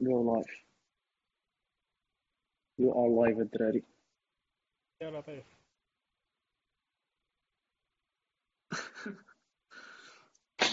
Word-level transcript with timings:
يو 0.00 0.34
لايف 0.34 0.64
يو 2.78 2.92
ار 2.92 3.08
لايف 3.24 3.38
الدراري 3.38 3.84
يا 5.02 5.10
لطيف 5.10 5.44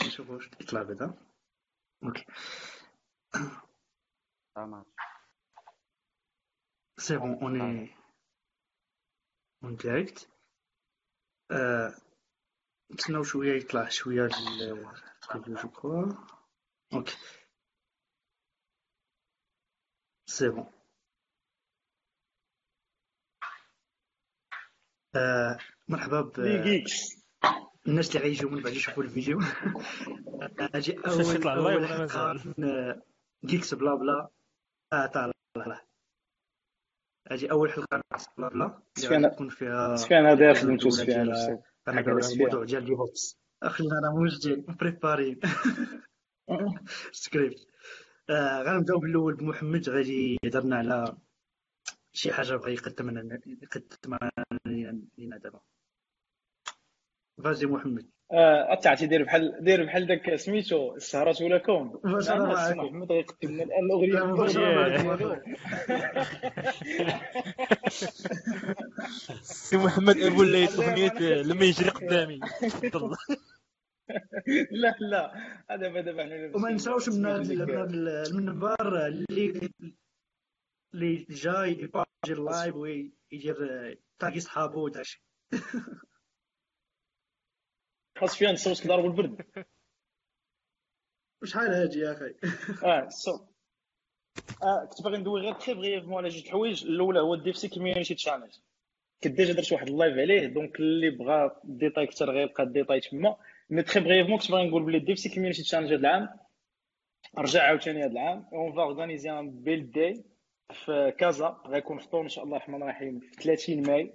نشوف 0.07 0.29
واش 0.29 0.47
يطلع 0.61 0.83
بعدا 0.83 1.13
أوكي 2.03 2.25
تمام 4.55 4.85
سي 6.97 7.17
بون 7.17 7.33
اوني 7.41 7.95
اون 9.63 9.75
ديريكت 9.75 10.29
نتسناو 12.91 13.23
شوية 13.23 13.53
يطلع 13.53 13.89
شوية 13.89 14.25
الفيديو 14.25 15.55
جو 15.55 15.69
كوا 15.69 16.13
أوكي 16.93 17.17
سي 20.29 20.49
بون 20.49 20.65
آه، 25.15 25.57
مرحبا 25.87 26.21
ب 26.21 26.39
الناس 27.87 28.15
اللي 28.15 28.19
غيجيو 28.19 28.49
من 28.49 28.63
بعد 28.63 28.73
يشوفوا 28.73 29.03
الفيديو. 29.03 29.39
آجي 30.59 30.97
اول 30.97 31.87
حلقة؟ 31.87 32.33
من 32.57 33.01
جيكس 33.45 33.73
بلا 33.73 33.95
بلا. 33.95 34.29
آه 34.93 35.05
طالع 35.05 35.85
آجي 37.27 37.51
أول 37.51 37.71
حلقة 37.71 37.97
من 37.97 38.01
بلا 38.37 38.49
بلا. 38.49 38.81
اللي 38.97 39.27
غتكون 39.27 39.49
فيها 39.49 39.95
سفيان 39.95 40.25
هذا 40.25 40.53
خدمتو 40.53 40.89
سفيان 40.89 41.33
الموضوع 41.87 42.63
ديال 42.63 42.85
دي 42.85 42.91
هوبس 42.91 43.37
أخي 43.63 43.83
أنا 43.83 44.11
موجدين 44.15 44.65
préparé 44.79 45.26
un 45.26 45.39
script 47.11 47.66
آه 48.29 48.63
غنبداو 48.63 48.99
بالأول 48.99 49.35
بمحمد 49.35 49.89
غادي 49.89 50.37
يهضرنا 50.43 50.75
على 50.77 51.17
شي 52.13 52.33
حاجة 52.33 52.55
بغا 52.55 52.69
يقدم 52.69 53.09
لنا 53.09 53.39
يقدم 53.45 54.17
لنا 55.17 55.37
دابا. 55.37 55.59
فازي 57.43 57.65
محمد. 57.65 58.09
آه 58.31 58.75
تعرفتي 58.75 59.07
دير 59.07 59.23
بحال 59.23 59.63
دير 59.63 59.85
بحال 59.85 60.07
داك 60.07 60.35
سميتو 60.35 60.95
السهرات 60.95 61.41
ولا 61.41 61.57
كون؟ 61.57 61.99
معاك. 62.03 62.17
السي 62.17 62.75
محمد 62.75 63.11
غيقدم 63.11 63.49
لنا 63.51 63.63
الآن 63.63 63.83
الأغنية. 63.85 65.43
سي 69.41 69.77
محمد 69.77 70.17
أبو 70.17 70.43
الليث 70.43 70.79
أغنية 70.79 71.41
لما 71.41 71.65
يجري 71.65 71.89
قدامي. 71.89 72.39
تفضل 72.69 73.15
لا 74.81 74.95
لا. 74.99 75.33
هذا 75.69 76.01
دابا 76.01 76.55
وما 76.55 76.71
نساوش 76.71 77.09
من 77.09 77.21
من 77.21 77.61
المنبر 77.61 79.07
اللي 79.07 79.71
اللي 80.93 81.25
جاي 81.29 81.71
يبارجي 81.71 82.07
اللايف 82.29 82.75
ويدير 82.75 83.57
تاقي 84.19 84.39
صحابو 84.39 84.85
وداكشي 84.85 85.23
خاص 88.17 88.37
فيها 88.37 88.51
نصوص 88.51 88.83
كدار 88.83 89.01
بالبرد 89.01 89.41
شحال 91.43 91.73
هادي 91.73 91.99
يا 91.99 92.11
أخي؟ 92.11 92.35
آه 92.89 93.09
سو 93.09 93.39
آه 94.63 94.85
كنت 94.85 95.01
باغي 95.01 95.17
ندوي 95.17 95.41
غير 95.41 95.53
très 95.53 95.73
brièvement 95.73 96.17
على 96.17 96.29
جوج 96.29 96.43
الحوايج. 96.45 96.85
الأولى 96.85 97.19
هو 97.19 97.33
ال 97.33 97.57
DevC 97.57 97.67
Community 97.67 98.15
Challenge. 98.15 98.51
كنت 99.23 99.33
déjà 99.33 99.53
درت 99.53 99.71
واحد 99.71 99.87
ال 99.87 99.93
live 99.93 100.17
عليه 100.17 100.47
donc 100.47 100.79
اللي 100.79 101.09
بغى 101.09 101.55
ديتاي 101.63 102.03
أكثر 102.03 102.31
غيلقى 102.31 102.63
الديتاي 102.63 102.99
تما. 102.99 103.37
mais 103.69 103.83
très 103.83 104.03
brièvement 104.03 104.39
كنت 104.39 104.51
باغي 104.51 104.67
نقول 104.67 104.83
بلي 104.83 104.97
ال 104.97 105.19
DevC 105.19 105.29
Community 105.29 105.61
Challenge 105.61 105.93
هذا 105.93 105.99
العام. 105.99 106.29
رجع 107.37 107.63
عاوتاني 107.63 107.99
هذا 107.99 108.11
العام. 108.11 108.45
on 108.53 108.73
fait 108.73 109.39
un 109.39 109.51
Build 109.51 109.91
Day 109.91 110.23
في 110.71 111.13
كازا. 111.17 111.61
غيكون 111.67 111.97
في 111.97 112.07
طون 112.07 112.23
إن 112.23 112.29
شاء 112.29 112.43
الله 112.43 112.57
الرحمن 112.57 112.83
الرحيم 112.83 113.19
في 113.19 113.31
30 113.31 113.81
ماي. 113.87 114.13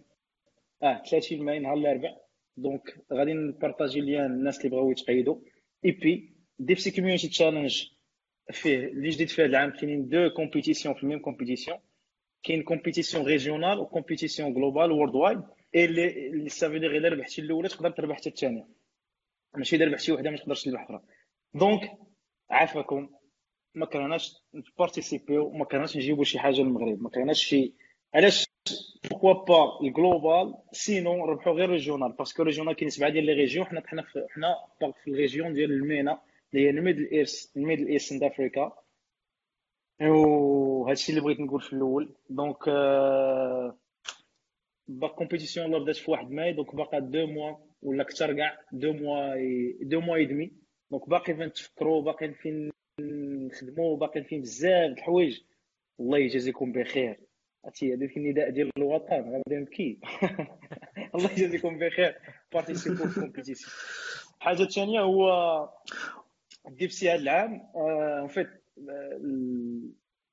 آه 0.83 1.03
30 1.11 1.45
ماي 1.45 1.59
نهار 1.59 1.75
الاربعاء 1.75 2.23
donc 2.57 2.97
غادي 3.13 3.33
ن 3.33 3.40
partager 3.40 4.01
lien 4.01 4.27
الناس 4.27 4.59
اللي 4.59 4.69
بغاو 4.71 4.91
يتقيدوا 4.91 5.37
et 5.85 5.91
puis 5.91 6.33
DevC 6.59 6.91
Community 6.91 7.29
Challenge 7.29 7.89
فيه 8.51 8.79
اللي 8.79 9.09
جديد 9.09 9.29
في 9.29 9.43
هذا 9.43 9.51
العام 9.51 9.71
كاينين 9.71 10.09
deux 10.09 10.31
compétitions 10.31 10.95
في 10.95 11.03
ال 11.03 11.06
même 11.06 11.19
compétition 11.19 11.79
كاين 12.43 12.63
compétition 12.63 13.27
régionale 13.27 13.79
و 13.79 14.55
compétition 14.55 14.93
global 14.93 15.15
worldwide 15.15 15.41
et 15.75 15.85
اللي 15.85 16.49
سافي 16.49 16.79
دير 16.79 17.13
ربحتي 17.13 17.41
الأولى 17.43 17.69
تقدر 17.69 17.91
تربح 17.91 18.17
حتى 18.17 18.29
الثانية. 18.29 18.82
ماشي 19.57 19.77
الا 19.77 19.85
ربحتي 19.85 20.13
وحدة 20.13 20.31
ما 20.31 20.37
تقدرش 20.37 20.65
تربح 20.65 20.83
أخرى. 20.83 21.03
donc 21.55 21.99
عافاكم. 22.51 23.09
ما 23.75 23.87
كرهناش 23.87 24.35
ن 24.55 24.62
participer 24.62 25.36
يو 25.36 25.51
ما 25.51 25.65
كرهناش 25.65 25.97
نجيبوا 25.97 26.25
شي 26.25 26.39
حاجة 26.39 26.61
للمغرب 26.61 27.03
ما 27.03 27.11
كرهناش 27.11 27.45
شي. 27.45 27.75
علاش؟ 28.15 28.47
pourquoi 29.11 29.33
pas 29.33 29.81
ال 29.83 29.93
global 29.93 30.55
sinon 30.73 31.21
ربحوا 31.21 31.53
غير 31.53 31.71
régional 31.71 32.13
parce 32.13 32.31
que 32.31 32.43
régional 32.43 32.75
كاين 32.77 32.91
سبعه 32.91 33.11
ديال 33.11 33.25
les 33.27 33.33
régions 33.33 33.67
حنا 33.67 33.83
حنا 33.87 34.05
حنا 34.31 34.57
في 35.05 35.11
ال 35.11 35.17
région 35.17 35.55
ديال 35.55 35.73
ال 35.73 35.81
MENA. 35.81 36.21
اللي 36.55 36.67
هي 36.67 36.71
ال 36.71 36.76
Middle 36.76 37.11
East 37.13 37.57
ال 37.57 37.61
Middle 37.61 37.89
East 37.89 38.13
and 38.13 38.23
Africa 38.23 38.73
وهادشي 40.01 41.13
اللي 41.13 41.21
بغيت 41.23 41.41
نقول 41.41 41.61
في 41.61 41.73
الأول. 41.73 42.15
donc 42.31 42.69
باقي 44.89 45.15
compétition 45.15 45.67
اللي 45.67 45.81
بدات 45.81 45.97
في 45.97 46.11
واحد 46.11 46.31
ماي. 46.31 46.53
donc 46.53 46.75
باقا 46.75 46.99
deux 46.99 47.27
mois 47.27 47.57
ولا 47.83 48.03
أكثر 48.03 48.33
كاع 48.33 48.61
deux 48.73 48.93
mois 48.93 49.35
deux 49.83 50.01
mois 50.01 50.17
et 50.17 50.25
demi. 50.25 50.53
donc 50.91 51.09
باقي 51.09 51.35
فين 51.35 51.53
تفكروا 51.53 52.03
باقيين 52.03 52.33
فين 52.33 52.71
نخدموا 53.47 53.97
باقيين 53.97 54.25
فين 54.25 54.41
بزاف 54.41 54.91
د 54.91 54.93
الحوايج. 54.93 55.41
الله 56.01 56.19
يجازيكم 56.19 56.73
بخير. 56.73 57.21
عرفتي 57.65 57.95
هذاك 57.95 58.17
النداء 58.17 58.51
ديال 58.51 58.71
الوطن 58.77 59.33
غادي 59.33 59.57
نبكي. 59.57 59.99
الله 61.15 61.33
يجازيكم 61.33 61.79
بخير. 61.79 62.15
participez 62.53 63.07
في 63.07 63.21
compétition 63.21 63.73
الحاجة 64.37 64.63
الثانية 64.63 65.01
هو 65.01 65.25
ال 66.69 66.77
DevC 66.77 67.11
هذا 67.11 67.21
العام 67.21 67.71
en 67.75 68.29
fait 68.29 68.49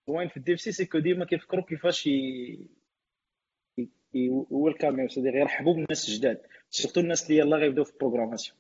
الزوين 0.08 0.28
في 0.28 0.38
ال 0.38 0.44
DevC 0.44 0.72
c'est 0.72 0.86
que 0.86 1.00
ديما 1.00 1.26
كيفكروا 1.26 1.64
كيفاش 1.64 2.10
welcome 4.50 5.08
يو 5.08 5.10
c'est-à-dire 5.10 5.28
يرحبوا 5.28 5.74
بالناس 5.74 6.10
الجداد. 6.10 6.42
surtout 6.70 7.00
الناس 7.02 7.30
اللي 7.30 7.38
يلاه 7.42 7.58
غيبداو 7.58 7.84
في 7.84 7.92
ال 7.94 7.98
programmation 7.98 8.58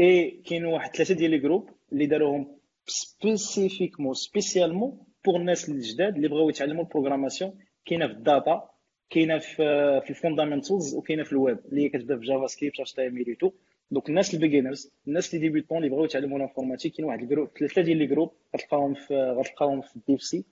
et 0.00 0.30
كاينوا 0.30 0.72
واحد 0.74 0.96
ثلاثة 0.96 1.14
ديال 1.14 1.30
les 1.30 1.38
groupes 1.38 1.70
اللي 1.92 2.06
داروهم 2.06 2.56
spécifiquement 2.86 4.14
spécialement 4.14 4.98
pour 5.24 5.36
الناس 5.36 5.68
الجداد 5.68 6.16
اللي 6.16 6.28
بغاو 6.28 6.50
يتعلموا 6.50 6.84
ال 6.84 6.89
programmation 6.89 7.58
كاينة 7.86 8.06
في 8.06 8.12
ال 8.12 8.24
data 8.24 8.70
كاينة 9.10 9.38
في 9.38 9.56
في 10.04 10.10
ال 10.10 10.16
fundamentals 10.16 10.94
وكاينه 10.94 11.22
في 11.22 11.32
الويب 11.32 11.58
اللي 11.68 11.84
هي 11.84 11.88
كتبدا 11.88 12.18
في 12.18 12.24
جافا 12.24 12.46
سكريبت 12.46 12.80
اتش 12.80 12.92
تي 12.92 13.06
ام 13.06 13.16
ال 13.18 13.38
تو 13.38 13.50
دونك 13.90 14.08
الناس 14.08 14.34
ال 14.34 14.40
beginners 14.40 14.92
الناس 15.08 15.34
اللي 15.34 15.46
débutants 15.46 15.78
اللي 15.78 15.88
بغاو 15.88 16.04
يتعلموا 16.04 16.36
ال 16.36 16.40
informatique 16.40 16.92
كاين 16.92 17.08
واحد 17.08 17.20
ال 17.22 17.26
groupe 17.26 17.48
ثلاثة 17.58 17.82
ديال 17.82 17.96
les 17.96 18.06
groupes 18.06 18.32
غتلقاهم 18.56 18.94
في 18.94 19.14
غتلقاهم 19.14 19.80
في 19.80 19.96
ال 19.96 20.22
DevC 20.22 20.44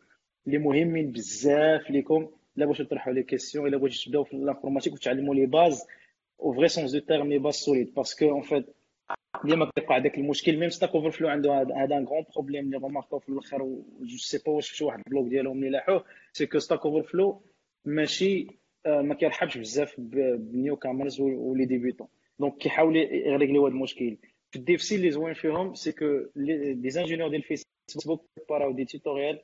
اللي 0.47 0.59
مهمين 0.59 1.13
بزاف 1.13 1.91
ليكم 1.91 2.29
الا 2.57 2.67
بغيتو 2.67 2.85
تطرحوا 2.85 3.13
les 3.13 3.23
questions 3.23 3.67
الا 3.67 3.77
بغيتو 3.77 4.05
تبداو 4.05 4.25
في 4.25 4.33
ال 4.33 4.37
informatique 4.37 4.93
وتعلموا 4.93 5.35
les 5.35 5.47
bases 5.47 5.85
au 6.43 6.53
vrai 6.53 6.69
sens 6.69 6.93
du 6.93 6.99
terme 6.99 7.29
les 7.29 7.39
bases 7.39 7.55
solides 7.55 7.95
parce 7.95 8.17
que 8.17 8.31
en 8.31 8.43
fait 8.43 8.67
ديما 9.45 9.71
كيوقع 9.77 9.99
داك 9.99 10.19
المشكل 10.19 10.57
même 10.57 10.71
Stack 10.71 10.91
Overflow 10.95 11.29
عنده 11.29 11.63
هذا 11.77 11.97
un 11.97 12.05
grand 12.05 12.25
problème 12.35 12.65
اللي 12.65 12.77
remarquer 12.77 13.15
و 13.15 13.19
في 13.19 13.29
الآخر 13.29 13.59
je 14.01 14.17
sais 14.17 14.39
pas 14.47 14.53
واش 14.53 14.71
شفتوا 14.71 14.87
واحد 14.87 15.03
ال 15.07 15.11
blog 15.11 15.29
ديالهم 15.29 15.57
اللي 15.57 15.71
لاحوه 15.71 16.05
c'est 16.33 16.47
que 16.47 16.59
Stack 16.59 16.87
Overflow 16.87 17.43
ماشي 17.85 18.47
ما 18.87 19.15
كيرحبش 19.15 19.59
بزاف 19.59 19.95
بال 20.01 20.77
newcomers 20.77 21.21
و 21.21 21.32
les 21.32 21.65
débutants 21.65 22.09
donc 22.41 22.57
كيحاول 22.57 22.97
ي 22.97 23.05
régler 23.05 23.51
يو 23.51 23.67
هذا 23.67 23.75
المشكل 23.75 24.17
في 24.51 24.59
ال 24.59 24.83
DevC 24.83 24.95
اللي 24.95 25.11
زوين 25.11 25.35
فيهم 25.35 25.75
c'est 25.75 25.93
que 25.93 26.07
des 26.73 26.91
ingénieurs 26.91 27.29
ديال 27.31 27.43
Facebook 27.43 28.27
préparer 28.49 28.73
و 28.73 28.76
des 28.76 28.85
tutoriels 28.85 29.41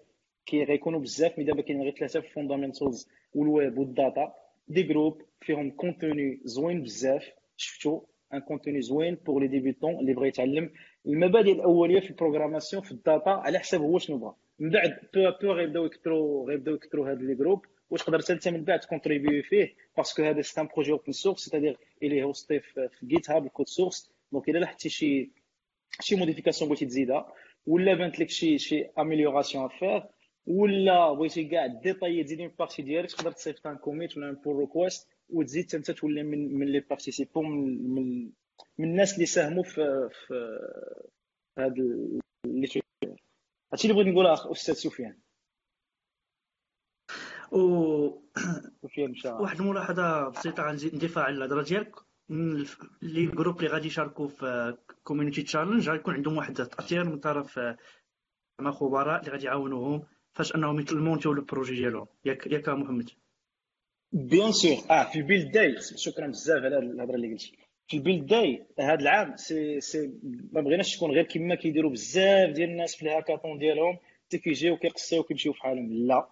qui 0.47 0.65
غيكونوا 0.65 1.01
بزاف 1.01 1.39
mais 1.39 1.45
دابا 1.45 1.63
كاين 1.63 1.83
غير 1.83 1.95
ثلاثة 1.99 2.21
في 2.21 2.27
ال 2.27 2.33
fundamentals 2.33 3.09
وال 3.35 3.53
web 3.53 3.79
وال 3.79 3.98
data 3.98 4.35
des 4.69 4.83
groupes 4.83 5.23
فيهم 5.41 5.71
contenu 5.71 6.41
زوين 6.45 6.83
بزاف 6.83 7.25
شفتوا 7.57 8.01
un 8.35 8.41
contenu 8.41 8.81
زوين 8.83 9.15
pour 9.15 9.43
les 9.43 9.49
débutants 9.49 9.95
اللي 10.01 10.13
بغى 10.15 10.29
يتعلم 10.29 10.71
المبادئ 11.07 11.53
الاوليه 11.53 12.01
في 12.01 12.11
ال 12.11 12.16
programmation 12.16 12.83
في 12.83 12.93
ال 12.93 13.01
data 13.01 13.31
على 13.31 13.59
حسب 13.59 13.81
هو 13.81 13.99
شنو 13.99 14.19
بغا 14.19 14.35
من 14.59 14.71
بعد 14.71 14.99
peu 15.15 15.31
à 15.43 15.45
peu 15.45 15.53
غيبداو 15.53 15.85
يكثروا 15.85 16.49
غيبداو 16.49 16.75
يكثروا 16.75 17.11
هاد 17.11 17.23
les 17.23 17.35
groupes 17.35 17.67
وتقدر 17.91 18.19
حتى 18.19 18.33
انت 18.33 18.49
من 18.49 18.65
بعد 18.65 18.81
ت 18.81 18.86
contribuer 18.86 19.43
فيه 19.43 19.75
parce 19.97 20.13
que 20.13 20.23
هذا 20.23 20.43
c'est 20.43 20.61
un 20.61 20.69
projet 20.75 20.93
open 20.93 21.13
source 21.13 21.41
c'est-à-dire 21.45 21.79
il 22.03 22.23
est 22.23 22.37
hosté 22.37 22.61
في 22.61 22.89
GitHub 23.05 23.31
ال 23.31 23.47
code 23.47 23.69
source 23.69 24.13
donc 24.33 24.49
الا 24.49 24.59
لاحظتي 24.59 24.89
شي 24.89 25.31
شي 26.01 26.17
modification 26.17 26.69
بغيتي 26.71 26.87
تزيدها 26.87 27.33
ولا 27.67 27.95
بانت 27.95 28.21
لك 28.21 28.31
شي 28.31 28.59
شي 28.59 28.85
amélioration 28.99 29.65
à 29.65 29.71
faire 29.71 30.03
ولا 30.47 31.13
بغيتي 31.13 31.45
كاع 31.45 31.67
détail 31.67 32.25
تزيد 32.25 32.41
من 32.41 32.49
partie 32.59 32.83
ديالك 32.83 33.11
تقدر 33.11 33.33
تصيفط 33.33 33.67
un 33.67 33.77
commit 33.77 34.17
ولا 34.17 34.29
un 34.31 34.35
pull 34.35 34.57
request 34.57 35.09
وتزيد 35.31 35.75
انت 35.75 35.91
تولي 35.91 36.23
من 36.23 36.59
من 36.59 36.67
les 36.67 36.81
participants 36.81 37.51
من 37.51 37.95
من 37.95 38.31
من 38.79 38.91
الناس 38.91 39.15
اللي 39.15 39.27
ساهموا 39.27 39.63
في 39.63 40.09
في 40.13 40.59
هذا 41.59 41.75
اللي 42.47 42.69
هادشي 43.73 43.89
اللي 43.91 43.95
بغيت 43.95 44.07
نقولها 44.07 44.33
اخ 44.33 44.47
أستاذ 44.47 44.75
سفيان 44.75 45.19
و 47.53 47.61
سفيان 48.83 49.11
مشى 49.11 49.29
واحد 49.29 49.61
الملاحظه 49.61 50.29
بسيطه 50.29 50.63
غنزيد 50.63 50.95
نضيفها 50.95 51.23
على 51.23 51.37
الهضره 51.37 51.63
ديالك 51.63 51.97
les 53.03 53.27
groupes 53.27 53.59
اللي 53.59 53.71
غادي 53.71 53.87
يشاركوا 53.87 54.29
في 54.29 54.77
Community 55.05 55.43
Challenge 55.43 55.91
غيكون 55.91 56.15
عندهم 56.15 56.37
واحد 56.37 56.61
التأطير 56.61 57.05
من 57.05 57.19
طرف 57.19 57.59
مع 58.61 58.71
خبراء 58.71 59.21
اللي 59.21 59.31
غادي 59.31 59.47
يعاونوهم 59.47 60.07
فاش 60.37 60.55
انهم 60.55 60.85
ي 60.93 60.99
monter 60.99 61.33
يو 61.33 61.42
ال 61.42 61.47
projet 61.47 61.75
ديالهم 61.75 62.07
ياك 62.25 62.47
ياك 62.47 62.69
محمد. 62.69 63.11
bien 64.13 64.53
sûr. 64.53 64.77
آه 64.91 65.05
في 65.11 65.19
ال 65.19 65.24
Build 65.24 65.51
Day 65.51 65.75
شكرا 65.97 66.27
بزاف 66.27 66.63
على 66.65 66.79
الهضرة 66.79 67.15
اللي 67.15 67.33
قلتي. 67.33 67.53
في 67.89 67.97
ال 67.97 68.02
Build 68.02 68.27
Day 68.27 68.67
هذا 68.81 69.01
العام 69.01 69.37
سي 69.37 69.81
سي 69.81 70.11
ما 70.53 70.61
بغيناش 70.61 70.97
تكون 70.97 71.11
غير 71.11 71.25
كما 71.25 71.55
كيديروا 71.55 71.91
بزاف 71.91 72.51
ديال 72.51 72.71
الناس 72.71 72.97
في 72.97 73.03
الهاكاثون 73.03 73.59
ديالهم. 73.59 73.99
حتى 74.27 74.39
كيجيو 74.39 74.77
كيقصيو 74.77 75.23
كيمشيو 75.23 75.53
في 75.53 75.61
حالهم 75.61 75.93
لا 75.93 76.29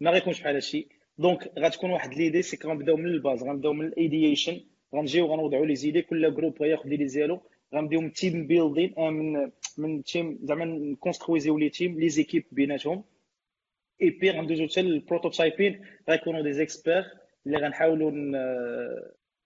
ما 0.00 0.10
غيكونش 0.10 0.40
بحال 0.40 0.54
هادشي. 0.54 0.88
donc 1.18 1.52
غتكون 1.58 1.90
واحد 1.90 2.14
l'idée 2.14 2.42
c'est 2.42 2.58
غنبداو 2.66 2.96
من 2.96 3.06
ال 3.06 3.13
base 3.13 3.42
غنبداو 3.42 3.72
من 3.72 3.86
ال 3.86 3.94
ideation 3.94 4.60
غنجيو 4.94 5.26
غنوضعوا 5.26 5.66
les 5.66 5.74
idées 5.74 6.02
كل 6.02 6.34
groupe 6.34 6.62
غياخذ 6.62 6.88
les 6.88 6.96
ديالو 6.96 7.40
غنبداو 7.74 8.00
من 8.00 8.12
team 8.12 8.46
building 8.46 8.94
من 8.98 9.50
من 9.78 10.02
team 10.04 10.38
زعما 10.42 10.64
ن 10.64 10.70
construire 10.70 11.29
يو 11.29 11.40
les 11.40 11.58
teams 11.58 12.08
les 12.08 12.19
équipes 12.19 12.44
بيناتهم. 12.52 13.04
اي 14.02 14.10
بي 14.10 14.30
غندوزو 14.30 14.66
حتى 14.66 14.80
ال 14.80 14.89
prototyping 14.89 15.84
غيكونوا 16.08 16.42
دي 16.42 16.52
زيكسبير 16.52 17.04
اللي 17.46 17.58
غنحاولوا 17.58 18.10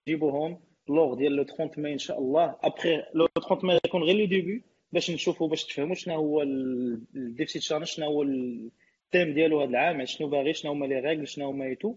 نجيبوهم 0.08 0.60
lors 0.88 1.14
ديال 1.14 1.32
le 1.32 1.44
30 1.44 1.70
ماي 1.82 1.92
ان 1.92 1.98
شاء 1.98 2.18
الله 2.18 2.56
après 2.62 3.02
le 3.14 3.26
30 3.26 3.58
ماي 3.66 3.78
غيكون 3.84 4.02
غير 4.02 4.16
le 4.16 4.24
début 4.24 4.62
باش 4.92 5.10
نشوفوا 5.10 5.48
باش 5.48 5.64
تفهموا 5.64 5.94
شنو 5.94 6.14
هو 6.14 6.42
ال 6.42 6.65
DevC 6.65 7.58
Challenge 7.58 7.86
شنو 7.86 8.06
هو 8.06 8.22
ال 8.22 8.41
thème 8.41 9.34
ديالو 9.34 9.60
هذا 9.60 9.70
العام 9.70 10.04
شنو 10.04 10.28
باغي 10.28 10.54
شنو 10.54 10.72
هما 10.72 10.86
les 10.86 11.00
règles 11.00 11.28
شنو 11.28 11.48
هما 11.48 11.64
et 11.64 11.74
tout 11.74 11.94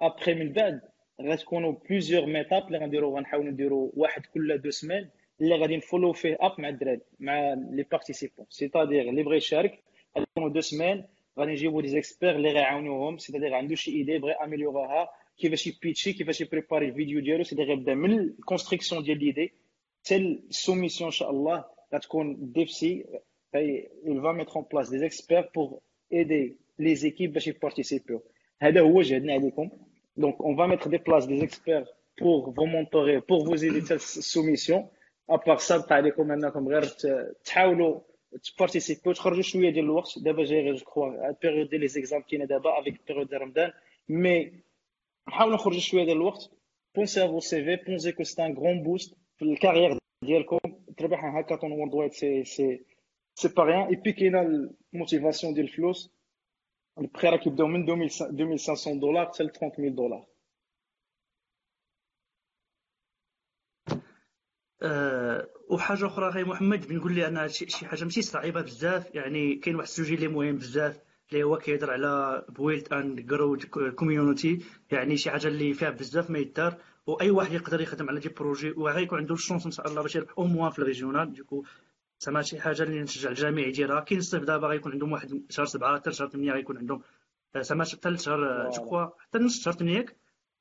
après 0.00 0.34
من 0.34 0.52
بعد 0.52 0.80
غتكونوا 1.22 1.72
plusieurs 1.90 2.26
meetups 2.26 2.66
اللي 2.66 2.78
غنديروا 2.78 3.16
غنحاولوا 3.18 3.50
نديروا 3.50 3.90
واحد 3.94 4.26
كل 4.26 4.58
deux 4.58 4.70
semaines 4.70 5.08
اللي 5.40 5.56
غادي 5.56 5.76
نفولو 5.76 6.12
فيه 6.12 6.36
اب 6.40 6.60
مع 6.60 6.68
الدراري 6.68 7.00
مع 7.20 7.54
les 7.70 7.82
participants 7.82 8.46
c'est-à-dire 8.50 9.08
اللي 9.08 9.22
بغى 9.22 9.36
يشارك 9.36 9.82
غيكونوا 10.18 10.48
deux 10.48 10.60
semaines 10.60 11.04
غادي 11.38 11.52
نجيبوا 11.52 11.82
دي 11.82 11.88
زيكسبير 11.88 12.36
اللي 12.36 12.50
غيعاونوهم 12.52 13.18
c'est-à-dire 13.18 13.54
عنده 13.54 13.74
شي 13.74 13.90
idée 13.90 14.18
بغى 14.18 14.32
améliorer 14.32 15.02
ها 15.02 15.10
كيفاش 15.38 15.66
ي 15.66 15.72
pitcher 15.72 16.12
كيفاش 16.12 16.40
ي 16.40 16.45
préparer 16.45 16.88
الفيديو 16.88 17.20
ديالو 17.20 17.44
c'est-à-dire 17.44 17.74
غيبدا 17.74 17.94
من 17.94 18.18
ال 18.18 18.25
construction 18.25 19.02
ديال 19.02 19.18
l'idée 19.18 19.52
حتى 20.04 20.16
ال 20.16 20.24
soumission 20.24 21.08
ان 21.08 21.12
شاء 21.12 21.30
الله 21.30 21.64
غتكون 21.94 22.52
DevC 22.52 23.04
il 24.12 24.18
va 24.20 24.32
mettre 24.40 24.56
en 24.56 24.64
place 24.72 24.88
des 24.90 25.02
experts 25.08 25.48
pour 25.56 25.68
aider 26.10 26.56
les 26.78 27.06
équipes 27.06 27.32
باش 27.32 27.46
ي 27.46 27.52
participer 27.52 28.16
و 28.16 28.22
هذا 28.60 28.80
هو 28.80 29.02
جهدنا 29.02 29.32
عليكم. 29.32 29.70
Donc 30.20 30.36
on 30.40 30.54
va 30.54 30.66
mettre 30.66 30.88
des 30.88 30.98
places 30.98 31.26
des 31.26 31.40
experts 31.42 31.86
pour 32.20 32.50
vous 32.56 32.66
mentorer 32.66 33.20
pour 33.20 33.44
vous 33.46 33.64
aider 33.64 33.80
حتى 33.84 33.94
ال 33.94 34.02
soumission 34.02 34.88
à 35.30 35.35
part 35.35 35.56
ça 35.58 35.76
بقى 35.76 35.94
عليكم 35.94 36.32
انكم 36.32 36.68
غير 36.68 36.82
تحاولوا 37.44 38.00
ت 38.44 38.50
participer 38.50 39.06
و 39.06 39.12
تخرجوا 39.12 39.42
شوية 39.42 39.70
ديال 39.70 39.84
الوقت 39.84 40.18
دابا 40.18 40.44
جاي 40.44 40.60
غير 40.62 40.74
je 40.74 40.84
crois 40.84 41.28
ال 41.28 41.33
période 41.33 41.68
ديال 41.68 41.80
les 41.80 41.88
examens 41.88 42.22
كاينة 42.22 42.44
دابا 42.44 42.80
avec 42.80 43.00
ال 43.00 43.03
période 43.03 43.28
ديال 43.28 43.40
رمضان 43.42 43.72
mais 44.08 44.52
نحاولوا 45.28 45.54
نخرجوا 45.54 45.80
شوية 45.80 46.04
ديال 46.04 46.16
الوقت 46.16 46.50
pensez 46.94 47.24
à 47.24 47.26
vos 47.26 47.64
CV 47.64 47.76
pensez 47.76 48.12
que 48.12 48.22
c'est 48.24 48.46
un 48.46 48.54
grand 48.58 48.82
boost 48.82 49.16
في 49.38 49.44
ال 49.44 49.50
carrière 49.50 49.98
ديالكم 50.24 50.58
تربح 50.96 51.24
un 51.24 51.30
hackathon 51.30 51.72
worldwide 51.72 51.94
c'est 51.94 52.12
c'est 52.12 52.44
c'est 52.44 53.48
pas 53.48 53.62
rien 53.64 53.88
et 53.88 53.94
puis 53.96 54.12
كاينة 54.12 54.42
ال 54.94 55.00
motivation 55.00 55.54
ديال 55.54 55.66
الفلوس 55.66 56.10
البخي 56.98 57.28
راه 57.28 57.36
كيبداو 57.36 57.66
من 57.66 57.82
2500 57.90 59.00
دولار 59.00 59.26
حتى 59.26 59.42
ل 59.44 59.50
30000 59.50 59.92
دولار 59.92 60.26
أه 64.82 65.48
وحاجة 65.68 66.06
أخرى 66.06 66.28
غير 66.28 66.46
محمد 66.46 66.88
بنقول 66.88 67.12
لي 67.14 67.26
أنا 67.26 67.46
شي 67.46 67.86
حاجة 67.86 68.04
ماشي 68.04 68.22
صعيبة 68.22 68.60
بزاف 68.62 69.14
يعني 69.14 69.54
كاين 69.54 69.76
واحد 69.76 69.88
ال 69.88 69.92
sujet 69.92 70.14
اللي 70.14 70.28
مهم 70.28 70.56
بزاف 70.56 71.00
اللي 71.32 71.44
هو 71.44 71.58
كيهضر 71.58 71.90
على 71.90 72.44
build 72.48 72.92
and 72.92 73.20
grow 73.20 73.58
community 73.96 74.64
يعني 74.90 75.16
شي 75.16 75.30
حاجة 75.30 75.48
اللي 75.48 75.74
فيها 75.74 75.90
بزاف 75.90 76.30
ما 76.30 76.38
يدار 76.38 76.76
وأي 77.06 77.30
واحد 77.30 77.52
يقدر 77.52 77.80
يخدم 77.80 78.08
على 78.08 78.20
des 78.20 78.28
projets 78.28 78.70
وغيكون 78.70 79.18
عنده 79.18 79.34
ال 79.34 79.38
chance 79.38 79.64
إن 79.66 79.70
شاء 79.70 79.88
الله 79.88 80.02
باش 80.02 80.16
يربح 80.16 80.32
au 80.38 80.44
moins 80.44 80.70
في 80.70 80.78
ال 80.78 80.84
régional 80.84 81.32
du 81.32 81.43
coup 81.43 81.64
زعما 82.20 82.42
شي 82.42 82.60
حاجة 82.60 82.82
اللي 82.82 83.00
نشجع 83.00 83.30
الجميع 83.30 83.66
يديرها 83.66 84.00
كاين 84.00 84.20
الصيف 84.20 84.42
دابا 84.42 84.66
غيكون 84.66 84.92
عندهم 84.92 85.12
واحد 85.12 85.42
شهر 85.50 85.66
سبعة 85.66 85.96
حتى 85.96 86.12
شهر 86.12 86.28
ثمانية 86.28 86.52
غيكون 86.52 86.78
عندهم 86.78 87.02
آه، 87.56 87.60
زعما 87.60 87.84
حتى 87.84 88.18
شهر 88.18 88.70
je 88.70 88.84
crois 88.84 89.06
حتى 89.18 89.38
نص 89.38 89.64
شهر 89.64 89.74
ثمانية 89.74 90.06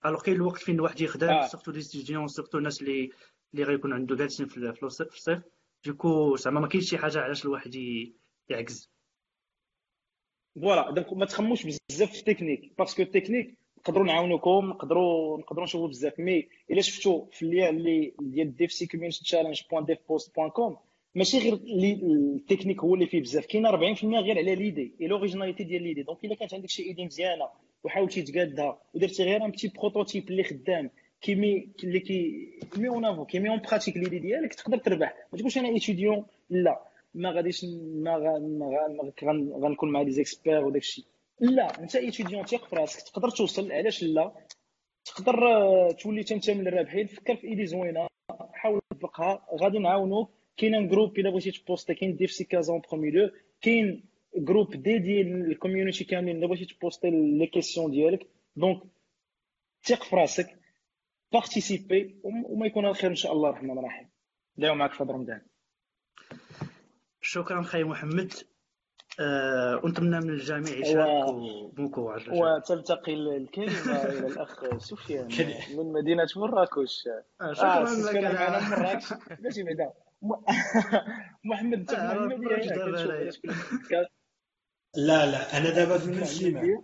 alors 0.06 0.22
كاين 0.22 0.36
الوقت 0.36 0.62
فين 0.62 0.76
الواحد 0.76 1.02
يخدم 1.02 1.30
آه. 1.30 1.48
surtout 1.48 1.72
les 1.72 1.82
étudiants 1.82 2.28
surtout 2.28 2.58
الناس 2.58 2.82
اللي 2.82 3.12
اللي 3.56 3.64
غيكون 3.68 3.94
عنده 3.94 4.16
جالسين 4.16 4.48
في 4.48 4.84
الصيف. 4.84 5.42
du 5.86 6.02
coup 6.02 6.36
زعما 6.36 6.60
ما 6.60 6.68
كاينش 6.68 6.90
شي 6.90 6.98
حاجة 6.98 7.20
علاش 7.20 7.46
الواحد 7.46 7.76
يعكز 8.50 8.92
voilà 10.56 10.92
donc 10.92 11.14
ما 11.14 11.26
تخموش 11.26 11.64
بزاف 11.66 12.12
في 12.12 12.20
ال 12.20 12.25
technique 12.25 12.72
parce 12.78 12.93
que 12.93 13.02
ال 13.02 13.07
technique 13.07 13.58
نقدروا 13.78 14.06
نعاونوكم 14.06 14.70
نقدروا 14.70 15.38
نقدروا 15.38 15.64
نشوفوا 15.64 15.88
بزاف. 15.88 16.20
mais 16.20 16.48
إلا 16.72 16.82
شفتوا 16.82 17.26
في 17.32 17.42
اللي 17.46 17.70
اللي 17.70 18.14
ديال 18.22 18.56
DevC 18.56 18.88
community 18.88 19.24
challenge 19.24 19.62
point 19.72 19.86
Devpost 19.86 20.36
point 20.36 20.50
com 20.50 20.78
ماشي 21.16 21.40
غير 21.40 21.54
التكنيك 21.54 22.80
هو 22.84 22.96
اللي 22.96 23.08
فيه 23.08 23.22
بزاف. 23.22 23.46
كاين 23.46 23.68
40% 23.68 23.74
غير 24.04 24.38
على 24.38 24.56
l'idée 24.56 24.96
et 25.02 25.08
l'originalité 25.08 25.64
ديال 25.64 25.84
l'idée 25.84 26.04
donc 26.04 26.26
إلا 26.26 26.36
كانت 26.36 26.54
عندك 26.54 26.70
شي 26.70 26.84
idée 26.84 27.06
مزيانة 27.06 27.50
وحاولتي 27.84 28.22
تقادها 28.22 28.82
ودرتي 28.94 29.24
غير 29.24 29.46
un 29.46 29.52
petit 29.52 29.68
prototype 29.68 30.30
اللي 30.30 30.44
خدام 30.44 30.90
كي 31.22 31.41
met 31.41 31.70
اللي 31.84 32.00
كي 32.00 32.50
met 32.78 32.90
en 32.90 33.06
avant 33.06 33.26
كي 33.26 33.35
met 33.35 33.50
en 33.50 33.60
pratique 33.60 33.98
l'idée 33.98 34.20
ديالك 34.20 34.54
تقدر 34.54 34.78
تربح. 34.78 35.28
ما 35.32 35.38
تقولش 35.40 35.58
أنا 35.58 35.68
étudiant 35.68 36.26
لا. 36.50 36.82
ما 37.14 37.32
غاديش 37.32 37.66
ما 37.96 38.16
غنكون 39.64 39.92
مع 39.92 40.04
دي 40.04 40.12
زيكسبير 40.12 40.66
وداك 40.66 40.82
الشيء 40.82 41.06
لا. 41.40 41.80
انت 41.80 41.96
étudiant 41.96 42.46
تيق 42.46 42.66
في 42.66 42.76
راسك. 42.76 43.02
تقدر 43.02 43.30
توصل. 43.30 43.72
علاش 43.72 44.04
لا؟ 44.04 44.32
تقدر 45.06 45.48
آه، 45.48 45.92
تولي 45.92 46.26
انت 46.32 46.50
من 46.50 46.68
الرابحين 46.68 47.08
فكر 47.08 47.36
في 47.36 47.48
idée 47.48 47.66
زوينة. 47.66 48.08
حاول 48.54 48.82
تطبقها. 48.90 49.48
غادي 49.62 49.80
نعاونوك. 49.80 50.30
كاين 50.58 50.88
groupe 50.88 51.20
إلا 51.20 51.30
بغيتي 51.30 51.52
ت 51.52 51.58
poster 51.58 51.94
كاين 51.94 52.16
DevC 52.16 52.44
كازون 52.44 52.82
برومي 52.90 53.12
لو 53.12 53.30
كاين 53.62 54.04
groupe 54.38 54.76
dédié 54.76 55.24
للكوميونيتي 55.24 56.04
كاملين. 56.04 56.38
إلا 56.38 56.48
بغيتي 56.48 56.66
ت 56.66 56.72
poster 56.72 57.10
les 57.10 57.48
questions 57.48 57.92
ديالك. 57.92 58.28
donc 58.56 58.82
ثق 59.84 60.04
في 60.04 60.16
راسك. 60.16 60.65
participer 61.40 62.20
وما 62.24 62.66
يكون 62.66 62.86
الخير 62.86 63.10
إن 63.10 63.16
شاء 63.16 63.32
الله 63.34 63.50
الرحمن 63.50 63.78
الرحيم. 63.80 64.10
داو 64.58 64.76
معك 64.76 64.94
في 64.94 65.04
هذا 65.04 65.12
رمضان. 65.14 65.42
شكرا 67.22 67.62
خي 67.62 67.84
محمد. 67.84 68.34
أه 69.20 69.82
ونتمنى 69.84 70.20
من 70.20 70.30
الجميع 70.30 70.78
يشاركوا 70.78 71.70
beaucoup 71.70 72.10
على 72.10 72.24
وتلتقي 72.42 73.14
الكلمة 73.14 74.04
إلى 74.04 74.28
الأخ 74.28 74.78
سفيان 74.78 75.28
من 75.78 75.94
مدينة 75.94 76.28
مراكش. 76.36 77.08
آه، 77.42 77.54
شكرا 77.54 77.86
سفيان 77.86 78.24
لك. 78.24 78.36
معنا 78.40 78.60
من 78.60 78.66
على- 78.76 78.80
مراكش. 78.80 79.14
ماشي 79.44 79.64
بعدا 79.64 79.94
محمد 81.50 81.78
انت 81.80 81.94
آه، 81.94 82.28
كل- 82.28 84.08
لا 84.96 85.32
لا 85.32 85.58
أنا 85.58 85.70
دابا 85.70 86.06
من 86.06 86.24
سليمان 86.26 86.82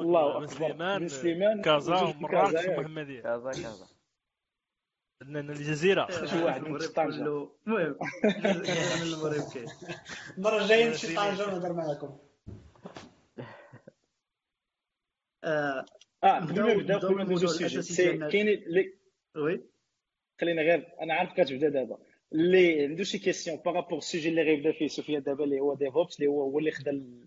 الله 0.00 0.40
من 0.40 0.46
سليمان 0.46 1.02
من 1.02 1.08
سليمان 1.08 1.62
كازا 1.62 2.00
ومراكش. 2.00 2.66
ومحمديه 2.68 3.20
كازا 3.22 3.50
كازا 3.50 3.86
عندنا 5.22 5.52
الجزيرة. 5.52 6.06
شي 6.30 6.42
واحد 6.42 6.60
من. 6.62 6.78
كله. 6.78 7.52
المهم. 7.66 7.96
من 8.24 8.56
المغرب 9.02 9.52
كاين 9.54 9.68
المره 10.38 10.62
الجايه 10.62 10.88
نمشي 10.88 11.14
طنجه 11.16 11.46
ونهضر 11.46 11.72
معاكم. 11.72 12.18
آه، 15.44 15.84
آه 16.24 16.40
نبدأو- 16.40 16.48
قبل 16.50 16.62
ما 16.62 16.74
نبداو 16.74 16.80
نبدأو 16.80 17.08
قبل 17.08 17.16
ما 17.16 17.24
ندوزو. 17.24 18.28
كاين 18.28 18.48
اللي 18.48 18.94
oui؟ 19.36 19.60
خلينا 20.40 20.62
غير 20.62 20.94
أنا 21.00 21.14
عارف 21.14 21.32
كتبدا 21.32 21.68
دابا 21.68 21.98
اللي 22.32 22.84
عنده 22.84 23.04
شي 23.04 23.18
question 23.18 23.56
par 23.56 23.69
rapport 23.69 23.98
ال 23.98 24.03
sujet 24.03 24.28
اللي 24.28 24.42
غيبدا 24.42 24.72
فيه 24.72 24.86
سفيان 24.88 25.22
دابا 25.22 25.44
اللي 25.44 25.60
هو 25.60 25.74
DevOps 25.74 26.16
اللي 26.16 26.26
هو 26.30 26.42
هو 26.42 26.58
اللي 26.58 26.70
خدا 26.70 27.22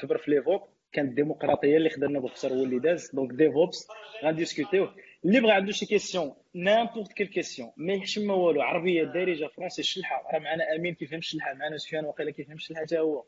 كبر 0.00 0.18
في 0.18 0.30
les 0.30 0.42
votes 0.42 0.62
كانت 0.92 1.10
الديمقراطية 1.10 1.76
اللي 1.76 1.90
خدا 1.90 2.06
النبوغ 2.06 2.32
هو 2.44 2.64
اللي 2.64 2.78
داز. 2.78 3.10
donc 3.14 3.32
DevOps 3.32 3.88
غن 4.24 4.36
discuter 4.36 4.82
وه 4.82 4.94
اللي 5.24 5.40
بغى 5.40 5.52
عنده 5.52 5.72
شي 5.72 5.86
question 5.86 6.34
n'importe 6.54 7.12
quelle 7.12 7.26
question 7.26 7.72
ما 7.76 7.92
يحشم 7.92 8.26
ما 8.26 8.34
والو. 8.34 8.62
عربية 8.62 9.04
دارجه 9.04 9.46
français 9.56 9.80
الشلحه 9.82 10.22
راه 10.32 10.38
معنا 10.38 10.64
أمين 10.76 10.94
كيفهم 10.94 11.18
الشلحه 11.18 11.54
معنا 11.54 11.76
سفيان 11.76 12.04
واقيلا 12.04 12.30
كيفهم 12.30 12.54
الشلحه 12.56 12.82
حتى 12.82 12.98
هو. 12.98 13.24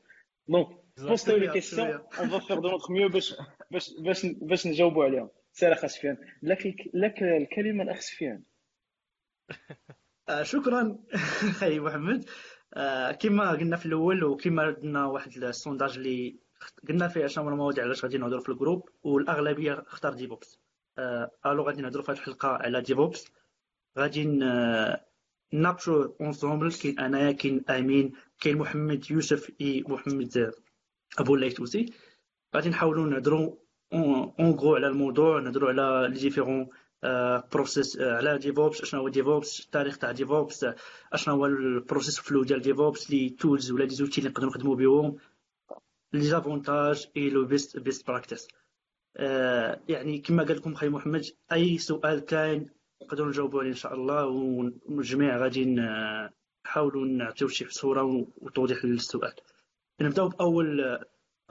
donc 0.48 0.68
poster 0.98 1.36
و 1.36 1.40
les 1.40 1.52
questions. 1.52 1.86
on 1.88 2.28
va 2.28 2.38
faire 2.38 2.60
de 2.60 2.68
notre 2.68 2.92
mieux 2.92 3.08
باش 3.08 3.34
باش 3.70 3.90
باش 4.00 4.26
باش 4.26 4.66
نجاوبوا 4.66 5.04
عليهم. 5.04 5.30
سير 5.52 5.72
أخ 5.72 5.86
سفيان. 5.86 6.16
لك 6.42 6.74
لك 6.94 7.22
الكلمة 7.22 7.82
الأخ 7.84 8.00
سفيان. 8.00 8.42
آه، 10.28 10.42
شكرا 10.42 10.98
خي 11.60 11.80
محمد. 11.80 12.24
آه، 12.74 13.12
كما 13.12 13.50
قلنا 13.50 13.76
في 13.76 13.86
الأول 13.86 14.24
وكما 14.24 14.70
درنا 14.70 15.06
واحد 15.06 15.36
ال 15.36 15.44
sondage 15.44 15.96
اللي 15.96 16.36
قلنا 16.88 17.08
فيه 17.08 17.26
شنو 17.26 17.44
هما 17.44 17.52
المواضيع 17.52 17.84
علاش 17.84 18.04
غادي 18.04 18.18
نهضروا 18.18 18.40
في 18.40 18.48
ال 18.48 18.54
groupe 18.54 18.88
والأغلبية 19.02 19.72
اختار 19.72 20.14
DevOps 20.14 20.58
آه، 20.98 21.30
alors 21.46 21.62
غادي 21.62 21.82
نهضروا 21.82 22.04
في 22.04 22.12
هذه 22.12 22.18
الحلقة 22.18 22.48
على 22.48 22.80
DevOps 22.80 23.32
غادي 23.98 24.24
نناقشوا 25.52 26.08
ensemble 26.20 26.72
كاين 26.72 26.98
أنايا 26.98 27.32
كاين 27.32 27.64
أمين 27.70 28.12
كاين 28.40 28.58
محمد 28.58 29.10
يوسف 29.10 29.52
إي 29.60 29.84
محمد 29.88 30.52
أبو 31.18 31.34
الليثوسي 31.34 31.92
غادي 32.56 32.68
نحاولوا 32.68 33.06
نهضروا 33.06 33.54
en 33.92 34.50
gros 34.50 34.74
على 34.74 34.86
الموضوع 34.86 35.40
نهضروا 35.40 35.68
على 35.68 36.08
les 36.14 36.20
différents 36.20 36.68
process 37.52 38.00
على 38.00 38.38
DevOps 38.38 38.84
شنو 38.84 39.00
هو 39.00 39.08
DevOps 39.08 39.60
التاريخ 39.60 39.98
تاع 39.98 40.12
DevOps 40.12 40.66
اشنو 41.12 41.34
هو 41.34 41.46
ال 41.46 41.56
process 41.56 42.20
flow 42.20 42.42
ديال 42.42 42.60
DevOps 42.60 43.10
les 43.10 43.30
tools 43.30 43.70
ولا 43.70 43.84
les 43.84 43.90
outils 43.94 44.18
اللي 44.18 44.30
نقدروا 44.30 44.50
نخدموا 44.50 44.76
بهم. 44.76 45.16
les 46.12 46.20
avantages 46.20 47.08
et 47.16 47.30
le 47.30 47.44
best 47.44 47.78
best 47.78 48.06
practice 48.06 48.48
يعني 49.88 50.18
كما 50.18 50.42
قال 50.42 50.56
لكم 50.56 50.74
خي 50.74 50.88
محمد 50.88 51.24
أي 51.52 51.78
سؤال 51.78 52.20
كاين 52.20 52.70
نقدروا 53.02 53.28
نجاوبوا 53.28 53.60
عليه 53.60 53.70
إن 53.70 53.74
شاء 53.74 53.94
الله 53.94 54.26
والجميع 54.26 55.36
غادي 55.38 55.64
نحاولوا 55.64 57.06
نعطيو 57.06 57.48
شي 57.48 57.68
صورة 57.70 58.02
وتوضيح 58.36 58.84
للسؤال. 58.84 59.34
نبداو 60.00 60.28
بأول 60.28 60.98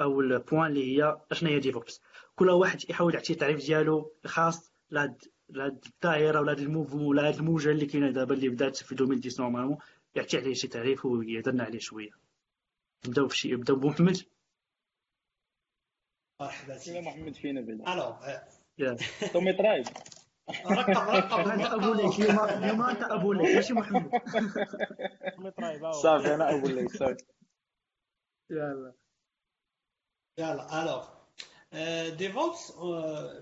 أول 0.02 0.40
point 0.40 0.66
اللي 0.72 0.98
هي 0.98 1.18
اشنا 1.32 1.50
هي 1.50 1.60
DevOps 1.60 2.02
كل 2.36 2.50
واحد 2.50 2.90
يحاول 2.90 3.14
يعطي 3.14 3.34
التعريف 3.34 3.66
ديالو 3.66 4.12
الخاص 4.26 4.72
لهاد 4.92 5.16
لهاد 5.50 5.86
الدائره 5.86 6.40
ولا 6.40 6.52
هاد 6.52 6.60
ال 6.60 6.64
mouvement 6.64 7.06
ولا 7.06 7.28
هاد 7.28 7.36
الموجة 7.36 7.72
اللي 7.72 7.86
كاينة 7.86 8.12
دابا 8.12 8.36
اللي 8.36 8.50
بدات 8.50 8.76
في 8.78 8.92
2010 8.92 9.44
normalement 9.44 9.78
يعطي 10.16 10.38
عليه 10.38 10.54
شي 10.54 10.68
تعريف 10.68 11.06
ويهضرنا 11.06 11.64
عليه 11.64 11.80
شوية. 11.80 12.12
نبداو 13.08 13.26
بشي 13.26 13.52
نبداو 13.52 13.76
بمحمد. 13.76 14.18
مرحبا 16.42 16.78
سيدي 16.78 17.02
محمد 17.02 17.36
فينا 17.36 17.62
بعدا 17.62 17.94
ألو 17.94 18.16
يا 18.78 18.98
تومي 19.34 19.54
ترايب 19.54 19.86
رقم 20.66 20.92
رقم. 20.92 21.50
أنت 21.52 21.66
أبو 21.66 21.94
ليك. 21.94 22.20
اليوم 22.20 22.40
اليوم 22.40 22.82
أنت 22.82 23.04
أبو 23.04 23.34
ليك. 23.34 23.56
ماشي 23.56 23.74
محمد. 23.74 24.12
صافي 26.04 26.36
أنا 26.36 26.56
أبو 26.56 26.68
الليل 26.68 26.90
صافي. 26.90 27.24
يلا. 28.52 28.94
يلا 30.40 30.84
alors 30.84 31.04
DevOps 32.16 32.72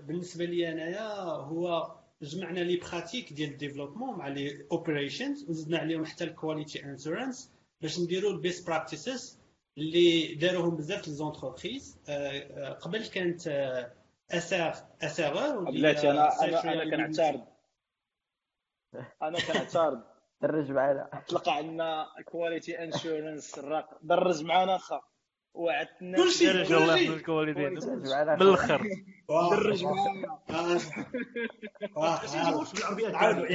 بالنسبة 0.00 0.44
لي 0.44 0.72
أنايا 0.72 1.08
هو 1.22 1.94
جمعنا 2.22 2.60
les 2.60 2.76
pratiques 2.76 3.32
ديال 3.32 3.50
ال 3.50 3.55
développement 3.55 4.18
مع 4.18 4.28
les 4.28 4.66
operations 4.72 5.50
وزدنا 5.50 5.78
عليهم 5.78 6.04
حتى 6.04 6.24
ال 6.24 6.32
quality 6.32 6.84
assurance 6.84 7.52
باش 7.80 8.00
نديروا 8.00 8.32
ال 8.32 8.39
best 8.39 8.66
practices 8.66 9.35
اللي 9.78 10.34
داروهم 10.34 10.76
بزاف 10.76 11.08
les 11.08 11.14
entreprises 11.14 11.98
قبل 12.80 13.06
كانت 13.06 13.46
اس 14.30 14.52
ار 14.52 14.74
اس 15.02 15.20
ار 15.20 15.64
بلاتي 15.64 16.10
أنا 16.10 16.44
أنا 16.44 16.72
أنا 16.72 16.84
كنعترض 16.84 17.44
أنا 19.22 19.38
كنعترض 19.40 20.02
درج 20.42 20.70
معنا 20.70 21.22
طلق 21.28 21.48
عندنا 21.48 22.06
كواليتي 22.24 22.84
انشورنس 22.84 23.58
الرق 23.58 23.98
درج 24.02 24.44
معنا 24.44 24.78
خا 24.78 25.00
وعدتنا 25.54 26.16
كلشي 26.16 26.46
درج 26.46 26.72
الله 26.72 26.96
يحفظ 26.96 27.22
معنا 28.08 28.36
من 28.36 28.42
الآخر 28.42 28.82
درج 29.30 29.84
معنا 29.84 30.40
بالعربيه 32.64 33.16
عاودوا،؟ 33.16 33.46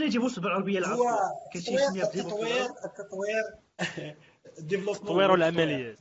اش 0.00 0.06
يجيبوش 0.06 0.38
بالعربيه 0.38 0.78
هو 0.78 0.78
العربيه 0.78 1.18
كاين 1.52 1.64
شي 1.64 1.78
سميه 1.78 2.02
التطوير 2.02 2.64
التطوير 2.84 3.44
ديفلوبمون 4.58 4.96
التطوير 4.96 5.30
والعمليات. 5.30 5.98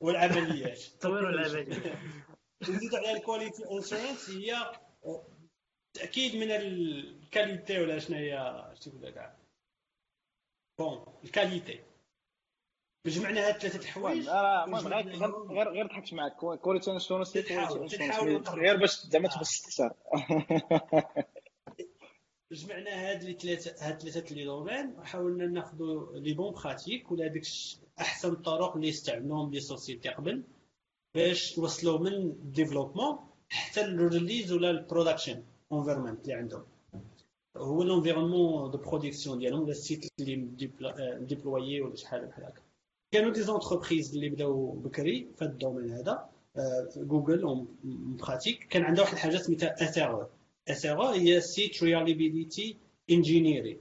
والعمليات. 0.00 0.78
التطوير 0.94 1.24
والعملية 1.24 1.94
نزيد 2.68 2.94
على 2.94 3.12
ال 3.12 3.18
quality 3.18 3.62
assurance 3.70 4.30
هي 4.30 4.56
تأكيد 5.94 6.36
من 6.36 6.50
ال 6.50 6.66
qualité 6.66 7.80
ولا 7.80 7.98
شنو 7.98 8.16
هي 8.16 8.64
شنو 8.80 8.92
تقول 8.94 9.06
لك 9.06 9.36
bon 10.78 11.04
la 11.24 11.35
qualité. 11.35 11.80
جمعنا 13.06 13.48
هاد 13.48 13.54
ثلاثة 13.60 13.78
الحوايج 13.78 14.28
غير 14.28 15.14
غير 15.48 15.68
غير- 15.72 15.86
ضحكت 15.86 16.14
معك 16.14 16.36
quality 16.36 16.90
assurance. 16.90 17.36
غير 18.48 18.76
باش 18.76 19.00
زعما 19.06 19.28
تبسط 19.28 19.64
أكثر 19.66 19.94
جمعنا 22.52 22.90
هاد 22.90 23.24
لي 23.24 23.32
ثلاثة 23.32 23.74
هاد 23.88 24.02
ثلاثة 24.02 24.34
les 24.34 24.44
domaines 24.44 24.94
وحاولنا 24.98 25.46
ناخذوا 25.46 26.18
les 26.18 26.32
bonnes 26.32 26.52
pratiques 26.52 27.12
ولا 27.12 27.26
الش- 27.26 27.78
أحسن 28.00 28.32
الطرق 28.32 28.76
اللي 28.76 28.88
استعملوهم 28.88 29.50
les 29.52 29.60
sociétés 29.60 30.08
قبل 30.08 30.42
باش 31.14 31.58
يوصلوا 31.58 31.98
من 31.98 32.12
ال 32.12 32.20
développement 32.20 33.18
حتى 33.48 33.80
ال 33.84 33.93
release 33.93 34.52
ولا 34.52 34.70
ال 34.70 34.77
production 34.77 35.42
environment 35.72 36.20
اللي 36.22 36.34
عندهم. 36.34 36.62
هو 37.56 37.82
ال 37.82 37.88
environnement 37.88 38.70
de 38.70 38.78
production 38.78 39.38
ديالهم 39.38 39.62
ولا 39.62 39.70
ال 39.70 39.78
site 39.78 40.08
اللي 40.20 40.36
م 41.20 41.28
déployé 41.28 41.80
ولا 41.80 41.96
شحال 41.96 42.26
بحال 42.26 42.44
هكا. 42.44 42.62
كانوا 43.12 43.32
des 43.32 43.42
entreprises 43.42 44.14
اللي 44.14 44.28
بداو 44.28 44.70
بكري 44.70 45.28
في 45.38 45.44
هذا 45.44 45.52
الدومين 45.52 45.90
هذا 45.90 46.28
آه، 46.56 46.88
Google 46.96 47.42
en 47.42 47.66
pratique. 48.20 48.66
كان 48.70 48.82
عندها 48.82 49.02
واحد 49.04 49.14
الحاجة 49.14 49.36
سميتها 49.36 49.74
SRE 49.82 51.14
site 51.14 51.82
reliability 51.82 52.76
engineering 53.10 53.80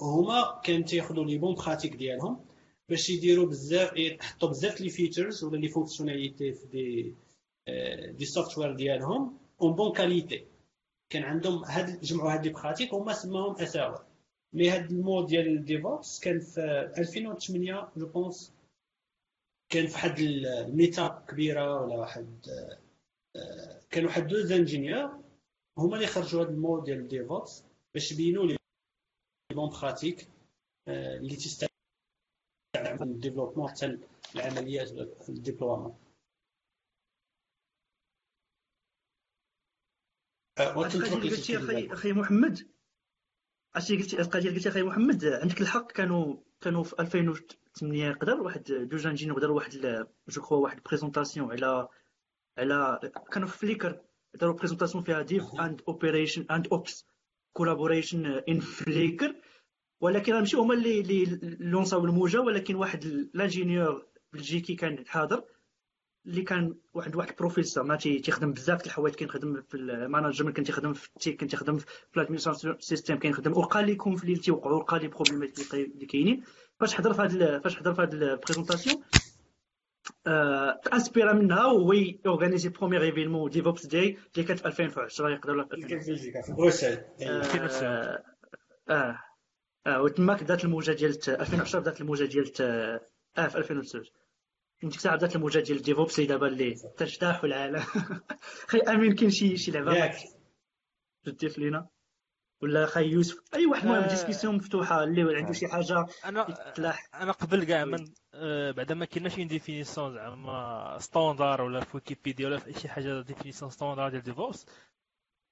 هما 0.00 0.60
كانوا 0.64 0.86
تياخذوا 0.86 1.24
les 1.24 1.38
bonnes 1.38 1.54
pratiques 1.54 1.96
ديالهم 1.96 2.44
باش 2.88 3.10
يديروا 3.10 3.46
بزاف 3.46 3.96
يحطوا 3.96 4.48
بزاف 4.48 4.80
لي 4.80 4.88
فيتشرز 4.88 5.44
ولا 5.44 5.56
لي 5.56 5.68
فونكسيوناليتي 5.68 6.52
في 6.52 6.66
دي 6.66 7.14
آه، 7.68 8.10
دي 8.10 8.24
سوفتوير 8.24 8.72
ديالهم 8.72 9.38
اون 9.62 9.72
بون 9.72 9.92
كاليتي 9.92 10.46
كان 11.10 11.22
عندهم 11.22 11.64
هاد 11.64 12.00
جمعوا 12.00 12.32
هاد 12.32 12.46
لي 12.46 12.52
براتيك 12.52 12.94
هما 12.94 13.12
سماهم 13.12 13.56
ار 13.76 14.04
مي 14.52 14.70
هاد 14.70 14.90
المود 14.90 15.26
ديال 15.26 15.46
الديفوبس 15.46 16.20
كان 16.20 16.40
في 16.40 16.60
2008 16.98 17.88
جو 17.96 18.06
بونس 18.06 18.52
كان 19.68 19.86
في 19.86 19.94
واحد 19.94 20.18
الميتا 20.18 21.24
كبيرة 21.28 21.80
ولا 21.80 21.96
واحد 21.96 22.26
آه، 23.36 23.80
كانوا 23.90 24.08
واحد 24.08 24.26
دوز 24.26 24.52
انجينيور. 24.52 25.23
هما 25.78 25.96
اللي 25.96 26.06
خرجوا 26.06 26.42
هذا 26.42 26.50
المود 26.50 26.84
ديال 26.84 26.98
الديفوبس 26.98 27.64
باش 27.94 28.12
يبينوا 28.12 28.46
les 28.46 28.56
bonnes 29.54 29.70
pratiques 29.70 30.28
آه، 30.88 31.16
اللي 31.16 31.36
تستعمل 31.36 31.72
ال 33.00 33.05
développement 33.05 33.68
حتى 33.68 33.98
العمليات 34.34 34.92
ولا 34.92 35.08
ال 35.28 35.34
déploiement 35.34 35.96
آه، 40.58 40.72
قلتي 40.74 41.56
أخي 41.56 41.92
أخي 41.92 42.12
محمد؟ 42.12 42.68
عرفتي 43.74 43.96
قلتي 43.96 44.20
القضية 44.20 44.50
قلتي 44.50 44.68
أخي 44.68 44.82
محمد 44.82 45.24
عندك 45.24 45.60
الحق 45.60 45.92
كانوا 45.92 46.36
كانوا 46.60 46.82
في 46.84 46.98
2008 46.98 48.04
يقدر 48.06 48.40
واحد 48.40 48.62
جوج 48.62 49.06
ingénieurs 49.06 49.40
داروا 49.40 49.56
واحد 49.56 49.70
je 50.28 50.42
crois 50.42 50.58
واحد 50.58 50.82
présentation 50.82 51.50
على 51.50 51.88
على 52.58 53.00
كانوا 53.32 53.48
في 53.48 53.58
Flickr 53.58 54.04
داروا 54.40 54.54
présentation 54.54 55.04
فيها 55.04 55.22
Dev 55.22 55.44
and 55.60 55.82
operation 55.88 56.46
and 56.50 56.66
ops 56.72 57.06
collaboration 57.52 58.26
in 58.26 58.60
Flickr 58.60 59.34
ولكن 60.00 60.32
راه 60.32 60.38
ماشي 60.40 60.56
هما 60.56 60.74
اللي 60.74 61.00
اللي 61.00 61.56
lance 61.60 61.97
او 61.97 62.04
الموجه 62.04 62.40
ولكن 62.40 62.74
واحد 62.74 63.04
ال 63.04 63.14
ingénieur 63.14 64.06
بلجيكي 64.32 64.74
كان 64.74 65.04
حاضر 65.06 65.44
اللي 66.26 66.42
كان 66.42 66.74
واحد 66.94 67.16
واحد 67.16 67.28
ال 67.28 67.33
profil 67.33 67.64
زعما 67.64 67.96
تي- 67.96 68.18
تيخدم 68.18 68.52
بزاف 68.52 68.82
د 68.82 68.84
الحوايج 68.86 69.14
كيخدم 69.14 69.62
في 69.68 69.76
ال 69.76 69.83
management 69.83 70.56
كان 70.56 70.64
تيخدم 70.64 70.92
في 70.92 71.08
ال 71.16 71.20
tech 71.20 71.36
كان 71.36 71.48
تيخدم 71.48 71.76
في 71.78 71.86
ال 72.16 72.20
administration 72.20 72.76
système 72.80 73.18
كيخدم 73.18 73.52
وكاع 73.52 73.86
les 73.86 73.94
conflits 73.94 74.30
اللي 74.32 74.42
تيوقعوا 74.42 74.76
وكاع 74.76 75.02
les 75.02 75.08
problème 75.08 75.65
ات 75.65 75.72
اللي 75.72 75.84
اللي 75.84 76.06
كاينين 76.06 76.42
فاش 76.80 76.94
حضر 76.94 77.14
في 77.14 77.22
هذا 77.22 77.58
فاش 77.58 77.76
حضر 77.76 77.94
في 77.94 78.02
هذه 78.02 78.12
ال 78.12 78.19
présentation 78.19 79.02
آه، 80.26 80.80
ت 80.84 80.90
inspira 80.90 81.32
منها 81.32 81.66
وهو 81.66 81.92
organisé 82.26 82.68
premier 82.68 83.02
événement 83.02 83.50
DevOps 83.50 83.86
Day 83.86 84.18
اللي 84.34 84.46
كانت 84.46 84.60
في 84.60 84.66
2010 84.66 85.30
يقدر 85.30 85.52
ولا 85.52 85.64
في 85.64 85.74
2010 85.74 85.88
كان 85.88 86.00
في 86.00 86.10
بلجيكا 86.10 86.42
في 86.42 86.52
بروسل. 86.52 86.98
آه 88.90 89.18
آه 89.86 90.02
وتماك 90.02 90.42
بدات 90.42 90.64
الموجة 90.64 90.92
ديال 90.92 91.10
2010 91.28 91.80
بدات 91.80 92.00
الموجة 92.00 92.24
ديال 92.24 92.52
آه 92.60 93.46
في 93.46 93.58
2009 93.58 94.02
من 94.82 94.88
ديك 94.88 94.98
الساعة 94.98 95.16
بدات 95.16 95.36
الموجة 95.36 95.58
ديال 95.58 95.82
DevOps 95.82 96.18
اللي 96.18 96.28
دابا 96.28 96.46
اللي 96.46 96.74
تجتاح 96.96 97.44
العالم 97.44 97.82
خي 98.70 98.78
أمين 98.78 99.14
كاين 99.14 99.30
شي 99.30 99.56
شي 99.56 99.70
لعبة؟ 99.70 99.94
ياك. 99.94 100.16
تضيف 101.24 101.58
لينا. 101.58 101.88
ولا 102.64 102.86
خي 102.86 103.04
يوسف؟ 103.04 103.40
أي 103.54 103.66
واحد 103.66 103.84
المهم 103.84 104.02
آه. 104.02 104.08
discussion 104.08 104.56
مفتوحة 104.56 105.04
اللي 105.04 105.36
عنده 105.36 105.52
شي 105.52 105.68
حاجة 105.68 106.06
أنا 106.24 106.46
يتلاح. 106.68 107.08
أنا 107.14 107.32
قبل 107.32 107.64
كاع 107.64 107.84
من 107.84 108.04
آه، 108.34 108.70
بعدا 108.70 108.94
ما 108.94 109.04
كايناش 109.04 109.38
une 109.38 109.46
définition 109.46 110.14
زعما 110.14 110.96
standard 111.00 111.62
ولا 111.62 111.80
في 111.80 111.96
ويكيبيديا 111.96 112.46
ولا 112.46 112.58
في 112.58 112.80
شي 112.80 112.88
حاجة 112.88 113.20
définition 113.20 113.70
standard 113.70 114.08
ديال 114.08 114.22
DevOps 114.22 114.66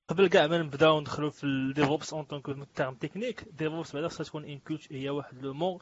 قبل 0.09 0.27
كاع 0.29 0.47
ما 0.47 0.59
نبداو 0.59 1.01
ندخلو 1.01 1.31
في 1.31 1.45
ال 1.45 1.55
DevOps 1.55 2.13
en 2.13 2.25
tant 2.25 2.49
que 2.49 2.67
terme 2.75 2.95
technique 2.95 3.45
DevOps 3.51 3.95
بعدا 3.95 4.09
خصها 4.09 4.25
تكون 4.25 4.45
une 4.45 4.59
culture 4.59 4.99
هي 4.99 5.11
واحد 5.11 5.43
لو 5.43 5.55
مون 5.55 5.79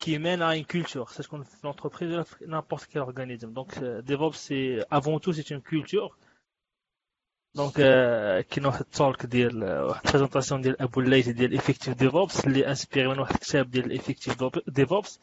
كي 0.00 0.18
مان 0.18 0.42
une 0.42 0.64
culture 0.64 1.04
خصها 1.04 1.22
تكون 1.22 1.42
في 1.42 1.56
l'entreprise 1.64 2.12
ولا 2.12 2.22
في 2.22 2.46
n'importe 2.46 2.84
quel 2.84 3.02
organisme 3.02 3.52
donc 3.52 3.78
DevOps 3.78 4.46
c'est 4.46 4.82
avant 4.92 5.20
tout 5.20 5.32
c'est 5.32 5.54
une 5.54 5.60
culture 5.60 6.16
donc 7.54 7.72
كاين 8.50 8.66
واحد 8.66 8.80
ال 8.80 8.89
talk 8.89 9.26
ديال 9.26 9.64
واحد 9.64 10.00
ال 10.06 10.10
présentation 10.10 10.60
ديال 10.60 10.82
ابو 10.82 11.00
الليث 11.00 11.28
ديال 11.28 11.54
Effective 11.54 11.94
DevOps 11.94 12.46
اللي 12.46 12.68
inspirée 12.68 13.08
من 13.08 13.18
واحد 13.18 13.34
الكتاب 13.34 13.70
ديال 13.70 13.84
ال 13.84 13.89
Effective 13.89 14.36
DevOps 14.68 15.20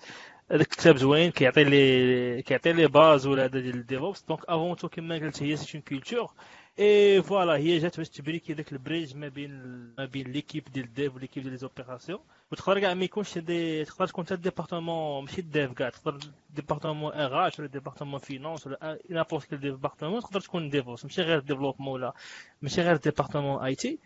هذاك 0.52 0.62
الكتاب 0.62 0.98
زوين 0.98 1.32
كيعطي 1.32 1.64
les 1.64 2.42
كيعطي 2.42 2.74
les 2.74 2.88
bases 2.88 3.28
ولا 3.28 3.46
هذا 3.46 3.60
ديال 3.60 3.76
ال 3.76 3.83
DevOps 3.83 4.24
donc 4.30 4.40
avant 4.46 4.76
tout 4.76 4.90
كما 4.90 5.16
قلت 5.16 5.44
هي 5.44 5.58
c'est 5.58 5.78
une 5.78 5.82
culture 5.82 6.32
et 6.80 7.22
voilà 7.22 7.56
هي 7.58 7.78
جات 7.78 7.98
باش 7.98 8.10
تبريكي 8.10 8.54
داك 8.54 8.72
ال 8.72 8.78
bridge 8.78 9.16
ما 9.16 9.28
بين 9.28 9.52
ما 9.98 10.06
بين 10.06 10.32
l'équipe 10.32 10.64
ديال 10.74 10.86
ال 10.86 10.93
Dev 10.93 11.16
و 11.16 11.19
l'équipe 11.19 11.44
ديال 11.44 11.52
les 11.54 11.69
opérations 11.69 12.20
وتقدر 12.52 12.80
كاع 12.80 12.94
ما 12.94 13.04
يكونش 13.04 13.38
دي 13.38 13.86
تقدر 13.86 14.08
تكون 14.08 14.26
حتى 14.26 14.36
département 14.36 15.24
ماشي 15.26 15.42
ال 15.42 15.49
Dev 15.49 15.72
كاع 15.74 15.90
تقدر 15.90 16.20
département 16.50 17.14
RH 17.14 17.60
ولا 17.60 17.68
département 17.68 18.20
finance 18.20 18.68
ولا 18.68 19.00
n'importe 19.10 19.46
quel 19.46 19.60
département 19.60 20.22
تقدر 20.22 20.40
تكون 20.42 20.70
DevOps 20.70 21.06
ماشي 21.06 21.22
غير 21.22 21.40
développement 21.40 21.94
ولا 21.94 22.14
ماشي 22.62 22.82
غير 22.82 22.96
département 22.96 23.64
IT 23.64 24.00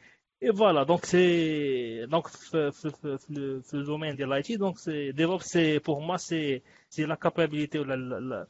et 0.44 0.54
voilà 0.54 0.84
donc 0.84 1.06
c'est 1.06 2.06
donc 2.06 2.28
في 2.28 2.72
في 2.72 2.90
في 3.18 3.62
في 3.62 3.74
ال 3.74 3.79
domaine 3.79 4.16
ديال 4.16 4.28
ال 4.30 4.42
IT 4.42 4.56
donc 4.56 4.78
c'est 4.78 5.12
DevOps 5.12 5.46
c'est 5.46 5.80
pour 5.80 6.00
moi 6.00 6.18
c'est 6.18 6.62
c'est 6.90 7.06
la 7.06 7.16
capabilité 7.16 7.80
ولا 7.80 8.46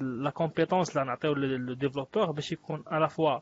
la 0.00 0.30
compétence 0.30 0.90
اللي 0.90 1.04
نعطيو 1.04 1.34
le 1.34 1.74
développeur 1.74 2.30
باش 2.30 2.52
يكون 2.52 2.84
à 2.86 2.93
la 2.93 3.08
fois 3.08 3.38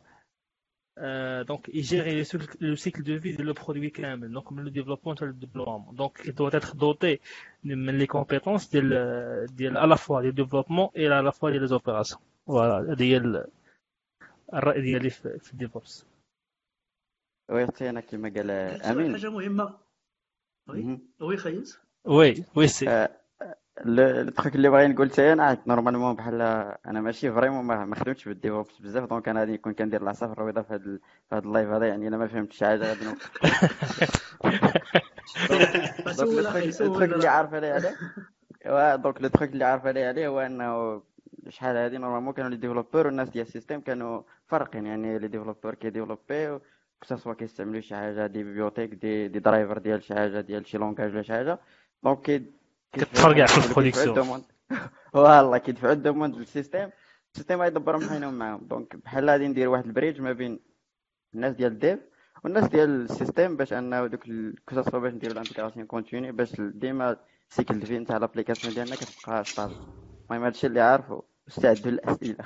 donc 1.49 1.69
ي 1.69 1.78
gérer 1.78 2.25
le 2.61 2.75
cycle 2.75 3.03
de 3.03 3.21
vie 3.21 3.33
ديال 3.33 3.47
le 3.47 3.53
produit 3.53 3.91
كامل 3.91 4.33
donc 4.33 4.53
من 4.53 4.63
le 4.63 4.69
développement 4.71 5.17
حتى 5.17 5.25
le 5.25 5.33
déploiement 5.33 5.97
donc 5.97 6.21
il 6.21 6.33
doit 6.33 6.55
être 6.61 6.75
doté 6.75 7.19
من 7.65 7.99
les 7.99 8.07
compétences 8.07 8.69
ديال 8.69 9.57
ديال 9.57 9.79
à 9.79 9.85
la 9.85 9.97
fois 9.97 10.21
ديال 10.21 10.35
développement 10.35 10.82
et 10.82 10.89
à 10.97 11.13
la 11.13 11.33
fois 11.33 11.51
ديال 11.51 11.63
les 11.63 11.69
opérations 11.69 12.21
voilà 12.47 12.93
هذه 12.93 13.03
هي 13.03 13.47
الراي 14.55 14.81
ديالي 14.81 15.11
في 15.11 15.53
الديفوبس 15.53 16.07
وي 17.51 17.65
أختي 17.65 17.91
أنا 17.91 18.01
كما 18.01 18.29
قال 18.29 18.51
امين 18.51 19.13
حاجة 19.13 19.31
مهمه 19.31 19.79
وي 20.69 20.99
وي 21.21 21.37
خيز 21.37 21.79
وي 22.05 22.45
وي 22.57 22.69
سي 22.69 23.09
التخيك 23.79 24.55
اللي 24.55 24.69
باغي 24.69 24.87
نقول 24.89 25.11
حتى 25.11 25.33
أنا 25.33 25.59
نورمالمون 25.67 26.15
بحال 26.15 26.43
أنا 26.87 27.01
ماشي 27.01 27.33
فريمون 27.33 27.65
ما 27.65 27.95
خدمتش 27.97 28.29
بالديفوبس 28.29 28.79
بزاف 28.81 29.09
دونك 29.09 29.29
أنا 29.29 29.41
غادي 29.41 29.53
نكون 29.53 29.73
كندير 29.73 30.11
البيضاء 30.11 30.65
في 30.65 30.75
هذا 30.75 30.99
في 31.29 31.35
هذا 31.35 31.45
اللايف 31.45 31.69
هذا 31.69 31.87
يعني 31.87 32.09
أنا 32.09 32.17
ما 32.17 32.27
فهمتش 32.27 32.65
حاجة 32.65 32.85
غادي 32.89 33.05
التخيك 36.81 37.13
اللي 37.13 37.29
عارف 37.29 37.55
عليه 37.55 37.73
عليه 37.73 38.97
دونك 38.97 39.23
لو 39.23 39.29
تخيك 39.29 39.53
اللي 39.53 39.65
عارف 39.65 39.87
عليه 39.87 40.09
عليه 40.09 40.29
هو 40.29 40.41
إنه 40.41 41.03
شحال 41.49 41.77
هادي 41.77 41.99
normalement 41.99 42.33
كانوا 42.35 42.51
les 42.51 42.57
développeurs 42.57 43.07
والناس 43.07 43.29
ديال 43.31 43.47
ال 43.47 43.51
système 43.51 43.81
كانوا 43.81 44.23
فارقين 44.47 44.87
يعني 44.87 45.19
les 45.19 45.29
développeurs 45.29 45.75
كي 45.75 45.89
développer 45.89 46.59
كو 47.25 47.35
كيستعملوا 47.35 47.81
شي 47.81 47.95
حاجة 47.97 48.27
des 48.27 48.43
bibliothèques 48.45 48.95
des 48.95 49.29
des 49.29 49.39
drivers 49.39 49.79
ديال 49.79 50.03
شي 50.03 50.15
حاجة 50.15 50.41
ديال 50.41 50.67
شي 50.67 50.79
langage 50.79 51.13
ولا 51.15 51.23
شي 51.23 51.33
حاجة. 51.33 51.59
donc 52.03 52.43
كتفرقع 52.93 53.47
في 53.47 53.69
ال 53.69 53.76
production 53.76 54.43
والله 55.15 55.59
كيدفعوا 55.59 55.93
ال 55.93 55.98
demande 55.98 56.37
لل 56.37 56.49
système 56.49 56.91
ال 57.33 57.37
système 57.37 57.63
غيدبرهم 57.63 58.09
حينهم 58.09 58.35
معاهم. 58.35 58.67
donc 58.67 58.97
بحال 58.97 59.31
غادي 59.31 59.49
ندير 59.49 59.69
واحد 59.69 59.85
ال 59.87 59.92
bridge 59.92 60.21
ما 60.21 60.33
بين 60.33 60.61
الناس 61.35 61.55
ديال 61.55 61.73
ال 61.73 61.79
Dev 61.79 61.99
والناس 62.45 62.69
ديال 62.69 62.91
ال 62.91 62.99
système 62.99 63.57
باش 63.57 63.73
انه 63.73 64.07
دوك 64.07 64.21
كوساسوا 64.69 64.99
باش 64.99 65.13
نديرو 65.13 65.33
ال 65.33 65.37
intégration 65.37 65.87
continue 65.87 66.33
باش 66.33 66.61
ديما 66.61 67.17
ال 67.51 67.57
cycle 67.57 67.87
vie 67.87 67.99
نتاع 67.99 68.17
l'application 68.17 68.75
ديالنا 68.75 68.97
كتبقى 68.97 69.45
stable 69.45 69.77
المهم 70.31 70.45
هادشي 70.45 70.67
اللي 70.67 70.81
عارفو 70.81 71.23
استعدوا 71.49 71.91
للأسئلة. 71.91 72.45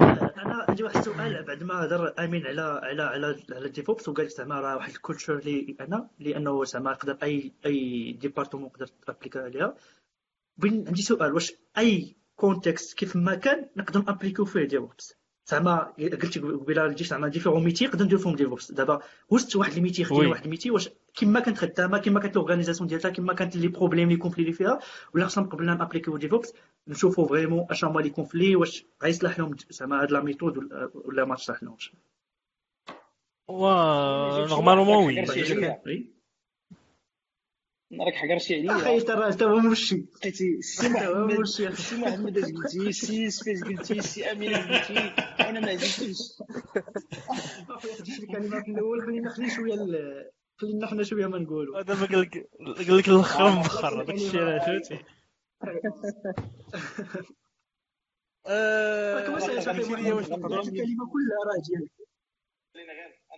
أنا 0.00 0.66
عندي 0.68 0.82
واحد 0.82 0.96
السؤال 0.96 1.42
بعد 1.42 1.62
ما 1.62 1.84
هضر 1.84 2.14
أمين 2.18 2.46
على 2.46 2.80
على 2.82 3.02
على 3.02 3.26
على 3.52 3.66
ال 3.66 3.72
DevOps 3.72 4.08
وقال 4.08 4.28
زعما 4.28 4.60
راه 4.60 4.76
واحد 4.76 4.90
ال 4.90 4.96
culture 4.96 5.38
اللي 5.38 5.76
أنا 5.80 6.08
لأنه 6.18 6.64
زعما 6.64 6.90
يقدر 6.90 7.18
أي 7.22 7.52
أي 7.66 8.12
département 8.12 8.66
يقدر 8.66 8.86
ت 8.86 8.92
appliqua 8.92 9.42
عليها. 9.44 9.74
بين 10.56 10.84
عندي 10.86 11.02
سؤال 11.02 11.34
واش 11.34 11.52
أي 11.78 12.16
contexte 12.36 12.98
كيف 12.98 13.16
ما 13.16 13.34
كان 13.34 13.68
نقدر 13.76 14.00
applique 14.08 14.40
و 14.40 14.44
فيه 14.44 14.64
DevOps؟ 14.64 15.14
زعما 15.46 15.92
قلتي 15.98 16.40
قبيلة 16.40 16.88
جيت 16.88 17.06
زعما 17.06 17.28
différents 17.28 17.64
métiers 17.64 17.86
نقدر 17.86 18.04
ندير 18.04 18.18
فيهم 18.18 18.36
DevOps. 18.36 18.72
دابا 18.72 19.00
وسط 19.28 19.56
واحد 19.56 19.76
ال 19.76 19.80
métier 19.80 20.04
خدينا 20.04 20.28
واحد 20.28 20.44
ال 20.44 20.48
métier 20.48 20.70
واش 20.70 20.90
كيما 21.14 21.40
كانت 21.40 21.58
خدامه 21.58 21.98
كيما 21.98 22.20
كانت 22.20 22.36
l'organisation 22.36 22.88
ديالها 22.88 23.10
كيما 23.10 23.34
كانت 23.34 23.56
les 23.56 23.68
problèmes 23.68 24.08
les 24.08 24.16
conflits 24.16 24.44
اللي 24.44 24.52
فيها 24.52 24.78
ولا 25.14 25.26
خصنا 25.26 25.44
قبل 25.44 25.66
ن 25.66 25.72
appliqu 25.72 26.16
يو 26.16 26.25
DevOps 26.25 26.54
نشوفوا 26.88 27.28
vraiment 27.28 27.66
اش 27.70 27.84
هما 27.84 28.00
les 28.00 28.10
conflits 28.10 28.56
واش 28.56 28.86
غيصلح 29.02 29.38
لهم 29.38 29.56
زعما 29.70 30.02
هاد 30.02 30.10
la 30.10 30.20
méthode 30.20 30.56
ولا 30.94 31.24
ما 31.24 31.34
تصلح 31.34 31.62
لهمش 31.62 31.92
normalement 33.50 35.06
oui 35.06 36.12
راك 38.00 38.14
حقرتي 38.14 38.54
عليا 38.54 38.76
أخي 38.76 39.00
ترى 39.00 39.26
انت 39.26 39.42
هو 39.42 39.58
مشي 39.58 39.96
لقيتي 39.96 40.62
سي 40.62 40.88
محمد 40.88 41.44
سي 41.44 41.96
محمد 41.96 42.38
اش 42.38 42.52
قلتي 42.52 42.92
سي 42.92 43.30
سفيس 43.30 43.64
قلتي 43.64 44.00
سي 44.00 44.32
امين 44.32 44.56
قلتي 44.56 44.98
أنا 45.40 45.60
ما 45.60 45.68
عجبتنيش 45.68 46.18
اخويا 47.70 47.94
خديت 47.94 48.18
الكلمات 48.22 48.68
الأول 48.68 49.02
خلينا 49.02 49.28
نخلي 49.28 49.50
شوية 49.50 49.74
خلينا 50.62 50.86
حنا 50.86 51.02
شوية 51.02 51.26
ما 51.26 51.38
نقولوا؟ 51.38 51.82
دابا 51.82 52.06
قال 52.06 52.20
لك 52.20 52.50
قال 52.60 52.98
لك 52.98 53.08
الآخر 53.08 53.50
مبخر 53.50 53.94
هذاك 54.02 54.14
الشيء 54.14 54.40
راه 54.40 54.58
فهمتي 60.26 60.68
الكلمة 60.68 61.10
كلها 61.12 61.38
راه 61.46 61.62
ديالك 61.66 61.92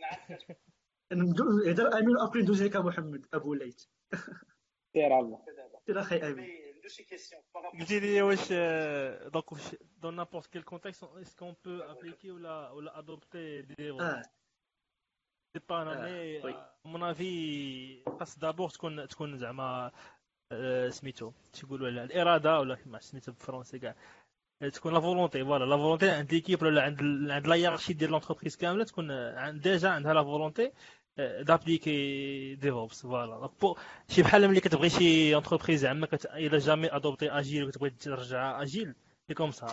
أنا 0.02 0.06
عارف 0.06 0.56
هضر 1.68 1.98
أمين 1.98 2.18
ابري 2.18 2.42
ندوز 2.42 2.62
لك 2.62 2.76
محمد 2.76 3.26
أبو 3.34 3.54
ليت. 3.54 3.88
سير 4.92 5.18
الله. 5.20 5.44
سير 5.86 6.00
أخي 6.00 6.16
أمين. 6.16 6.74
قلتي 7.80 8.00
لي 8.00 8.22
واش 8.22 8.52
donc 9.32 9.44
dans 10.02 10.16
n'importe 10.16 10.46
quel 10.46 10.62
contexte 10.62 11.04
est-ce 11.04 11.31
qu'on 11.31 11.52
peut 11.64 11.78
appliquer 11.80 12.30
ولا 12.30 12.70
ولا 12.70 12.98
adopter 12.98 13.62
je 13.62 13.90
sais 15.54 15.60
pas 15.68 15.82
أنا 15.82 16.04
mais 16.04 16.54
à 16.84 16.89
mon 16.89 17.02
avis 17.02 18.02
خاص 18.18 18.38
d'abord 18.38 18.68
تكون 18.68 19.08
تكون 19.08 19.38
زعما 19.38 19.90
سميتو 20.88 21.32
تيقولوا 21.52 21.88
الاراده 21.88 22.60
ولا 22.60 22.74
كيما 22.74 22.98
سميتو 23.00 23.32
بالفرنسي 23.32 23.78
كاع 23.78 23.94
تكون 24.72 24.94
la 24.94 25.00
volonté 25.00 25.44
voilà 25.44 25.64
la 25.64 25.76
volonté 25.76 26.10
عند 26.10 26.32
l'équipe 26.34 26.62
ولا 26.62 26.82
عند 26.82 27.00
عند 27.30 27.46
la 27.46 27.54
hiérarchie 27.54 27.92
ديال 27.92 28.10
l'entreprise 28.10 28.56
كامله 28.56 28.84
تكون 28.84 29.08
déjà 29.60 29.88
عندها 29.88 30.14
la 30.14 30.22
volonté 30.22 30.72
d'appliquer 31.18 32.54
DevOps 32.54 33.02
voilà 33.02 33.50
شي 34.08 34.22
بحال 34.22 34.48
ملي 34.48 34.60
كتبغي 34.60 34.90
شي 34.90 35.36
entreprise 35.36 35.80
زعما 35.80 36.08
elle 36.24 36.58
a 36.58 36.64
jamais 36.64 36.96
adopté 36.96 37.30
agile 37.30 37.64
وكتبغي 37.64 37.90
ترجع 37.90 38.62
agile 38.62 38.94
c'est 39.28 39.34
comme 39.34 39.50
ça 39.50 39.66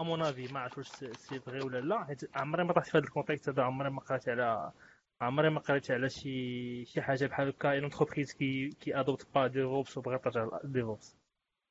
à 0.00 0.02
mon 0.02 0.22
avis 0.22 0.52
ما 0.52 0.60
عرفت 0.60 0.78
واش 0.78 0.88
c'est 1.16 1.40
vrai 1.40 1.60
ولا 1.60 1.80
لا 1.80 2.04
حيت 2.04 2.36
عمري 2.36 2.64
ما 2.64 2.72
طحت 2.72 2.88
في 2.88 2.98
هذا 2.98 3.04
ال 3.04 3.09
contexte 3.09 3.48
هذا 3.48 3.62
عمري 3.62 3.90
ما 3.90 4.00
قريت 4.00 4.28
على 4.28 4.72
عمري 5.20 5.50
ما 5.50 5.60
قريت 5.60 5.90
على 5.90 6.08
شي 6.08 6.84
شي 6.84 7.02
حاجة 7.02 7.26
بحال 7.26 7.48
هكا. 7.48 7.74
une 7.74 7.84
entreprise 7.84 8.32
qui 8.32 8.68
qui 8.68 9.00
adopte 9.00 9.34
pas 9.34 9.46
DevOps 9.46 9.98
وبغى 9.98 10.18
ترجع 10.18 10.48
DevOps 10.64 11.16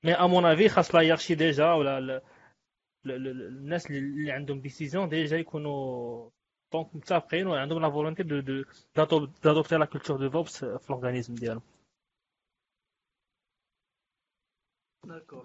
mais 0.04 0.14
à 0.14 0.28
mon 0.28 0.46
avis 0.46 0.70
خاص 0.70 0.96
la 0.96 1.02
hiérarchie 1.02 1.36
déjà 1.36 1.74
ولا 1.74 2.22
الناس 3.06 3.92
اللي 3.92 4.32
عندهم 4.32 4.62
décision 4.62 5.10
déjà 5.10 5.38
يكونوا 5.38 6.30
donc 6.74 6.96
متفقين 6.96 7.48
وعندهم 7.48 7.82
la 7.82 7.90
volonté 7.90 8.24
de 8.24 8.40
de 8.40 9.26
d'adopter 9.44 9.76
la 9.76 9.86
culture 9.86 10.18
DevOps 10.18 10.66
في 10.66 10.86
l'organisme 10.90 11.36
ديالهم. 11.36 11.62
داكور 15.06 15.44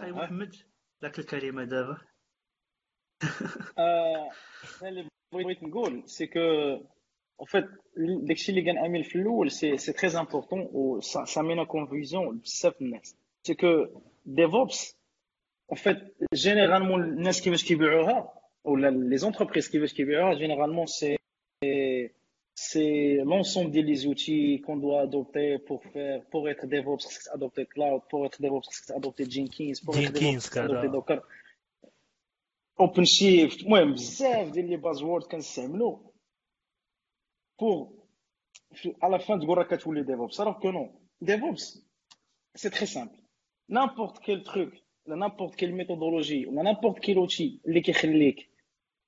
خاي 0.00 0.12
محمد 0.12 0.56
ذاك 1.02 1.18
الكلمة 1.18 1.64
دابا 1.64 1.98
اللي 4.82 5.08
بغيت 5.32 5.62
نقول 5.62 6.08
سي 6.08 6.26
كو 6.26 6.40
en 7.41 7.45
fait 7.45 7.65
داكشي 7.97 8.51
اللي 8.51 8.61
كان 8.61 8.77
امين 8.77 9.03
في 9.03 9.15
الاول 9.15 9.51
سي 9.51 9.77
سي 9.77 9.93
تري 9.93 10.19
امبورطون 10.19 10.69
و 10.71 10.99
سا 11.01 11.41
مينا 11.41 11.63
كونفيزيون 11.63 12.37
بزاف 12.37 12.81
الناس 12.81 13.15
سي 13.43 13.53
كو 13.53 13.85
ديفوبس 14.25 14.95
en 15.71 15.75
fait 15.75 15.97
généralement 16.35 16.95
الناس 16.95 17.41
كيفاش 17.41 17.63
كيبيعوها 17.63 18.33
ولا 18.63 19.17
les 19.17 19.21
entreprises 19.23 19.71
كيفاش 19.71 19.93
كيبيعوها 19.93 20.35
généralement 20.35 20.85
c'est 20.85 21.17
c'est 22.55 23.23
l'ensemble 23.23 23.71
des 23.71 24.05
outils 24.05 24.61
qu'on 24.61 24.77
doit 24.77 25.01
adopter 25.01 25.57
pour 25.67 25.83
faire 25.83 26.21
pour 26.31 26.49
être 26.49 26.65
DevOps 26.67 27.05
خصك 27.05 27.31
adopter 27.31 27.65
cloud 27.65 28.01
pour 28.09 28.25
être 28.25 28.41
DevOps 28.41 28.67
خصك 28.67 28.95
adopter 28.95 29.25
Jenkins 29.29 29.77
pour 29.85 29.97
être 29.97 30.13
DevOps 30.13 30.57
adopter 30.57 30.89
Docker 30.89 31.21
اوبن 32.79 33.05
شيفت 33.05 33.61
المهم 33.61 33.93
بزاف 33.93 34.51
ديال 34.51 34.69
لي 34.69 34.77
بازورد 34.77 35.23
كنستعملو 35.23 36.11
pour 37.60 37.88
le 39.02 39.18
fun 39.18 39.40
تقول 39.40 39.58
راك 39.58 39.74
كتولي 39.74 40.02
DevOps 40.02 40.40
راه 40.40 40.52
que 40.52 40.70
non 40.70 40.90
DevOps 41.20 41.82
c'est 42.54 42.70
très 42.70 42.86
simple 42.86 43.18
n'importe 43.68 44.18
quel 44.18 44.42
truc 44.42 44.72
ولا 45.06 45.16
n'importe 45.16 45.54
quelle 45.54 45.72
méthodologie 45.74 46.46
ولا 46.46 46.62
n'importe 46.62 46.98
quel 46.98 47.16
outil 47.16 47.60
اللي 47.66 47.80
كيخليك 47.80 48.48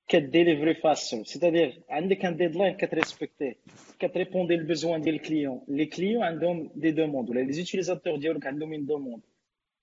ك 0.07 0.14
délivrer 0.14 0.73
faster 0.75 1.23
c'est-à-dire 1.23 1.81
عندك 1.89 2.25
un 2.25 2.37
deadline 2.37 2.77
كت 2.77 2.91
respect 2.91 3.41
يه 3.41 3.55
كت 3.99 4.10
répondre 4.10 4.55
ال 4.55 4.62
besoin 4.62 5.01
ديال 5.01 5.15
ال 5.15 5.22
client 5.22 5.61
les 5.67 5.85
clients 5.85 6.23
عندهم 6.23 6.71
des 6.75 6.91
demandes 6.91 7.29
ولا 7.29 7.39
les 7.39 7.53
utilisateurs 7.53 8.15
ديالك 8.17 8.47
عندهم 8.47 8.73
une 8.73 8.85
demande 8.85 9.21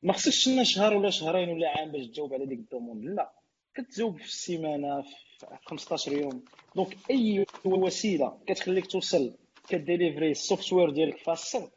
ما 0.03 0.13
خصكش 0.13 0.45
تسنى 0.45 0.65
شهر 0.65 0.95
ولا 0.97 1.11
شهرين 1.11 1.49
ولا 1.49 1.69
عام 1.79 1.93
باش 1.93 2.07
تجاوب 2.07 2.35
على 2.35 2.47
ديك 2.47 2.59
ال 2.59 2.64
demande 2.64 3.05
لا 3.05 3.33
كتجاوب 3.77 4.19
في 4.19 4.25
السيمانة 4.25 5.03
في 5.03 5.47
15 5.65 6.13
يوم. 6.13 6.45
donc 6.77 6.97
أي 7.11 7.47
وسيلة 7.65 8.39
كتخليك 8.47 8.87
توصل 8.87 9.35
ك 9.69 9.76
délivrer 9.76 10.31
ال 10.31 10.37
software 10.37 10.91
ديالك 10.91 11.19
faster 11.19 11.71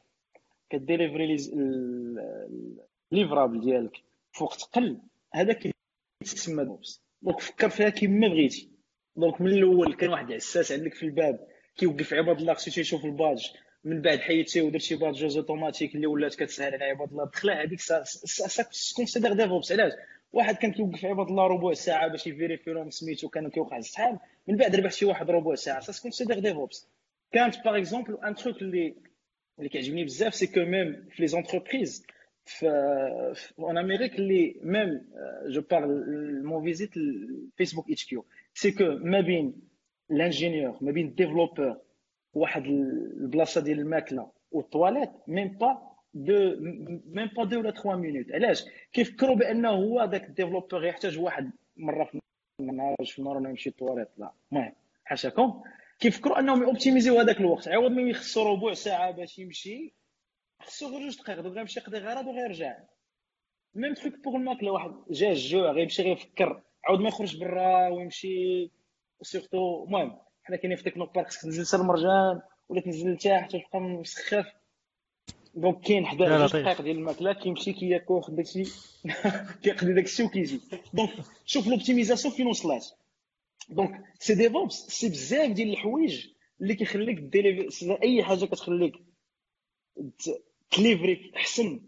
ك 0.69 0.77
délivrer 0.77 1.37
livrable 3.11 3.61
ديالك 3.61 3.97
في 4.31 4.43
وقت 4.43 4.61
قل 4.61 4.97
هذا 5.33 5.59
كيتسمى 6.23 6.65
DevOps 6.65 7.01
donc 7.21 7.39
فكر 7.39 7.69
فيها 7.69 7.89
كيما 7.89 8.27
بغيتي. 8.27 8.69
donc 9.15 9.41
من 9.41 9.47
الأول 9.47 9.93
كان 9.93 10.09
واحد 10.09 10.31
عساس 10.31 10.71
عندك 10.71 10.93
في 10.93 11.03
الباب 11.03 11.47
كيوقف 11.77 12.13
عباد 12.13 12.39
الله 12.39 12.53
خصو 12.53 12.71
تيشوف 12.71 13.05
الباج. 13.05 13.51
من 13.83 14.01
بعد 14.01 14.19
حيدتيه 14.19 14.61
ودرت 14.61 14.81
شي 14.81 14.95
badgeuse 14.95 15.37
automatique 15.37 15.95
اللي 15.95 16.07
ولات 16.07 16.35
كتسهل 16.35 16.73
على 16.73 16.83
عباد 16.83 17.09
الله. 17.11 17.25
دخلها 17.25 17.63
هذيك 17.63 17.79
ça 17.79 18.03
considère 18.95 19.33
DevOps 19.33 19.71
علاش؟ 19.71 19.93
واحد 20.33 20.55
كان 20.55 20.71
كيوقف 20.71 21.05
عباد 21.05 21.27
الله 21.27 21.47
ربع 21.47 21.73
ساعة 21.73 22.07
باش 22.07 22.27
ي 22.27 22.32
vérifier 22.32 22.73
لهم 22.73 22.89
سميتو 22.89 23.29
كان 23.29 23.49
كيوقع 23.49 23.77
السحاب 23.77 24.19
من 24.47 24.57
بعد 24.57 24.75
ربح 24.75 24.91
شي 24.91 25.05
واحد 25.05 25.29
ربع 25.29 25.55
ساعة 25.55 25.79
ça 25.79 26.01
considère 26.01 26.39
DevOps 26.39 26.87
كانت 27.31 27.55
par 27.65 27.77
exemple 27.77 28.17
un 28.23 28.35
truc 28.35 28.61
اللي 28.61 28.95
اللي 29.59 29.69
كيعجبني 29.69 30.03
بزاف 30.03 30.35
c'est 30.35 30.47
que 30.47 30.59
même 30.59 31.07
في 31.09 31.21
les 31.21 31.27
entreprises 31.27 32.05
في 32.45 32.65
en 33.59 33.75
Amérique 33.75 34.15
اللي 34.19 34.53
même 34.63 35.03
je 35.53 35.59
parle 35.59 35.93
mon 36.43 36.59
visite 36.59 36.93
Facebook 37.57 37.87
HQ 37.89 38.11
c'est 38.53 38.73
que 38.73 38.83
ما 38.83 39.21
بين 39.21 39.53
l'ingénieur 40.11 40.83
ما 40.83 40.91
بين 40.91 41.07
ال 41.07 41.13
développeur 41.13 41.77
واحد 42.33 42.65
البلاصة 42.65 43.61
ديال 43.61 43.79
الماكلة 43.79 44.31
والطواليت 44.51 45.09
même 45.27 45.47
pas 45.47 45.88
deux 46.13 46.55
même 47.05 47.27
pas 47.37 47.43
deux 47.43 47.59
ولا 47.59 47.71
3 47.71 47.95
minutes 47.95 48.31
علاش 48.31 48.63
كيفكروا 48.93 49.35
بأنه 49.35 49.69
هو 49.69 50.03
ذاك 50.03 50.23
ال 50.23 50.28
développeur 50.28 50.85
يحتاج 50.85 51.19
واحد 51.19 51.51
مرة 51.77 52.03
في 52.05 52.19
النهار 52.59 52.95
في 53.05 53.19
النهار 53.19 53.37
يمشي 53.37 53.69
الطواليت 53.69 54.09
لا. 54.17 54.31
المهم 54.51 54.73
حاشاكم. 55.05 55.63
كيفكروا 55.99 56.39
أنهم 56.39 56.63
ي 56.63 56.69
optimis 56.69 57.08
يو 57.08 57.19
هذاك 57.19 57.39
الوقت؟ 57.39 57.67
عوض 57.67 57.91
ما 57.91 58.01
يخصو 58.01 58.53
ربع 58.53 58.73
ساعة 58.73 59.11
باش 59.11 59.39
يمشي 59.39 59.93
خصو 60.61 60.87
غير 60.87 60.99
جوج 60.99 61.17
دقائق 61.17 61.39
donc 61.41 61.53
غيمشي 61.53 61.79
يقضي 61.79 61.97
غرض 61.97 62.27
وغيرجع 62.27 62.77
même 63.75 63.93
truc 63.93 64.23
pour 64.23 64.35
الماكله 64.35 64.71
واحد 64.71 64.91
جا 65.09 65.29
الجوع 65.29 65.71
غيمشي 65.71 66.03
غيفكر 66.03 66.61
عاود 66.83 66.99
ما 66.99 67.07
يخرج 67.07 67.39
برا 67.39 67.87
ويمشي 67.87 68.69
surtout 69.21 69.83
المهم 69.83 70.17
حنا 70.43 70.57
كاينين 70.57 70.77
في 70.77 70.83
Technopark 70.83 71.27
تنزل 71.33 71.79
المرجان 71.79 72.41
ولا 72.69 72.81
تنزل 72.81 73.13
لتحت 73.13 73.55
وتبقى 73.55 73.79
مسخف 73.79 74.58
donc 75.55 75.81
كاين 75.81 76.05
حدا 76.05 76.37
جوج 76.37 76.61
دقائق 76.61 76.81
ديال 76.81 76.97
الماكلة 76.97 77.33
كيمشي 77.33 77.73
كياكل 77.73 78.21
داكشي. 78.29 78.63
كيقضي 79.63 79.93
داكشي 79.93 80.23
وكيجي. 80.23 80.61
donc 80.93 81.11
شوف 81.45 81.67
l'optimisation 81.67 82.33
فين 82.33 82.47
وصلات 82.47 82.85
donc 83.69 84.03
c'est 84.19 84.35
DevOps 84.35 84.73
c'est 84.73 85.09
بزاف 85.09 85.51
ديال 85.51 85.69
الحوايج 85.69 86.27
اللي 86.61 86.75
كيخليك 86.75 87.19
délivrer 87.19 87.97
أي 88.03 88.23
حاجة 88.23 88.45
كتخليك 88.45 88.93
ت 90.71 90.80
livrer 90.80 91.31
أحسن 91.35 91.81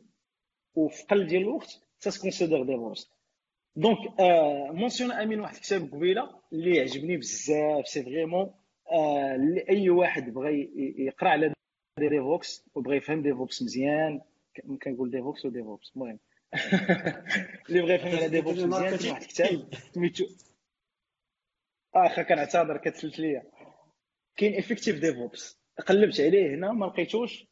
وفي 0.75 1.03
قل 1.03 1.27
ديال 1.27 1.41
الوقت 1.41 1.81
ça 2.01 2.11
se 2.11 2.20
considère 2.20 2.63
DevOps 2.63 3.11
donc 3.75 3.97
mentionne 4.71 5.11
أمين 5.11 5.39
واحد 5.39 5.55
الكتاب 5.55 5.91
قبيلة 5.91 6.29
اللي 6.53 6.79
عجبني 6.79 7.17
بزاف 7.17 7.87
c'est 7.87 8.03
vraiment 8.03 8.53
اللي 9.35 9.65
اي 9.69 9.89
واحد 9.89 10.33
بغى 10.33 10.69
يقرأ 10.97 11.29
على 11.29 11.53
DevOps 11.99 12.63
وبغى 12.75 12.97
يفهم 12.97 13.21
DevOps 13.21 13.61
مزيان 13.61 14.21
كنقول 14.81 15.11
DevOps 15.11 15.45
و 15.45 15.52
DevOps 15.52 15.91
المهم 15.95 16.19
اللي 17.69 17.81
بغى 17.81 17.93
يفهم 17.93 18.15
على 18.15 18.29
DevOps 18.29 18.57
مزيان 18.59 18.97
كاين 18.97 19.11
واحد 19.11 19.21
الكتاب 19.21 19.73
سميتو 19.93 20.25
اخا 21.95 22.21
كنعتذر 22.23 22.77
كتسلت 22.77 23.19
ليا. 23.19 23.43
كاين 24.37 24.57
Effective 24.57 24.99
DevOps 24.99 25.59
قلبت 25.87 26.19
عليه 26.19 26.55
هنا 26.55 26.71
ما 26.71 26.85
لقيتوش. 26.85 27.45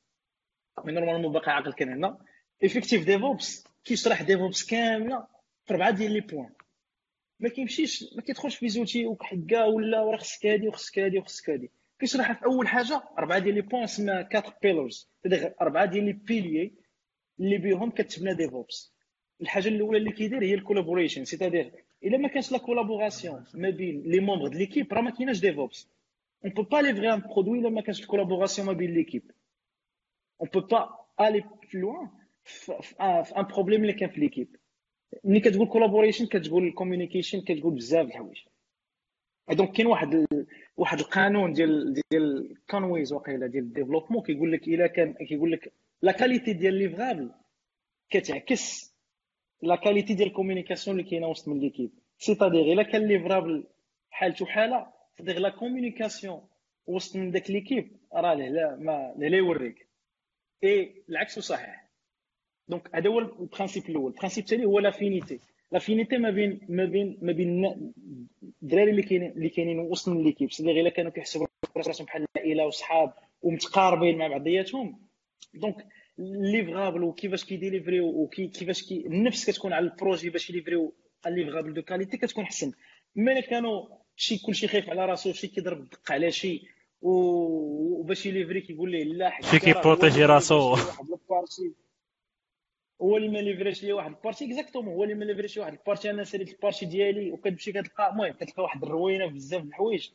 من 0.85 0.93
normalement 0.93 1.31
باقي 1.33 1.51
عاقل 1.51 1.73
كان 1.73 1.89
هنا. 1.89 2.17
Effective 2.63 3.05
DevOps 3.05 3.67
كيشرح 3.83 4.21
DevOps 4.21 4.65
كاملة 4.65 5.27
في 5.65 5.73
اربعه 5.73 5.91
ديال 5.91 6.11
les 6.11 6.19
points 6.19 6.49
ما 7.39 7.49
كيمشيش 7.49 8.05
ما 8.15 8.21
كيدخلش 8.21 8.55
في 8.55 8.69
زوتي 8.69 9.05
وكحكا 9.05 9.63
ولا 9.63 10.01
وراه 10.01 10.17
خصك 10.17 10.45
هادي 10.45 10.67
وخصك 10.67 10.99
هادي 10.99 11.17
وخصك 11.17 11.49
هادي. 11.49 11.71
كيشرحها 11.99 12.33
في 12.33 12.45
أول 12.45 12.67
حاجة؟ 12.67 13.03
أربعة 13.19 13.39
ديال 13.39 13.55
les 13.55 13.61
points 13.61 13.85
سما 13.87 14.21
quatre 14.21 14.53
pillars 14.61 15.09
أربعة 15.61 15.85
ديال 15.85 16.05
les 16.05 16.13
piliers 16.13 16.73
اللي 17.39 17.57
بهم 17.57 17.89
كتبنى 17.91 18.33
DevOps 18.33 18.93
الحاجة 19.41 19.67
الأولى 19.67 19.97
اللي 19.97 20.11
كيدير 20.11 20.43
هي 20.43 20.53
ال 20.53 20.58
collaboration 20.58 21.25
c'est-à-dire 21.25 21.71
إلا 22.03 22.17
ما 22.17 22.27
كانش 22.27 22.51
la 22.51 22.57
collaboration 22.57 23.45
ما 23.53 23.69
بين 23.69 24.03
les 24.05 24.19
membres 24.19 24.47
د 24.47 24.55
l'équipe 24.55 24.93
راه 24.93 25.01
ما 25.01 25.09
كايناش 25.11 25.39
DevOps 25.39 25.89
on 26.45 26.53
peut 26.53 26.61
pas 26.61 26.77
livrer 26.81 27.13
un 27.13 27.19
produit 27.19 27.59
إلا 27.59 27.69
ما 27.69 27.81
كانش 27.81 28.01
ال 28.01 28.06
collaboration 28.06 28.67
ما 28.67 28.73
بين 28.73 28.93
l'équipe 28.93 29.31
on 30.41 30.49
peut 30.53 30.59
pas 30.59 30.89
aller 31.21 31.43
plus 31.73 31.91
loin 31.91 32.09
في 33.23 33.33
un 33.37 33.43
problème 33.43 33.81
اللي 33.81 33.93
كان 33.93 34.09
في 34.09 34.19
l'équipe 34.19 34.55
ملي 35.23 35.39
كتقول 35.39 35.67
collaboration 35.67 36.25
كتقول 36.25 36.67
ال 36.67 36.72
communication 36.72 37.41
كتقول 37.41 37.73
بزاف 37.73 38.05
د 38.05 38.09
الحوايج 38.09 38.37
donc 39.51 39.71
كاين 39.71 39.87
واحد. 39.87 40.27
واحد 40.79 40.99
القانون 40.99 41.53
ديال 41.53 41.93
ديال 42.11 42.57
Conway's 42.69 43.13
واقيلا 43.13 43.47
ديال 43.47 43.63
ال 43.63 43.67
développement 43.67 44.23
كيقول 44.23 44.51
لك 44.51 44.67
إلا 44.67 44.87
كان 44.87 45.13
كيقول 45.13 45.51
لك 45.51 45.73
la 46.01 46.11
qualité 46.11 46.53
ديال 46.53 46.73
livrable 46.73 47.31
كتعكس 48.09 48.95
la 49.61 49.75
qualité 49.75 50.13
ديال 50.13 50.27
ال 50.27 50.32
communication 50.32 50.99
اللي 50.99 51.09
كاينة 51.09 51.27
وسط 51.27 51.47
من 51.47 51.59
l'équipe 51.59 51.91
c'est-à-dire 52.17 52.73
إلا 52.73 52.83
كان 52.83 53.07
livrable 53.07 53.63
حالته 54.09 54.45
حالة 54.45 54.87
c'est-à-dire 55.17 55.41
la 55.41 55.49
communication 55.49 56.41
وسط 56.87 57.15
من 57.15 57.31
داك 57.31 57.51
l'équipe 57.51 57.97
راه 58.13 58.33
لا 58.33 58.75
ما 58.75 59.13
لا 59.17 59.37
يوريك. 59.37 59.87
اي 60.63 61.03
العكس 61.09 61.39
صحيح. 61.39 61.89
donc 62.67 62.95
هذا 62.95 63.09
هو 63.09 63.19
ال 63.19 63.27
principe 63.27 63.89
الأول. 63.89 64.11
ال 64.11 64.15
principe 64.15 64.43
الثاني 64.43 64.65
هو 64.65 64.79
l'affinité 64.79 65.39
l'affinité 65.71 66.17
ما 66.17 66.29
بين 66.29 66.59
ما 66.69 66.85
بين 66.85 67.17
ما 67.21 67.31
بين 67.31 67.65
الدراري 68.63 68.91
اللي 68.91 69.01
كاينين 69.03 69.31
اللي 69.31 69.49
كاينين 69.49 69.79
وسط 69.79 70.07
l'équipe 70.09 70.51
c'est-à-dire 70.51 70.71
الا 70.81 70.89
كانوا 70.89 71.11
كيحسبوا 71.11 71.47
راسهم 71.77 72.05
بحال 72.05 72.25
العائلة 72.35 72.65
وصحاب 72.65 73.13
ومتقاربين 73.41 74.17
مع 74.17 74.27
بعضياتهم. 74.27 74.99
donc 75.53 75.85
livrable 76.17 77.03
وكيفاش 77.03 77.45
كيديليفريو 77.45 78.05
وكيفاش 78.05 78.83
كي 78.83 79.07
النفس 79.07 79.49
كتكون 79.49 79.73
على 79.73 79.85
ال 79.85 79.91
projet 79.91 80.29
باش 80.29 80.49
يليفريو 80.49 80.93
livrable 81.27 81.73
de 81.73 81.81
qualité 81.81 82.17
كتكون 82.17 82.43
أحسن. 82.43 82.71
ملي 83.15 83.41
كانوا 83.41 83.87
شي 84.15 84.37
كلشي 84.37 84.67
خايف 84.67 84.89
على 84.89 85.05
راسو 85.05 85.33
شي 85.33 85.47
كيضرب 85.47 85.79
الدق 85.79 86.11
على 86.11 86.31
شي 86.31 86.67
وباش 87.01 88.25
يليفري 88.25 88.61
كيقول 88.61 88.91
ليه 88.91 89.03
لا 89.03 89.31
شي 89.51 89.59
كيبروتيجي 89.59 90.25
راسو. 90.25 90.75
هو 93.01 93.17
اللي 93.17 93.29
ما 93.29 93.37
ليفريش 93.37 93.83
لي 93.83 93.93
واحد 93.93 94.11
ال 94.11 94.16
partie 94.16 94.45
exactement 94.45 94.93
هو 94.93 95.03
اللي 95.03 95.15
ما 95.15 95.25
ليفريش 95.25 95.57
واحد 95.57 95.73
ال 95.73 95.78
partie. 95.78 96.09
أنا 96.09 96.23
ساليت 96.23 96.49
ال 96.49 96.54
partie 96.54 96.85
ديالي 96.85 97.31
وكتمشي 97.31 97.71
كتلقى 97.71 98.09
المهم 98.11 98.31
كتلقى 98.33 98.63
واحد 98.63 98.83
الروينة 98.83 99.25
بزاف 99.25 99.63
الحوايج. 99.63 100.09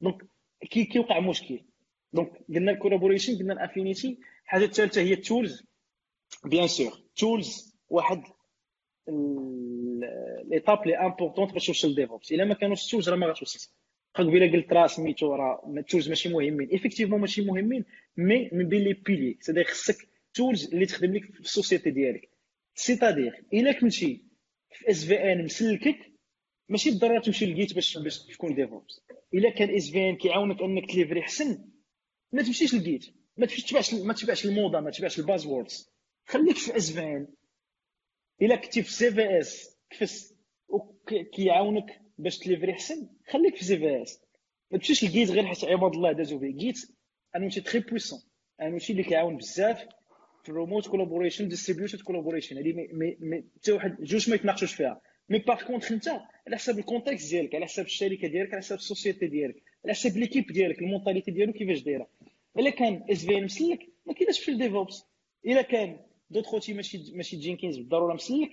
donc 0.00 0.26
كي 0.70 0.84
كيوقع 0.84 1.20
مشكل. 1.20 1.60
donc 2.12 2.32
قلنا 2.48 2.72
ال 2.72 2.77
collaboration 2.77 3.38
قلنا 3.38 3.52
ال 3.52 3.59
affinity 3.59 4.18
الحاجة 4.44 4.64
الثالثة 4.64 5.00
هي 5.00 5.12
ال 5.12 5.19
tools. 5.19 5.64
bien 6.44 6.66
sûr 6.66 6.92
tools 7.16 7.76
واحد 7.88 8.22
l'étape 10.44 10.86
لي 10.86 10.96
importante 10.96 11.52
باش 11.52 11.66
توصل 11.66 11.88
لل 11.88 11.99
DevOps 11.99 12.32
إلا 12.32 12.44
ما 12.44 12.54
كانوش 12.54 12.84
ال 12.84 12.88
tools 12.88 13.08
راه 13.08 13.16
ما 13.16 13.26
غاتوصلش 13.26 13.68
قبيله 14.14 14.52
قلت 14.52 14.72
راه 14.72 14.86
سميتو 14.86 15.34
راه 15.34 15.72
ال 15.76 15.81
tools 15.81 16.08
ماشي 16.08 16.28
مهمين. 16.28 16.68
effectivement 16.68 17.20
ماشي 17.20 17.44
مهمين 17.44 17.84
mais 18.16 18.50
من 18.52 18.68
بين 18.68 18.80
les 18.84 18.92
piliers 18.92 19.36
c'est-à-dire 19.40 19.64
خصك 19.64 20.08
tools 20.38 20.64
اللي 20.74 20.86
تخدم 20.86 21.14
لك 21.16 21.24
في 21.34 21.40
ال 21.40 21.46
société 21.46 21.90
ديالك. 21.90 22.30
c'est-à-dire 22.74 23.44
إلا 23.52 23.72
كنتي 23.72 24.24
في 24.72 24.90
SVN 24.90 25.44
مسلكك 25.44 26.12
ماشي 26.68 26.90
بالضرورة 26.90 27.20
تمشي 27.20 27.46
لل 27.46 27.57
Git 27.57 27.74
باش 27.74 27.98
باش 27.98 28.26
تكون 28.26 28.54
DevOps 28.54 29.00
إلا 29.34 29.50
كان 29.50 29.74
SVN 29.76 30.16
كيعاونك 30.16 30.60
أنك 30.62 30.90
تليفري 30.90 31.22
حسن 31.22 31.64
ما 32.32 32.42
تمشيش 32.42 32.74
لل 32.74 32.85
Git. 32.85 33.06
ما 33.36 33.46
تبعش 33.46 33.94
ما 33.94 34.14
تبعش 34.14 34.44
الموضة 34.44 34.80
ما 34.80 34.90
تبعش 34.90 35.18
ال 35.18 35.24
buzzwords. 35.24 35.90
خليك 36.26 36.56
في 36.56 36.76
SVN 36.76 37.26
إلا 38.42 38.56
كنتي 38.56 38.82
في 38.82 38.92
CVS 38.92 39.76
CVS 39.90 40.34
وكيعاونك 40.68 42.00
باش 42.18 42.38
تليفري 42.38 42.72
احسن 42.72 43.08
خليك 43.28 43.56
في 43.56 43.64
CVS 43.64 44.20
ما 44.70 44.78
تمشيش 44.78 45.04
ل 45.04 45.10
Git 45.10 45.30
غير 45.30 45.46
حيت 45.46 45.64
عباد 45.64 45.94
الله 45.94 46.12
دازو 46.12 46.38
فيه 46.38 46.56
Git 46.56 46.78
un 47.36 47.42
outil 47.42 47.60
très 47.60 47.80
puissant 47.80 48.18
un 48.60 48.72
outil 48.72 48.92
اللي 48.92 49.02
كيعاون 49.02 49.36
بزاف. 49.36 49.97
في 50.42 50.48
ال 50.48 50.54
remote 50.54 50.88
collaboration 50.88 51.48
distributed 51.48 52.00
collaboration 52.00 52.58
هذه 52.58 52.86
حتى 53.56 53.72
واحد 53.72 53.96
جوج 54.02 54.30
ما 54.30 54.34
يتناقشوش 54.34 54.74
فيها 54.74 55.00
mais 55.28 55.38
par 55.38 55.62
contre 55.62 55.92
انت 55.92 56.08
على 56.46 56.56
حساب 56.56 56.78
ال 56.78 56.84
contexte 56.84 57.30
ديالك 57.30 57.54
على 57.54 57.64
حساب 57.66 57.84
الشركة 57.84 58.28
ديالك 58.28 58.52
على 58.52 58.62
حساب 58.62 58.78
ال 58.78 58.84
société 58.84 59.26
ديالك 59.26 59.62
على 59.84 59.94
حساب 59.94 60.16
l'équipe 60.16 60.46
ديالك 60.46 60.78
ال 60.78 60.83
mentalité 60.83 61.30
ديالو 61.30 61.52
كيفاش 61.52 61.82
دايره 61.82 62.08
الا 62.58 62.70
كان 62.70 63.04
SVN 63.10 63.44
مسلك 63.44 63.88
ما 64.06 64.12
كاينش 64.12 64.40
في 64.40 64.50
ال 64.50 64.58
DevOps 64.58 65.04
الا 65.46 65.62
كان 65.62 65.96
دوطخ 66.30 66.54
اوتي 66.54 66.72
ماشي 66.72 67.12
ماشي 67.14 67.36
Jenkins 67.36 67.78
بالضروره 67.78 68.14
مسلك 68.14 68.50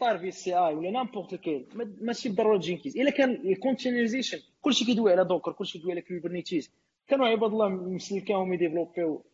طار 0.00 0.30
CI 0.30 0.74
ولا 0.74 0.90
n'importe 0.90 1.32
lequel 1.32 1.66
ماشي 2.00 2.28
بالضروره 2.28 2.58
Jenkins 2.58 2.96
الا 2.98 3.10
كان 3.10 3.30
ال 3.30 3.36
containerization 3.36 4.38
كلشي 4.60 4.84
كيدوي 4.84 5.12
على 5.12 5.24
Docker 5.24 5.52
كلشي 5.52 5.78
كيدوي 5.78 5.92
على 5.92 6.02
Kubernetes 6.02 6.72
كانوا 7.08 7.26
عباد 7.26 7.50
الله 7.50 7.68
مسلكاهم 7.68 8.52
يديفلوبيو 8.52 9.24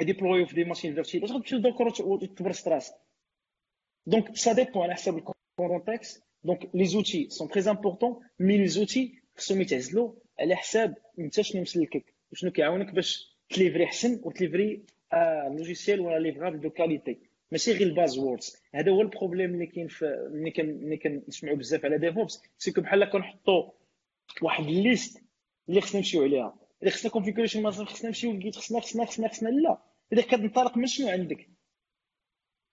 يديبلويو 0.00 0.46
في 0.46 0.54
des 0.54 0.64
machines 0.64 0.94
virtuelles 0.94 1.24
اش 1.24 1.30
غتمشي 1.30 1.56
ل 1.56 1.61
Docker 1.61 1.92
وتبرس 2.02 2.68
راسك 2.68 2.94
donc 4.06 4.36
ça 4.36 4.52
dépend 4.52 4.82
على 4.82 4.94
حساب 4.94 5.18
ال 5.58 5.65
contexte 5.65 6.24
donc 6.44 6.70
les 6.74 6.84
outils 6.84 7.28
sont 7.30 7.48
très 7.48 7.70
importants 7.70 8.20
mais 8.38 8.58
les 8.58 8.66
outils 8.66 9.22
خصهم 9.36 9.60
يتعزلوا 9.60 10.12
على 10.40 10.56
حساب 10.56 10.94
انت 11.18 11.40
شنو 11.40 11.62
مسلكك 11.62 12.14
وشنو 12.32 12.50
كيعاونك 12.50 12.94
باش 12.94 13.38
تليفري 13.48 13.84
احسن 13.84 14.20
وتليفري 14.22 14.82
logiciel 15.50 16.00
ولا 16.00 16.18
livrable 16.18 16.60
de 16.60 16.70
qualité 16.70 17.18
ماشي 17.52 17.72
غير 17.72 17.86
ال 17.86 18.18
buzzwords 18.18 18.62
هذا 18.74 18.92
هو 18.92 19.00
ال 19.00 19.06
problème 19.06 19.54
اللي 19.54 19.66
كاين 19.66 19.88
في 19.88 20.28
ملي 20.32 20.52
ملي 20.62 20.96
كنسمعوا 20.96 21.56
بزاف 21.56 21.84
على 21.84 21.98
DevOps 21.98 22.42
c'est 22.58 22.72
que 22.72 22.80
بحال 22.80 23.04
كنحطوا 23.04 23.70
واحد 24.42 24.64
ال 24.64 24.74
liste 24.74 25.22
اللي 25.68 25.80
خصنا 25.80 25.96
نمشيو 26.00 26.22
عليها 26.22 26.63
إذا 26.84 26.92
خصنا 26.92 27.10
configuration 27.10 27.62
مثلا 27.62 27.84
خصنا 27.86 28.06
نمشيو 28.06 28.32
ل 28.32 28.38
Git 28.38 28.56
خصنا 28.56 28.80
خصنا 28.80 29.04
خصنا 29.04 29.28
خصنا 29.28 29.48
لا. 29.48 29.82
إذا 30.12 30.22
كتنطلق 30.22 30.76
من 30.76 30.86
شنو 30.86 31.08
عندك؟ 31.08 31.50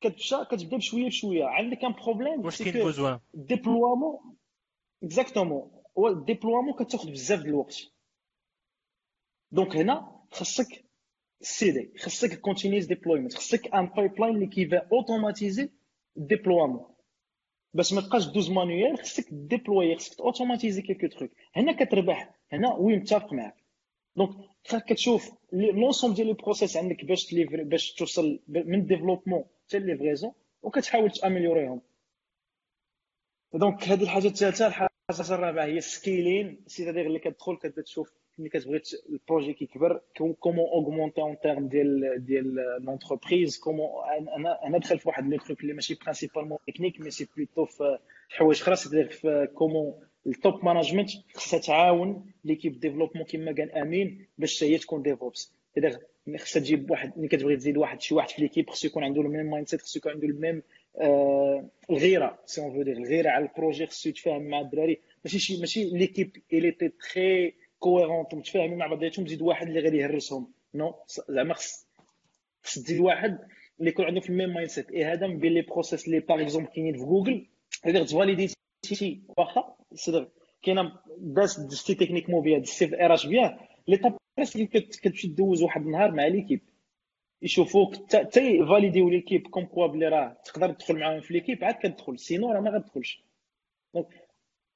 كتمشى 0.01 0.35
كتبدا 0.51 0.77
بشويه 0.77 1.07
بشويه. 1.07 1.45
عندك 1.45 1.83
un 1.83 1.91
problème 1.91 2.45
واش 2.45 2.61
كاين 2.61 2.83
besoin 2.83 3.19
ال 3.33 3.42
déploiement 3.42 4.37
exactement 5.03 5.71
هو 5.97 6.07
ال 6.07 6.13
déploiement 6.13 6.73
كتاخذ 6.73 7.11
بزاف 7.11 7.39
د 7.39 7.45
الوقت. 7.45 7.81
donc 9.51 9.75
هنا 9.75 10.21
خصك 10.31 10.85
c'est-à-dire 11.41 11.93
خصك 11.99 12.39
continuous 12.39 12.85
deployment 12.85 13.33
خصك 13.33 13.73
un 13.73 13.85
pipeline 13.85 14.35
اللي 14.35 14.47
qui 14.47 14.71
va 14.71 14.87
automatiser 14.91 15.69
ال 16.17 16.23
déploiement 16.23 16.85
باش 17.73 17.93
ما 17.93 18.01
تبقاش 18.01 18.25
دوز 18.27 18.49
manuel 18.51 18.97
خصك 18.99 19.25
déployer 19.31 19.95
خصك 19.95 20.19
automatiser 20.21 20.81
quelques 20.81 21.07
trucs 21.07 21.31
هنا 21.55 21.71
كتربح 21.71 22.35
هنا 22.51 22.73
oui 22.73 22.95
متفق 22.95 23.33
معاك. 23.33 23.60
donc 24.15 24.31
كتشوف 24.87 25.31
l'ensemble 25.53 26.13
ديال 26.13 26.27
les 26.27 26.33
process 26.33 26.77
عندك 26.77 27.05
باش 27.05 27.25
تليفري 27.25 27.63
باش 27.63 27.93
توصل 27.93 28.39
من 28.47 28.79
ال 28.79 28.84
développement 28.84 29.45
حتى 29.67 29.79
livraison 29.79 30.31
وكتحاول 30.63 31.11
تاميليوريهم 31.11 31.81
donc 33.53 33.83
هذه 33.83 34.03
الحاجة 34.03 34.27
الثالثة 34.27 34.67
الحاجة 34.67 34.89
الرابعة 35.19 35.65
هي 35.65 35.81
scaling 35.81 36.63
c'est 36.67 36.89
اللي 36.89 37.19
كتدخل 37.19 37.57
كتشوف 37.57 38.13
ملي 38.37 38.49
كتبغي 38.49 38.81
ال 39.09 39.15
projet 39.15 39.53
كيكبر 39.53 40.01
comment 40.39 40.65
augmenter 40.65 41.21
en 41.21 41.39
termes 41.39 41.67
ديال 41.67 42.25
ديال 42.25 42.55
l'entreprise 42.85 43.57
comment 43.57 43.89
أنا 44.37 44.67
أنا 44.67 44.77
دخلت 44.77 45.01
في 45.01 45.07
واحد 45.07 45.27
le 45.27 45.37
truc 45.37 45.61
اللي 45.61 45.73
ماشي 45.73 45.95
principalement 45.95 46.57
technique 46.67 47.01
mais 47.01 47.11
c'est 47.11 47.27
plutôt 47.37 47.65
في 47.65 47.97
حوايج 48.29 48.61
أخرى 48.61 48.75
c'est-à-dire 48.75 49.09
في 49.09 49.47
comment 49.55 49.93
ال 50.27 50.37
top 50.37 50.65
management 50.65 51.09
خصها 51.35 51.59
تعاون 51.59 52.31
l'équipe 52.45 52.79
développement 52.79 53.25
كيما 53.25 53.51
قال 53.51 53.71
أمين 53.71 54.25
باش 54.37 54.63
هي 54.63 54.77
تكون 54.77 55.01
DevOps 55.01 55.53
c'est-à-dire 55.75 55.99
خصها 56.37 56.59
تجيب 56.59 56.91
واحد 56.91 57.17
ملي 57.17 57.27
كتبغي 57.27 57.55
تزيد 57.55 57.77
واحد 57.77 58.01
شي 58.01 58.15
واحد 58.15 58.29
في 58.29 58.41
l'équipe 58.41 58.69
خصو 58.69 58.87
يكون 58.87 59.03
عنده 59.03 59.21
ال 59.21 59.45
même 59.45 59.67
mindset 59.67 59.81
خصو 59.81 59.99
يكون 59.99 60.11
عنده 60.11 60.27
ال 60.27 60.34
même 60.34 60.63
الغيره 61.89 62.39
si 62.45 62.61
on 62.61 62.73
veut 62.73 62.81
dire 62.83 62.97
الغيره 62.97 63.29
على 63.29 63.45
ال 63.45 63.51
projet 63.51 63.85
خصو 63.85 64.09
يتفاهم 64.09 64.41
مع 64.41 64.61
الدراري. 64.61 65.01
ماشي 65.25 65.39
شي 65.39 65.59
ماشي 65.59 65.83
l'équipe 65.89 66.37
elle 66.53 66.71
était 66.71 66.89
très 66.89 67.55
cohérente 67.79 68.35
متفاهمين 68.35 68.77
مع 68.77 68.87
بعضياتهم 68.87 69.25
تزيد 69.25 69.41
واحد 69.41 69.67
اللي 69.67 69.79
غادي 69.79 69.97
يهرسهم. 69.97 70.51
non 70.73 70.95
زعما 71.29 71.53
خص 71.53 71.87
خص 72.63 72.79
تزيد 72.79 72.99
واحد 72.99 73.39
اللي 73.79 73.91
يكون 73.91 74.05
عنده 74.05 74.19
في 74.21 74.29
ال 74.29 74.53
même 74.53 74.69
mindset 74.69 74.91
اي 74.91 75.05
هذا 75.05 75.27
من 75.27 75.39
بين 75.39 75.53
les 75.53 75.61
process 75.61 76.07
اللي 76.07 76.19
par 76.19 76.41
exemple 76.41 76.69
كاينين 76.69 76.93
في 76.93 76.99
جوجل 76.99 77.47
غادي 77.85 78.03
تفاليدي 78.05 78.53
شي 78.85 79.21
واخا 79.37 79.75
صدر 79.93 80.27
كاينة 80.61 80.99
داس 81.17 81.59
دستي 81.59 81.95
تكنيك 81.95 82.29
مو 82.29 82.41
بيان 82.41 82.61
دستي 82.61 82.87
في 82.87 83.05
اراش 83.05 83.25
بيان 83.25 83.57
لي 83.87 83.97
طاب 83.97 84.17
اللي 84.55 84.67
كتمشي 84.67 85.27
دوز 85.27 85.61
واحد 85.61 85.81
النهار 85.81 86.11
مع 86.11 86.27
ليكيب 86.27 86.61
يشوفوك 87.41 87.95
حتى 87.95 88.65
فاليديو 88.69 89.09
ليكيب 89.09 89.47
كوم 89.47 89.65
كوا 89.65 89.87
بلي 89.87 90.07
راه 90.07 90.37
تقدر 90.45 90.71
تدخل 90.73 90.99
معاهم 90.99 91.21
في 91.21 91.33
ليكيب 91.33 91.63
عاد 91.63 91.75
كتدخل 91.75 92.19
سينو 92.19 92.51
راه 92.51 92.59
ما 92.59 92.71
غتدخلش 92.71 93.23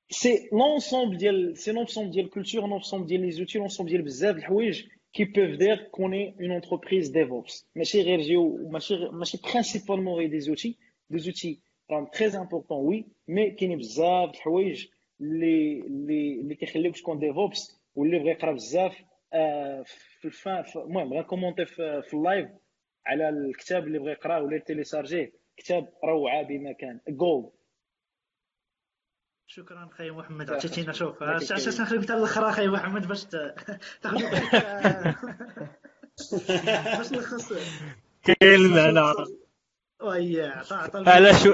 سي 0.10 0.50
لونسومبل 0.52 1.18
ديال 1.18 1.58
سي 1.58 1.72
لونسومبل 1.72 2.12
ديال 2.12 2.26
الكولتور 2.26 2.68
لونسومبل 2.68 3.08
ديال 3.08 3.22
لي 3.22 3.32
زوتي 3.32 3.60
لونسومبل 3.60 3.92
ديال 3.92 4.02
بزاف 4.02 4.36
الحوايج 4.36 4.86
كي 5.14 5.24
بوف 5.24 5.58
دير 5.58 5.84
كوني 5.84 6.36
اون 6.42 6.52
انتربريز 6.52 7.10
ديفوبس 7.10 7.68
ماشي 7.76 8.02
غير 8.02 8.22
جيو 8.22 8.70
ماشي 8.70 8.96
ماشي 8.96 9.38
برينسيبالمون 9.44 10.14
غير 10.16 10.30
دي 10.30 10.40
زوتي 10.40 10.78
دي 11.10 11.20
زوتي 11.20 11.60
راهم 11.92 12.06
تري 12.06 12.38
امبورطون 12.38 12.86
وي 12.86 13.06
مي 13.28 13.52
كاينين 13.52 13.78
بزاف 13.78 14.30
الحوايج 14.30 14.88
اللي 15.22 15.82
اللي 15.82 16.42
اللي 16.42 16.56
كيخليوك 16.56 16.98
تكون 16.98 17.20
ديفوبس 17.20 17.82
واللي 17.96 18.20
بغى 18.20 18.30
يقرا 18.30 18.52
بزاف 18.52 19.04
في 20.20 20.26
الفان 20.26 20.64
المهم 20.76 21.10
بغا 21.10 21.22
كومونتي 21.22 21.66
في, 21.66 22.04
اللايف 22.14 22.50
على 23.06 23.30
الكتاب 23.30 23.88
اللي 23.88 24.00
بغى 24.00 24.12
يقراه 24.12 24.42
ولا 24.42 24.58
تيليشارجيه 24.58 25.34
كتاب 25.58 25.94
روعة 26.04 26.44
بما 26.44 26.72
كان. 26.72 27.00
جولد 27.10 27.50
شكرا 29.48 29.90
خي 29.92 30.12
محمد. 30.12 30.52
عطيتينا 30.52 30.94
شوف. 30.94 31.24
علاش 31.24 31.82
نخليك 31.82 32.04
حتى 32.04 32.14
الآخر 32.14 32.50
أخي 32.50 32.68
محمد 32.68 33.08
باش 33.08 33.26
تاخذ 34.02 34.22
باش 36.98 37.12
نلخص 37.12 37.54
كاين 38.24 38.56
المعنى 38.56 39.45
oui 40.02 40.42
علاش 40.94 41.48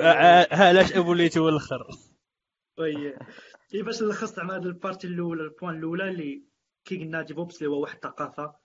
علاش 0.52 0.94
أبو 0.94 1.14
ليتي 1.14 1.40
هو 1.40 1.50
الآخر 1.50 1.88
وي 2.80 3.16
اي 3.74 3.82
باش 3.82 4.04
نلخص 4.04 4.36
زعما 4.36 4.56
هذا 4.56 4.66
ال 4.66 4.72
partie 4.72 5.08
الاولى 5.08 5.44
ال 5.44 5.49
point 5.49 5.78
الأولى 5.78 6.10
اللي 6.10 6.44
كي 6.86 6.98
قلنا 6.98 7.22
DevOps 7.22 7.58
اللي 7.58 7.70
هو 7.70 7.82
واحد 7.82 7.96
الثقافة 7.96 8.56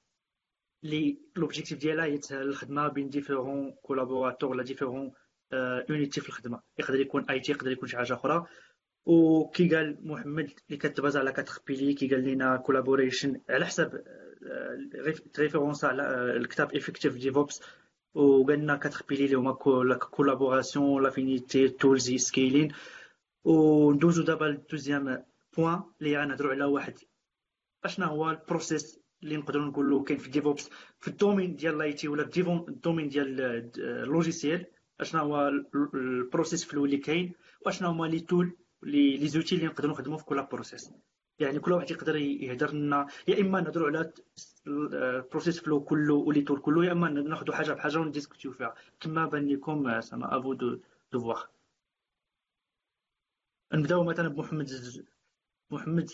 اللي 0.85 1.19
l'objectif 1.37 1.79
ديالها 1.79 2.05
هي 2.05 2.19
تسهل 2.19 2.43
الخدمة 2.43 2.89
بين 2.89 3.09
différents 3.09 3.73
collaborateurs 3.83 4.51
ولا 4.51 4.62
différentes 4.62 5.12
unités 5.91 6.21
في 6.21 6.29
الخدمة. 6.29 6.61
يقدر 6.79 7.01
يكون 7.01 7.31
IT 7.31 7.53
يقدر 7.53 7.71
يكون 7.71 7.89
شي 7.89 7.97
حاجة 7.97 8.15
أخرى. 8.15 8.47
وكي 9.07 9.75
قال 9.75 9.99
محمد 10.01 10.51
اللي 10.67 10.79
كتبازا 10.79 11.21
على 11.21 11.33
quatre 11.33 11.65
piliers 11.67 11.95
كي 11.95 12.09
قال 12.09 12.25
لنا 12.25 12.57
collaboration 12.57 13.41
على 13.51 13.67
حسب 13.67 14.05
référence 15.39 15.85
على 15.85 16.37
الكتاب 16.37 16.77
Effective 16.77 17.17
DevOps 17.17 17.62
وقال 18.17 18.59
لنا 18.59 18.77
quatre 18.77 19.07
piliers 19.09 19.25
اللي 19.25 19.37
هما 19.37 19.53
collaboration 19.97 21.03
l'affinité 21.03 21.69
tools 21.69 22.15
scaling 22.15 22.73
وندوزو 23.45 24.23
دابا 24.23 24.45
لل 24.45 24.61
deuxième 24.61 25.25
point 25.57 25.83
اللي 26.01 26.19
غنهضروا 26.19 26.53
على 26.53 26.65
واحد. 26.65 26.95
أشنا 27.85 28.07
هو 28.07 28.31
ال 28.31 28.39
process 28.39 29.01
اللي 29.23 29.37
نقدروا 29.37 29.65
نقولوا 29.65 30.05
كاين 30.05 30.19
في 30.19 30.31
DevOps 30.31 30.71
في 31.01 31.09
ال 31.09 31.15
domaine 31.15 31.57
ديال 31.57 31.79
l'IT 31.79 32.09
ولا 32.09 32.31
ال 32.69 32.74
domaine 32.74 33.09
ديال 33.09 33.41
ال 33.79 33.88
logiciel 33.88 34.67
أشنا 35.01 35.21
هو 35.21 35.49
ال 35.95 36.03
process 36.03 36.65
flow 36.65 36.85
اللي 36.85 36.97
كاين. 36.97 37.33
وأشنا 37.67 37.89
هما 37.89 38.07
les 38.07 38.21
tools 38.21 38.57
les 38.83 39.17
les 39.17 39.29
outils 39.29 39.55
اللي 39.55 39.67
نقدروا 39.67 39.93
نخدموا 39.93 40.19
في 40.19 40.25
كل 40.25 40.43
process 40.53 40.91
يعني 41.39 41.59
كل 41.59 41.73
واحد 41.73 41.91
يقدر 41.91 42.17
يهضر 42.17 42.73
لنا. 42.73 43.07
يا 43.29 43.41
إما 43.41 43.61
نهضروا 43.61 43.89
على 43.89 44.13
ال 44.67 44.78
process 44.78 45.61
flow 45.61 45.81
كله 45.85 46.15
و 46.15 46.22
les 46.22 46.43
tools 46.43 46.61
كله 46.61 46.85
يا 46.85 46.93
اما 46.93 47.09
ناخذوا 47.09 47.55
حاجة 47.55 47.73
بحاجه 47.73 47.99
ونديسكوتيو 47.99 48.53
فيها 48.53 48.75
كما 49.01 49.27
بان 49.27 49.49
لكم 49.49 50.01
سما 50.01 50.39
افو 50.39 50.53
دو 50.53 50.79
دو 51.13 51.21
فواغ 51.21 51.45
نبداو 53.73 54.05
مثلا 54.05 54.29
بمحمد 54.29 54.71
محمد 55.71 56.11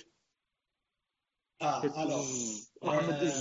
آه 1.63 1.85
ألو. 2.05 2.23
محمد 2.83 3.23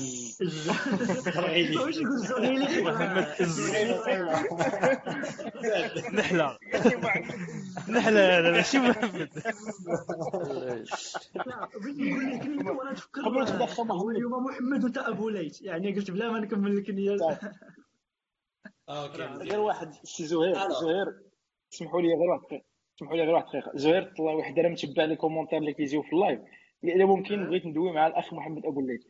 واش 1.82 1.96
يقول 1.98 2.18
زغيلي 2.18 2.82
محمد 2.82 3.28
نحلة. 6.14 6.58
نحلة 7.90 8.40
هذا 8.40 8.52
ماشي 8.52 8.78
محمد؟ 8.80 9.30
بغيت 11.76 12.46
نقول 12.46 12.88
لك 12.88 13.18
وأنا 13.28 13.64
نفكر 13.64 13.82
هو 13.94 14.10
اليوم 14.10 14.32
محمد 14.46 14.84
وانت 14.84 14.98
أبو 14.98 15.30
ليت 15.30 15.62
يعني 15.62 15.96
قلت 15.96 16.12
بلا 16.12 16.32
ما 16.32 16.40
نكمل 16.40 16.78
لك 16.78 16.90
النية 16.90 17.18
OK. 18.90 19.22
غير 19.24 19.60
واحد. 19.60 19.94
سي 20.04 20.26
زهير. 20.26 20.54
زهير 20.54 21.22
اسمحوا 21.74 22.02
لي 22.02 22.08
غير 22.08 22.30
واحد. 22.30 22.62
سمحوا 23.00 23.16
لي 23.16 23.24
غير 23.24 23.34
واحد 23.34 23.46
الدقيقه 23.46 23.72
زهير 23.78 24.14
طلع 24.18 24.32
واحد 24.32 24.60
راه 24.60 24.70
متبع 24.70 25.04
les 25.04 25.16
commentaires 25.16 25.60
اللي 25.60 25.74
كيجيو 25.74 26.02
في 26.02 26.14
ال 26.14 26.18
live. 26.18 26.40
الا 26.84 27.06
ممكن 27.06 27.46
بغيت 27.46 27.66
ندوي 27.66 27.92
مع 27.92 28.08
الأخ 28.08 28.34
محمد 28.34 28.66
أبو 28.66 28.80
الليل 28.80 29.04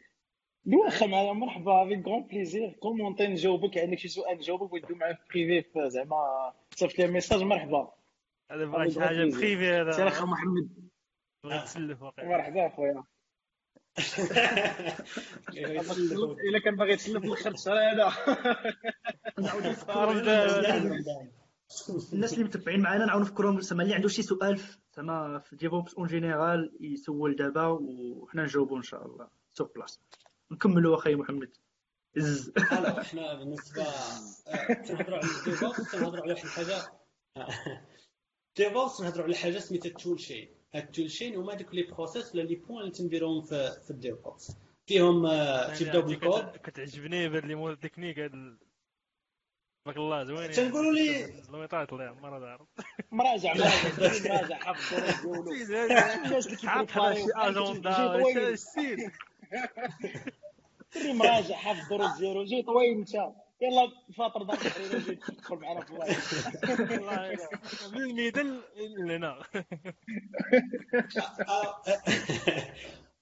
دو 0.66 0.84
واخا 0.84 1.06
معايا 1.06 1.34
مرحبا 1.34 1.84
avec 1.84 2.02
grand 2.02 2.24
plaisir 2.24 2.72
كومونتي 2.72 3.28
نجاوبك 3.28 3.78
عندك 3.78 4.00
شي 4.00 4.08
سؤال 4.08 4.38
نجاوبك 4.38 4.72
بغيت 4.72 4.84
ندوي 4.84 4.98
معاك 4.98 5.20
privé 5.30 5.90
زعما 5.90 6.54
صيفط 6.76 7.00
لي 7.00 7.08
message 7.08 7.44
مرحبا 7.44 7.92
هذا 8.52 8.66
بغا 8.66 8.90
شي 8.90 9.02
حاجة 9.02 9.24
privé 9.24 9.72
هذا. 9.72 9.92
سير 9.92 10.08
اخ 10.08 10.24
محمد 10.24 10.70
بغا 11.44 11.66
تسلف 11.66 12.02
واقيلا. 12.02 12.30
مرحبا 12.30 12.68
اخويا 12.68 13.04
إلا 16.50 16.60
كان 16.66 16.76
باغي 16.76 16.96
تسلف 16.96 17.24
الآخر 17.24 17.52
الشهر 17.52 17.78
هذا. 17.78 18.14
الناس 22.14 22.34
اللي 22.34 22.44
متبعين 22.44 22.80
معنا 22.80 23.06
نعاونوا 23.06 23.28
نفكرهم 23.28 23.62
زعما 23.62 23.84
اللي 23.84 23.96
عنده 23.96 24.08
شي 24.08 24.22
سؤال 24.22 24.60
زعما 24.96 25.40
في 25.40 25.56
ديفوبس 25.56 25.94
اون 25.94 26.08
جينيرال 26.08 26.78
يسول 26.80 27.36
دابا 27.36 27.68
وحنا 27.68 28.44
نجاوبوا 28.44 28.78
إن 28.78 28.84
شاء 28.84 29.06
الله. 29.06 29.28
sur 29.54 29.68
place 29.76 30.02
نكملوا 30.52 30.98
أخي 30.98 31.16
محمد. 31.16 31.50
زز 32.16 32.54
إحنا 32.58 33.34
بالنسبة 33.34 33.86
تنهضروا 34.86 35.18
على 35.18 35.28
ال 35.40 35.47
DevOps 35.47 35.92
تنهضروا 35.92 36.24
على 36.24 36.34
واحد 36.34 36.46
الحاجة. 36.46 36.94
DevOps 38.58 39.02
نهضروا 39.02 39.26
على 39.26 39.36
حاجة 39.36 39.60
سميتها 39.60 39.90
toolchain 39.90 40.50
هاد 40.74 40.84
ال 40.84 41.12
toolchain 41.12 41.36
هما 41.36 41.54
دوك 41.54 41.76
les 41.76 41.84
process 41.84 42.36
ولا 42.36 42.42
les 42.42 42.56
points 42.56 42.82
اللي 42.82 42.92
تنديروهم 42.92 43.42
في, 43.42 43.72
في 43.84 43.92
ال 43.92 44.00
DevOps 44.00 44.52
فيهم 44.88 45.28
تبدأو 45.80 46.02
بالكود 46.02 46.46
كتعجبني 46.64 47.30
بهاد 47.30 47.46
les 47.46 47.56
mots 47.56 47.78
techniques 47.78 48.20
هاد 48.20 48.58
تبارك 49.86 49.98
الله 49.98 50.24
زوينين 50.24 50.52
تنقولوا 50.52 50.94
لي 50.94 51.34
لويطات 51.50 51.94
الله. 51.94 52.14
ما 52.14 52.40
دار 52.40 52.66
مراجع 53.12 53.54
مراجع 53.54 54.60
عطنا 56.66 57.14
شي 57.14 57.26
اجوندا 57.36 58.50
السيد 58.50 59.12
مراجع 61.14 61.56
حفظ 61.56 61.90
دروس 61.90 62.12
زيرو 62.20 62.44
جي 62.44 62.62
طويل 62.62 62.98
انت 62.98 63.14
يلا 63.62 63.92
فاطر 64.18 64.44
جي 64.44 65.16
تدخل 65.16 65.56
معنا 65.56 65.82
في 65.82 65.92
ال 65.92 66.18
live. 66.18 67.50
من 67.94 68.02
ال 68.02 68.10
middle 68.10 68.62
لهنا 68.98 69.44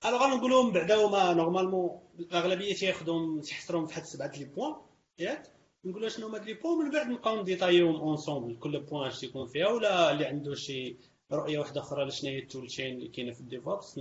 Alors 0.05 0.23
غنقولهم 0.33 0.71
بعدا 0.71 0.95
هما 1.05 1.33
normalement 1.33 1.99
الاغلبيه 2.19 2.73
تياخذهم 2.75 3.41
تيحصرهم 3.41 3.85
في 3.85 3.93
واحد 3.93 4.05
سبعة 4.05 4.31
les 4.37 4.45
points. 4.45 4.75
ياك؟ 5.19 5.58
نقولوا 5.85 6.09
شنو 6.09 6.27
هما 6.27 6.37
les 6.37 6.53
points 6.53 6.77
من 6.77 6.91
بعد 6.91 7.07
نبقاو 7.07 7.41
نديطايوهم 7.41 7.95
ensemble 7.95 8.59
كل 8.59 8.79
point 8.79 9.07
اش 9.07 9.23
يكون 9.23 9.47
فيها 9.47 9.67
ولا 9.67 10.11
اللي 10.11 10.25
عنده 10.25 10.55
شي 10.55 10.95
رؤية 11.31 11.59
واحدة 11.59 11.81
أخرى 11.81 12.05
لشنو 12.05 12.29
هي 12.29 12.39
ال 12.39 12.67
toolchain 12.67 12.95
اللي 12.95 13.07
كاينة 13.07 13.31
في 13.31 13.41
ال 13.41 13.50
DevOps 13.50 13.99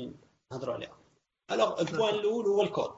نهضروا 0.52 0.74
عليها. 0.74 0.98
Alors 1.52 1.80
ال 1.80 1.86
point 1.86 2.14
الأول 2.14 2.46
هو 2.46 2.62
الكود. 2.62 2.90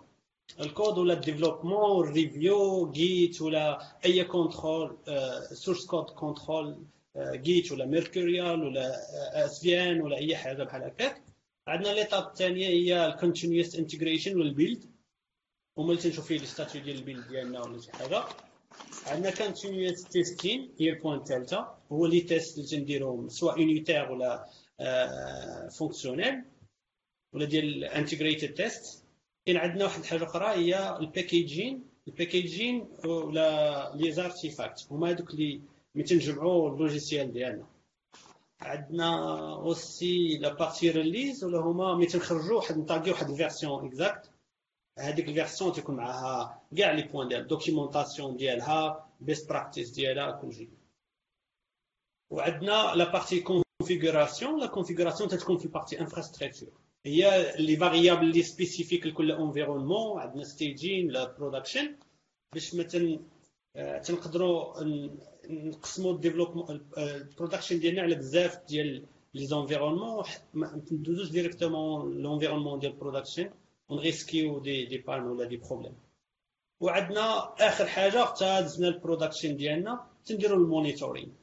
الكود 0.60 0.98
ولا 0.98 1.14
الديفلوبمون 1.14 2.08
الريفيو 2.08 2.90
جيت 2.90 3.42
ولا 3.42 3.78
أي 4.04 4.24
control 4.24 4.96
source 5.52 5.86
code 5.86 6.10
control 6.10 6.84
Git 7.16 7.72
ولا 7.72 7.86
Mercurial 7.86 8.64
ولا 8.64 8.96
SVN 9.46 10.00
ولا 10.00 10.16
أي 10.16 10.36
حاجة 10.36 10.62
بحال 10.62 10.82
هكاك. 10.82 11.22
عندنا 11.68 11.92
l'étape 11.92 12.26
الثانية 12.26 12.68
هي 12.68 13.06
ال 13.06 13.13
continuous 13.13 13.76
integration 13.76 14.38
وال 14.38 14.51
build 14.51 14.84
اللي 15.78 15.96
تنشوف 15.96 16.26
فيه 16.26 16.36
ال 16.40 16.46
statut 16.46 16.82
ديال 16.82 16.96
ال 16.96 17.02
build 17.02 17.28
ديالنا 17.28 17.62
ولا 17.62 17.80
شي 17.80 17.92
حاجة. 17.92 18.24
عندنا 19.06 19.30
continuous 19.30 20.04
testing 20.04 20.70
هي 20.80 20.90
ال 20.90 20.95
point 20.95 21.18
الثالثه 21.18 21.74
هو 21.92 22.06
les 22.06 22.20
tests 22.20 22.58
اللي 22.58 22.68
تنديروهم 22.68 23.28
سواء 23.28 23.60
unitaires 23.60 24.12
ولا 24.12 24.46
fonctionnels 25.70 26.44
ولا 27.32 27.44
ديال 27.44 27.84
integrated 27.84 28.54
test 28.54 29.04
كاين 29.46 29.56
عندنا 29.56 29.84
واحد 29.84 30.00
الحاجة 30.00 30.24
أخرى 30.24 30.46
هي 30.46 30.96
ال 31.00 31.08
packaging 31.08 31.82
ال 32.08 32.16
packaging 32.16 32.88
ولا 33.04 33.92
les 33.96 34.12
artefacts 34.12 34.86
هما 34.90 35.10
هذوك 35.10 35.30
اللي 35.30 35.60
ملي 35.94 36.04
تنجمعوا 36.04 36.70
ال 36.70 36.77
logiciel 36.77 37.32
ديالنا. 37.32 37.66
عندنا 38.60 39.18
aussi 39.54 40.38
la 40.38 40.52
partie 40.54 40.90
release 40.90 41.44
ولا 41.44 41.58
هما 41.58 41.94
ملي 41.94 42.06
تنخرجوا 42.06 42.56
واحد 42.56 42.78
نطاقيو 42.78 43.12
واحد 43.12 43.30
ال 43.30 43.37
version 43.37 43.86
exacte 43.86 44.29
هذيك 45.00 45.28
ال 45.28 45.34
version 45.34 45.72
تيكون 45.72 45.96
معاها 45.96 46.62
كاع 46.76 46.92
les 46.92 47.02
points 47.02 47.28
ديال 47.28 47.40
ال 47.40 47.47
documentation 47.47 48.36
ديالها 48.36 49.06
best 49.20 49.48
practices 49.48 49.90
ديالها 49.90 50.30
كلشي 50.30 50.68
وعندنا 52.30 52.92
la 52.94 53.12
partie 53.12 53.40
configuration 53.40 54.60
la 54.60 54.66
configuration 54.66 55.28
تتكون 55.28 55.58
في 55.58 55.64
ال 55.64 55.69
partie 55.69 56.00
infrastructure 56.00 56.68
هي 57.04 57.52
les 57.58 57.76
variables 57.76 58.26
les 58.26 58.42
spécifiques 58.42 59.06
لكل 59.06 59.32
environnement 59.32 60.20
عندنا 60.20 60.44
staging 60.44 61.08
ولا 61.08 61.32
production 61.32 61.96
باش 62.54 62.74
مثلا 62.74 63.18
تنقدروا 64.04 64.84
نقسموا 65.50 66.12
ال 66.12 66.17
développement 66.17 66.80
ال 66.98 67.06
production 67.06 67.80
ديالنا 67.80 68.02
على 68.02 68.14
بزاف 68.14 68.66
ديال 68.68 69.04
les 69.34 69.46
environnements 69.46 70.24
ما 70.54 70.82
ندوزوش 70.92 71.30
directement 71.30 72.22
l'environnement 72.22 72.78
ديال 72.78 72.92
ال 72.92 72.98
production 72.98 73.50
ونغيسكيو 73.90 74.58
des 74.58 74.84
des 74.86 74.98
pannes 74.98 75.22
ولا 75.22 75.44
des 75.44 75.56
problèmes 75.56 75.96
وعندنا 76.80 77.54
آخر 77.68 77.86
حاجة 77.86 78.24
حتى 78.24 78.60
دزنا 78.62 78.88
ال 78.88 78.94
production 78.94 79.56
ديالنا 79.56 80.06
تنديروا 80.24 80.58
ال 80.58 80.65
monitoring 80.65 81.36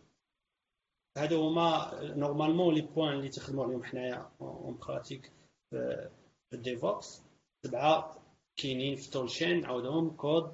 هادو 1.17 1.47
هما 1.47 1.91
normalement 2.03 2.75
les 2.75 2.81
points 2.81 3.13
اللي 3.13 3.29
تخدموا 3.29 3.65
عليهم 3.65 3.83
حنايا 3.83 4.31
en 4.41 4.77
pratique 4.87 5.31
في 5.69 6.09
ال 6.53 6.63
DevOps 6.63 7.21
سبعة 7.65 8.23
كاينين 8.57 8.95
في 8.95 9.09
toolchain 9.11 9.61
نعاودهم 9.61 10.09
code 10.09 10.53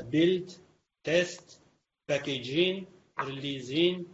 build 0.00 0.50
test 1.04 1.62
packaging 2.08 2.86
releasing 3.20 4.06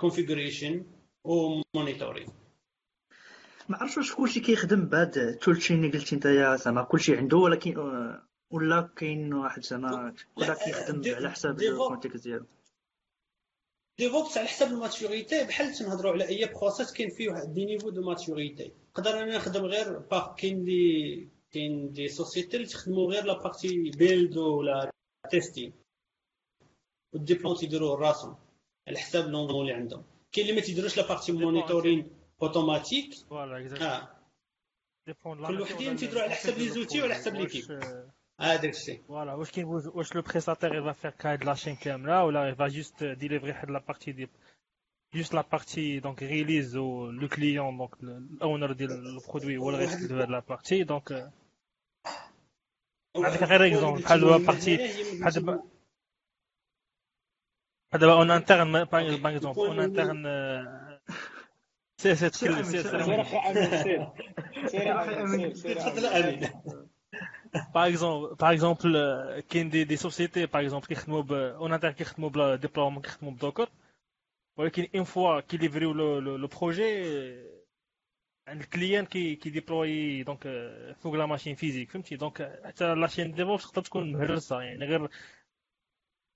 configuration 0.00 0.84
و 1.24 1.34
monitoring 1.34 2.28
ما 3.72 3.78
عرفتش 3.78 3.96
واش 3.98 4.14
كلشي 4.14 4.40
كيخدم 4.40 4.84
بهاد 4.88 5.18
ال 5.18 5.25
toolchain 5.25 5.84
اللي 5.84 5.98
قلتي 5.98 6.16
نتايا 6.16 6.56
زعما 6.56 6.82
كلشي 6.82 7.16
عنده 7.16 7.36
ولكن 7.36 7.78
ولا 8.50 8.90
كاين 8.96 9.34
واحد 9.34 9.62
زعما 9.62 10.14
كل 10.34 10.54
كيخدم 10.54 11.14
على 11.14 11.30
حساب 11.30 11.60
ال 11.62 11.69
contexte 11.69 12.24
ديالو. 12.24 12.46
DevOps 13.98 14.38
على 14.38 14.48
حسب 14.48 14.66
ال 14.66 14.75
maturité 14.75 15.44
بحال 15.44 15.72
تنهضروا 15.74 16.12
على 16.12 16.28
أي 16.28 16.44
process 16.54 16.92
كاين 16.92 17.10
فيه 17.10 17.28
واحد 17.28 17.52
des 17.54 17.64
niveaux 17.64 17.90
de 17.90 18.02
maturité 18.02 18.72
نقدر 18.90 19.10
أنا 19.22 19.36
نخدم 19.36 19.64
غير 19.64 19.98
par 19.98 20.34
كاين 20.34 20.64
des 20.64 21.28
كاين 21.50 21.92
des 21.92 22.08
sociétés 22.08 22.56
اللي 22.56 22.68
تخدموا 22.68 23.12
غير 23.12 23.24
la 23.24 23.42
partie 23.42 23.90
build 23.90 24.36
ولا 24.36 24.90
testing 25.30 25.72
وال 27.14 27.24
deploy 27.24 27.56
تيديروه 27.56 27.94
راسهم 28.00 28.36
على 28.88 28.98
حساب 28.98 29.28
لونغون 29.28 29.60
اللي 29.62 29.72
عندهم. 29.72 30.04
كاين 30.32 30.46
اللي 30.48 30.60
ما 30.60 30.66
تيديروش 30.66 30.96
la 30.96 31.08
partie 31.08 31.32
monitoring 31.32 32.21
automatique 32.42 33.14
آه 33.82 34.08
كل 35.22 35.60
وحدين 35.60 35.96
تيديروا 35.96 36.22
على 36.22 36.30
حساب 36.30 36.58
les 36.58 36.68
outils 36.68 37.00
وعلى 37.00 37.14
حساب 37.14 37.34
l'équipe 37.34 37.64
هذاك 38.40 38.74
الشيء 38.74 39.02
voilà 39.08 39.34
واش 39.34 39.50
كاين 39.50 39.66
واش 39.66 40.14
le 40.14 40.22
prestataire 40.22 40.66
il 40.66 40.74
va 40.74 40.92
faire 40.92 41.10
كاد 41.10 41.44
la 41.44 41.52
chaîne 41.52 41.76
كامله 41.76 42.24
ولا 42.24 42.48
il 42.48 42.58
va 42.58 42.68
juste 42.68 43.04
délivrer 43.04 43.50
واحد 43.50 43.70
la 43.70 43.78
partie 43.78 44.12
de 44.12 44.28
juste 45.14 45.34
la 45.34 45.44
partie 45.52 46.00
donc 46.00 46.22
release 46.22 46.76
و 46.76 47.10
le 47.10 47.28
client 47.28 47.78
donc 47.78 48.02
ال 48.02 48.14
owner 48.14 48.72
ديال 48.72 48.92
ال 48.92 49.00
produit 49.00 49.56
هو 49.56 49.70
اللي 49.70 49.80
غيتخدم 49.80 50.18
هاد 50.18 50.30
la 50.30 50.38
partie 50.38 50.84
donc 50.84 51.32
عندك 53.16 53.42
غير 53.42 53.66
exemple 53.66 54.02
بحال 54.02 54.20
دابا 54.20 54.36
partie 54.46 54.76
بحال 55.20 55.32
دابا 55.32 55.62
بحال 57.88 58.00
دابا 58.00 58.12
en 58.12 58.30
interne 58.30 58.84
par 58.84 59.36
exemple 59.36 59.60
en 59.60 59.80
interne 59.80 60.26
سير 62.02 62.14
سير 62.14 62.28
تكلم 62.28 62.62
سير 62.62 62.82
سير 62.82 63.02
سير 63.02 63.20
أخي 63.20 63.36
امين 63.36 63.82
سير 63.82 64.08
سير 64.66 65.22
امين 65.24 65.54
سير 65.54 65.76
تفضل 65.76 66.06
امين 66.06 66.50
par 67.74 67.88
exemple 67.88 68.34
par 68.34 68.52
exemple 68.52 69.40
كاين 69.50 69.70
des 69.70 69.84
des 69.84 69.96
sociétés 69.96 70.46
par 70.46 70.62
exemple 70.62 70.86
كيخدموا 70.86 71.22
ب 71.22 71.32
en 71.32 71.72
interne 71.72 71.92
كيخدموا 71.92 72.30
بلا 72.30 72.56
déploiement 72.56 73.02
كيخدموا 73.02 73.32
ب 73.32 73.37
Docker 73.37 73.68
ولكن 74.56 74.86
une 74.94 75.04
fois 75.04 75.40
كيليفريو 75.40 75.92
le 75.92 76.46
projet 76.46 77.02
عند 78.48 78.60
ال 78.60 78.67
client 78.67 79.06
كي 79.06 79.36
كيديبلوي 79.36 80.22
donc 80.22 80.42
فوق 81.00 81.14
la 81.14 81.26
machine 81.26 81.54
physique 81.54 81.90
فهمتي 81.90 82.16
donc 82.16 82.60
حتى 82.64 82.94
la 82.94 83.03
chaîne 83.03 83.32
DevOps 83.32 83.62
تقدر 83.70 83.82
تكون 83.82 84.12
مهرسه 84.12 84.60
يعني 84.62 84.84
غير 84.84 85.08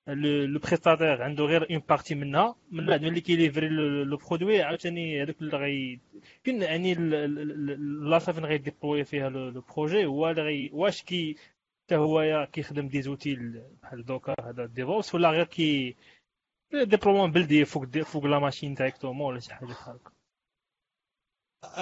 le 0.07 0.59
prestataire 0.59 1.23
عنده 1.23 1.45
غير 1.45 1.71
une 1.71 1.83
partie 1.89 2.15
منها 2.15 2.57
من 2.71 2.87
بعد 2.87 3.03
ملي 3.03 3.21
كيليفري 3.21 3.69
le 4.05 4.17
produit 4.17 4.63
عاوتاني 4.63 5.23
هذوك 5.23 5.41
اللي 5.41 5.57
غي 5.57 6.01
كاين 6.45 6.63
يعني 6.63 6.95
لاصا 8.11 8.33
فين 8.33 8.45
غيديبلوي 8.45 9.05
فيها 9.05 9.29
le 9.29 9.61
projet 9.77 10.07
هو 10.07 10.31
اللي 10.31 10.43
غي 10.43 10.71
واش 10.73 11.03
كي 11.03 11.37
حتى 11.85 11.97
هو 11.97 12.49
كيخدم 12.53 12.89
des 12.89 13.03
outils 13.03 13.63
بحال 13.83 14.05
دوكا 14.05 14.35
هذا 14.41 14.67
DevOps 14.67 15.15
ولا 15.15 15.31
غير 15.31 15.47
كي 15.47 15.97
déploiement 16.73 17.33
بلدي 17.33 17.65
فوق 17.65 17.85
دي 17.85 18.05
فوق 18.05 18.25
la 18.25 18.39
machine 18.39 18.75
directement 18.75 19.27
ولا 19.33 19.41
شي 19.41 19.55
حاجة 19.55 19.67
بحال 19.67 19.95
هكا 19.95 20.13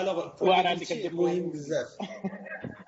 alors 0.00 0.44
واعر 0.44 0.66
عندك 0.66 0.92
الدبلوم. 0.92 1.24
مهم 1.24 1.50
بزاف 1.50 1.88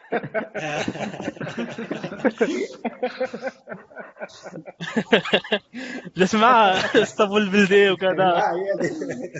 جات 6.16 6.34
مع 6.34 6.70
اسطنبول 7.02 7.42
البلدي 7.42 7.90
وكذا 7.90 8.12
لا 8.12 8.52
هي 8.54 8.72
هذه. 8.72 9.32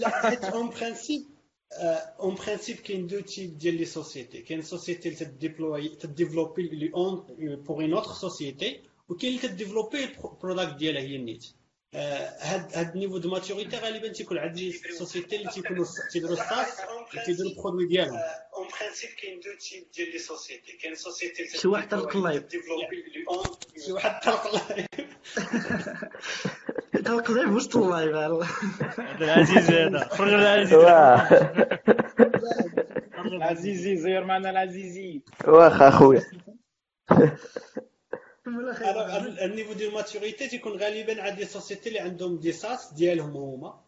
لا 0.00 0.08
حيت 0.08 0.44
en 0.44 0.70
principe 0.70 1.22
en 2.20 2.34
principe 2.34 2.76
كاين 2.76 3.06
deux 3.06 3.20
types 3.20 3.58
ديال 3.58 3.74
les 3.74 3.84
sociétés 3.84 4.42
كاين 4.42 4.62
société 4.62 5.08
اللي 5.08 5.18
تديبلوي 5.24 5.88
تديفلوبي 5.88 6.62
لي 6.62 6.92
اون 6.94 7.26
pour 7.38 7.82
une 7.82 7.92
autre 7.92 8.12
société 8.12 8.80
وكاين 9.08 9.36
اللي 9.36 9.48
تديفلوبي 9.48 10.04
ال 10.04 10.13
product 10.13 10.76
ديالها 10.76 11.02
هي 11.02 11.16
النيت 11.16 11.44
آه، 11.44 11.61
هاد 11.94 12.70
هاد 12.74 12.92
ال 12.94 12.97
niveau 12.97 13.18
de 13.18 13.30
maturité 13.30 13.76
غالبا 13.76 14.08
تيكون 14.08 14.38
عند 14.38 14.58
les 14.58 14.72
sociétés 14.72 15.36
اللي 15.36 15.48
تيكونوا 15.50 15.84
تيديروا 16.12 16.36
ستاس 16.36 16.80
تيديروا 17.26 17.50
ال 17.50 17.55
produit 17.55 17.86
ديالهم 17.86 18.20
en 18.56 18.68
principe 18.80 19.10
كاين 19.10 19.40
deux 19.40 19.50
types 19.60 19.84
ديال 19.96 20.12
les 20.12 20.18
sociétés 20.18 20.72
كاين 20.72 20.94
société 20.94 21.48
شي 21.48 21.68
واحد 21.68 21.88
طلق 21.88 22.16
ال 22.16 22.21
live 22.21 22.42
شي 23.86 23.92
واحد 23.92 24.20
طلق 24.24 24.46
ال 24.46 24.54
live 24.54 24.86
طلق 27.06 27.30
ال 27.30 27.34
live 27.34 27.50
وسط 27.50 27.76
ال 27.76 27.84
live 27.84 28.16
هذا 29.00 29.24
العزيز 29.24 29.70
هذا 29.70 30.08
خرج 30.08 30.32
العزيز 30.32 30.74
العزيزي 33.32 33.96
زير 33.96 34.24
معنا 34.24 34.50
العزيزي 34.50 35.22
واخا 35.44 35.88
اخويا 35.88 36.22
ال 39.44 39.48
niveau 39.48 39.72
ديال 39.72 39.88
ال 39.88 39.95
maturité 39.95 40.48
تيكون 40.48 40.72
غالبا 40.72 41.22
عند 41.22 41.38
les 41.38 41.44
sociétés 41.44 41.88
اللي 41.88 42.00
عندهم 42.00 42.38
des 42.38 42.52
SaaS 42.52 42.92
ديالهم 42.92 43.36
هما 43.36 43.80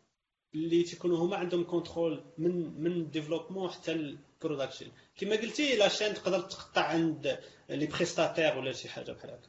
اللي 0.54 0.82
تيكونوا 0.82 1.18
هما 1.18 1.36
عندهم 1.36 1.64
contrôle 1.64 2.24
من 2.38 2.82
من 2.82 2.92
ال 2.92 2.98
développement 2.98 3.70
حتى 3.70 3.92
ال 3.92 4.01
production 4.01 4.86
كما 5.16 5.36
قلتي 5.36 5.76
la 5.76 5.88
chaîne 5.88 6.14
تقدر 6.14 6.40
تقطع 6.40 6.82
عند 6.82 7.38
les 7.70 7.86
prestataires 7.86 8.58
ولا 8.58 8.72
شي 8.72 8.88
حاجة 8.88 9.12
بحال 9.12 9.30
هكا. 9.30 9.48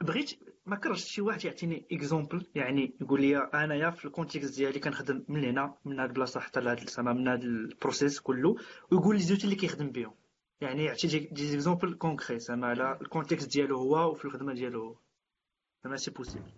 بغيت 0.00 0.30
ما 0.66 0.76
كرهتش 0.76 1.04
شي 1.04 1.20
واحد 1.20 1.44
يعطيني 1.44 1.86
exemple 1.92 2.46
يعني 2.54 2.94
يقول 3.00 3.20
لي 3.20 3.36
أنايا 3.36 3.90
في 3.90 4.04
ال 4.04 4.10
contexte 4.10 4.58
ديالي 4.58 4.80
كنخدم 4.80 5.24
من 5.28 5.44
هنا 5.44 5.74
من 5.84 6.00
هاد 6.00 6.08
البلاصة 6.08 6.40
حتى 6.40 6.60
لهاد 6.60 6.82
السما 6.82 7.12
من 7.12 7.28
هاد 7.28 7.42
ال 7.42 7.52
process 7.52 8.20
كله 8.20 8.56
ويقول 8.92 9.16
les 9.16 9.22
outils 9.22 9.44
اللي 9.44 9.56
كيخدم 9.56 9.90
بهم. 9.90 10.14
يعني 10.60 10.84
يعطي 10.84 11.06
des 11.08 11.54
exemples 11.54 11.94
concrets 11.94 12.38
زعما 12.38 12.66
على 12.66 12.98
ال 13.02 13.08
contexte 13.08 13.52
ديالو 13.52 13.76
هو 13.76 14.10
وفي 14.10 14.24
الخدمة 14.24 14.54
ديالو 14.54 14.84
هو. 14.86 14.96
زعما 15.84 15.96
si 15.96 16.10
possible 16.10 16.52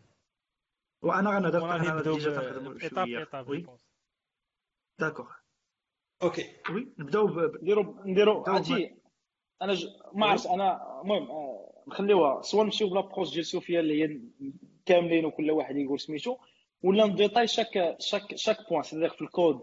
وأنا 1.03 1.31
غنهضر 1.31 1.77
أنا 1.77 1.95
نبداو 1.95 2.15
déjà 2.15 2.31
كنخدم 2.41 2.79
شوية 2.79 3.29
oui 3.49 3.67
d'accord 4.99 5.31
ok 6.23 6.45
oui 6.71 6.93
نبداو 6.99 7.29
نديرو 7.63 8.03
نديرو 8.05 8.45
عرفتي؟ 8.47 8.95
أنا 9.63 9.75
ج... 9.75 9.87
ما 10.15 10.27
عرفتش 10.27 10.47
أنا 10.47 11.01
المهم 11.01 11.31
آه، 11.31 11.83
نخليوها. 11.89 12.43
soit 12.43 12.65
نمشيو 12.65 12.89
ب 12.91 13.01
l'approche 13.01 13.33
ديال 13.33 13.47
سوفيا 13.47 13.81
اللي 13.81 14.03
هي 14.03 14.21
كاملين 14.87 15.25
وكل 15.25 15.51
واحد 15.51 15.77
يقول 15.77 16.01
سميتو 16.01 16.37
ولا 16.83 17.07
نديتاي 17.07 17.47
chaque 17.47 17.97
chaque 17.99 18.37
chaque 18.37 18.57
point 18.71 18.83
c'est-à-dire 18.83 19.09
في 19.09 19.23
الكود 19.23 19.61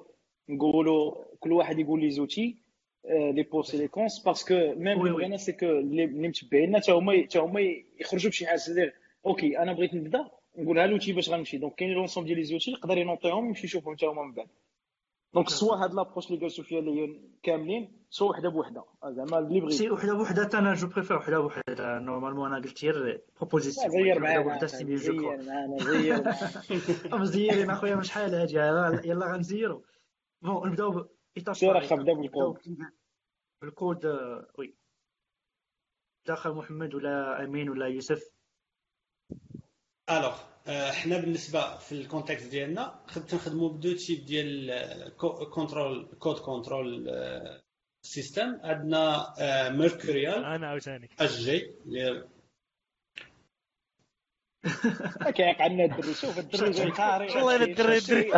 نقولوا 0.50 1.26
كل 1.40 1.52
واحد 1.52 1.80
يقول 1.80 2.02
les 2.02 2.10
outils. 2.10 2.67
les 3.10 3.44
pros 3.44 3.76
les 3.76 3.88
cons 3.88 4.20
parce 4.20 4.41
que 4.41 4.54
même. 4.78 5.04
بغينا 5.14 5.38
ceux 5.38 5.66
اللي 5.66 6.06
متبعينا 6.08 6.80
حتى 6.80 6.92
هما 6.92 7.24
حتى 7.24 7.40
هما 7.40 7.62
يخرجوا 8.00 8.30
بشي 8.32 8.48
حاجة 8.48 8.58
c'est-à-dire 8.58 8.94
ok 9.26 9.60
أنا 9.60 9.74
بغيت 9.74 9.94
نبدا 9.94 10.26
نقولها 10.58 10.88
l'outil 10.88 11.14
باش 11.14 11.30
غنمشي 11.30 11.58
donc 11.58 11.76
كاين 11.76 11.92
l'ensemble 11.92 12.26
ديال 12.26 12.38
les 12.38 12.44
outils 12.44 12.72
يقدر 12.72 12.98
ينوطيهم 12.98 13.46
يمشي 13.48 13.66
يشوفهم 13.66 13.96
حتى 13.96 14.06
هما 14.06 14.24
من 14.24 14.34
بعد 14.34 14.48
donc 15.34 15.50
soit 15.50 15.76
هاد 15.76 15.94
l'approche 15.94 16.28
اللي 16.28 16.40
قال 16.40 16.52
سفيان 16.52 16.88
اللي 16.88 17.02
هي 17.02 17.20
كاملين 17.44 17.92
soit 18.10 18.30
وحده 18.30 18.50
بوحده 18.50 18.84
زعما 19.08 19.40
اللي 19.40 19.60
بغيت 19.60 19.74
c'est 19.74 19.90
وحده 19.90 20.14
بوحده 20.14 20.60
أنا 20.60 20.74
je 20.74 20.88
préfère 20.88 21.18
وحده 21.18 21.40
بوحده 21.40 22.00
normalement 22.00 22.48
أنا 22.54 22.64
قلت 22.64 22.86
غير 22.86 23.22
proposition 23.40 23.90
زير 23.92 24.02
وحده 24.12 24.20
معانا 24.20 24.42
بوحده 24.44 24.68
c'est 24.68 24.84
mieux 24.84 24.98
je 24.98 25.14
معانا. 25.14 26.36
مزيرين 27.12 27.70
اخويا 27.70 27.96
مش 27.96 28.10
حال 28.12 28.36
هادي 28.36 28.56
يلا 29.10 29.26
غنزيرو 29.34 29.84
bon 30.42 30.70
نبداو 30.70 31.06
بال 31.44 31.89
code 31.89 32.78
بال 33.62 33.77
code 33.77 34.06
آه، 34.06 34.48
oui. 34.60 34.76
داخل 36.28 36.52
محمد 36.52 36.96
ولا 36.96 37.44
أمين 37.44 37.70
ولا 37.70 37.88
يوسف. 37.88 38.32
alors 40.10 40.38
حنا 40.92 41.18
بالنسبة 41.18 41.78
في 41.78 41.92
ال 41.92 41.98
contexte 41.98 42.50
ديالنا 42.52 43.04
خد- 43.08 43.26
تنخدموا 43.26 43.70
ب 43.70 43.75
deux 43.75 43.94
types 43.94 44.26
ديال 44.26 44.72
control 45.54 46.16
code 46.20 46.36
control 46.40 47.10
system 48.02 48.60
عندنا 48.64 49.34
Mercurial 49.70 50.44
أنا 50.46 50.68
عاوتاني. 50.68 51.10
اش 51.20 51.38
جي 51.40 51.74
اللي 54.66 55.32
كيعيق 55.34 55.62
عنا 55.62 55.86
الدري. 55.86 56.14
شوف 56.14 56.40
الدري 56.40 56.72
جاي 56.72 56.90
قاري 56.90 57.28
والله 57.28 57.56
الا 57.56 57.66
الدري؟ 57.66 57.98
الدري. 57.98 58.32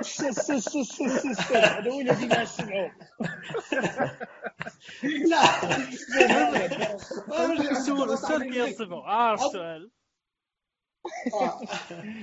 سس 0.00 0.24
سس 0.24 0.68
سس 0.68 1.02
سس 1.02 1.52
هذا 1.52 1.90
هو 1.90 2.00
اللي 2.00 2.14
ديما 2.14 2.42
نسمعوه 2.42 2.92
لا 5.30 5.42
السؤال 7.70 8.12
السؤال 8.12 8.52
كيصفو 8.52 9.00
عارف 9.00 9.42
السؤال. 9.42 9.90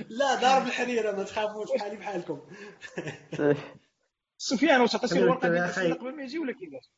لا 0.10 0.36
ضارب 0.36 0.68
الحريره 0.68 1.12
ما 1.12 1.24
تخافوش 1.24 1.68
بحالي 1.76 1.98
بحالكم. 1.98 2.42
سفيان 4.38 4.82
واش 4.82 4.96
عطيتي 4.96 5.20
الورقه 5.20 5.50
ديال. 5.50 6.00
قبل 6.00 6.16
ما 6.16 6.24
يجي 6.24 6.40
ولا 6.40 6.54
كيفاش 6.54 6.92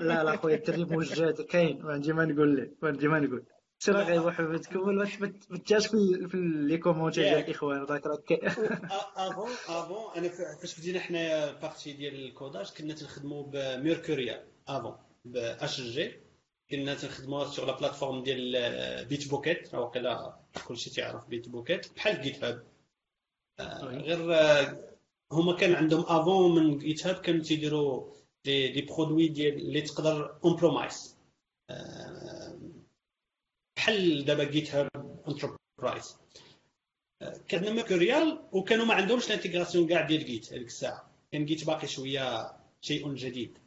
لا 0.00 0.24
لا 0.24 0.36
خويا 0.36 0.56
الدري 0.56 0.84
موجد 0.84 1.40
كاين. 1.40 1.82
ما 1.82 1.92
عندي 1.92 2.12
ما 2.12 2.24
نقول 2.24 2.56
لك. 2.56 2.70
ما 2.82 2.88
عندي 2.88 3.08
ما 3.08 3.20
نقول. 3.20 3.46
سير 3.78 3.96
غير 3.96 4.26
محمد 4.26 4.60
تكمل 4.60 4.94
ما 4.96 5.58
تجاش 5.58 5.86
في 5.86 6.28
في 6.28 6.36
les 6.36 6.78
commentaires 6.78 7.24
ديال 7.24 7.38
الاخوان 7.38 7.84
ذاك 7.84 8.06
راه 8.06 8.16
كاين 8.16 8.40
avant 9.16 9.50
avant 9.68 10.16
أنا 10.16 10.28
فاش 10.28 10.80
بدينا 10.80 11.00
حنايا 11.00 11.50
ال 11.50 11.56
partie 11.56 11.92
ديال 11.92 12.14
ال 12.14 12.22
codage 12.22 12.70
كنا 12.70 12.94
تنخدموا 12.94 13.42
ب 13.42 13.52
Mercurial 13.52 14.44
avant 14.68 14.96
ب 15.24 15.36
Hg 15.36 16.20
كنا 16.70 16.94
تنخدموا 16.94 17.44
sur 17.44 17.66
la 17.66 17.78
plateforme 17.78 18.22
ديال 18.22 19.04
Bitbucket 19.04 19.74
راه 19.74 19.80
واقيلا 19.80 20.36
كلشي 20.68 20.90
تيعرف 20.90 21.26
Bitbucket 21.28 21.94
بحال 21.96 22.22
GitHub 22.22 22.64
oui. 23.60 23.96
غير 23.96 24.34
آه، 24.34 24.90
هما 25.32 25.56
كان 25.56 25.74
عندهم 25.74 26.04
avant 26.08 26.54
من 26.54 26.78
GitHub 26.78 27.14
كانوا 27.14 27.42
تيديروا 27.42 28.12
des 28.44 28.68
des 28.68 28.82
produits 28.82 29.28
ديال 29.28 29.54
اللي 29.56 29.80
تقدر 29.80 30.38
on-premise 30.44 31.16
بحال 33.76 34.24
دابا 34.24 34.44
GitHub 34.44 34.88
Enterprise 35.28 36.16
كان 37.48 37.74
Mercurial 37.74 38.40
وكانوا 38.52 38.84
ما 38.84 38.94
عندهمش 38.94 39.26
ال 39.26 39.31
intégration 39.31 39.86
كاع 39.86 40.06
ديال 40.06 40.24
Git 40.24 40.52
هذيك 40.52 40.66
الساعة. 40.66 41.10
كان 41.32 41.44
Git 41.44 41.66
باقي 41.66 41.86
شوية 41.86 42.52
شيء 42.80 43.14
جديد. 43.14 43.58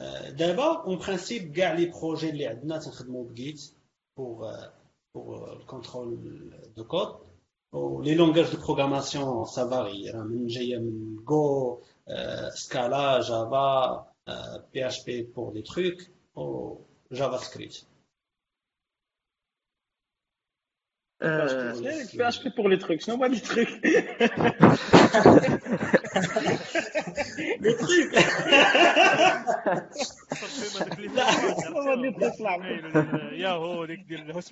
آه، 0.00 0.30
دابا 0.30 0.82
en 0.82 0.98
principe 0.98 1.52
كاع 1.56 1.72
les 1.72 1.86
projets 1.86 2.30
اللي 2.30 2.46
عندنا 2.46 2.78
تنخدموا 2.78 3.24
ب 3.24 3.33
Git 3.33 3.60
pour 4.16 4.66
pour 5.14 5.52
ال 5.52 5.63
contrôle 5.63 6.50
de 6.76 6.84
code 6.84 7.16
و 7.72 7.82
les 7.82 8.14
langages 8.14 8.52
de 8.56 8.66
programmation 8.66 9.44
ça 9.44 9.70
varie 9.70 10.10
راه 10.10 10.22
من 10.22 10.46
جاية 10.46 10.78
من 10.78 11.16
Go 11.24 11.78
Scala 12.54 13.20
Java 13.20 14.06
PHP 14.72 14.86
pour 14.86 15.52
des 15.52 15.62
trucs 15.62 16.02
و 16.36 16.76
JavaScript 17.12 17.86
PHP 21.22 22.28
pour 22.28 22.68
les 22.68 22.76
trucs 22.76 23.00
شنو 23.00 23.14
هما 23.14 23.26
les 23.26 23.40
trucs 23.40 23.68
les 27.60 27.72
trucs 27.72 28.14
هما 31.68 31.94
les 31.94 32.12
trucs 32.12 32.34
صعب 32.34 32.62
يا 33.32 33.48
هو 33.48 33.84
ديك 33.84 34.00
ديال 34.00 34.26
ما 34.26 34.42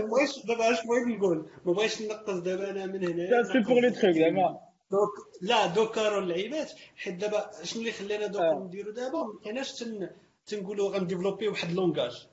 بغيتش 0.00 0.46
دابا 0.46 0.72
اش 0.72 0.78
بغيت 0.86 1.06
نقول 1.18 1.46
ما 1.64 1.72
بغيتش 1.72 2.02
نقص 2.02 2.34
دابا 2.34 2.70
أنا 2.70 2.86
من 2.86 3.04
هنا 3.04 3.52
بي 3.52 3.60
pour 3.60 3.80
les 3.80 3.90
trucs 3.90 4.14
زعما 4.14 4.58
دوك 4.90 5.28
لا 5.42 5.66
Docker 5.66 6.12
واللعيبات 6.14 6.72
حيت 6.96 7.14
دابا 7.14 7.50
شنو 7.62 7.80
اللي 7.80 7.92
خلانا 7.92 8.26
Docker 8.26 8.52
آه. 8.52 8.64
نديرو 8.64 8.90
دابا؟ 8.90 9.18
ما 9.18 9.32
بقيناش 9.42 9.72
تن 9.72 10.08
تنقولوا 10.46 10.90
غنديفلوبي 10.90 11.48
واحد 11.48 11.68
ال 11.68 11.75
langage 11.75 12.26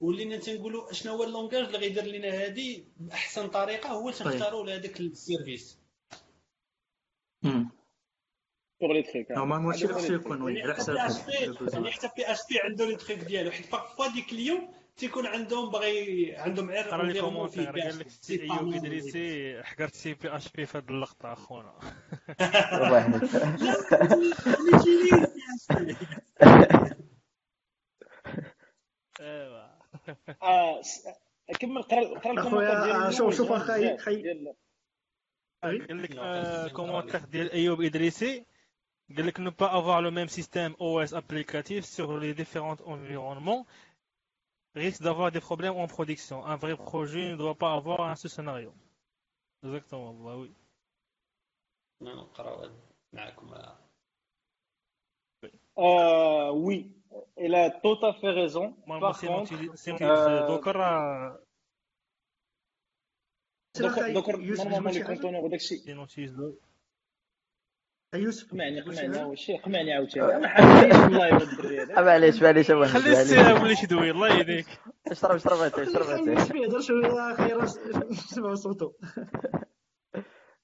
ولينا 0.00 0.36
تنقولوا 0.36 0.92
شنو 0.92 1.12
هو 1.12 1.24
ال 1.24 1.29
langage 1.29 1.64
اللي 1.64 1.78
غيدير 1.78 2.04
لنا 2.04 2.28
هذه 2.28 2.84
بأحسن 2.96 3.48
طريقة 3.48 3.88
هو 3.88 4.10
تنختاروا 4.10 4.66
لهذاك 4.66 5.00
ال 5.00 5.09
service. 5.09 5.78
pour 8.80 8.92
les 8.92 9.02
trucs 9.02 9.30
normalement 9.30 9.72
هادشي 9.72 9.84
اللي 9.84 9.94
خصو 9.94 10.14
يكون 10.14 10.42
oui 10.42 10.62
على 10.62 10.68
يعني 10.70 10.74
حساب 10.74 10.98
حتى 10.98 11.26
PHP 11.26 11.72
يعني 11.72 11.90
حتى 11.92 12.10
PHP 12.16 12.60
عنده 12.64 12.86
les 12.86 12.96
trucs 12.96 13.18
ديالو. 13.18 13.50
حيت 13.50 13.72
parfois 13.72 14.06
des 14.12 14.22
clients 14.22 14.68
تيكون 14.96 15.26
عندهم 15.26 15.70
باغي 15.70 16.36
عندهم 16.36 16.70
غير 16.70 16.88
قرا 16.88 17.02
les 17.02 17.14
environnement 17.14 17.24
commentaire 17.24 17.72
فيه 17.72 17.82
قال 17.82 17.98
لك 17.98 18.08
سي 18.10 18.42
أيوب 18.42 18.74
إدريسي 18.74 19.62
حقرت 19.62 19.94
سي 19.94 20.14
PHP 20.14 20.66
في 20.66 20.78
هاد 20.78 20.90
اللقطة 20.90 21.32
أخونا. 21.32 21.72
واحد 22.90 23.14
ايوا 29.20 29.75
آه 30.43 30.81
س- 30.81 31.07
كمل 31.59 31.81
قرا 31.83 32.19
قرا 32.19 32.19
أخويا، 32.19 32.31
الكومنتير 32.33 32.83
ديال 32.83 32.95
آه، 32.95 33.09
شوف- 33.09 33.35
شوف 33.35 33.51
الأول، 33.51 33.61
أخي- 33.65 33.71
بزاف 33.71 33.99
خي- 33.99 34.21
ديال- 34.21 34.55
قال 35.63 36.01
لك 36.03 36.15
آه، 36.17 36.67
كومونتير 36.67 37.19
ديال 37.25 37.51
ايوب 37.51 37.81
ادريسي 37.81 38.45
قال 39.17 39.27
لك 39.27 39.39
ne 39.39 39.49
pas 39.51 39.69
avoir 39.71 40.01
le 40.01 40.11
même 40.11 40.29
système 40.29 40.73
OS 40.79 41.13
applicatif 41.13 41.85
sur 41.85 42.17
les 42.19 42.33
différents 42.33 42.81
environnements 42.85 43.65
risque 44.75 45.01
d'avoir 45.03 45.31
des 45.31 45.41
problèmes 45.41 45.75
en 45.75 45.87
production. 45.87 46.45
Un 46.45 46.55
vrai 46.55 46.75
projet 46.77 47.31
ne 47.31 47.35
doit 47.35 47.55
pas 47.63 47.73
avoir 47.73 47.99
un 48.11 48.15
seul 48.15 48.31
scénario. 48.31 48.71
Exactement, 49.63 50.13
bah 50.25 50.35
oui. 50.41 50.51
نقراو 52.01 52.69
معكم 53.13 53.53
Euh, 55.77 56.51
oui, 56.51 56.79
il 57.38 57.54
a 57.54 57.70
tout 57.70 57.98
à 58.08 58.12
fait 58.20 58.30
raison. 58.30 58.74
Moi, 58.86 58.98
Par 59.00 59.20
contre, 59.20 59.52
Docker. 60.48 60.76
دوكر 63.80 64.12
دوكر 64.12 64.40
يوسف 64.40 64.64
نورمالمون 64.66 64.92
لي؟ 64.92 65.02
كونتونور 65.04 65.40
يوسف 68.14 68.50
قمعني 68.50 68.80
قمعني 69.64 69.92
عاوتاني 69.92 70.26
ما 70.26 71.04
والله 71.04 71.36
هذا 71.36 71.44
الدري 71.52 71.80
هذا 71.82 72.02
معليش 72.02 72.42
معليش 72.42 72.70
واحد 72.70 72.90
خلي 72.90 73.02
معليش. 73.02 73.18
السيرة 73.18 73.62
ولا 73.62 73.74
شي 73.74 73.86
دوي 73.86 74.10
الله 74.10 74.38
يهديك 74.38 74.66
اشرب 75.10 75.34
اشرب 75.34 75.58
اتاي 75.58 75.84
اشرب 75.84 76.26
يوسف 76.26 76.54
يهضر 76.54 76.80
شوية 76.80 77.34
خير 77.34 77.62
نسمعوا 78.10 78.54
صوته. 78.54 78.94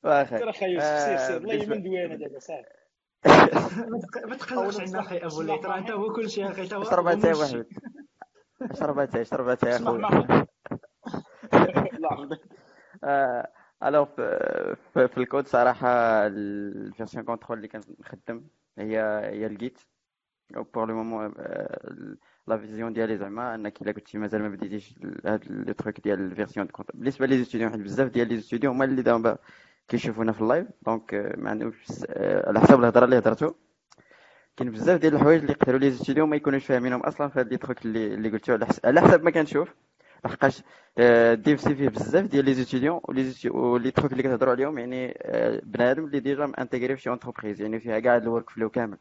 واخا. 0.05 0.39
سير 0.39 0.67
يوسف 0.67 0.87
سير 0.99 1.15
آه، 1.15 1.27
سير 1.27 1.37
والله 1.37 1.59
بالنسبة- 1.65 1.69
من 1.69 1.83
دوينة 1.83 2.15
دابا 2.17 2.39
صافي 2.39 2.82
ما 3.27 3.99
تق- 4.01 4.27
ما 4.27 4.37
تقلقش 4.37 4.81
عنا 4.81 5.01
أخي 5.01 5.19
أبو 5.19 5.41
الليل 5.41 5.65
راه 5.65 5.79
انت 5.79 5.91
هو 5.91 6.13
كل 6.13 6.31
شيء 6.31 6.51
أخي 6.51 6.75
هو 6.75 6.83
اتاي 7.09 7.33
ماشي. 7.33 7.57
واحد. 7.57 7.67
اشرب 8.63 8.99
اتاي 8.99 9.23
اشرب 9.23 9.49
اتاي 9.49 9.71
يا 9.71 9.77
اسمع 9.77 9.91
خويا 9.91 10.01
معك 10.01 10.49
لا 11.99 12.09
عرضك. 12.13 12.41
آه، 13.05 13.49
الوغ 13.85 14.05
في, 14.95 15.09
الكود 15.19 15.47
صراحة 15.47 15.89
ال 16.27 16.39
version 16.39 17.25
control 17.25 17.57
اللي 17.59 17.69
كنخدم 17.69 18.43
هي 18.79 18.99
هي 19.33 19.47
ال 19.47 19.53
git. 19.53 19.79
pour 20.75 20.89
le 20.89 20.95
moment 20.95 21.35
la 22.47 22.59
vision 22.59 22.93
ديالي 22.93 23.17
زعما 23.17 23.55
انك 23.55 23.83
الا 23.83 23.93
كنتي 23.93 24.19
مازال 24.19 24.43
ما 24.43 24.49
بديتيش 24.49 24.95
هاد 25.27 25.45
les 25.51 25.75
trucs 25.75 26.01
ديال 26.01 26.21
ال 26.21 26.27
version 26.27 26.69
بالنسبة 26.95 27.27
les 27.27 27.45
étudiants 27.45 27.71
حيت 27.71 27.81
بزاف 27.81 28.09
ديال 28.09 28.29
les 28.29 28.41
étudiants 28.41 28.75
هما 28.75 28.85
اللي 28.85 29.03
دابا 29.03 29.37
كيشوفونا 29.93 30.33
في 30.33 30.41
ال 30.41 30.45
live. 30.45 30.67
donc 30.87 31.15
آه، 31.15 31.37
ما 31.37 31.73
آه، 32.09 32.49
على 32.49 32.61
حساب 32.61 32.81
الهضرة 32.81 33.05
اللي 33.05 33.19
هضرتو. 33.19 33.53
كاين 34.57 34.71
بزاف 34.71 35.01
ديال 35.01 35.15
الحوايج 35.15 35.41
اللي 35.41 35.53
يقدروا 35.53 35.79
les 35.79 35.91
étudiants 35.91 36.29
ما 36.29 36.37
يكونوش 36.37 36.67
فاهمينهم 36.67 37.01
أصلا 37.01 37.29
في 37.29 37.39
هاد 37.41 37.49
les 37.49 37.57
trucs 37.57 37.85
اللي 37.85 38.07
اللي 38.15 38.29
قلتو. 38.29 38.53
على 38.53 38.67
حس- 38.67 38.85
على 38.85 39.01
حسب 39.01 39.23
ما 39.25 39.31
كنشوف 39.31 39.75
لحقاش 40.25 40.63
ديف 41.35 41.61
سي 41.61 41.75
فيه 41.75 41.89
بزاف 41.89 42.25
ديال 42.27 42.45
les 42.45 42.55
étudiants 42.55 43.01
و 43.51 43.61
les 43.61 43.91
trucs 43.91 44.13
اللي 44.13 44.23
كتهضروا 44.23 44.53
عليهم 44.53 44.79
يعني 44.79 45.19
آه، 45.23 45.61
بنادم 45.65 46.05
اللي 46.05 46.21
déjà 46.21 46.47
م 46.47 46.53
intégré 46.53 46.97
في 46.97 47.03
شي 47.03 47.11
entreprise 47.11 47.61
يعني 47.61 47.81
فيها 47.81 47.99
كاع 48.01 48.17
ال 48.17 48.51
workflow 48.51 48.71
كامل. 48.71 48.99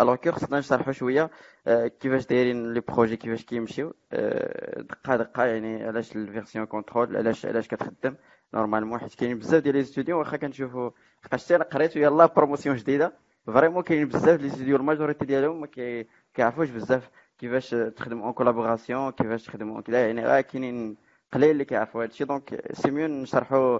alors 0.00 0.16
que 0.16 0.30
خصنا 0.32 0.58
نشرحوا 0.58 0.92
شوية 0.92 1.30
آه، 1.66 1.86
كيفاش 1.86 2.26
دايرين 2.26 2.72
les 2.74 2.80
projets 2.80 3.16
كيفاش 3.16 3.44
كيمشيو. 3.44 3.94
آه، 4.12 4.80
دقة 4.80 5.16
دقة 5.16 5.44
يعني 5.44 5.84
علاش 5.84 6.16
ال 6.16 6.22
version 6.22 6.66
control 6.66 7.16
علاش 7.16 7.46
علاش 7.46 7.68
كتخدم. 7.68 8.14
normalement 8.54 8.98
حيت 9.00 9.14
كاينين 9.14 9.38
بزاف 9.38 9.62
ديال 9.62 9.74
les 9.76 9.84
étudiants 9.84 10.18
واخا 10.18 10.36
كنشوفوا 10.36 10.90
لحقاش 11.22 11.52
أنا 11.52 11.64
قريت 11.64 11.96
يلاه 11.96 12.26
promotion 12.26 12.76
جديدة. 12.76 13.12
vraiment 13.46 13.82
كاين 13.82 14.08
بزاف 14.08 14.40
les 14.40 14.50
étudiants 14.50 14.76
ال 14.76 14.81
majorité 14.81 15.24
ديالهم 15.24 15.60
ما 15.60 15.66
كي- 15.66 16.06
كيعرفوش 16.34 16.70
بزاف 16.70 17.10
كيفاش 17.38 17.70
تخدم 17.70 18.22
اون 18.22 18.32
كولابوراسيون 18.32 19.10
كيفاش 19.10 19.44
تخدموا 19.46 19.80
كذا 19.80 20.06
يعني 20.06 20.24
راه 20.26 20.40
كاينين 20.40 20.96
قليل 21.32 21.50
اللي 21.50 21.64
كيعرفوا 21.64 22.02
هادشي. 22.02 22.24
دونك 22.24 22.72
سي 22.72 22.90
ميو 22.90 23.06
نشرحوا 23.08 23.78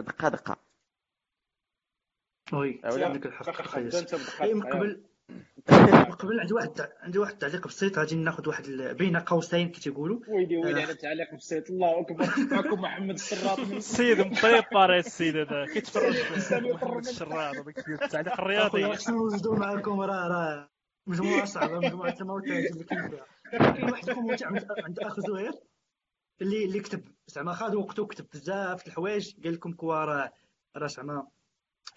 دقة 0.00 0.28
دقة. 0.28 0.56
وي. 2.52 2.80
عندك 3.04 3.26
الحق 3.26 3.44
دقة، 3.50 4.70
قبل 4.70 5.00
قبل 6.18 6.40
عندي 6.40 6.54
واحد 6.54 6.88
عندي 7.00 7.18
واحد 7.18 7.32
التعليق 7.32 7.66
بسيط 7.66 7.98
غادي 7.98 8.14
ناخذ 8.16 8.48
واحد 8.48 8.64
بين 8.98 9.16
قوسين 9.16 9.68
كي 9.68 9.80
تيقولوا. 9.80 10.20
ويلي 10.28 10.56
ويلي 10.56 10.80
آه. 10.80 10.82
على 10.82 10.92
التعليق 10.92 11.34
بسيط. 11.34 11.70
الله 11.70 12.00
أكبر. 12.00 12.26
معكم 12.50 12.80
محمد 12.80 13.14
السراط 13.14 13.60
من 13.60 13.76
السيد 13.76 14.20
مبريباري 14.20 14.98
السيد 14.98 15.36
هذا. 15.36 15.66
كيتفرج 15.66 16.14
في 16.14 16.54
محمد 16.54 17.06
الشراط 17.06 17.54
التعليق 17.88 18.32
الرياضي 18.32 18.92
خصنا 18.96 19.16
نوجدوا 19.16 19.56
معكم؟ 19.56 20.00
راه 20.00 20.28
راه 20.28 20.70
مجموعة 21.06 21.44
صعبة 21.44 21.78
مجموعة 21.78 22.16
الموتات 22.20 22.72
اللي 22.72 22.84
كاين 22.84 23.08
فيها. 23.10 23.26
كاين 23.72 23.90
واحد 23.90 24.08
ال 24.08 24.11
commentaire 24.11 24.44
عند 24.44 24.66
عند 24.84 24.98
أخ 24.98 25.20
زهير 25.20 25.52
اللي 26.40 26.64
اللي 26.64 26.80
كتب 26.80 27.04
زعما 27.26 27.52
خاد 27.52 27.74
وقته 27.74 28.06
كتب 28.06 28.26
بزاف 28.34 28.84
د 28.84 28.86
الحوايج 28.86 29.44
قال 29.44 29.54
لكم 29.54 29.72
quoi 29.72 30.04
راه 30.04 30.32
راه 30.76 30.86
زعما 30.86 31.26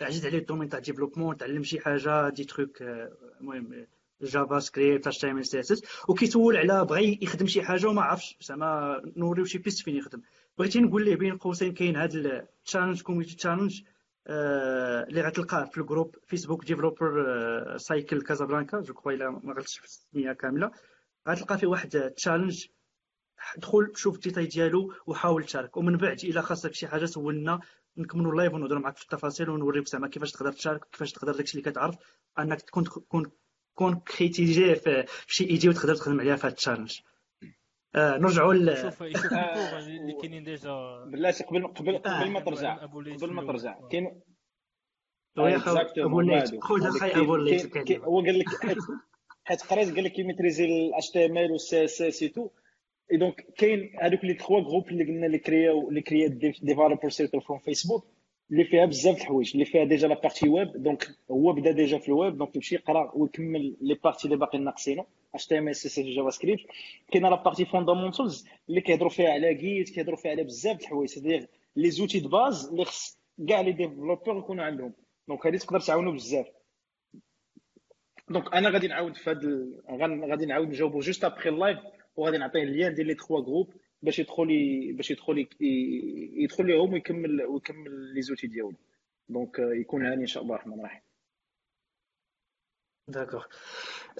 عزيز 0.02 0.26
عليه 0.26 0.38
ال 0.38 0.42
domaine 0.42 0.70
تاع 0.70 0.80
développement 0.80 1.38
تعلم 1.38 1.64
شي 1.64 1.80
حاجة 1.80 2.30
des 2.30 2.44
trucs 2.44 2.82
آه، 2.82 3.12
المهم 3.42 3.88
جافا 4.22 4.60
سكريبت 4.60 5.08
اش 5.08 5.18
تي 5.18 5.32
ام 5.32 5.38
ال 5.38 5.46
سي 5.46 5.60
اس 5.60 5.72
اس 5.72 5.82
وكيسول 6.10 6.58
على 6.58 6.86
بغى 6.86 7.20
يخدم 7.22 7.48
شي 7.48 7.64
حاجة 7.64 7.88
وما 7.88 8.02
عرفش 8.02 8.38
زعما 8.42 9.02
نوريو 9.18 9.46
شي 9.46 9.58
piste 9.58 9.84
فين 9.84 9.96
يخدم. 9.96 10.22
بغيتي 10.58 10.80
نقول 10.80 11.06
ليه 11.06 11.16
بين 11.16 11.38
قوسين 11.38 11.74
كاين 11.74 11.96
هذا 11.98 12.18
ال 12.20 12.28
challenge 12.28 13.02
community 13.02 13.36
challenge 13.36 13.82
اللي 14.28 15.22
غتلقاه 15.22 15.64
في 15.66 15.78
ال 15.78 15.83
groupe 15.83 16.16
Facebook 16.28 16.66
Developer 16.66 17.78
Circle 17.78 18.22
Casablanca 18.22 18.80
je 18.80 18.94
crois 18.94 19.12
إلا 19.12 19.30
ما 19.30 19.54
غلطتش 19.54 19.78
في 19.78 19.86
السمية 19.86 20.34
كاملة. 20.34 20.72
غتلقى 21.30 21.58
فيه 21.58 21.68
واحد 21.68 21.90
challenge 21.90 22.66
دخل 23.58 23.92
شوف 23.96 24.16
الديتاي 24.16 24.46
ديالو 24.46 24.94
وحاول 25.08 25.44
تشارك. 25.44 25.78
ومن 25.78 25.98
بعد 25.98 26.20
إلا 26.24 26.42
خاصك 26.42 26.74
شي 26.74 26.88
حاجة 26.88 27.06
سولنا 27.06 27.60
نكملوا 27.98 28.32
ال 28.32 28.36
live 28.36 28.54
ونهضروا 28.54 28.82
معك 28.82 28.98
في 28.98 29.04
التفاصيل 29.04 29.50
ونوريك 29.50 29.88
زعما 29.88 30.08
كيفاش 30.08 30.32
تقدر 30.32 30.52
تشارك 30.52 30.86
كيفاش 30.92 31.12
تقدر 31.12 31.36
داكشي 31.36 31.58
اللي 31.58 31.72
كتعرف 31.72 31.96
انك 32.40 32.62
تكون 32.62 32.84
تكون 32.84 33.32
concrétiser 33.74 34.76
في 34.76 35.06
شي 35.28 35.44
idée 35.44 35.70
وتقدر 35.70 35.96
تخدم 35.96 36.20
عليها 36.20 36.36
في 36.36 36.42
هذا 36.42 36.52
ال 36.52 36.57
challenge 36.57 37.00
آه 37.96 38.18
نرجعوا 38.18 38.54
ل 38.54 38.70
آه، 38.70 38.88
الكور 39.02 39.80
اللي 39.80 40.14
كاينين 40.22 40.44
ديجا 40.44 41.04
بلاتي 41.08 41.44
قبل 41.44 41.68
قبل 41.68 41.96
آه. 41.96 42.20
قبل 42.20 42.32
ما 42.32 42.40
ترجع 42.40 42.86
قبل 42.86 43.34
ما 43.34 43.46
ترجع. 43.46 43.88
كاين 43.92 44.22
أبو 45.38 46.20
هادو. 46.20 46.60
خذ 46.60 46.88
أخي 46.88 47.12
أبو 47.22 47.36
الكلمة 47.36 48.06
هو 48.06 48.22
قال 48.22 48.40
لك 48.40 48.48
حيت 49.44 49.62
قريت 49.62 49.96
قال 49.96 50.04
لك 50.04 50.12
كيميتريزي 50.12 50.66
ال 50.66 50.92
HTML 50.96 51.52
و 51.52 51.58
CSS 51.58 52.18
et 52.22 52.34
tout 52.34 52.63
اي 53.12 53.18
دونك 53.18 53.46
كاين 53.58 53.92
هذوك 54.00 54.24
لي 54.26 54.34
تخوا 54.34 54.62
جروب 54.62 54.90
اللي 54.90 55.04
قلنا 55.04 55.26
اللي 55.26 55.38
كرياو 55.38 55.90
اللي 55.90 56.02
كريا 56.02 56.28
ديفلوبر 56.62 57.10
سيركل 57.10 57.42
فروم 57.42 57.60
فيسبوك 57.60 58.06
اللي 58.52 58.64
فيها 58.66 58.86
بزاف 58.86 59.18
الحوايج 59.18 59.52
اللي 59.54 59.66
فيها 59.66 59.84
ديجا 59.84 60.08
لا 60.08 60.22
بارتي 60.22 60.50
ويب 60.50 60.84
دونك 60.84 61.08
هو 61.32 61.54
بدا 61.54 61.72
ديجا 61.72 61.98
في 61.98 62.08
الويب 62.08 62.38
دونك 62.38 62.56
يمشي 62.56 62.76
يقرا 62.76 63.12
ويكمل 63.16 63.78
لي 63.82 63.94
بارتي 63.94 64.26
اللي 64.26 64.38
باقي 64.38 64.58
ناقصينو 64.58 65.06
HTML 65.38 65.76
CSS 65.76 66.00
JavaScript 66.00 66.62
كاينة 67.12 67.30
la 67.30 67.44
partie 67.44 67.66
fundamentals 67.66 68.48
اللي 68.70 68.82
كيهضروا 68.82 69.10
فيها 69.10 69.30
على 69.30 69.54
git 69.54 69.90
كيهضروا 69.90 70.18
فيها 70.18 70.32
على 70.32 70.44
بزاف 70.44 70.82
الحوايج 70.82 71.10
c'est-à-dire 71.10 71.48
les 71.76 71.92
outils 71.92 72.20
de 72.20 72.30
base 72.30 72.68
اللي 72.68 72.86
خص 72.86 73.20
كاع 73.48 73.62
les 73.62 73.72
développeurs 73.72 74.38
يكونوا 74.38 74.66
عندهم 74.66 74.94
donc 75.28 75.48
هذه 75.48 75.58
تقدر 75.58 75.80
تعاونوا 75.80 76.14
بزاف 76.14 76.48
donc 78.30 78.54
أنا 78.54 78.70
غادي 78.70 78.88
نعاود 78.88 79.16
في 79.16 79.30
هذا 79.30 80.26
غادي 80.30 80.46
نعاود 80.46 80.68
نجاوبو 80.68 81.00
juste 81.00 81.24
après 81.24 81.50
ال 81.50 81.56
live 81.56 81.80
وغادي 82.16 82.38
نعطيه 82.38 82.64
ال 82.64 82.70
lien 82.70 82.94
ديال 82.94 83.08
les 83.08 83.16
trois 83.16 83.42
groupes 83.42 83.74
باش 84.02 84.20
يدخل. 84.20 84.48
باش 84.98 85.12
يدخل. 85.12 85.48
يدخل 86.44 86.66
ليهم 86.66 86.94
ويكمل 86.94 87.42
ويكمل 87.46 88.14
les 88.14 88.22
outils 88.22 88.48
ديالو 88.48 88.74
donc 89.30 89.60
يكون 89.60 90.06
هاني 90.06 90.22
ان 90.22 90.28
شاء 90.28 90.44
الله 90.44 90.56
الرحمن 90.56 90.80
الرحيم 90.80 91.02
d'accord 93.08 93.46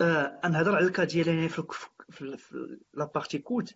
آه 0.02 0.40
نهضر 0.50 0.76
على 0.76 0.86
ال 0.86 0.90
cas 0.90 1.04
ديالي 1.04 1.50
في 1.50 1.64
في 2.10 2.38
في 2.38 2.80
la 2.94 3.06
partie 3.06 3.40
code 3.40 3.70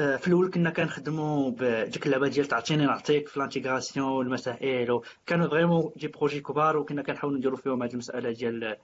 آه 0.00 0.16
في 0.16 0.28
الأول 0.28 0.50
كنا 0.50 0.70
كنخدموا 0.70 1.50
بديك 1.50 2.06
اللعبة 2.06 2.28
ديال 2.28 2.46
تعطيني 2.46 2.86
نعطيك 2.86 3.28
في 3.28 3.36
ال 3.36 3.42
intégration 3.42 4.08
والمسائل 4.08 4.90
وكانوا 4.90 5.48
vraiment 5.48 5.92
des 5.96 6.08
projets 6.08 6.40
كبار 6.40 6.76
وكنا 6.76 7.02
كنحاولوا 7.02 7.38
نديروا 7.38 7.56
فيهم 7.56 7.82
هذه 7.82 7.92
المسألة 7.92 8.32
ديال 8.32 8.76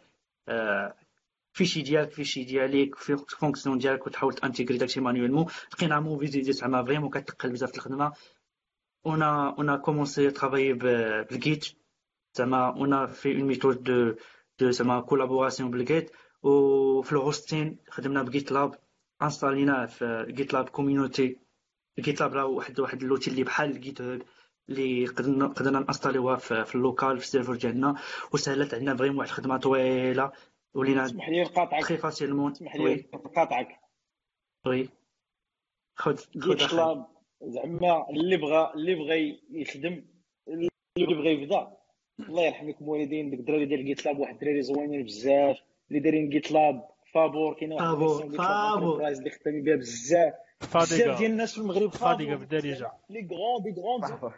آه 0.49 0.95
fichier 1.57 1.83
ديالك 1.83 2.11
fichier 2.11 2.45
ديالك 2.45 2.95
في 2.95 3.17
fonction 3.17 3.79
ديالك 3.79 4.07
وتحاول 4.07 4.35
ت 4.35 4.40
intégrer 4.40 4.79
داكشي 4.79 5.01
manuellement 5.01 5.47
لقينا 5.73 6.01
mauvaise 6.01 6.27
idée 6.27 6.53
زعما 6.53 6.85
vraiment 6.85 7.11
كتقل 7.11 7.51
بزاف 7.53 7.75
الخدمة. 7.75 8.13
أنا 9.07 9.57
أنا 9.59 9.77
commencer 9.77 10.31
travailler 10.31 10.73
بال 10.73 11.10
git 11.10 11.67
زعما 12.35 12.85
أنا 12.85 13.07
في 13.07 13.33
une 13.37 13.45
méthode 13.45 13.83
de 13.83 14.15
de 14.59 14.71
زعما 14.71 15.01
collaboration 15.01 15.71
بال 15.71 15.87
git 15.87 16.11
وفي 16.43 17.13
ال 17.13 17.21
hosting 17.21 17.79
خدمنا 17.91 18.23
ب 18.23 18.53
GitLab 18.53 18.75
installيناه 19.23 19.87
في 19.87 20.27
GitLab 20.29 20.69
Community 20.69 21.39
GitLab 22.01 22.35
راه 22.35 22.45
واحد 22.47 22.81
واحد 22.81 23.03
l'outil 23.03 23.31
اللي 23.31 23.45
بحال 23.45 23.81
GitHub 23.81 24.23
اللي 24.69 25.07
قدرنا 25.07 25.47
قدرنا 25.47 25.79
ن 25.81 25.86
installيوها 25.86 26.37
في 26.37 26.75
ال 26.75 26.82
local 26.82 27.19
في 27.19 27.25
ال 27.25 27.28
serveur 27.29 27.55
ديالنا. 27.55 27.95
وسهلت 28.33 28.75
علينا 28.75 28.97
vraiment 28.97 29.19
واحد 29.19 29.29
الخدمة 29.29 29.57
طويلة. 29.57 30.33
ولينا 30.77 31.05
اسمح 31.05 31.29
لي 31.29 31.43
نقاطعك 31.43 31.87
très 31.89 31.97
facilement 31.97 32.53
اسمح 32.53 32.77
لي 32.77 33.05
نقاطعك 33.15 33.81
oui 34.67 34.89
خذ 35.95 36.17
خذ 36.17 36.71
كلاب 36.71 37.07
زعما 37.43 38.11
اللي 38.11 38.37
بغى 38.37 38.73
اللي 38.75 38.95
بغى 38.95 39.41
يخدم 39.51 40.05
اللي 40.49 40.69
بغى 40.99 41.33
يبدا 41.33 41.77
الله 42.21 42.43
يرحم 42.47 42.69
لكم 42.69 42.89
والدين 42.89 43.31
ديك 43.31 43.41
الدراري 43.41 43.65
ديال 43.67 43.85
جيت 43.85 44.07
لاب 44.07 44.19
واحد 44.19 44.35
الدراري 44.35 44.63
زوينين 44.63 45.05
بزاف 45.05 45.63
اللي 45.89 46.01
دايرين 46.01 46.29
جيت 46.29 46.53
لاب 46.53 46.89
فابور 47.15 47.55
كاينة 47.55 47.75
واحد 47.75 47.87
فابور، 47.87 48.37
فابور. 48.37 49.09
اللي 49.09 49.31
خدامين 49.31 49.65
بها 49.65 49.77
بزاف 49.77 50.35
بزاف 50.75 51.19
ديال 51.19 51.31
الناس 51.31 51.55
في 51.55 51.61
المغرب 51.61 51.91
فاديكا 51.91 52.31
فابور 52.31 52.37
بالدارجه 52.37 52.93
لي 53.11 53.29
غران 53.31 53.63
دي 53.63 53.81
غران 53.81 54.33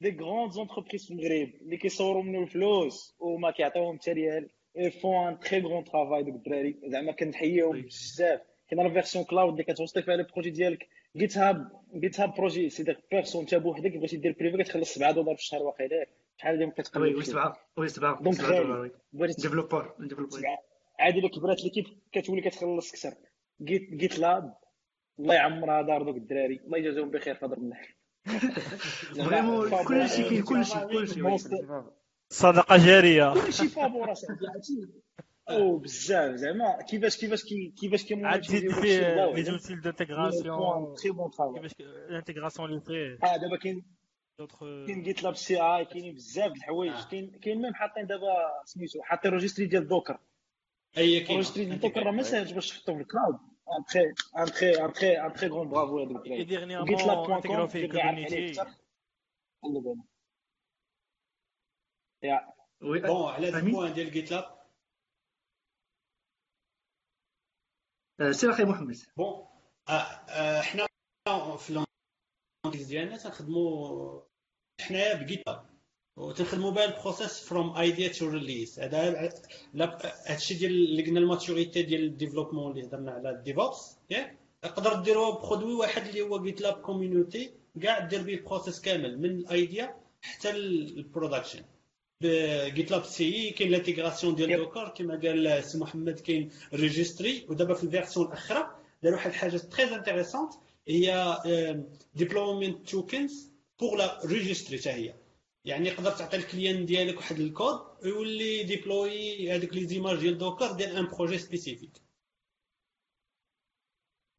دي 0.00 0.16
غروند 0.20 0.52
زونتربريز 0.52 1.06
في 1.06 1.10
المغرب 1.10 1.50
اللي 1.62 1.76
كيصوروا 1.76 2.22
منهم 2.22 2.42
الفلوس 2.42 3.16
وما 3.20 3.50
كيعطيوهم 3.50 3.98
حتى 3.98 4.12
ريال 4.12 4.48
اي 4.76 4.90
فون 4.90 5.28
ان 5.28 5.40
تري 5.40 5.60
غرون 5.60 5.84
ترافاي 5.84 6.22
دوك 6.22 6.34
الدراري 6.34 6.76
زعما 6.84 7.12
كنحييهم. 7.12 7.82
بزاف 7.82 8.40
كاين 8.70 8.82
لا 8.82 8.92
فيرسيون 8.92 9.24
كلاود 9.24 9.52
اللي 9.52 9.64
كتوصلي 9.64 10.02
فيها 10.02 10.16
لي 10.16 10.22
بروجي 10.22 10.50
ديالك 10.50 10.88
جيت 11.16 11.38
هاب 11.38 11.82
جيت 11.94 12.20
هاب 12.20 12.34
بروجي 12.34 12.70
سي 12.70 12.82
ديك 12.82 12.98
بيرسون 13.10 13.40
انت 13.40 13.54
بوحدك 13.54 13.96
بغيتي 13.96 14.16
دير 14.16 14.36
بريفي 14.40 14.62
كتخلص 14.62 14.94
7 14.94 15.12
دولار 15.12 15.34
في 15.34 15.40
الشهر 15.40 15.62
واقيلا 15.62 16.06
شحال 16.36 16.64
وي 16.64 16.70
كتقلب 16.70 17.02
وي 17.02 17.22
فيه 17.22 17.32
سبعه 17.32 17.56
وي 17.76 17.88
سبعه 17.88 18.22
دونك 18.22 18.36
ديفلوبر 19.12 19.94
ديفلوبر. 19.98 20.44
عادي 20.98 21.18
الا 21.18 21.28
كبرات 21.28 21.64
ليكيب 21.64 21.86
كتولي 22.12 22.40
كتخلص 22.40 22.92
كثر 22.92 23.14
جيت 23.62 23.90
جيت 23.94 24.18
لاب 24.18 24.54
الله 25.18 25.34
يعمرها 25.34 25.82
دار 25.82 26.02
دوك 26.02 26.16
الدراري 26.16 26.60
الله 26.64 26.78
يجازيهم 26.78 27.10
بخير 27.10 27.34
في 27.34 27.46
هضر 27.46 27.58
الله 27.58 27.78
فريمون 29.24 29.84
كلشي 29.84 30.24
فيه 30.24 30.42
كلشي 30.42 30.80
كلشي. 30.80 31.20
صدقة 32.32 32.76
جارية. 32.86 33.34
كلشي 33.46 33.68
فابور 33.68 34.12
اصاحبي 34.12 34.46
عرفتي 34.46 34.88
أو 35.50 35.76
بزاف 35.78 36.34
زعما. 36.34 36.82
كيفاش 36.82 37.16
كيفاش 37.16 37.44
كي 37.44 37.74
كيفاش 37.80 38.04
كي 38.04 38.24
عاد 38.24 38.44
فيه 38.44 38.58
les 38.58 39.42
outils 39.42 39.80
d'intégration 39.80 40.94
très 40.94 41.10
bon 41.12 41.30
travail 41.30 41.54
كيفاش 41.62 41.72
ال 41.80 41.87
intégration 41.87 42.68
اللي 42.68 42.80
فيه 42.80 43.18
آه 43.28 43.36
دابا 43.36 43.56
كاين 43.56 43.84
كاين 44.86 45.02
GitLab 45.02 45.36
CI 45.36 45.84
كاينين 45.84 46.14
بزاف 46.14 46.52
د 46.52 46.56
الحوايج. 46.56 46.92
كاين 47.10 47.30
كاين 47.30 47.62
même 47.62 47.74
حاطين 47.74 48.06
دابا 48.06 48.26
سميتو 48.64 49.02
حاطين 49.02 49.30
registry 49.30 49.66
ديال 49.66 49.88
Docker 49.88 50.18
et 50.98 51.20
كاين 51.20 51.36
registry 51.36 51.64
ديال 51.64 51.80
Docker 51.80 52.02
راه 52.02 52.12
ما 52.12 52.22
ساهلش 52.22 52.52
باش 52.52 52.70
تحطو 52.70 52.94
في 52.94 53.00
ال 53.00 53.06
cloud 53.06 53.34
un 53.78 53.84
très 53.92 54.14
un 54.38 54.44
très 54.52 54.84
un 54.84 54.92
très 54.92 55.20
un 55.20 55.32
très 55.32 55.48
grand 55.48 55.68
bravo 55.68 55.98
هذوك 55.98 56.26
الدراري 56.26 56.84
GitLab 56.84 57.26
point 57.26 57.40
com 57.40 57.56
عارف 57.56 57.76
عليه 57.76 58.50
أكثر 58.50 58.64
خلي 59.62 59.80
بالك 59.80 60.09
يا 62.22 62.52
oui 62.82 63.00
bon 63.00 63.30
على؟ 63.30 63.48
ال 63.48 63.55
point 63.55 63.92
ديال 63.92 64.10
GitLab 64.10 64.60
سير 68.30 68.50
أخي 68.50 68.64
محمد. 68.64 68.96
bon 69.16 69.46
آه، 69.88 69.92
آه، 69.92 70.60
حنا 70.60 70.86
في 71.58 71.84
l'anglais 72.64 72.86
ديالنا 72.86 73.16
تنخدموا 73.16 74.20
حنايا 74.80 75.14
ب 75.14 75.42
GitLab 75.46 75.70
وتنخدموا 76.16 76.70
بها 76.70 76.84
ال 76.84 76.92
process 76.92 77.48
from 77.48 77.76
idea 77.76 78.08
to 78.08 78.28
release 78.28 78.80
هذا 78.80 79.30
هادشي 80.26 80.54
ديال 80.54 80.72
اللي 80.72 81.06
قلنا 81.06 81.20
ال 81.20 81.27
maturité 81.27 81.82
ديال 81.82 82.04
ال 82.04 82.09
développement 82.09 82.72
اللي 82.72 82.86
هضرنا 82.86 83.12
على 83.12 83.30
ال 83.30 83.40
DevOps 83.40 83.98
ياك 84.10 84.38
تقدر 84.62 84.94
ديروها 85.02 85.30
produit 85.38 85.74
واحد 85.74 86.06
اللي 86.06 86.20
هو 86.22 86.42
GitLab 86.42 86.74
Community 86.82 87.54
كاع 87.82 87.98
دير 87.98 88.22
به 88.22 88.34
ال 88.34 88.40
process 88.40 88.80
كامل 88.80 89.18
من 89.18 89.30
ال 89.30 89.44
idea 89.44 90.00
حتى 90.22 90.50
ال 90.50 90.59
production 90.59 91.55
ب 91.55 91.64
GitLab 92.20 93.04
CI 93.04 93.50
كاين 93.50 93.68
ال 93.74 93.79
intégration 93.79 94.34
ديال. 94.34 94.56
Docker 94.56 94.88
كما 94.88 95.14
قال 95.20 95.64
سي 95.64 95.78
محمد 95.78 96.20
كاين 96.20 96.50
registry 96.74 97.46
ودابا 97.48 97.74
في 97.74 97.84
ال 97.84 97.89
version 97.89 98.26
الاخرى 98.26 98.76
داروا 99.02 99.16
واحد 99.18 99.30
الحاجة 99.30 99.56
très 99.56 99.94
intéressante 99.94 100.52
هي 100.88 101.36
deployment 102.14 102.88
tokens 102.88 103.50
pour 103.80 103.96
la 103.98 104.20
registry 104.26 104.78
حتى 104.78 104.90
هي. 104.90 105.14
يعني 105.64 105.88
يقدر 105.88 106.10
تعطي 106.10 106.36
ال 106.36 106.43
client 106.43 106.86
ديالك 106.86 107.16
واحد 107.16 107.40
الكود 107.40 107.80
ويولي 108.02 108.62
déployer 108.62 109.50
هذوك 109.52 109.72
les 109.74 109.86
images 109.86 110.18
ديال 110.18 110.38
Docker 110.38 110.72
ديال 110.72 110.96
un 110.96 111.06
projet 111.06 111.38
spécifique 111.38 111.90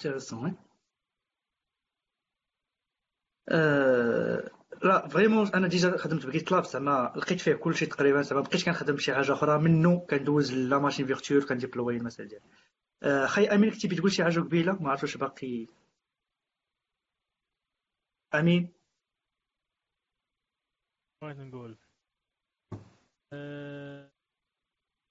intéressant 0.06 0.56
لا 4.84 5.08
vraiment 5.08 5.48
أنا 5.48 5.68
déjà 5.68 5.98
خدمت 5.98 6.26
ب 6.26 6.52
GitLab 6.52 6.64
زعما 6.64 7.14
لقيت 7.16 7.42
فيه 7.42 7.54
كلشي 7.54 7.86
تقريبا 7.86 8.22
زعما 8.22 8.42
بقيت 8.42 8.66
كنخدم 8.66 8.96
بشي 8.96 9.14
حاجة 9.16 9.34
أخرى 9.34 9.58
منه 9.60 10.00
كندوز 10.00 10.54
la 10.54 10.78
machine 10.80 11.06
virtuelle 11.08 11.48
كن 11.48 11.58
déployer 11.58 11.98
المسائل 11.98 12.30
ديالي. 12.30 12.46
آه، 13.04 13.26
خي 13.26 13.46
أمين 13.48 13.72
كنتي 13.72 13.88
بتقول 13.88 14.12
شي 14.12 14.24
حاجة 14.24 14.40
قبيلة 14.40 14.74
ما 14.84 14.90
عرفتش 14.90 15.18
باقي. 15.18 15.68
أمين؟ 18.36 18.74
بغيت 21.22 21.38
نقول. 21.38 21.78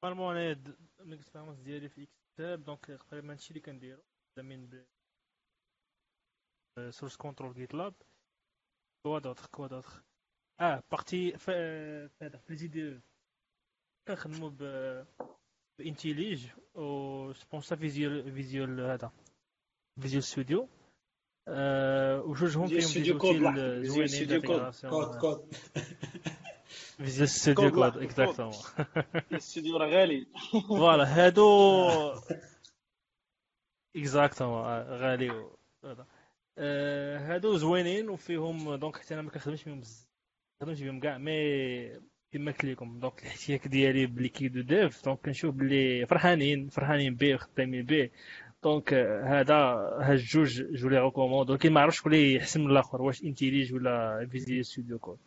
نورمالمون 0.04 0.36
أنا 0.36 0.52
د- 0.52 0.76
من 1.00 1.12
الاكسبيريونس 1.12 1.58
ديالي 1.58 1.88
في 1.88 2.08
اكتاب 2.32 2.64
دونك 2.64 2.84
تقريبا 2.86 3.32
هادشي 3.32 3.50
اللي 3.50 3.60
كنديرو 3.60 4.02
ب 4.36 4.84
سورس 6.90 7.16
كونترول 7.16 7.54
جيت 7.54 7.74
لاب 7.74 7.94
كوا 9.02 9.18
دوطخ 9.18 9.46
كوا 9.46 9.66
دوطخ 9.66 10.02
آه 10.60 10.82
بارتي 10.90 11.32
ف 11.38 11.50
في 11.50 12.10
هذا 12.22 12.38
في 12.38 12.50
الجي 12.50 13.00
كنخدمو 14.08 14.48
ب 14.48 14.62
بانتيليج 15.78 16.46
و 16.74 17.32
سبونسا 17.32 17.76
فيزيول 17.76 18.32
فيزيول 18.32 18.80
هذا 18.80 19.12
فيزيول 20.00 20.22
ستوديو 20.22 20.68
وجوجهم 22.28 22.66
فيهم 22.66 22.78
دي 22.78 22.80
زوتيل. 22.80 23.86
زوينين 23.86 24.40
كود. 24.40 24.74
كود 25.20 25.54
فيزيول 26.96 27.28
ستوديو 27.28 27.70
كود. 27.70 27.96
اكزاكتومون 28.02 28.54
الاستوديو 29.32 29.76
راه 29.76 29.88
غالي 29.88 30.26
فوالا 30.68 31.04
هادو 31.04 31.60
اكزاكتومون 33.96 34.62
غالي 34.82 35.30
و- 35.30 35.56
هذا 35.84 36.06
آه، 36.62 37.18
هادو 37.18 37.56
زوينين 37.56 38.08
وفيهم 38.08 38.74
دونك 38.74 38.96
حتى 38.96 39.14
أنا 39.14 39.22
ما 39.22 39.30
كنخدمش 39.30 39.64
بهم 39.64 39.80
بزاف 39.80 40.06
ما 40.60 40.66
كنخدمش 40.66 40.82
بهم 40.82 41.00
كاع 41.00 41.18
مي 41.18 42.00
كما 42.32 42.52
قلت 42.52 42.64
لكم 42.64 42.98
دونك 43.00 43.22
الاحتياج 43.22 43.68
ديالي 43.68 44.06
بليكيد 44.06 44.52
دو 44.52 44.60
ديف 44.60 45.04
دونك 45.04 45.18
كنشوف 45.18 45.54
بلي 45.54 46.06
فرحانين 46.06 46.68
فرحانين 46.68 47.14
به 47.14 47.34
وخدامين 47.34 47.86
به 47.86 48.10
دونك 48.62 48.94
هذا 49.24 49.54
هاد 50.00 50.10
الجوج 50.10 50.62
جو 50.62 50.88
لي 50.88 50.98
ريكوموند. 50.98 51.50
ولكن 51.50 51.72
ما 51.72 51.80
عرفتش 51.80 51.98
شكون 51.98 52.14
اللي 52.14 52.34
يحسن 52.34 52.60
من 52.60 52.70
الآخر 52.70 53.02
واش 53.02 53.24
إنتيليج 53.24 53.74
ولا 53.74 54.26
فيزيو 54.30 54.62
ستوديو 54.62 54.98
كود 54.98 55.18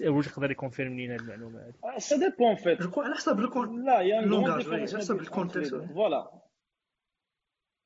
واش 0.00 0.26
يقدر 0.26 0.50
يكونفيرم 0.50 0.96
لينا 0.96 1.14
هاد 1.14 1.20
المعلومة 1.20 1.66
هادي؟ 1.66 2.00
سا 2.00 2.16
ديبون 2.16 2.54
فيت 2.54 2.98
على 2.98 3.14
حسب 3.14 3.38
الكون 3.38 3.84
لا 3.84 4.00
يا 4.00 4.22
Langage, 4.22 4.66
oui, 4.68 4.88
ça, 4.88 5.00
c'est 5.00 5.12
le 5.12 5.30
contexte, 5.30 5.72
ouais. 5.72 5.86
Voilà. 5.94 6.30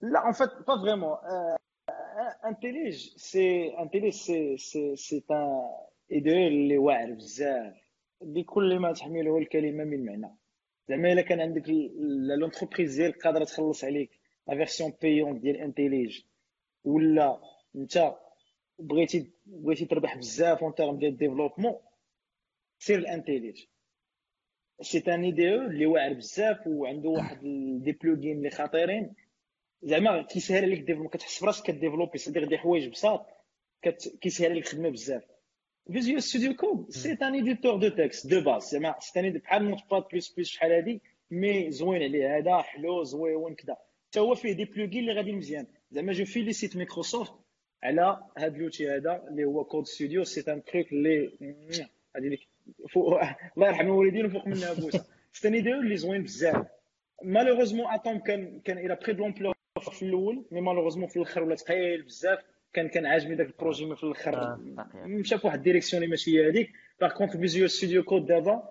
Là, 0.01 0.25
en 0.27 1.56
Intellige, 2.43 3.13
c'est 3.17 3.75
Intellige, 3.77 4.15
c'est 4.15 4.57
c'est 4.59 4.97
c'est 4.97 5.31
un 5.31 5.69
IDE 6.11 6.29
اللي 6.29 6.79
واعر 6.79 7.11
بزاف. 7.11 7.75
بكل 8.21 8.79
ما 8.79 8.93
تحمله 8.93 9.39
الكلمة 9.39 9.85
من 9.85 10.05
معنى. 10.05 10.37
زعما 10.89 11.13
إلا 11.13 11.23
كان 11.23 11.41
عندك 11.41 11.65
لونتربريز 12.39 12.97
ديالك 12.97 13.23
قادرة 13.23 13.45
تخلص 13.45 13.85
عليك 13.85 14.11
لا 14.49 14.55
فيرسيون 14.55 14.93
بايون 15.03 15.41
ديال 15.41 15.57
انتيليج 15.57 16.23
ولا 16.85 17.41
أنت 17.77 18.15
بغيتي 18.79 19.31
بغيتي 19.47 19.85
تربح 19.85 20.17
بزاف 20.17 20.63
en 20.63 20.75
termes 20.75 20.99
ديال 20.99 21.17
développement 21.17 21.75
سير 22.79 22.99
ال 22.99 23.06
IntelliJ 23.06 23.65
c'est 24.81 25.15
un 25.15 25.25
IDE 25.25 25.61
اللي 25.61 25.87
واعر 25.87 26.13
بزاف 26.13 26.67
وعنده 26.67 27.09
واحد 27.09 27.41
des 27.85 27.93
plugins 27.93 28.37
اللي 28.37 28.51
خطيرين. 28.51 29.15
زعما 29.83 30.23
كيسهل 30.23 30.65
عليك 30.65 30.81
développe 30.81 31.11
كتحس 31.11 31.43
براسك 31.45 31.67
ك 31.67 31.72
développer 31.72 32.19
صديق 32.19 32.49
des 32.49 32.59
حوايج 32.59 32.89
بساط 32.89 33.27
كت... 33.83 34.19
كيسهل 34.21 34.51
عليك 34.51 34.65
الخدمة 34.65 34.89
بزاف. 34.89 35.23
Visual 35.93 36.21
Studio 36.21 36.55
Code 36.55 36.91
c'est 36.91 37.13
un 37.13 37.35
éditeur 37.35 37.77
de 37.77 37.89
texte 37.89 38.27
de 38.27 38.41
base 38.41 38.63
زعما 38.63 38.95
c'est 39.01 39.31
بحال 39.31 39.71
Notepad++ 39.71 40.49
شحال 40.49 40.73
هادي 40.73 41.01
mais 41.31 41.71
زوين 41.71 42.03
عليه. 42.03 42.39
هذا 42.39 42.63
حلو 42.63 43.03
زويون 43.03 43.55
كذا 43.55 43.77
حتى 44.09 44.21
هو 44.21 44.35
فيه 44.35 44.53
دي 44.53 44.65
بلوجين 44.65 45.01
اللي 45.01 45.13
غادي 45.13 45.33
مزيان. 45.33 45.67
زعما 45.91 46.13
جو 46.13 46.25
فيليسيت 46.25 46.77
مايكروسوفت 46.77 47.33
على 47.83 48.23
هاد 48.39 48.57
لوتي 48.59 48.91
هذا 48.91 49.25
اللي 49.29 49.45
هو 49.45 49.65
كود 49.65 49.87
ستوديو 49.87 50.25
سي 50.25 50.53
ان 50.53 50.65
تروك 50.65 50.93
اللي 50.93 51.31
غادي 52.17 52.29
لك 52.29 52.41
فوق 52.91 53.21
الله 53.57 53.69
يرحم 53.69 53.87
الوالدين 53.87 54.27
وفوق 54.27 54.47
منها 54.47 54.73
بوسة. 54.73 55.05
سي 55.33 55.49
ان 55.49 55.55
اللي 55.55 55.97
زوين 55.97 56.23
بزاف. 56.23 56.67
مالوغوزمون 57.23 57.87
اتوم 57.87 58.19
كان 58.19 58.61
كان 58.61 58.79
إلى 58.79 58.99
بري 59.03 59.13
دو 59.13 59.23
لومبلور 59.23 59.56
في 59.81 60.03
الأول 60.03 60.45
مي 60.51 60.61
مالوغوزمون 60.61 61.09
في 61.09 61.17
الأخر 61.17 61.43
ولا 61.43 61.55
ثقيل 61.55 62.03
بزاف. 62.03 62.39
كان 62.73 62.89
كان 62.89 63.07
عاجبني 63.07 63.35
ذاك 63.35 63.47
البروجي 63.47 63.85
مي 63.87 63.97
في 63.97 64.05
الأخر. 64.05 64.35
آه. 64.35 64.61
مشى 65.07 65.39
في 65.39 65.47
واحد 65.47 65.59
الديريكسيون 65.59 66.03
اللي 66.03 66.11
ماشي 66.11 66.39
هي 66.39 66.49
هذيك 66.49 66.73
باغ 67.01 67.13
كونتر 67.13 67.39
فيزيوال 67.39 67.71
ستوديو 67.71 68.03
كود 68.03 68.27
دابا 68.27 68.69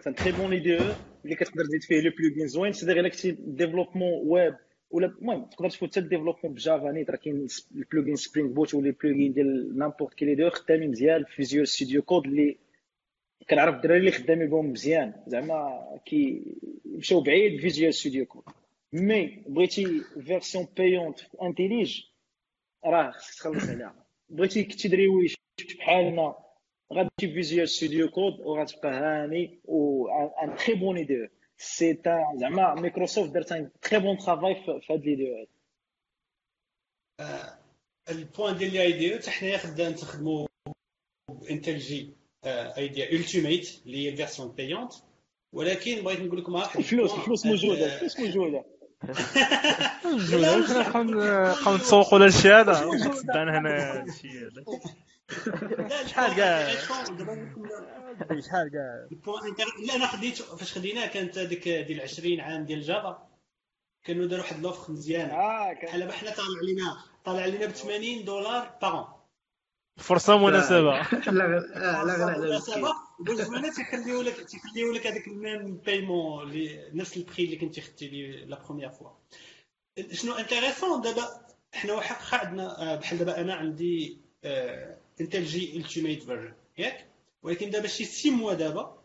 c'est 0.00 0.10
un 0.10 0.14
très 0.14 0.32
bon 0.32 0.52
IDE 0.52 0.78
اللي 1.24 1.34
كتقدر 1.34 1.64
تزيد 1.64 1.82
فيه 1.82 2.00
le 2.00 2.10
plugin 2.18 2.46
زوين 2.46 2.72
c'est 2.72 2.92
إلا 2.92 3.08
كنتي 3.08 3.30
développement 3.30 4.22
web 4.24 4.54
ولا 4.90 5.06
المهم 5.06 5.44
تقدر 5.44 5.70
تفوت 5.70 5.90
حتى 5.90 6.00
ال 6.00 6.04
développement 6.04 6.54
ب 6.54 6.61
Java 6.61 6.90
نيت 6.90 7.10
راه 7.10 7.16
كاين 7.16 7.46
ال 7.76 7.82
plugin 7.82 8.16
Spring 8.16 8.48
Boot 8.50 8.74
ولا 8.74 8.86
ال 8.86 8.93
plugin 8.93 9.32
ديال 9.32 9.78
n'importe 9.78 10.14
quoi 10.14 10.24
les 10.24 10.34
deux 10.34 10.50
خدامين 10.50 10.90
مزيان 10.90 11.24
في 11.24 11.34
Visual 11.36 11.68
Studio 11.68 12.02
Code 12.02 12.26
اللي 12.26 12.56
كنعرف 13.50 13.74
الدراري 13.74 13.98
اللي 13.98 14.10
خدامين 14.10 14.50
بهم 14.50 14.70
مزيان. 14.70 15.12
زعما 15.26 15.80
كي 16.06 16.42
مشاو 16.84 17.20
بعيد 17.20 17.60
Visual 17.60 17.94
Studio 17.94 18.26
Code 18.26 18.42
mais 18.92 19.44
بغيتي 19.46 20.00
version 20.26 20.68
payante 20.76 21.20
IntelliJ 21.42 22.02
راه 22.84 23.10
خصك 23.10 23.34
تخلص 23.38 23.68
عليها 23.68 24.06
بغيتي 24.28 24.64
كنتي 24.64 24.88
دريويش 24.88 25.36
بحالنا 25.78 26.34
غادي 26.92 27.10
فيزيوال 27.20 27.68
ستوديو 27.68 28.08
كود 28.10 28.40
وغتبقى 28.40 28.92
هاني 28.92 29.60
و 29.64 30.08
ان 30.42 30.56
تري 30.56 30.74
بون 30.74 30.96
ايدي 30.96 31.28
سي 31.56 31.94
تا 31.94 32.24
زعما 32.36 32.74
مايكروسوفت 32.74 33.30
دارت 33.30 33.52
ان 33.52 33.70
تري 33.82 33.98
بون 34.00 34.18
ترافاي 34.18 34.54
في 34.54 34.92
هاد 34.92 35.04
ليديو 35.04 35.36
هادي 35.36 35.50
البوان 38.10 38.56
ديال 38.56 38.70
الاي 38.70 38.92
دي 38.92 39.14
حتى 39.18 39.30
حنايا 39.30 39.56
خدام 39.58 39.92
تخدموا 39.92 40.46
انتل 41.50 41.78
جي 41.78 42.14
اي 42.44 42.88
دي 42.88 43.16
التيميت 43.16 43.82
اللي 43.86 44.04
هي 44.04 44.08
الفيرسيون 44.08 44.48
بايونت 44.48 44.92
ولكن 45.52 46.02
بغيت 46.02 46.20
نقول 46.20 46.38
لكم 46.40 46.54
واحد 46.54 46.78
الفلوس 46.78 47.14
الفلوس 47.14 47.46
موجوده 47.46 47.94
الفلوس 47.94 48.20
موجوده 48.20 48.40
موجودة 48.40 48.58
واش 48.58 48.79
نبقاو 50.04 51.76
نتسوقوا 51.76 52.18
لهادشي 52.18 52.52
هذا 52.52 52.74
صدقنا 53.14 53.58
هنا 53.58 53.92
هذا 53.92 54.04
شحال 56.06 56.36
كاع 56.36 56.74
شحال 58.40 58.70
كاع 58.70 59.06
لا 59.86 59.96
أنا 59.96 60.06
خديت 60.06 60.42
فاش 60.42 60.72
خديناه 60.72 61.06
كانت 61.06 61.38
هذيك 61.38 61.68
ديال 61.68 62.00
20 62.00 62.40
عام 62.40 62.64
ديال 62.64 62.82
Java 62.82 63.28
كانوا 64.04 64.26
داروا 64.26 64.44
واحد 64.44 64.62
l'offre 64.62 64.92
مزيانه 64.92 65.32
آه 65.32 65.72
بحال 65.72 66.12
حنا 66.12 66.30
طالع 66.30 66.58
علينا 66.62 66.96
طالع 67.24 67.42
علينا 67.42 67.66
ب 67.66 67.70
80 67.70 68.24
دولار 68.24 68.78
par 68.82 68.95
an 68.95 69.04
فرصه 69.96 70.38
مناسبه 70.38 71.02
لا 71.26 71.30
لا 71.30 71.62
لا 71.74 72.24
على 72.24 72.60
مناسبه 73.20 73.32
وبالزمانه 73.32 73.74
تيخليو 73.74 74.22
لك 74.22 74.48
تيخليو 74.50 74.92
لك 74.92 75.06
هذاك 75.06 75.26
ال 75.28 75.38
même 75.38 75.76
paiement 75.76 76.42
اللي 76.42 76.90
نفس 76.94 77.16
البخي 77.16 77.44
اللي 77.44 77.56
كنتي 77.56 77.80
خدتي 77.80 78.08
لي 78.08 78.44
la 78.44 78.62
première 78.64 78.90
fois 78.90 79.10
شنو 80.12 80.34
intéressant 80.34 81.00
دابا 81.00 81.46
حنا 81.72 81.92
واحد 81.92 82.16
عندنا 82.46 82.94
بحال 82.96 83.18
دابا 83.18 83.40
أنا 83.40 83.54
عندي 83.54 84.18
IntelliJ 85.20 85.76
Ultimate 85.76 86.22
version 86.22 86.54
ياك؟ 86.78 87.06
ولكن 87.42 87.70
دابا 87.70 87.86
chez 87.86 88.30
moi 88.30 88.54
دابا 88.54 89.02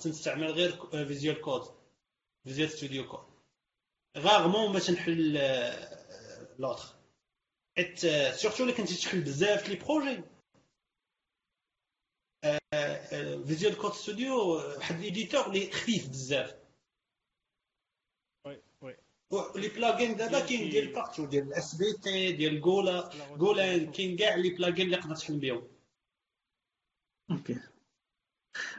تنستعمل 0.00 0.50
غير 0.50 1.06
Visual 1.06 1.40
Code 1.40 1.62
Visual 2.44 2.70
Studio 2.70 3.08
Code 3.08 3.24
rarement 4.18 4.72
ما 4.72 4.78
تنحل 4.78 5.32
l'autre 6.58 6.84
حيت 7.76 7.98
surtout 8.36 8.64
إلا 8.64 8.72
كنتي 8.72 8.94
تحل 8.94 9.20
بزاف 9.20 9.68
les 9.68 9.76
projets 9.76 10.20
Visual 13.46 13.76
Code 13.78 13.92
Studio 13.92 14.36
واحد 14.54 15.00
l'éditeur 15.00 15.46
اللي 15.46 15.70
خفيف 15.70 16.08
بزاف. 16.08 16.56
Oui 18.46 18.62
oui. 18.82 18.96
les 19.56 19.68
plugins 19.68 20.16
دابا 20.16 20.40
كاين 20.40 20.70
ديال 20.70 20.92
partout 20.92 21.24
ديال 21.26 21.46
ال 21.48 21.74
SBT 21.74 22.32
ديال 22.32 22.60
Java 22.60 23.10
Java 23.36 23.90
كاين 23.90 24.16
كاع 24.16 24.34
les 24.34 24.50
plugins 24.50 24.86
اللي 24.86 24.96
تقدر 24.96 25.14
تحل 25.16 25.38
بهم 25.38 25.68
OK. 27.30 27.56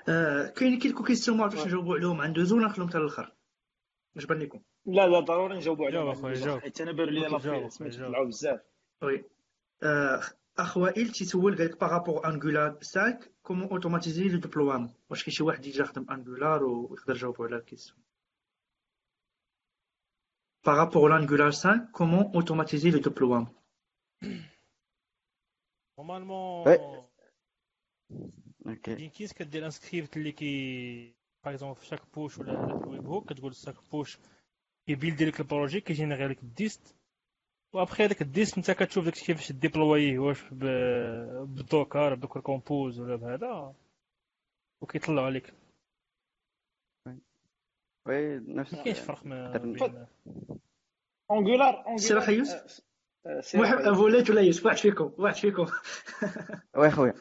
آه، 0.09 0.47
كاين 0.47 0.79
quelques 0.79 1.03
questions 1.03 1.37
ما 1.37 1.43
عرفتش 1.43 1.59
نجاوبوا 1.67 1.95
عليهم 1.95 2.23
ندوزو 2.25 2.57
ولا 2.57 2.67
نخليهم 2.67 2.89
حتى 2.89 2.97
للاخر 2.97 3.35
اش 4.17 4.25
بان 4.25 4.39
لكم 4.39 4.61
لا 4.85 5.07
لا 5.07 5.19
ضروري 5.19 5.57
نجاوبوا 5.57 5.85
عليهم. 5.85 6.23
حيت 6.59 6.81
أنا 6.81 6.91
بان 6.91 7.09
لي 7.09 7.19
لا. 7.19 7.27
طلعوا 8.09 8.25
بزاف. 8.25 8.59
Oui. 9.01 9.23
آه، 10.59 10.61
اخ 10.61 10.77
وائل 10.77 11.09
تيسول 11.11 11.57
قال 11.57 11.65
لك 11.67 11.79
par 11.79 11.94
rapport 11.94 12.27
Angular 12.29 12.71
5 12.75 13.19
comment 13.43 13.69
automatiser 13.69 14.23
le 14.29 14.39
déploiement 14.39 14.93
واش 15.09 15.23
كاين 15.23 15.33
شي 15.33 15.43
واحد 15.43 15.61
déjà 15.61 15.85
خدم 15.85 16.05
Angular 16.11 16.63
ويقدر 16.63 17.15
يجاوبوا 17.15 17.45
على 17.45 17.55
ال 17.55 17.60
question. 17.60 17.97
par 20.65 20.78
rapport 20.78 21.09
ل 21.09 21.14
Angular 21.15 21.51
5 21.51 21.89
comment 21.91 22.31
automatiser 22.35 22.89
le 22.91 22.99
déploiement 22.99 23.47
normalement 25.99 26.65
Ouais. 26.65 27.03
OK 28.67 28.95
Jenkins 28.95 29.33
كدير 29.33 29.65
un 29.65 29.69
script 29.71 30.17
اللي 30.17 30.31
qui 30.31 31.15
par 31.45 31.53
exemple 31.53 31.75
في 31.75 31.85
chaque 31.85 32.01
push 32.13 32.37
ولا 32.37 32.51
هذاك 32.53 32.83
ال 32.83 33.05
webhook 33.05 33.33
كتقول 33.33 33.55
chaque 33.55 33.75
push 33.91 34.17
كي 34.87 34.96
builder 34.96 35.25
لك 35.25 35.39
ال 35.39 35.45
projet 35.45 35.81
كي 35.81 35.91
générer 35.91 36.27
لك 36.27 36.43
ال 36.43 36.54
dist 36.54 36.95
و 37.73 37.79
après 37.79 38.05
هذاك 38.05 38.21
ال 38.21 38.28
dist 38.28 38.57
انت 38.57 38.71
كتشوف 38.71 39.05
داك 39.05 39.13
كيفاش 39.13 39.51
déployer 39.51 40.12
ه 40.12 40.19
واش 40.19 40.43
بال 40.51 40.92
Docker 40.92 42.15
ب 42.15 42.19
Docker 42.19 42.39
Compose 42.39 42.99
ولا 42.99 43.15
بهذا 43.15 43.73
وكيطلعوا 44.81 45.25
عليك. 45.25 45.53
وي 48.07 48.39
نفس 48.39 48.73
ما 48.73 48.83
كاينش 48.83 48.99
فرق 48.99 49.25
ما 49.25 49.57
بين 49.57 50.05
اونجولار 51.31 51.97
سير 51.97 52.21
حيوس؟ 52.21 52.81
اونجولار 53.25 53.81
محب 53.81 53.93
فوليت 53.93 54.29
ولا 54.29 54.41
يوسف؟ 54.41 54.65
واحد 54.65 54.77
فيكم 54.77 55.11
واحد 55.17 55.35
فيكم. 55.35 55.65
وي 56.77 56.91
خويا. 56.91 57.13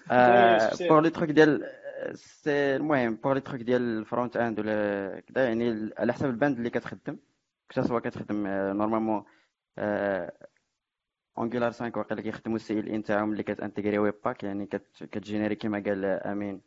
بور 0.89 1.01
لي 1.01 1.11
تروك 1.11 1.31
ديال 1.31 1.71
سي 2.15 2.77
المهم 2.77 3.15
بور 3.17 3.35
لي 3.35 3.41
تروك 3.41 3.61
ديال 3.61 3.99
الفرونت 3.99 4.37
اند 4.37 4.61
ولا 4.61 5.21
كذا 5.21 5.45
يعني 5.45 5.91
على 5.99 6.13
حسب 6.13 6.27
الباند 6.27 6.57
اللي 6.57 6.71
كتخدم 6.71 7.19
كتا 7.69 7.83
سوا 7.83 8.01
كتخدم 8.01 8.47
نورمالمون 8.47 9.25
انجولار 11.39 11.73
5 11.73 11.93
واقيلا 11.99 12.23
كيخدموا 12.23 12.57
السي 12.57 12.79
ال 12.81 12.89
إن 12.89 13.03
تاعهم 13.03 13.33
اللي 13.33 13.43
كتانتيغري 13.43 13.99
ويب 13.99 14.15
باك 14.25 14.45
يعني 14.45 14.67
كت 14.67 15.05
كتجينيري 15.05 15.55
كما 15.55 15.83
قال 15.87 16.05
أمين 16.05 16.61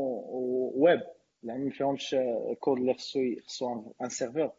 web 0.74 1.00
زعما 1.42 1.64
ما 1.64 1.70
فيهمش 1.70 2.16
كود 2.60 2.78
اللي 2.78 2.94
خصو 2.94 3.20
خصو 3.46 3.92
ان 4.02 4.08
سيرفور 4.08 4.50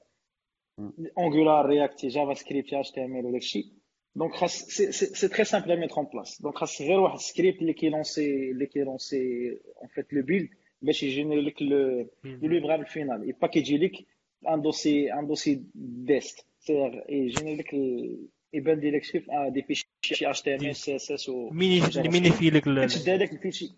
انجولار 1.19 1.65
رياكت 1.65 2.05
جافا 2.05 2.33
سكريبت 2.33 2.73
اتش 2.73 2.91
تي 2.91 3.05
ام 3.05 3.17
ال 3.19 3.25
وداكشي 3.25 3.73
دونك 4.15 4.31
خاص 4.33 4.59
سي 4.63 4.91
سي 4.91 5.27
تري 5.27 5.43
سامبل 5.43 5.71
ا 5.71 5.75
ميتر 5.75 5.97
اون 5.97 6.05
بلاس 6.13 6.41
دونك 6.41 6.55
خاص 6.57 6.81
غير 6.81 6.99
واحد 6.99 7.15
السكريبت 7.15 7.61
اللي 7.61 7.73
كيلونسي 7.73 8.51
اللي 8.51 8.65
كيلونسي 8.65 9.49
اون 9.81 9.87
فيت 9.87 10.13
لو 10.13 10.21
بيلد 10.23 10.49
باش 10.81 11.03
يجينيري 11.03 11.41
لك 11.41 11.61
لو 11.61 12.07
لو 12.23 12.47
ليفرابل 12.49 12.85
فينال 12.85 13.29
يبقى 13.29 13.47
كيجي 13.47 13.77
لك 13.77 13.91
ان 14.49 14.61
دوسي 14.61 15.13
ان 15.13 15.27
دوسي 15.27 15.63
ديست 15.75 16.47
سير 16.59 17.05
يجيني 17.09 17.55
لك 17.55 17.73
ال- 17.73 18.27
يبان 18.53 18.79
لي 18.79 18.91
لك 18.91 19.01
كيف 19.01 19.25
دي 19.49 19.61
فيشي 20.03 20.29
اتش 20.29 20.41
تي 20.41 20.55
ام 20.55 20.65
ال 20.65 20.75
سي 20.75 20.95
اس 20.95 21.11
اس 21.11 21.29
و 21.29 21.49
ميني 21.49 21.81
الميني 21.97 22.31
في 22.31 22.49
لك 22.49 22.63
كتشد 22.85 23.09
هذاك 23.09 23.31
الفيشي 23.33 23.69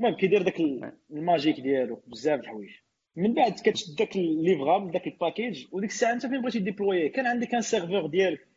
المهم 0.00 0.14
كيدير 0.16 0.42
داك 0.42 0.60
ال- 0.60 0.92
ال 1.10 1.18
magic 1.18 1.60
ديالو 1.60 2.02
بزاف 2.06 2.40
د 2.40 2.42
الحوايج 2.42 2.70
من 3.16 3.34
بعد 3.34 3.52
كتشد 3.52 3.96
داك 3.96 4.16
ال 4.16 4.24
livrable 4.24 4.90
داك 4.90 5.06
ال 5.06 5.13
package 5.13 5.66
وديك 5.72 5.90
الساعة 5.90 6.12
انت 6.12 6.26
فين 6.26 6.40
بغيتي 6.42 6.58
déployer 6.58 7.06
ه 7.06 7.12
كان 7.12 7.26
عندك 7.26 7.54
un 7.54 7.60
serveur 7.62 8.06
ديالك 8.06 8.48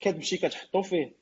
كتمشي 0.00 0.36
كتحطو 0.36 0.82
فيه 0.82 1.14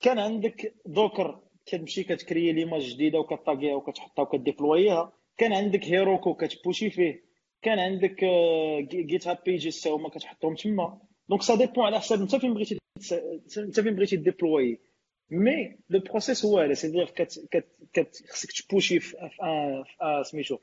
كان 0.00 0.18
عندك 0.18 0.74
Docker 0.86 1.40
كتمشي 1.66 2.04
كت 2.04 2.18
créer 2.18 2.52
l'image 2.52 2.94
جديده 2.94 3.18
وكطاغيها 3.18 3.74
وكتحطها 3.74 4.22
وك 4.22 4.38
déployer 4.38 5.04
ها 5.04 5.12
كان 5.36 5.52
عندك 5.52 5.84
Heroku 5.84 6.34
كت 6.34 6.48
pusher 6.48 6.90
فيه 6.90 7.24
كان 7.62 7.78
عندك 7.78 8.24
GitHub 8.94 9.38
Pages 9.46 9.80
تا 9.82 9.90
هما 9.90 10.08
كتحطهم 10.08 10.54
تما 10.54 10.98
donc 11.28 11.42
ça 11.42 11.54
dépend 11.54 11.84
على 11.84 11.98
حسب 12.00 12.20
انت 12.20 12.36
فين 12.36 12.54
بغيتي 12.54 12.78
انت 13.58 13.80
فين 13.80 13.94
بغيتي 13.94 14.16
déployer 14.16 14.78
mais 15.30 15.78
le 15.90 16.00
process 16.00 16.44
هو 16.44 16.58
هذا 16.58 16.74
سيدير 16.74 17.06
خصك 18.30 18.66
ت 18.68 18.73
pusher 18.73 19.00
في 19.00 19.16
un 19.42 20.22
سميتو 20.24 20.58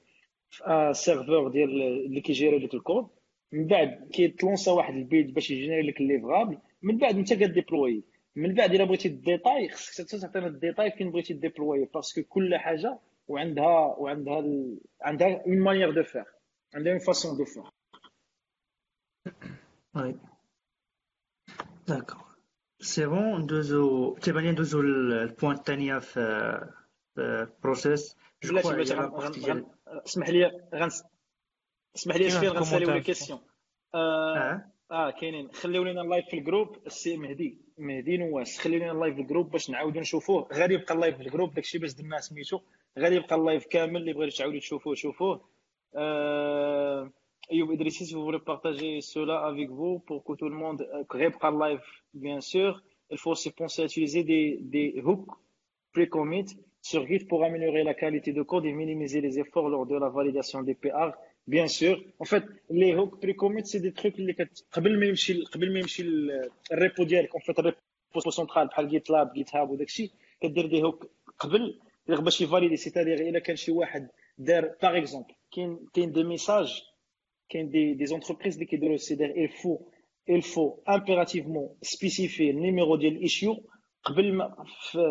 في 0.49 0.63
un 0.63 0.93
serveur 0.93 1.47
ديال 1.47 1.81
اللي 1.81 2.21
كي 2.21 2.32
gérer 2.32 2.59
لك 2.59 2.73
الكود 2.73 3.07
من 3.51 3.67
بعد 3.67 4.09
كيت 4.13 4.33
lancer 4.33 4.71
واحد 4.71 4.93
ال 4.93 5.00
build 5.00 5.33
باش 5.33 5.51
ي 5.51 5.56
générer 5.56 5.87
لك 5.87 6.01
ال 6.01 6.08
livrable 6.08 6.57
من 6.81 6.97
بعد 6.97 7.15
انت 7.15 7.33
ك 7.33 7.41
déployer 7.41 8.03
من 8.35 8.53
بعد 8.53 8.73
الا 8.73 8.83
بغيتي 8.83 9.07
les 9.07 9.26
détails 9.26 9.69
خصك 9.69 10.03
حتى 10.07 10.19
تعطينا 10.19 10.47
les 10.47 10.61
détails 10.61 10.91
فين 10.91 11.11
بغيتي 11.11 11.33
déployer 11.33 11.85
parce 11.93 12.12
que 12.12 12.23
كل 12.23 12.55
حاجة 12.55 12.99
وعندها 13.27 13.95
وعندها 13.97 14.39
ال... 14.39 14.79
عندها 15.01 15.43
une 15.45 15.59
manière 15.59 15.91
de 15.91 16.03
faire 16.03 16.25
عندها 16.73 16.91
une 16.93 16.99
façon 16.99 17.37
de 17.37 17.45
faire 17.45 17.63
D'accord 21.87 22.28
c'est 22.81 23.05
bon 23.05 23.41
ندوزو 23.41 24.15
تيبان 24.15 24.43
لي 24.43 24.51
ندوزو 24.51 24.81
ال 24.81 24.94
point 24.94 25.55
الثانية 25.55 25.99
في 25.99 26.19
ال 27.17 27.30
process 27.30 28.17
اسمح 30.05 30.29
لي 30.29 30.61
غنس 30.75 31.03
اسمح 31.95 32.15
لي 32.15 32.29
سفير 32.29 32.51
غنساليو 32.53 32.91
les 32.91 33.01
questions 33.01 33.39
آه 33.95 34.65
آه 34.91 35.11
كاينين 35.11 35.51
خليو 35.51 35.83
لينا 35.83 36.01
ال 36.01 36.06
live 36.06 36.25
في 36.25 36.37
ال 36.37 36.43
groupe 36.43 36.77
السي 36.85 37.17
مهدي. 37.17 37.57
مهدي 37.77 38.17
نواس. 38.17 38.59
خليو 38.59 38.79
لينا 38.79 38.91
ال 38.91 38.96
live 38.96 39.15
في 39.15 39.21
ال 39.21 39.26
groupe 39.26 39.51
باش 39.51 39.69
نعاودو 39.69 39.99
نشوفوه. 39.99 40.47
غادي 40.53 40.73
يبقى 40.73 40.93
ال 40.95 41.00
live 41.00 41.17
في 41.17 41.23
ال 41.23 41.28
groupe 41.28 41.53
داكشي 41.53 41.77
باش 41.77 41.93
درنا 41.93 42.19
سميتو. 42.19 42.59
غادي 42.99 43.15
يبقى 43.15 43.35
ال 43.35 43.41
live 43.41 43.65
كامل 43.65 43.95
اللي 43.95 44.13
بغيتو 44.13 44.37
تعاودو 44.37 44.59
تشوفوه 44.59 44.95
شوفوه. 44.95 45.49
آه 45.95 47.11
Ayoub 47.50 47.72
Idrissi, 47.72 48.06
si 48.06 48.14
vous 48.14 48.24
voulez 48.24 48.38
partager 48.38 49.00
cela 49.02 49.44
avec 49.44 49.68
vous 49.68 49.98
pour 50.06 50.24
que 50.24 50.32
tout 50.32 50.48
le 50.48 50.56
monde 50.56 50.86
غيبقى 51.12 51.48
اللايف 51.48 51.80
bien 52.14 52.40
sûr 52.40 52.82
il 53.12 53.18
faut 53.18 53.32
aussi 53.32 53.50
penser 53.50 53.82
à 53.82 53.84
utiliser 53.84 54.24
des, 54.24 54.58
des 54.62 55.02
hooks 55.04 55.28
pre-commit 55.92 56.46
sur 56.80 57.06
Git 57.06 57.24
pour 57.30 57.44
améliorer 57.44 57.82
la 57.84 57.94
qualité 57.94 58.32
de 58.32 58.42
code 58.42 58.64
et 58.64 58.72
minimiser 58.72 59.20
les 59.20 59.38
efforts 59.38 59.68
lors 59.68 59.86
de 59.86 59.96
la 59.96 60.08
validation 60.08 60.62
des 60.62 60.74
PR 60.74 61.10
bien 61.46 61.66
sûr 61.66 61.94
en 62.18 62.24
fait 62.24 62.44
les 62.70 62.94
hooks 62.94 63.20
pre-commit 63.22 63.64
c'est 63.66 63.80
des 63.80 63.92
trucs 63.92 64.18
اللي 64.18 64.32
كت... 64.32 64.64
قبل 64.72 64.98
ما 65.00 65.06
يمشي 65.06 65.42
قبل 65.42 65.72
ما 65.72 65.78
يمشي 65.78 66.02
الريبو 66.72 67.04
ديالك 67.04 67.36
en 67.36 67.40
fait 67.40 67.58
الريبو 67.58 68.30
سنترال 68.30 68.66
بحال 68.68 68.88
جيت 68.88 69.10
لاب 69.10 69.32
جيت 69.32 69.56
هاب 69.56 69.70
وداك 69.70 69.86
الشيء 69.86 70.10
كدير 70.40 70.66
دي 70.66 70.82
هوك 70.82 71.10
قبل 71.38 71.80
باش 72.08 72.40
يفاليدي 72.40 72.76
سيتادير 72.76 73.20
الا 73.28 73.38
كان 73.38 73.56
شي 73.56 73.72
واحد 73.72 74.08
دار 74.38 74.74
باغ 74.82 74.98
اكزومبل 74.98 75.34
كاين 75.52 75.78
كاين 75.94 76.12
دي 76.12 76.24
ميساج 76.24 76.82
كاين 77.49 77.69
des 77.69 77.93
des 77.93 78.05
entreprises 78.05 78.53
اللي 78.53 78.65
كيديروا 78.65 78.97
c'est-à-dire 78.97 79.47
il 79.47 79.51
faut 79.51 79.79
il 80.29 80.41
faut 80.41 80.83
impérativement 80.87 81.77
spécifier 81.81 82.51
le 82.53 82.59
numéro 82.59 82.97
ديال 82.97 83.15
ال 83.15 83.23
issue 83.23 83.63
قبل 84.03 84.33
ما 84.33 84.55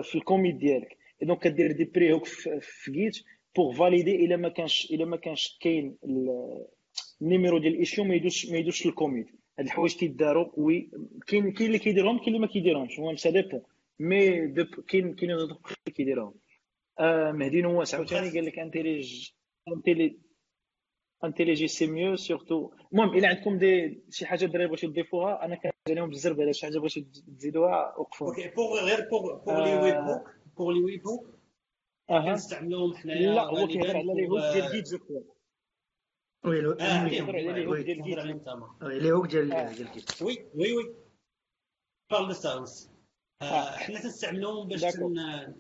في 0.03 0.14
ال 0.14 0.20
commit 0.20 0.55
ديالك 0.55 0.97
donc 1.22 1.43
كدير 1.43 1.72
des 1.72 1.85
pre-hooks 1.85 2.24
في 2.61 2.91
Git 2.93 3.16
pour 3.57 3.74
valider 3.74 4.24
الا 4.24 4.36
ما 4.36 4.49
كانش 4.49 4.91
الا 4.91 5.05
ما 5.05 5.16
كانش 5.16 5.59
كاين 5.61 5.97
ال 7.22 7.28
numéro 7.28 7.59
ديال 7.59 7.72
ال 7.72 7.78
issue 7.78 8.05
ما 8.05 8.14
يدوش 8.14 8.47
ما 8.51 8.59
يدوش 8.59 8.86
لل 8.87 8.97
commit 8.97 9.26
هاد 9.59 9.66
الحوايج 9.66 9.97
كيداروا 9.97 10.49
oui 10.57 10.91
كاين 11.26 11.53
كاين 11.53 11.66
اللي 11.66 11.78
كيديرهم 11.78 12.18
كاين 12.18 12.28
اللي 12.28 12.39
ما 12.39 12.47
كيديرهمش 12.47 12.99
المهم 12.99 13.16
ça 13.16 13.31
dépend 13.31 13.62
mais 13.99 14.49
كاين 14.89 15.14
كاين 15.14 15.30
اللي 15.30 15.57
كيديرهم 15.95 16.34
آه 17.01 17.32
مهدي 17.32 17.62
نواس 17.62 17.95
عاوتاني 17.95 18.30
قال 18.30 18.45
لك 18.45 18.59
انتيليج 18.59 19.30
انتيلي 19.76 20.28
انتيليجي 21.25 21.69
سي 21.69 21.87
ميو 21.87 22.16
سورتو. 22.16 22.71
المهم 22.93 23.14
إلا 23.19 23.29
عندكم 23.29 23.59
دي 23.59 24.01
شي 24.11 24.27
حاجة 24.27 24.47
دراري 24.47 24.66
بغيتو 24.66 24.89
تضيفوها 24.89 25.45
أنا 25.45 25.57
كنعجبني 25.57 26.11
بزاف 26.11 26.41
على 26.41 26.53
شي 26.53 26.66
حاجة 26.66 26.79
بغيتو 26.79 27.01
تزيدوها 27.37 27.99
وقفوا 27.99 28.29
أوكي 28.29 28.49
بوغ 28.49 28.81
غير 28.85 29.09
بوغ 29.11 29.45
بوغ 29.45 29.64
لي 29.64 29.79
ويب 29.83 30.05
بوك 30.05 30.31
بوغ 30.57 30.73
لي 30.73 30.81
ويب 30.81 31.03
بوك 31.03 31.39
كنستعملوهم 32.09 32.95
حنايا 32.97 33.35
لا 33.35 33.43
هو 33.45 33.66
كيهضر 33.66 33.97
على 33.97 34.14
لي 34.14 34.29
هوك 34.29 34.41
ديال 34.55 34.73
جيت 34.73 34.89
جو 34.89 34.99
كوا 34.99 35.21
وي 36.45 36.61
لو 36.61 36.75
كيهضر 36.75 37.37
على 37.37 37.53
لي 37.53 37.66
هوك 37.66 37.77
ديال 37.79 38.03
جيت 38.03 38.19
لي 38.83 39.12
هوك 39.12 39.27
ديال 39.27 39.49
ديال 39.49 39.93
جيت 39.93 40.23
وي 40.23 40.47
وي 40.55 40.73
وي. 40.73 40.95
بارل 42.11 42.35
ساوس 42.35 42.91
حنا 43.43 44.01
تنستعملوهم 44.01 44.69
باش 44.69 44.85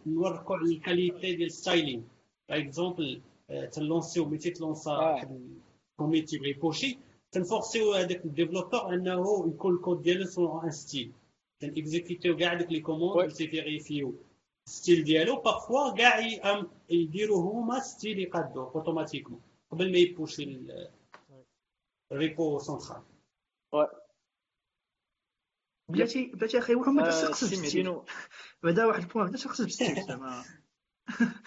نورقوا 0.06 0.56
على 0.56 0.72
الكاليتي 0.72 1.36
ديال 1.36 1.52
ستايلين 1.52 2.08
باغ 2.48 2.58
اكزومبل 2.58 3.22
تنلونسيو 3.72 4.24
ملي 4.24 4.38
تلونسا 4.38 4.90
آه. 4.90 5.12
واحد 5.12 5.50
الكوميت 5.92 6.28
تيبغي 6.28 6.50
يبوشي 6.50 6.98
تنفورسيو 7.32 7.92
هذاك 7.94 8.24
الديفلوبور 8.24 8.94
انه 8.94 9.48
يكون 9.48 9.74
الكود 9.74 10.02
ديالو 10.02 10.24
سون 10.24 10.64
ان 10.64 10.70
ستيل 10.70 11.12
تنكزيكيتيو 11.60 12.36
كاع 12.36 12.54
دوك 12.54 12.72
لي. 12.72 12.80
كوموند 12.80 13.32
تيفيريفيو 13.32 14.14
ستيل 14.68 15.04
ديالو. 15.04 15.40
بارفوا 15.40 15.94
كاع 15.96 16.18
ي- 16.18 16.40
أم- 16.40 16.66
يديروا 16.90 17.52
هما 17.52 17.80
ستيل 17.80 18.18
يقادو 18.18 18.62
اوتوماتيكمون 18.64 19.40
قبل 19.70 19.92
ما 19.92 19.98
يبوشي 19.98 20.42
ال- 20.42 20.90
ال 22.12 22.22
repo 22.22 22.58
central 22.58 23.02
بلاتي 25.88 26.26
بلاتي 26.26 26.58
أخي 26.58 26.74
واحد 26.74 26.88
ما 26.92 27.06
آه، 27.06 27.10
تسقسش 27.10 27.44
سي 27.44 27.44
مهدي 27.56 27.60
بال 27.62 27.69
style 27.69 27.84
non- 27.84 28.04
بعدا 28.62 28.86
واحد 28.86 29.02
ال 29.02 29.06
point 29.06 29.26
بدا 29.26 29.36
تسقسش 29.36 29.60
بال 29.64 29.75
style 29.75 30.02
زعما 30.06 30.44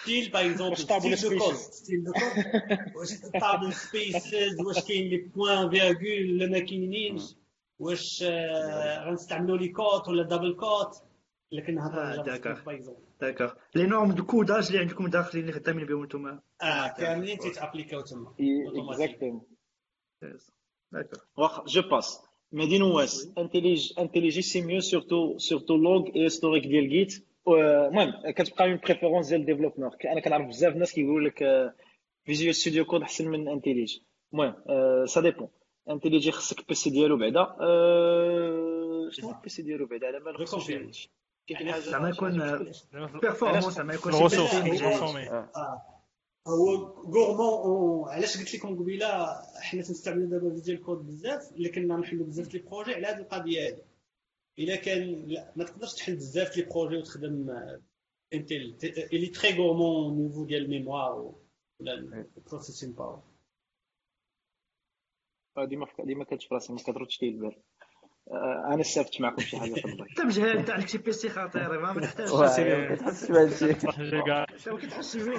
style 0.01 0.32
par 0.32 0.45
exemple 0.51 0.72
واش 0.72 0.86
tab 0.86 1.15
ou 1.15 1.19
style 1.19 1.30
deux 1.30 1.43
ال 1.43 1.47
spaces؟ 1.47 1.72
style 1.72 2.03
de 2.03 2.11
code 2.11 2.95
واش 2.95 3.09
tab 3.41 3.57
les 3.57 3.74
spaces 3.74 4.61
واش 4.62 4.80
كاين 4.88 5.09
les 5.09 5.17
points-virgules 5.17 6.34
ولا 6.34 6.47
ما 6.47 6.59
كاينينش 6.59 7.24
واش 7.80 8.24
آه، 8.24 9.09
غنستعملوا 9.09 9.57
les 9.57 9.67
quotes 9.67 10.07
ولا 10.07 10.24
double 10.24 10.53
quotes 10.53 10.95
كنهضر 11.68 12.01
آه، 12.01 12.05
على 12.05 12.24
d'accord. 12.24 12.78
d'accord 13.22 13.51
les 13.76 13.84
normes 13.84 14.11
de 14.11 14.26
codage 14.26 14.67
اللي 14.68 14.80
عندكم 14.80 15.07
داخلين 15.07 15.43
اللي 15.43 15.53
خدامين 15.53 15.86
بهم 15.86 16.03
نتوما 16.05 16.39
آه 16.62 16.88
كاملين 16.88 17.38
تيت 17.38 17.53
appliquaو 17.53 18.01
تما 18.01 18.34
exactement 18.89 19.41
d'accord 20.91 21.19
واخا 21.38 21.64
je 21.67 21.82
pense 21.82 22.19
نواس 22.53 23.32
IntelliJ 23.38 23.93
IntelliJ 23.99 24.41
c'est 24.41 24.61
mieux 24.61 24.80
surtout 24.80 25.38
surtout 25.38 25.76
l'historique 25.76 26.63
ديال 26.68 26.89
Git 26.89 27.26
المهم 27.47 28.31
كتبقى 28.31 28.65
une 28.65 28.80
préférence 28.86 29.28
ديال 29.27 29.41
ال 29.41 29.46
développeur 29.46 29.95
أنا 30.05 30.19
كنعرف 30.21 30.47
بزاف 30.47 30.73
الناس 30.73 30.93
كيقولوا 30.93 31.29
لك 31.29 31.73
Visual 32.26 32.55
Studio 32.55 32.86
Code 32.86 33.01
أحسن 33.01 33.27
من 33.27 33.47
IntelliJ 33.47 33.97
المهم 34.33 34.55
ça 35.05 35.22
dépend 35.22 35.49
IntelliJ 35.89 36.32
خصك 36.31 36.59
ال 36.59 36.69
PC 36.69 36.89
ديالو 36.89 37.17
بعدا. 37.17 37.39
آه، 37.39 39.09
شنو 39.11 39.31
ال 39.32 39.41
PC 39.41 39.61
ديالو 39.61 39.85
بعدا؟ 39.85 40.07
على 40.07 40.19
ما 40.19 40.33
خصوش 40.33 40.69
ريكونفيرم. 40.69 40.91
شي 40.91 41.55
حاجة. 41.55 41.79
زعما 41.79 42.09
يكون 42.09 42.31
performance 43.22 43.69
زعما 43.69 43.93
يكون 43.93 44.13
هو 44.13 44.27
gourmand 47.05 48.09
علاش 48.09 48.37
قلت 48.37 48.55
لكم 48.55 48.79
قبيلة؟ 48.79 49.27
حنا 49.61 49.81
تنستعملوا 49.81 50.29
دابا 50.29 50.49
Visual 50.49 50.84
Code 50.84 51.07
بزاف 51.07 51.51
اللي 51.51 51.69
كنا 51.69 51.97
نحلوا 51.97 52.25
بزاف 52.25 52.53
les 52.53 52.59
projets 52.59 52.93
على 52.93 53.07
هذه 53.07 53.17
القضية 53.17 53.67
هذه 53.67 53.81
إلا 54.64 54.76
كان 54.76 55.28
ما 55.55 55.64
تقدرش 55.64 55.93
تحل 55.93 56.16
بزاف 56.16 56.57
les 56.57 56.63
projets 56.63 56.97
وتخدم 56.97 57.49
IntelliJ 58.34 58.78
est 59.13 59.28
très 59.28 59.57
gourmand 59.57 60.17
niveau 60.17 60.45
ديال 60.45 60.64
ال 60.63 60.72
mémoire 60.72 61.36
ولا 61.80 61.93
ال 62.38 62.42
processing 62.42 62.91
power 62.91 63.24
ديما 65.57 65.88
ديما 65.99 66.24
كتش 66.24 66.45
في 66.45 66.53
راسي 66.53 66.74
ما 66.74 66.80
كتردش 66.80 67.22
لي 67.22 67.30
البال 67.30 67.55
آه، 68.32 68.74
أنا 68.74 68.82
استفدت 68.82 69.22
معكم 69.22 69.41
شي 69.41 69.57
حاجة 69.57 69.74
في 69.74 69.86
الضيف 69.86 70.09
انت 70.09 70.22
مجهل 70.22 70.57
انت 70.57 70.70
عندك 70.70 70.88
شي 70.88 70.97
PC 70.97 71.30
خطير 71.30 71.80
ما 71.80 71.93
ما 71.93 72.01
تحتاجش 72.01 72.32
ما 72.59 72.95
كتحسش 72.95 73.32
بهادشي 73.32 73.80
صح 73.80 74.01
جيجا 74.01 74.45
شنو 74.57 74.78
كتحس 74.78 75.18
بيه 75.18 75.38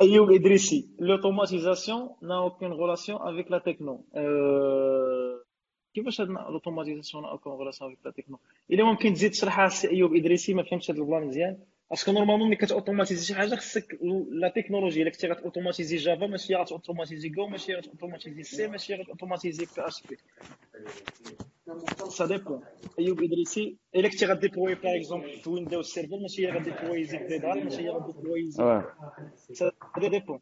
Ayoub 0.00 0.30
Idrissi, 0.30 0.90
l'automatisation 0.98 2.16
n'a 2.22 2.42
aucune 2.42 2.72
relation 2.72 3.20
avec 3.20 3.50
la 3.50 3.60
techno. 3.60 4.04
Euh... 4.14 5.38
كيفاش 5.94 6.20
هاد 6.20 6.28
n'a 6.28 6.50
aucune 6.50 7.52
relation 7.52 7.86
avec 7.86 7.98
la 8.04 8.12
techno 8.12 8.38
الا 8.70 8.84
ممكن 8.84 9.12
تزيد 9.12 9.30
تشرحها 9.30 9.68
سي 9.68 9.90
ايوب 9.90 10.16
ادريسي 10.16 10.54
ما 10.54 10.62
فهمتش 10.62 10.90
هاد 10.90 10.98
ال 10.98 11.04
plan 11.04 11.26
مزيان 11.26 11.58
parce 11.90 12.04
que 12.04 12.12
normalement 12.12 12.46
ملي 12.48 12.56
كت 12.56 12.67
automatiser 12.67 13.26
شي 13.26 13.34
حاجة 13.34 13.54
خصك 13.54 13.98
la 14.30 14.48
technologie 14.48 15.02
الا 15.02 15.10
كنتي 15.10 15.28
غات 15.28 15.38
automatiser 15.38 15.96
Java 15.96 16.26
ماشي 16.26 16.54
غات 16.54 16.65
automatiser 16.65 17.28
Go 17.28 17.46
ماشي 17.46 17.74
غات 17.74 17.84
automatiser 17.84 18.42
C 18.42 18.66
ماشي 18.66 18.94
غات 18.94 19.05
automatiser 19.05 19.64
PHP 19.76 19.86
ça 19.86 20.02
dépend 20.02 22.60
ايوب 22.98 23.22
ادريسي 23.22 23.76
الا 23.94 24.08
كنتي 24.08 24.26
غا 24.26 24.31
déployer 24.31 24.74
par 24.74 24.96
exemple 24.96 25.36
في 25.36 25.50
Windows 25.50 25.86
Server 25.86 26.16
ماشي 26.22 26.46
هي 26.46 26.52
غا 26.52 26.58
déployer 26.58 27.04
زيك 27.04 27.22
ديدار 27.22 27.64
ماشي 27.64 27.82
هي 27.82 27.90
غا 27.90 27.97
déployer 27.97 28.50
زيك 28.50 28.66
واه 28.66 28.84
Ça 29.58 29.70
dépend. 30.16 30.40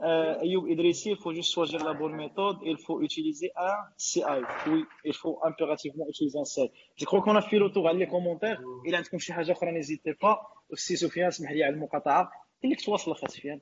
Euh, 0.00 0.40
Ayoub 0.44 0.66
Idrissi, 0.66 1.10
il 1.10 1.16
faut 1.22 1.32
juste 1.38 1.52
choisir 1.52 1.80
la 1.84 1.94
bonne 1.94 2.16
méthode. 2.24 2.56
Il 2.64 2.78
faut 2.84 3.00
utiliser 3.08 3.48
un 3.56 3.76
CI. 3.96 4.22
Oui, 4.66 4.84
il 5.04 5.14
faut 5.14 5.38
impérativement 5.44 6.06
utiliser 6.08 6.38
un 6.44 6.44
CI. 6.44 6.66
Je 7.00 7.04
crois 7.04 7.20
qu'on 7.22 7.36
a 7.36 7.42
fait 7.42 7.58
le 7.64 7.68
tour 7.70 7.86
على 7.88 7.98
les 7.98 8.08
commentaires. 8.08 8.60
إلا 8.86 8.96
عندكم 8.96 9.18
شي 9.18 9.32
حاجة 9.32 9.52
أخرى 9.52 9.72
n'hésitez 9.72 10.14
pas. 10.14 10.36
السي 10.72 10.96
سفيان 10.96 11.26
اسمح 11.26 11.50
لي 11.50 11.64
على 11.64 11.74
المقاطعة. 11.74 12.32
اللي 12.64 12.74
تواصل 12.76 13.10
أخا 13.10 13.28
سفيان. 13.28 13.60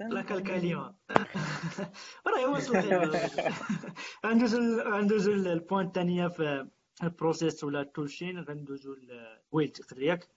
لك 0.00 0.32
الكلمة. 0.32 0.94
راه 2.26 2.50
وصل 2.50 2.76
غندوزو 4.26 4.80
غندوزو 4.80 5.32
ال 5.32 5.41
point 5.41 5.86
الثانية 5.86 6.28
في 6.28 6.68
ال 7.02 7.10
process 7.10 7.64
ولا 7.64 7.80
ال 7.80 7.86
toolchain 7.86 8.38
غندوزو 8.38 8.94
لي 9.98 10.06
ياك. 10.06 10.28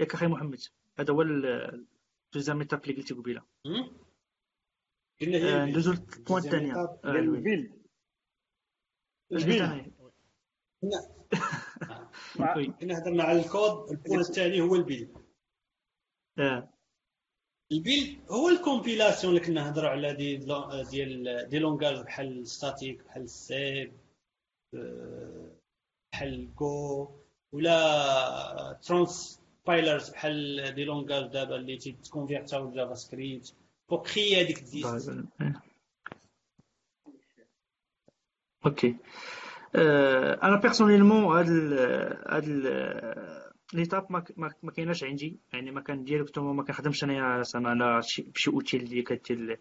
ياك 0.00 0.14
أخي 0.14 0.26
محمد. 0.26 0.60
هذا 0.98 1.12
هو 1.14 1.22
ال 1.22 1.37
deuxième 1.37 2.60
étape 2.60 2.84
اللي 2.84 2.96
قلتي 2.96 3.14
قبيلة. 3.14 3.42
آه، 5.22 5.64
ندوزو 5.64 5.92
ال 5.92 6.01
point 6.01 6.44
الثانية 6.44 6.98
ال 7.04 7.16
build. 7.16 7.86
ال 9.32 9.42
build 9.42 9.92
كنا 12.80 12.98
هضرنا 12.98 13.22
على 13.22 13.40
ال 13.40 13.50
code 13.50 13.90
ال 13.90 13.95
point 13.95 14.20
الثاني 14.20 14.60
هو 14.60 14.74
ال 14.74 14.79
build. 14.79 15.08
آه. 16.38 16.68
ال 17.72 17.80
build 17.80 18.20
هو 18.30 18.48
ال 18.48 18.55
compilation 18.55 19.36
اللي 19.36 19.46
كنا 19.46 19.64
نهضروا 19.64 19.90
على 19.90 20.14
des 20.14 20.36
ديال 20.90 21.46
des 21.48 21.58
langages 21.58 22.04
بحال 22.04 22.46
statiques 22.46 23.04
بحال 23.04 23.28
C 23.30 23.92
بحال 26.12 26.54
Go 26.54 27.08
ولا 27.52 28.78
transpilers 28.82 30.10
بحال 30.10 30.72
des 30.74 30.84
langages 30.84 31.32
دابا 31.32 31.56
اللي 31.56 31.76
تيت 31.76 32.70
convertaو 32.70 32.94
JavaScript 32.94 33.54
pour 33.88 33.98
créer 34.02 34.40
هذيك 34.40 34.58
ال 34.58 34.68
dist 34.68 35.10
OK 38.66 38.88
آه، 38.88 38.96
أنا 40.42 40.56
personnellement 40.56 41.24
هاد 41.24 41.48
هاد 42.28 42.44
l'étape 43.74 44.06
ما 44.12 44.24
ما 44.62 44.72
كايناش 44.72 45.04
عندي 45.04 45.40
يعني 45.52 45.70
ما 45.70 45.80
كان 45.80 46.04
directement 46.04 46.56
ما 46.56 46.64
كنخدمش 46.64 47.04
انايا 47.04 47.42
زعما 47.42 47.70
على 47.70 48.02
شي 48.02 48.50
outil 48.50 48.82
اللي 48.82 49.02
كدير 49.02 49.60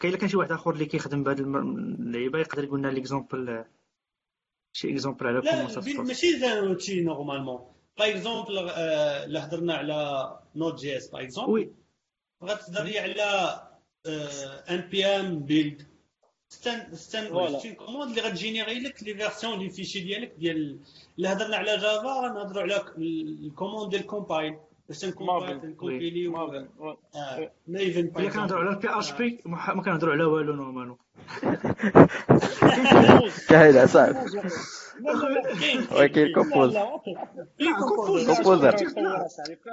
كاين 0.00 0.16
كان 0.16 0.28
شي 0.28 0.36
واحد 0.36 0.52
اخر 0.52 0.70
اللي 0.70 0.86
كيخدم 0.86 1.22
بهاد 1.22 1.40
اللعيبه 1.40 2.38
يقدر 2.38 2.64
يقول 2.64 2.78
لنا 2.78 2.88
l'exemple 2.88 3.64
شي 4.72 4.92
exemple 4.92 5.26
على 5.26 5.40
comment 5.40 5.68
ça 5.68 6.02
ماشي 6.02 6.38
زي 6.38 6.58
outil 6.58 7.00
normalement 7.00 7.60
par 7.98 8.10
exemple 8.10 8.58
الا 8.58 9.44
هضرنا 9.44 9.74
على 9.74 10.38
Node.js 10.56 11.10
par 11.10 11.22
exemple 11.22 11.74
بغات 12.42 12.62
تهضري 12.62 12.98
على 12.98 13.60
npm 14.70 14.80
build 14.90 15.06
c'est 15.06 15.38
un 15.38 15.97
c'est 16.48 16.94
un 16.94 17.58
شي 17.60 17.72
commande 17.72 18.10
اللي 18.10 18.20
غت 18.28 18.39
générer 18.39 18.78
لك 18.80 19.02
les 19.02 19.14
versions 19.14 19.58
des 19.58 19.70
fichiers 19.70 20.00
ديالك 20.00 20.32
ديال 20.38 20.78
الا 21.18 21.32
هضرنا 21.32 21.56
على 21.56 21.76
Java 21.76 22.20
غنهضروا 22.20 22.62
على 22.62 22.84
ال 22.98 23.08
commande 23.08 23.90
ديال 23.90 24.06
compile. 24.06 24.56
باش 24.88 24.98
تن 24.98 25.12
compile 25.12 25.60
تن 25.60 25.74
compiler 25.74 26.28
Maven 27.68 28.12
الا 28.16 28.30
كنهضروا 28.30 28.60
على 28.60 28.70
ال 28.70 28.88
PHP 28.98 29.40
ما 29.46 29.82
كنهضروا 29.82 30.12
على 30.12 30.24
والو 30.24 30.54
normalement 30.54 30.96
كاين 33.48 33.86
صعب 33.86 34.16
ولكن 35.92 36.32
compos 36.34 36.76
Composer 38.26 38.76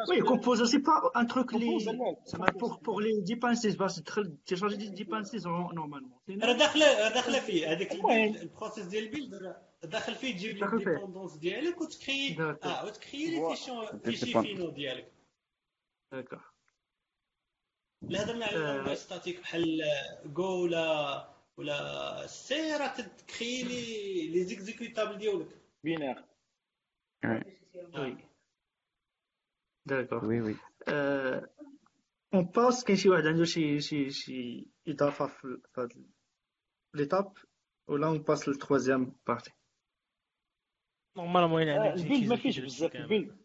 oui 0.09 0.21
Composer 0.21 0.65
c'est 0.65 0.77
pas 0.77 1.11
un 1.15 1.27
truc 1.27 1.53
اللي 1.53 1.79
زعما 2.25 2.45
pour 2.45 2.77
pour 2.77 3.03
les 3.03 3.21
dépendances 3.21 3.75
باش 3.75 3.95
تدخل 3.95 4.37
تي 4.45 4.52
charger 4.52 4.75
des 4.75 4.89
dépendances 4.89 5.47
normalement 5.47 6.19
راه 6.29 6.53
داخله 6.53 7.09
داخله 7.09 7.39
فيه 7.39 7.71
هذاك 7.71 7.91
ال 8.41 8.47
process 8.47 8.85
ديال 8.85 9.03
ال 9.03 9.12
build 9.12 9.55
داخل 9.83 10.15
فيه 10.15 10.33
تجيب 10.33 10.57
لي 10.57 10.65
ال 10.65 10.71
dépendances 10.71 11.33
ديالك 11.33 11.81
وت 11.81 11.97
créer 11.97 12.37
آه 12.39 12.85
وت 12.85 12.97
créer 12.97 13.25
les 13.25 13.55
fichiers 14.03 14.25
finaux 14.25 14.69
ديالك 14.69 15.11
d'accord 16.11 16.41
لا 18.01 18.23
هضرنا 18.23 18.45
على 18.45 18.95
statique 18.95 19.39
بحال 19.41 19.81
Go 20.25 20.63
ولا 20.63 21.34
ولا 21.57 22.27
C 22.27 22.77
راه 22.77 22.95
ت 22.97 23.08
créer 23.08 23.63
les 23.63 24.43
les 24.43 24.59
exécutables 24.59 25.17
ديالك؟ 25.17 25.47
binaires. 25.83 26.23
oui 27.97 28.17
d'accord. 29.85 30.25
oui 30.25 30.41
oui. 30.41 30.55
on 32.33 32.43
passe 32.45 32.83
كاين 32.83 32.97
شي 32.97 33.09
واحد 33.09 33.25
عنده 33.25 33.43
شي 33.43 33.79
شي 33.79 34.09
شي 34.11 34.67
إضافة 34.87 35.27
في 35.27 35.61
هاد 35.77 36.07
l'étape 36.93 37.33
ولا 37.87 38.07
on 38.07 38.17
passe 38.17 38.49
لل 38.49 38.61
troisième 38.61 39.15
partie 39.27 39.51
normalement 41.17 41.61
يعني 41.61 41.93
ال 41.93 41.99
build 41.99 42.29
ما 42.29 42.35
فيش 42.35 42.59
بزاف 42.59 42.95
ال 42.95 43.02
build 43.02 43.37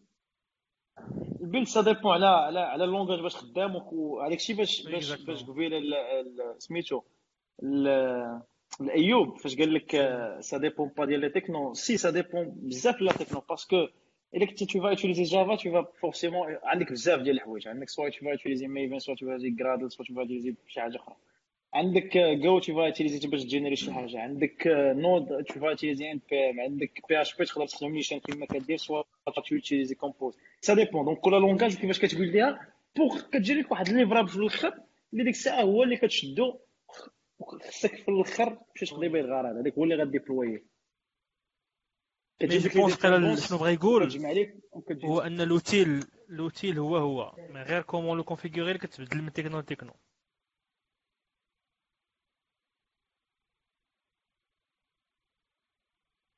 ال 1.41 1.45
build 1.45 1.67
ça 1.67 1.81
dépend 1.83 2.13
على 2.13 2.27
على 2.27 2.61
على 2.61 2.85
ال 2.85 2.89
langage 2.89 3.21
باش 3.21 3.37
خدام 3.37 3.77
وهذاك 3.77 4.37
الشيء 4.39 4.57
باش 4.57 4.83
باش 4.87 5.13
باش 5.23 5.45
قبيلة 5.45 5.79
سميتو. 6.59 7.03
الايوب 7.63 9.39
فاش 9.39 9.57
قال 9.57 9.75
لك 9.75 9.91
ça 10.41 10.59
dépend 10.59 10.91
pas 10.97 11.05
ديال 11.05 11.21
les 11.21 11.29
technos 11.29 11.75
si 11.75 11.97
ça 11.97 12.11
dépend 12.11 12.53
بزاف 12.57 13.01
la 13.01 13.13
techno 13.13 13.43
parce 13.49 13.72
que 13.73 13.87
الا 14.35 14.47
كنتي 14.47 14.67
tu 14.67 14.81
vas 14.81 14.89
utiliser 14.89 15.23
Java 15.23 15.57
tu 15.57 15.73
vas 15.73 15.87
forcément 16.01 16.57
عندك 16.65 16.93
بزاف 16.93 17.21
ديال 17.21 17.37
الحوايج 17.37 17.69
عندك 17.69 17.89
soit 17.89 18.09
tu 18.09 18.21
vas 18.25 18.31
utiliser 18.31 18.67
Maven 18.69 18.99
soit 18.99 19.15
tu 19.15 19.27
vas 19.27 19.33
utiliser 19.33 19.57
Gradle 19.57 19.93
soit 19.93 20.05
tu 20.05 20.15
vas 20.15 20.21
utiliser 20.21 20.55
شي 20.67 20.81
حاجة 20.81 20.97
أخرى 20.97 21.17
عندك 21.75 22.17
Go 22.17 22.59
tu 22.59 22.75
vas 22.75 22.87
utiliser 22.87 23.29
باش 23.29 23.43
ت 23.43 23.47
générer 23.47 23.77
شي 23.77 23.93
حاجة 23.93 24.21
عندك 24.21 24.67
Node 25.05 25.45
tu 25.45 25.61
vas 25.61 25.67
utiliser 25.67 26.11
npm 26.13 26.61
عندك 26.61 27.03
PHP 27.09 27.45
تقدر 27.45 27.67
تستخدم 27.67 27.93
نيشان 27.93 28.19
كيما 28.19 28.47
كدير 28.47 28.77
soit 28.77 29.03
tu 29.27 29.55
utilises 29.55 29.95
Composer 29.95 30.35
ça 30.61 30.75
dépend 30.75 31.05
donc 31.05 31.19
كل 31.19 31.31
langage 31.31 31.77
كيفاش 31.77 31.99
كتقول 31.99 32.27
ليها 32.27 32.69
pour 32.97 33.21
كتجي 33.21 33.55
لك 33.55 33.71
واحد 33.71 33.89
livrable 33.89 34.29
في 34.29 34.37
الآخر 34.37 34.75
اللي 35.13 35.25
ديك 35.25 35.35
الساعة 35.35 35.63
هو 35.63 35.83
اللي 35.83 35.97
كتشدو 35.97 36.57
خصك 37.43 37.95
في 37.97 38.09
الآخر 38.11 38.49
باش 38.81 38.91
تقضي 38.91 39.09
به 39.09 39.21
الغرض. 39.21 39.57
هذاك 39.57 39.75
هو 39.75 39.85
اللي 39.85 39.95
غا 39.97 40.05
déployer 40.05 40.67
يه 42.43 42.48
mais 42.48 42.59
je 42.59 42.81
pense 42.81 42.95
قال 42.95 43.39
شنو 43.39 43.59
بغا 43.59 43.71
يقول 43.71 44.09
هو 45.05 45.21
أن 45.21 45.41
l'outil 45.41 46.05
l'outil 46.29 46.79
هو 46.79 46.97
هو. 46.97 47.35
من 47.51 47.63
غير 47.63 47.83
comment 47.83 48.17
le 48.17 48.25
configurer 48.25 48.79
كتبدل 48.79 49.23
من 49.23 49.33
techno 49.33 49.59
ل 49.59 49.64
techno 49.64 49.93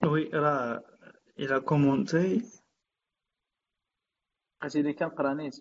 oui 0.05 0.25
راه 0.25 0.85
إلى 1.39 1.61
commenter 1.61 2.43
عرفتي 4.63 4.93
كان 4.93 5.09
قرانيت 5.09 5.55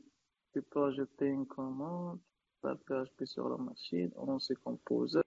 tu 0.54 0.62
peux 0.62 0.86
ajouter 0.90 1.32
une 2.65 2.77
commande 2.77 2.79
par 2.87 3.05
PHP 3.07 3.25
sur 3.25 3.49
la 3.49 3.57
machine 3.57 4.11
on 4.17 4.39
sait 4.39 4.55
composer 4.65 5.21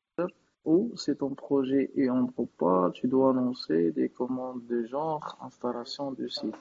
ou 0.66 0.92
si 0.98 1.16
ton 1.16 1.34
projet 1.36 1.90
est 1.96 2.10
en 2.10 2.24
Drupal, 2.24 2.92
tu 2.94 3.08
dois 3.08 3.30
annoncer 3.32 3.92
des 3.92 4.10
commandes 4.10 4.66
de 4.68 4.86
genre 4.88 5.38
installation 5.42 6.12
du 6.12 6.30
site. 6.30 6.56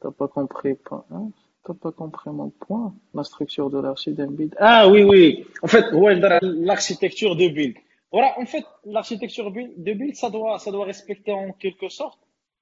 T'as 0.00 0.12
pas 0.12 0.28
compris, 0.28 0.76
hein? 1.10 1.30
T'as 1.64 1.74
pas 1.74 1.90
compris 1.90 2.30
mon 2.30 2.50
point? 2.50 2.94
La 3.14 3.24
structure 3.24 3.68
de 3.68 3.78
l'archi 3.80 4.12
d'un 4.12 4.30
build. 4.30 4.54
Ah 4.58 4.88
oui, 4.88 5.02
oui. 5.02 5.44
En 5.62 5.66
fait, 5.66 5.92
ouais, 5.92 6.14
l'architecture 6.40 7.34
de 7.34 7.48
build. 7.48 7.76
Voilà, 8.12 8.38
en 8.38 8.46
fait, 8.46 8.64
l'architecture 8.84 9.50
de 9.50 9.92
build, 9.92 10.14
ça 10.14 10.30
doit, 10.30 10.58
ça 10.60 10.70
doit 10.70 10.84
respecter 10.84 11.32
en 11.32 11.52
quelque 11.52 11.88
sorte 11.88 12.20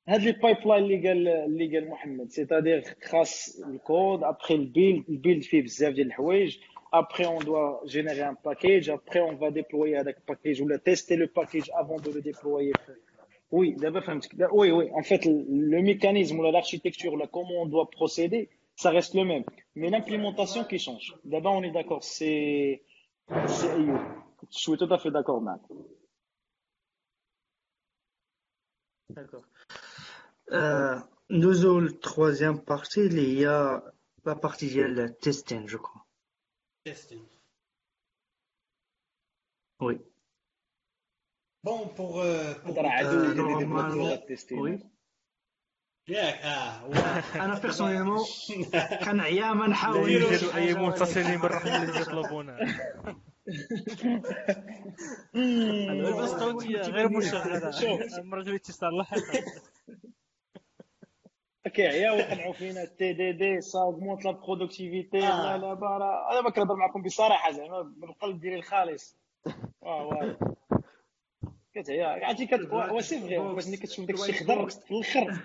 هاد 0.08 0.20
لي 0.20 0.32
بايب 0.32 0.56
اللي 0.72 1.08
قال 1.08 1.28
اللي 1.28 1.78
قال 1.78 1.88
محمد 1.88 2.30
سيتادير 2.30 2.84
خاص 3.04 3.60
الكود 3.68 4.22
ابخي 4.24 4.54
البيلد 4.54 5.04
البيلد 5.08 5.42
فيه 5.42 5.62
بزاف 5.62 5.94
ديال 5.94 6.06
الحوايج 6.06 6.58
après, 6.91 7.25
on 7.25 7.39
doit 7.39 7.81
générer 7.85 8.21
un 8.21 8.35
package. 8.35 8.89
Après, 8.89 9.19
on 9.21 9.35
va 9.35 9.51
déployer 9.51 9.97
avec 9.97 10.17
le 10.17 10.23
package 10.23 10.61
ou 10.61 10.65
le 10.67 10.79
tester 10.79 11.15
le 11.15 11.27
package 11.27 11.69
avant 11.75 11.99
de 11.99 12.11
le 12.11 12.21
déployer. 12.21 12.73
Oui, 13.51 13.75
oui, 14.51 14.71
oui. 14.71 14.89
En 14.93 15.03
fait, 15.03 15.25
le 15.25 15.81
mécanisme 15.81 16.39
ou 16.39 16.43
l'architecture, 16.51 17.13
comment 17.31 17.61
on 17.61 17.65
doit 17.65 17.89
procéder, 17.89 18.49
ça 18.75 18.91
reste 18.91 19.13
le 19.15 19.25
même. 19.25 19.43
Mais 19.75 19.89
l'implémentation 19.89 20.63
qui 20.63 20.79
change. 20.79 21.15
D'abord, 21.25 21.53
on 21.53 21.63
est 21.63 21.71
d'accord. 21.71 22.03
C'est, 22.03 22.83
je 23.29 24.05
suis 24.49 24.77
tout 24.77 24.91
à 24.91 24.97
fait 24.97 25.11
d'accord, 25.11 25.41
man. 25.41 25.59
D'accord. 29.09 29.43
Euh, 30.51 30.99
nous 31.29 31.65
avons 31.65 31.79
la 31.79 31.91
troisième 31.91 32.59
partie, 32.59 33.05
il 33.05 33.33
y 33.33 33.45
a 33.45 33.83
la 34.25 34.35
partie 34.35 34.73
de 34.73 35.07
testing, 35.07 35.67
je 35.67 35.77
crois. 35.77 36.05
Testing. 36.89 37.21
Oui. 39.79 40.01
Bon, 41.63 41.87
pour. 41.89 42.19
Euh, 42.19 42.53
pour 42.63 42.79
euh, 42.79 43.33
normalement, 43.35 44.17
oui. 44.51 44.79
ياك 46.07 46.35
آه 46.43 46.85
أنا 47.35 47.59
بيرسونيلمون 47.59 48.25
كنعيا 49.05 49.53
ما 49.53 49.67
نحاول 49.67 49.99
نديروا 49.99 50.55
اي 50.55 50.73
متصلين 50.73 51.39
من 51.39 51.45
الرحم 51.45 51.67
اللي 51.67 51.91
غير 56.75 57.09
مشغله 57.09 57.71
المره 58.19 58.39
الجايه 58.39 58.57
تصلح 58.57 59.13
كيعيا 61.69 62.11
ويقنعوا 62.11 62.53
فينا 62.53 62.83
التي 62.83 63.13
دي 63.13 63.31
دي 63.31 63.61
سا 63.61 63.79
اوغمونت 63.79 64.25
لا 64.25 64.31
برودكتيفيتي 64.31 65.17
لا 65.19 65.57
لا 65.57 65.73
برا. 65.73 66.31
أنا 66.31 66.41
ما 66.41 66.49
كنهضر 66.49 66.75
معكم 66.75 67.01
بصراحة 67.01 67.51
زعما 67.51 67.81
بالقلب 67.81 68.39
ديالي 68.39 68.55
الخالص. 68.55 69.17
واه 69.81 70.05
واه 70.07 70.37
كتعيا 71.75 72.07
عرفتي 72.07 72.45
كت 72.45 72.71
وا 72.71 73.01
سي 73.01 73.19
فغي 73.19 73.37
باش 73.37 73.67
ملي 73.67 73.77
كتشوف 73.77 74.05
داكشي 74.05 74.33
خضر 74.33 74.69
في 74.69 74.91
الآخر 74.91 75.39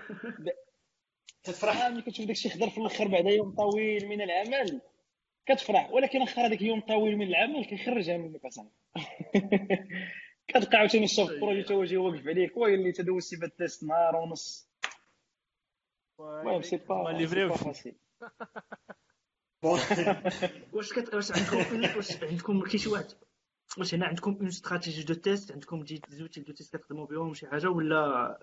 تفرح 1.44 1.88
ملي 1.88 2.02
كتشوف 2.02 2.26
داكشي 2.26 2.48
خضر 2.50 2.70
في 2.70 2.78
الآخر 2.78 3.08
بعد 3.08 3.26
يوم 3.26 3.54
طويل 3.54 4.08
من 4.08 4.20
العمل. 4.22 4.80
كتفرح 5.46 5.90
ولكن 5.90 6.22
اخر 6.22 6.46
هذاك 6.46 6.62
يوم 6.62 6.80
طويل 6.80 7.16
من 7.18 7.26
العمل 7.26 7.64
كيخرجها 7.64 8.16
منك 8.16 8.44
اصاحبي 8.44 8.70
كتلقى 10.48 10.78
عاوتاني 10.78 11.04
ال 11.04 11.09
chef 11.09 11.28
projet 11.40 11.62
تا 11.62 11.74
هو 11.74 11.84
جاي 11.84 11.96
واقف 11.96 12.26
عليك 12.28 12.56
ويلي 12.56 12.92
تدوزتي 12.92 13.36
في 13.36 13.44
ال 13.44 13.52
test 13.52 13.84
نهار 13.84 14.16
ونص. 14.16 14.68
المهم 16.20 16.62
c'est 16.62 16.76
pas 16.76 17.56
facile 17.56 17.94
واش 20.72 20.92
كت... 20.92 21.14
واش 21.14 21.32
عندكم 21.32 21.96
واش 21.96 22.22
عندكم 22.22 22.60
كاين 22.60 22.78
شي 22.78 22.88
واحد 22.88 23.06
واش 23.78 23.94
هنا 23.94 24.06
عندكم 24.06 24.36
une 24.40 24.46
stratégie 24.46 25.02
de 25.02 25.14
test 25.14 25.52
عندكم 25.52 25.82
des 25.82 26.02
outils 26.08 26.40
de 26.40 26.52
test 26.52 26.76
كتخدموا 26.76 27.06
بهم 27.06 27.34
شي 27.34 27.46
حاجة 27.46 27.68
ولا 27.68 28.38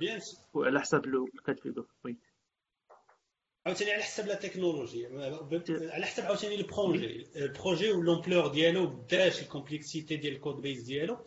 على 0.56 0.80
حسب 0.80 1.06
le 1.06 1.30
cas 1.46 1.54
de 1.54 1.60
figure 1.60 1.86
oui 2.06 2.18
عاوتاني 3.66 3.92
على 3.92 4.04
حسب 4.04 4.28
la 4.28 4.36
technologie 4.36 5.08
على 5.92 6.06
حسب 6.06 6.24
عاوتاني 6.24 6.56
ال 6.56 6.66
projet 6.66 7.28
ال 7.36 7.44
projet 7.44 7.92
وال 7.92 8.04
ampleur 8.04 8.48
ديالو 8.48 8.86
قداش 8.88 9.42
ال 9.42 9.48
complexité 9.48 10.16
ديال 10.16 10.34
ال 10.34 10.38
code 10.38 10.56
base 10.62 10.82
ديالو 10.82 11.18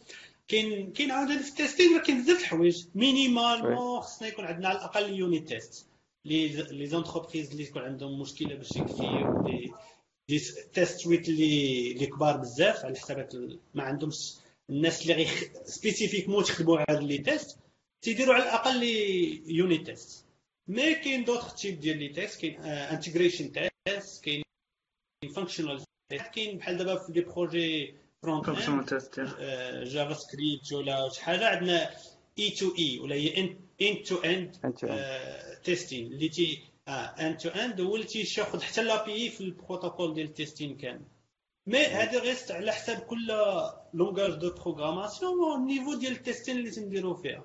كاين 0.49 0.93
كاين 0.93 1.11
عاوتاني 1.11 1.43
في 1.43 1.49
ال 1.49 1.55
testing 1.55 2.01
كاين 2.01 2.23
بزاف 2.23 2.37
د 2.37 2.41
الحوايج 2.41 2.87
minimalement 2.95 4.01
خصنا 4.01 4.29
يكون 4.29 4.45
عندنا 4.45 4.69
على 4.69 4.79
الاقل 4.79 5.15
unit 5.19 5.49
test 5.49 5.94
les 6.25 6.49
les 6.49 6.87
entreprises 6.87 7.51
اللي 7.51 7.63
يكون 7.63 7.83
عندهم 7.83 8.21
مشكله 8.21 8.55
باش 8.55 8.71
يكفيو 8.77 9.43
des 9.47 9.73
des 10.29 10.39
test 10.73 10.99
suites 11.01 11.29
اللي 11.29 11.93
اللي 11.93 12.07
كبار 12.07 12.37
بزاف 12.37 12.85
على 12.85 12.97
حساب 12.99 13.29
ما 13.75 13.83
عندهمش 13.83 14.35
الناس 14.71 15.03
اللي 15.03 15.15
غير 15.15 15.29
spécifiquement 15.65 16.45
تخدموا 16.45 16.77
على 16.79 16.87
هاد 16.91 17.03
les 17.03 17.19
tests 17.19 17.59
تيديروا 18.03 18.35
على 18.35 18.43
الاقل 18.43 18.83
unit 19.47 19.87
test 19.87 20.25
mais 20.69 20.95
كاين 20.95 21.25
d'autres 21.25 21.55
types 21.55 21.81
ديال 21.81 21.99
les 21.99 22.09
tests 22.09 22.41
كاين 22.41 22.61
integration 22.65 23.53
test 23.87 24.25
كاين 24.25 24.43
functional 25.37 25.85
test 26.11 26.27
كاين 26.35 26.59
بحال 26.59 26.77
دابا 26.77 26.97
في 27.07 27.13
des 27.13 27.21
projets 27.21 27.95
front 28.23 28.95
JavaScript 29.85 30.73
ولا 30.73 31.09
شي 31.09 31.23
حاجة 31.25 31.49
عندنا 31.49 31.91
E2E 32.39 32.99
ولا 32.99 33.15
هي 33.15 33.57
end 33.83 34.03
to 34.03 34.17
end 34.17 34.57
testing 35.65 36.07
اللي 36.07 36.29
تي 36.29 36.63
end 36.89 37.37
to 37.39 37.49
end 37.49 37.81
هو 37.81 37.95
اللي 37.97 38.07
تياخذ 38.07 38.61
حتى 38.63 38.83
l'API 38.83 39.31
في 39.31 39.41
البروتوكول 39.41 40.15
ديال 40.15 40.27
ال 40.27 40.33
testing 40.33 40.77
كامل. 40.77 41.05
mais 41.67 41.79
هذا 41.79 42.21
reste 42.21 42.51
على 42.51 42.73
حساب 42.73 42.99
كل 42.99 43.27
langage 43.95 44.33
de 44.33 44.55
programmation 44.55 45.39
وال 45.39 45.53
niveau 45.53 45.95
ديال 45.95 46.13
ال 46.13 46.18
testing 46.18 46.57
اللي 46.57 46.71
تنديرو 46.71 47.15
فيها. 47.15 47.45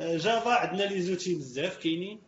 Java 0.00 0.50
عندنا 0.50 0.82
les 0.82 1.00
outils 1.02 1.34
بزاف 1.34 1.78
كاينين. 1.78 2.20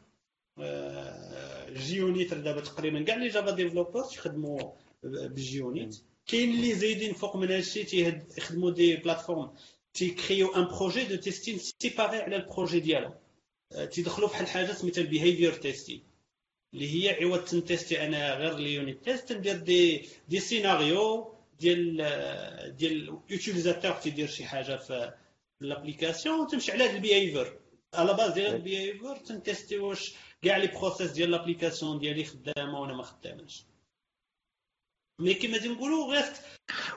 JUnit 1.72 2.34
دابا 2.34 2.61
تقريبا 2.61 3.03
كاع 3.03 3.16
les 3.16 3.28
Java 3.28 3.51
developers 3.51 4.14
يخدموا 4.14 4.72
بال 5.03 5.31
JUnit 5.31 6.03
كاين 6.26 6.51
اللي 6.51 6.74
زايدين 6.74 7.14
فوق 7.14 7.36
من 7.36 7.51
هادشي 7.51 7.84
تيخدموا 7.84 8.70
des 8.70 8.96
plateformes 8.96 9.51
تي 9.94 10.12
créer 10.12 10.55
و 10.55 10.58
un 10.58 10.64
projet 10.64 11.16
de 11.16 11.26
testing 11.26 11.59
séparé 11.82 12.16
على 12.18 12.36
ال 12.36 12.43
projet 12.43 12.80
ديالهم 12.80 13.14
تيدخلوا 13.91 14.28
فحال 14.28 14.47
حاجة 14.47 14.72
سميتها 14.72 15.03
ال 15.03 15.08
behavior 15.08 15.53
testing 15.53 16.03
اللي 16.74 16.95
هي 17.11 17.24
عوض 17.24 17.45
تن 17.44 17.59
tester 17.59 18.05
أنا 18.07 18.34
غير 18.34 18.57
ال 18.57 18.66
unit 18.66 19.05
test 19.05 19.32
ندير 19.32 19.57
des 19.57 20.09
des 20.28 20.40
scénarios 20.40 21.34
ديال 21.61 21.97
ديال 22.76 23.18
utilisateur 23.30 23.92
تيدير 23.93 24.28
شي 24.28 24.45
حاجة 24.45 24.76
في 24.76 25.12
l'application 25.61 26.46
تمشي 26.47 26.72
على 26.72 26.84
هاد 26.84 26.95
ال 26.94 27.02
behavior 27.02 27.59
على 27.95 28.14
base 28.14 28.32
ديال 28.32 28.55
ال 28.55 28.61
behavior 28.61 29.16
تن 29.16 29.32
tester 29.32 29.78
واش 29.78 30.14
كاع 30.43 30.57
les 30.57 30.66
process 30.66 31.11
ديال 31.11 31.30
l'application 31.30 31.99
ديالي 31.99 32.24
خدامة 32.24 32.80
ولا 32.80 32.95
ما 32.95 33.03
خداماش. 33.03 33.64
mais 35.20 35.34
كيما 35.34 35.59
تنقولوا 35.59 36.12
غير 36.14 36.24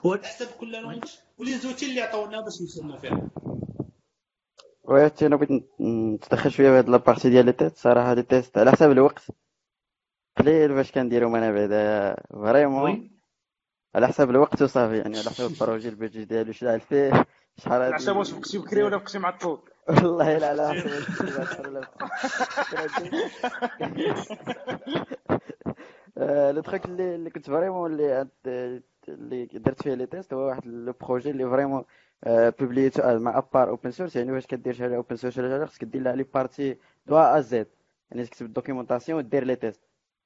على 0.06 0.26
حسب 0.28 0.48
كل 0.52 0.72
langage 0.82 0.96
و 0.96 0.98
les 0.98 1.04
outils 1.42 1.86
اللي 1.86 2.02
عطاونا 2.02 2.42
باش 2.42 2.62
نخدموا 2.62 2.98
فيها. 2.98 3.30
ويات 4.84 5.24
أنا 5.24 5.36
بغيت 5.36 5.64
نتدخل 5.82 6.52
شوية 6.52 6.70
في 6.70 6.78
هاد 6.78 6.90
la 6.90 7.00
partie 7.00 7.30
ديال 7.30 7.46
les 7.46 7.52
tests 7.52 7.78
صراحة 7.78 8.14
les 8.14 8.24
tests 8.24 8.58
على 8.58 8.72
حسب 8.72 8.92
الوقت. 8.92 9.28
قليل 10.38 10.74
باش 10.74 10.92
كنديرهم 10.92 11.36
أنا 11.36 11.52
بعدا. 11.52 12.16
vraiment 12.32 13.12
على 13.96 14.08
حسب 14.08 14.30
الوقت 14.30 14.62
وصافي 14.62 14.98
يعني 14.98 15.18
على 15.18 15.30
حسب 15.30 15.46
ال 15.46 15.52
projet 15.52 15.90
ال 15.90 15.95
budget 15.95 16.26
ديالو 16.26 16.52
شحال 16.52 16.82
فيه 16.82 17.26
شحال 17.58 17.82
على 17.82 17.96
حسب 17.96 18.16
واش 18.16 18.32
بقيتي 18.32 18.58
بكري 18.58 18.84
ولا 18.84 18.98
بقيتي 18.98 19.20
معطل 19.20 19.58
والله 19.90 20.38
لا 20.38 20.48
على 20.50 20.82
آه، 26.18 26.52
le 26.52 26.62
truc 26.62 26.86
اللي 26.86 27.30
كنت 27.30 27.46
vraiment 27.48 27.92
اللي 27.92 28.30
اللي 29.10 29.46
درت 29.46 29.82
فيه 29.84 29.94
les 29.94 30.06
tests 30.06 30.34
هو 30.34 30.40
واحد 30.40 30.68
le 30.68 30.94
projet 31.02 31.30
اللي 31.32 31.50
vraiment 31.50 31.84
publi 32.28 32.85
يتو 32.85 33.20
مع 33.20 33.38
à 33.38 33.44
part 33.44 33.70
open 33.70 33.92
source 33.92 34.16
يعني 34.16 34.32
واش 34.32 34.46
كدير 34.46 34.74
شي 34.74 34.96
open 34.96 35.16
source 35.16 35.38
ولا 35.38 35.58
حاجة 35.58 35.66
خصك 35.66 35.84
دير 35.84 36.02
لها 36.02 36.16
les 36.16 36.24
parties 36.24 36.78
de 37.06 37.18
A 37.18 37.40
à 37.40 37.54
Z 37.54 37.68
يعني 38.12 38.26
تكتب 38.26 38.46
ال 38.46 38.51
documentation 38.51 39.18
ودير 39.20 39.44
les 39.44 39.56
tests 39.56 39.82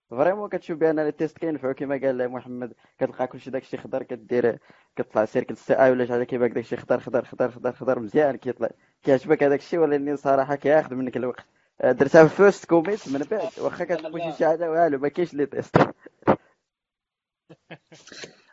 vraiment 0.10 0.50
كتشوف 0.50 0.78
بأن 0.78 1.00
les 1.00 1.12
tests 1.12 1.38
كينفعو 1.38 1.74
كما 1.74 1.98
قال 1.98 2.30
محمد 2.30 2.74
كتلقى 3.00 3.28
كلشي 3.28 3.52
داكشي 3.52 3.78
خضر 3.78 4.04
كدير 4.04 4.60
كتطلع 4.96 5.26
CircleCI 5.26 5.92
ولا 5.92 6.06
شي 6.06 6.12
حاجة 6.14 6.24
كيبان 6.24 6.54
داكشي 6.54 6.78
خضر 6.78 7.00
خضر 7.00 7.26
خضر 7.26 7.52
خضر 7.52 7.72
خضر 7.72 8.00
مزيان 8.00 8.36
كيطلع 8.36 8.70
كيعجبك 9.04 9.44
هذاك 9.44 9.60
الشيء 9.60 9.80
ولكن 9.80 10.16
صراحة 10.16 10.56
كياخذ 10.56 10.96
منك 10.96 11.18
الوقت. 11.18 11.46
آه، 11.82 11.92
درتها 11.92 12.28
في 12.28 12.36
first 12.36 12.66
commit 12.66 13.10
من 13.10 13.20
بعد 13.32 13.50
واخا 13.62 13.84
كت 13.86 13.99
push 13.99 14.25
ي 14.25 14.32
شي 14.32 14.46
حاجة 14.48 14.72
والو 14.72 14.98
ما 15.00 15.08
كاينش 15.08 15.34
les 15.34 15.46
tests 15.46 15.78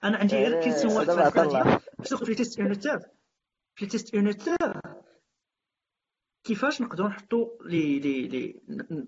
أنا 0.05 0.17
عندي 0.19 0.37
غير 0.37 0.63
question 0.63 0.93
هذا 0.93 1.15
واحدة 1.15 1.43
ما 1.99 2.17
في 2.25 2.35
test 2.35 2.59
unitaire 2.59 2.99
في 3.79 3.87
test 3.87 4.15
unitaire 4.15 4.57
كيفاش 6.47 6.81
نقدروا 6.83 7.09
نحطوا 7.09 7.49
لي 7.65 7.99
لي 7.99 8.29
لي 8.29 8.61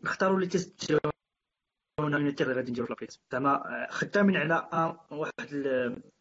نختاروا 0.05 0.41
les 0.41 0.47
tests 0.47 0.87
ديالنا 0.89 2.17
اللي 2.17 2.53
غادي 2.53 2.71
نديرو 2.71 2.87
في 2.87 2.93
l'application 2.93 3.25
زعما 3.33 3.87
خدامين 3.91 4.37
على 4.37 4.69
ان- 4.73 5.19
واحد 5.19 5.65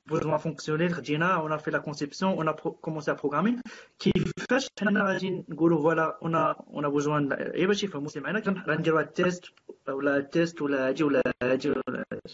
بوزوان 0.06 0.38
فونكسيونيل 0.38 0.94
خدينا 0.94 1.36
اون 1.36 1.58
في 1.58 1.72
لا 1.72 1.78
كونسيبسيون 1.80 2.32
اون 2.32 2.52
كومونسي 2.52 3.12
ا 3.12 3.14
بروغرامين 3.14 3.62
كيفاش 4.00 4.68
حنا 4.80 5.04
غادي 5.04 5.46
نقولوا 5.50 5.82
فوالا 5.82 6.20
اون 6.22 6.36
اون 6.36 6.90
بوزوان 6.90 7.34
غير 7.34 7.68
باش 7.68 7.84
يفهموا 7.84 8.08
سي 8.08 8.20
معنا 8.20 8.40
غنديروا 8.68 9.00
هاد 9.00 9.08
التيست 9.08 9.46
ولا 9.90 10.18
التيست 10.18 10.62
ولا 10.62 10.88
هادي 10.88 11.04
ولا 11.04 11.22
هادي 11.44 11.70
ولا 11.70 11.84
هادي. 12.12 12.34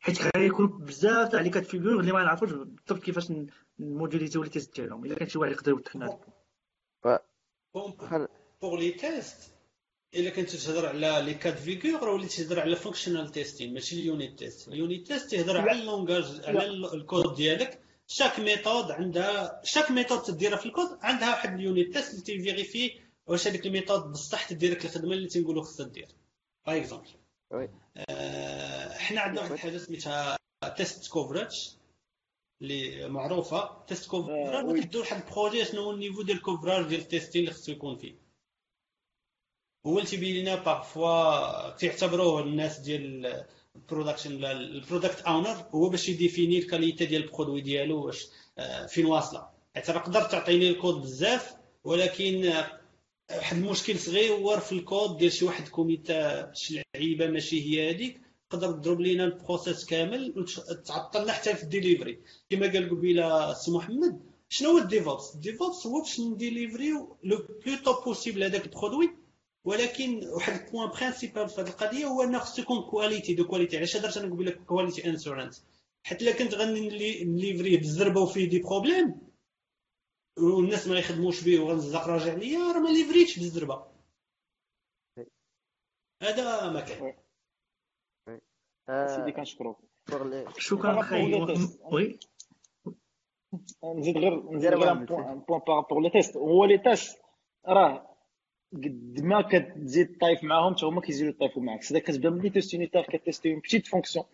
حيت 0.00 0.36
غيكون 0.36 0.66
بزاف 0.78 1.28
تاع 1.28 1.40
لي 1.40 1.50
كات 1.50 1.66
فيغور 1.66 2.00
اللي 2.00 2.12
ما 2.12 2.22
نعرفوش 2.24 2.50
بالضبط 2.52 3.02
كيفاش 3.02 3.32
نموديليزيو 3.78 4.42
لي 4.42 4.48
تيست 4.50 4.74
ديالهم. 4.80 5.04
إلا 5.04 5.14
كان 5.14 5.28
شي 5.28 5.38
واحد 5.38 5.52
يقدر 5.52 5.70
يوضح 5.70 5.96
لنا. 5.96 6.18
بوغ 8.62 8.76
لي 8.78 8.90
تيست 8.90 9.54
إلا 10.14 10.30
كنت 10.30 10.50
تهضر 10.56 10.86
على 10.86 11.22
لي 11.24 11.34
كاد 11.34 11.56
فيغور 11.56 12.08
ولا 12.08 12.26
تهضر 12.26 12.60
على 12.60 12.76
فانكشنال 12.76 13.28
تيستين 13.32 13.74
ماشي 13.74 14.00
اليونيت 14.00 14.38
تيست 14.38 14.68
اليونيت 14.68 15.06
تيست 15.06 15.30
تهضر 15.30 15.60
على 15.60 15.80
اللونغاج 15.80 16.40
على 16.44 16.66
ال- 16.66 16.94
الكود 16.94 17.34
ديالك. 17.34 17.80
chaque 18.06 18.40
méthode 18.40 18.90
عندها 18.90 19.60
chaque 19.64 19.90
méthode 19.90 20.22
تديرها 20.22 20.56
في 20.56 20.66
الكود 20.66 20.98
عندها 21.02 21.30
واحد 21.30 21.54
ال 21.54 21.62
unit 21.62 21.92
test 21.94 22.10
اللي 22.10 22.22
تي 22.24 22.39
vérifier 22.39 23.00
واش 23.26 23.48
هذيك 23.48 23.66
ال 23.66 23.72
méthode 23.72 24.12
بصح 24.12 24.48
تدير 24.48 24.70
لك 24.70 24.84
الخدمة 24.84 25.12
اللي 25.12 25.28
تنقولوا 25.28 25.62
خصها 25.62 25.86
دير. 25.88 26.08
par 26.66 26.76
exemple. 26.76 27.08
حنا 28.98 29.20
عندنا 29.20 29.40
واحد 29.40 29.52
الحاجة 29.52 29.78
سميتها 29.78 30.38
test 30.76 31.08
coverage 31.08 31.78
اللي 32.62 33.08
معروفة. 33.08 33.84
test 33.86 34.10
coverage 34.10 34.64
آه،. 34.64 34.72
كدير 34.72 35.00
واحد 35.00 35.22
ال 35.22 35.28
projet 35.28 35.64
شنو 35.64 35.82
هو 35.82 35.90
ال 35.90 35.95
niveau 35.95 36.22
ديال 36.22 36.36
ال 36.36 36.42
coverage 36.42 36.86
ديال 36.86 37.00
ال 37.00 37.05
testing 37.05 37.42
اللي 37.42 37.54
خصو 37.54 37.72
يكون 37.72 37.96
فيه. 37.96 38.14
هو 39.86 39.98
اللي 39.98 40.10
تيبين 40.10 40.42
لنا 40.42 40.54
parfois 40.54 41.70
تيعتبروه 41.70 42.40
الناس 42.42 42.78
ديال 42.78 43.44
ال 43.76 43.82
production 43.82 44.44
ال 44.44 44.53
product 44.53 45.20
owner 45.20 45.66
هو 45.74 45.88
باش 45.88 46.08
ي 46.08 46.14
définir 46.14 46.58
ال 46.58 46.64
qualité 46.64 47.06
ديال 47.06 47.24
ال 47.24 47.28
produit 47.28 47.60
ديالو 47.60 48.06
واش 48.06 48.26
آه، 48.58 48.86
فين 48.86 49.06
واصلة. 49.06 49.48
حيت 49.74 49.86
تقدر 49.86 50.22
تعطيني 50.22 50.68
الكود 50.68 50.94
بزاف 50.94 51.56
ولكن 51.84 52.44
آه، 52.44 52.77
واحد 53.36 53.56
المشكل 53.56 53.98
صغير 53.98 54.58
في 54.60 54.72
الكود 54.72 55.16
ديال 55.16 55.32
شي 55.32 55.44
واحد 55.44 55.68
commit 55.68 56.38
ا 56.38 56.50
شي 56.54 56.82
لعيبة 56.94 57.26
ماشي 57.26 57.60
هي 57.70 57.90
هذيك 57.90 58.20
تقدر 58.50 58.72
تضرب 58.72 59.00
لينا 59.00 59.24
ال 59.24 59.32
process 59.32 59.84
كامل 59.84 60.34
وتعطلنا 60.70 61.32
حتى 61.32 61.54
في 61.54 61.62
الديليفري. 61.62 62.18
كما 62.50 62.66
قال 62.72 62.90
قبيلة 62.90 63.54
سي 63.54 63.70
محمد 63.70 64.20
شنو 64.48 64.70
هو 64.70 64.78
ال 64.78 64.86
DevOps 64.86 65.34
ال 65.34 65.41
DevOps 65.41 65.86
هو 65.86 66.00
باش 66.00 66.20
ن 66.20 66.32
deliver 66.32 67.16
يو 67.24 67.30
le 67.30 67.36
plus 67.66 67.76
tôt 67.84 68.04
possible 68.04 68.44
هذاك 68.44 68.64
ال 68.66 68.71
produit 68.71 69.10
ولكن 69.64 70.20
واحد 70.26 70.60
ال 70.66 70.70
point 70.70 70.88
principal 70.90 71.48
في 71.48 71.60
هذه 71.60 71.68
القضية 71.68 72.04
هو 72.06 72.22
أنه 72.22 72.38
خصو 72.38 72.62
يكون 72.62 72.80
qualité 72.82 73.34
de 73.34 73.44
qualité 73.44 73.76
علاش 73.76 73.96
هضرت 73.96 74.16
أنا 74.16 74.34
قبيلة 74.34 74.50
quality 74.50 75.06
assurance 75.06 75.62
حيت 76.02 76.22
إلا 76.22 76.32
كنت 76.32 76.54
غنليفريه 76.54 77.78
بالزربة 77.78 78.20
وفيه 78.20 78.48
des 78.48 78.58
problèmes 78.58 79.14
والناس 80.40 80.88
ما 80.88 80.98
يخدموش 80.98 81.44
به 81.44 81.60
وغنزق 81.60 82.08
راجع 82.08 82.34
ليا 82.34 82.72
راه 82.72 82.80
ما 82.80 82.88
ليفريتش 82.88 83.38
بالزربه 83.38 83.86
هذا 86.22 86.70
ما 86.70 86.80
كان 86.80 87.14
سيدي 89.08 89.32
كنشكروك 89.32 89.78
شكرا 90.58 91.02
tests. 91.46 91.92
oui. 91.92 92.18
نزيد 93.84 94.18
غير 94.18 94.52
نزيد 94.52 94.74
غير 94.74 94.94
point 94.94 95.44
par 95.66 95.76
rapport 95.76 96.00
les 96.00 96.10
tests. 96.10 96.36
هو 96.36 96.64
les 96.64 96.78
tests 96.78 97.18
راه 97.66 98.16
قد 98.72 99.20
ما 99.20 99.42
كتزيد 99.42 100.18
طايف 100.20 100.44
معاهم 100.44 100.74
حتى 100.74 100.86
هما 100.86 101.00
كيزيدوا 101.00 101.30
يطيفوا 101.30 101.62
معاك. 101.62 101.82
سيدا 101.82 102.00
كتبدا 102.00 102.30
من 102.30 102.40
les 102.40 102.50
tests 102.50 102.74
unitaires 102.74 103.02
كتيستي 103.02 103.52
une 103.52 103.60
petite 103.60 103.86
fonction 103.86 104.24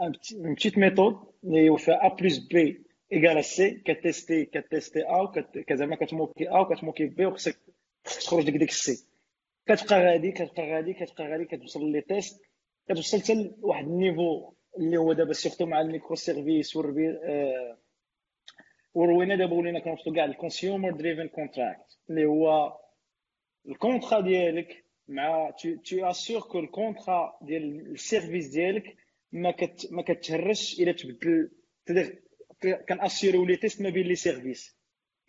une 0.00 0.12
petite 0.54 0.78
méthode 0.78 1.20
اللي 1.44 1.78
فيها 1.78 2.06
a 2.06 2.14
plus 2.14 2.38
b 2.38 2.91
égale 3.12 3.44
c 3.44 3.70
كتيستي 3.70 4.44
كتيستي 4.44 5.00
a 5.06 5.74
زعما 5.74 5.96
كتموكي 5.96 6.48
a 6.48 6.58
وكتموكي 6.58 7.04
b 7.06 7.26
وخصك 7.26 7.56
تخرج 8.04 8.46
لك 8.46 8.56
ديك 8.56 8.68
السي 8.70 9.06
كتبقى 9.66 10.00
غادي 10.04 10.32
كتبقى 10.32 10.72
غادي 10.72 10.92
كتبقى 10.94 11.28
غادي 11.30 11.44
كتوصل 11.44 11.90
les 11.92 12.00
tests 12.00 12.40
كتوصل 12.88 13.20
حتى 13.20 13.52
لواحد 13.62 13.84
ال 13.84 13.94
niveau 13.94 14.52
اللي 14.78 14.96
هو 14.96 15.12
دابا 15.12 15.32
surtout 15.32 15.66
مع 15.66 15.80
ال 15.80 16.14
micro-services 16.16 16.76
والربي 16.76 17.08
آه 17.08 17.78
وروينا 18.94 19.36
دابا 19.36 19.54
ولينا 19.54 19.78
كنوصلو 19.78 20.14
كاع 20.14 20.24
ال 20.24 20.31
consumer 20.31 20.90
driven 20.90 21.28
contract 21.28 21.98
اللي 22.10 22.24
هو 22.24 22.78
ال 23.68 23.74
contrat 23.74 24.20
ديالك 24.20 24.84
مع 25.08 25.50
t'assures 25.84 26.10
que 26.10 26.40
ال 26.40 26.58
contrat 26.58 27.38
ديال 27.42 27.92
ال 27.92 27.99
service 27.99 28.48
ديالك 28.48 28.96
ما 29.32 29.50
كت 29.50 29.88
ما 29.92 30.02
كتهرش 30.02 30.80
إلا 30.80 30.92
تبدل 30.92 32.18
اسيريو 32.90 33.44
les 33.44 33.56
tests 33.56 33.82
ما 33.82 33.90
بين 33.90 34.06
les 34.06 34.14
services 34.14 34.76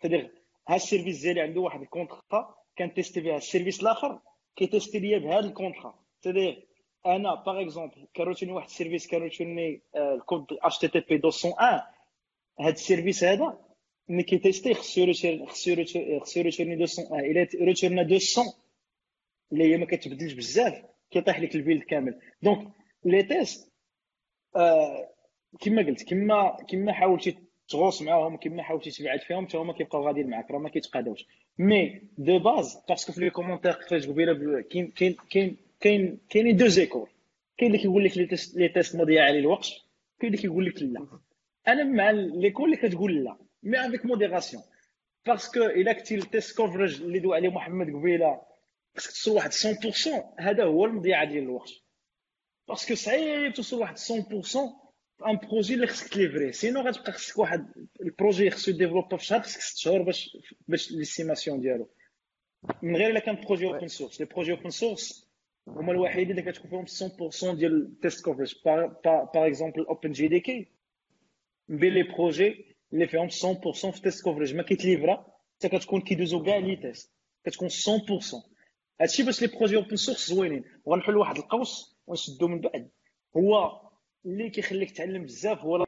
تدير 0.00 0.30
ها 0.68 0.76
ال 0.76 0.81
service 0.81 1.20
ديالي 1.20 1.40
عنده 1.40 1.60
واحد 1.60 1.80
ال 1.80 1.89
contrat 1.89 2.54
كنتيستي 2.78 3.20
بها 3.20 3.36
ال 3.36 3.42
service 3.42 3.82
الآخر 3.82 4.20
كيتيستي 4.56 4.98
ليا 4.98 5.18
بهذا 5.18 5.46
ال 5.46 5.52
contrat. 5.52 6.04
تدير 6.22 6.66
أنا 7.06 7.34
par 7.34 7.60
exemple 7.62 8.06
كروتوني 8.16 8.52
واحد 8.52 8.66
ال 8.68 8.73
service 8.73 9.06
كروتوني 9.06 9.82
ال 9.96 10.06
code 10.06 10.46
HTTP 10.62 11.14
201 11.14 11.82
هاد 12.60 12.72
ال 12.72 12.78
service 12.78 13.24
هذا 13.24 13.58
ملي 14.08 14.22
كيتيستي 14.22 14.74
خصو 14.74 15.12
خصو 15.12 15.84
خصو 16.20 16.40
يروتيرني 16.40 16.76
201 16.76 17.24
إلا 17.24 17.66
روتيرنا 17.66 18.02
200 18.02 18.42
اللي 19.52 19.72
هي 19.72 19.76
ما 19.76 19.86
كتبدلش 19.86 20.32
بزاف 20.32 20.84
كيطيح 21.10 21.40
لك 21.40 21.54
ال 21.54 21.59
build 21.59 21.82
كامل. 21.82 22.20
donc 22.42 22.72
les 23.04 23.22
tests 23.22 23.72
آه 24.56 25.13
كما 25.60 25.82
قلت 25.82 26.02
كما 26.08 26.56
كما 26.68 26.92
حاولتي 26.92 27.36
تغوص 27.68 28.02
معاهم 28.02 28.36
كما 28.36 28.62
حاولتي 28.62 28.90
تبعد 28.90 29.20
فيهم 29.20 29.46
حتى 29.46 29.56
هما 29.56 29.72
كيبقاو 29.72 30.06
غاديين 30.06 30.30
معاك 30.30 30.50
راه 30.50 30.58
ما 30.58 30.68
كيتقادوش. 30.68 31.26
mais 31.58 32.02
de 32.18 32.38
base 32.38 32.78
parce 32.88 33.03
que 33.03 33.12
في 33.12 33.20
les 33.20 33.30
commentaires 33.30 33.72
كيفاش 33.72 34.06
قبيله 34.06 34.60
كاين 34.62 34.90
كاين 34.90 35.16
كاين 35.30 35.56
كاين 35.80 36.18
كاينين 36.30 36.56
deux 36.56 36.66
écoles 36.66 37.08
كاين 37.58 37.70
اللي 37.70 37.82
كيقول 37.82 38.04
لك 38.04 38.18
les 38.56 38.68
tests 38.68 38.96
مضيع 38.96 39.24
عليه 39.24 39.38
الوقت 39.38 39.66
كاين 40.20 40.32
اللي 40.32 40.42
كيقول 40.42 40.66
لك 40.66 40.82
لا 40.82 41.06
أنا 41.68 41.84
مع 41.84 42.10
l'école 42.10 42.64
اللي 42.64 42.88
كتقول 42.88 43.24
لا 43.24 43.36
mais 43.62 43.86
avec 43.86 44.06
modération 44.06 44.62
parce 45.26 45.50
que 45.50 45.64
الا 45.64 45.92
كنتي 45.92 46.14
ال 46.14 46.22
test 46.22 46.56
coverage 46.56 47.02
اللي 47.02 47.18
دو 47.18 47.32
عليه 47.32 47.48
محمد 47.48 47.90
قبيله 47.94 48.40
خصك 48.96 49.10
توصل 49.10 49.30
واحد 49.36 49.50
100% 49.52 50.40
هذا 50.40 50.64
هو 50.64 50.84
المضيعه 50.84 51.24
ديال 51.24 51.42
الوقت 51.42 51.70
parce 52.68 52.84
que 52.84 52.94
صعيب 52.94 53.52
توصل 53.52 53.80
واحد 53.80 53.96
100% 53.98 54.83
un 55.26 55.36
projet 55.36 55.74
اللي 55.74 55.86
خصك 55.86 56.08
تليفري 56.08 56.52
سينو 56.52 56.80
غتبقى 56.80 57.12
خصك 57.12 57.38
واحد 57.38 57.88
ال 58.00 58.07
projet 58.07 58.50
خصو 58.50 58.70
يديفلوبا 58.70 59.16
في 59.16 59.24
شهر 59.24 59.40
خصك 59.40 59.60
ست 59.60 59.78
شهور 59.78 60.02
باش 60.02 60.36
باش 60.68 60.92
l'estimation 60.92 61.60
ديالو 61.60 61.90
من 62.82 62.96
غير 62.96 63.10
الا 63.10 63.20
كان 63.20 63.40
projet 63.40 63.66
open 63.66 63.88
source 63.88 64.20
les 64.20 64.26
projets 64.26 64.52
open 64.52 64.70
source 64.70 65.30
هما 65.68 65.92
الوحيدين 65.92 66.38
اللي 66.38 66.52
كتكون 66.52 66.86
فيهم 66.86 67.10
100% 67.10 67.54
ديال 67.54 67.82
ال 67.86 67.94
test 67.94 68.24
coverage 68.24 68.54
par 68.64 69.46
exemple 69.46 69.86
OpenJDK 69.86 70.68
بين 71.68 71.94
les 71.94 72.02
projets 72.02 72.76
اللي 72.92 73.06
فيهم 73.06 73.28
100% 73.28 73.90
في 73.90 74.02
test 74.02 74.24
coverage 74.24 74.54
ما 74.54 74.62
كيتليفرا 74.62 75.26
حتى 75.56 75.68
كتكون 75.68 76.00
كيدوزو 76.00 76.42
كاع 76.42 76.56
les 76.56 76.76
tests 76.76 77.12
كتكون 77.44 77.68
100% 77.68 77.72
هادشي 79.00 79.22
باش 79.22 79.42
les 79.42 79.48
projets 79.48 79.76
open 79.76 79.96
source 79.96 80.28
زوينين 80.28 80.64
وغنحل 80.84 81.16
واحد 81.16 81.36
القوس 81.36 81.96
ونشدو 82.06 82.48
من 82.48 82.60
بعد 82.60 82.90
هو 83.36 83.80
اللي 84.26 84.50
كيخليك 84.50 84.90
تعلم 84.90 85.22
بزاف 85.24 85.58
هو 85.58 85.86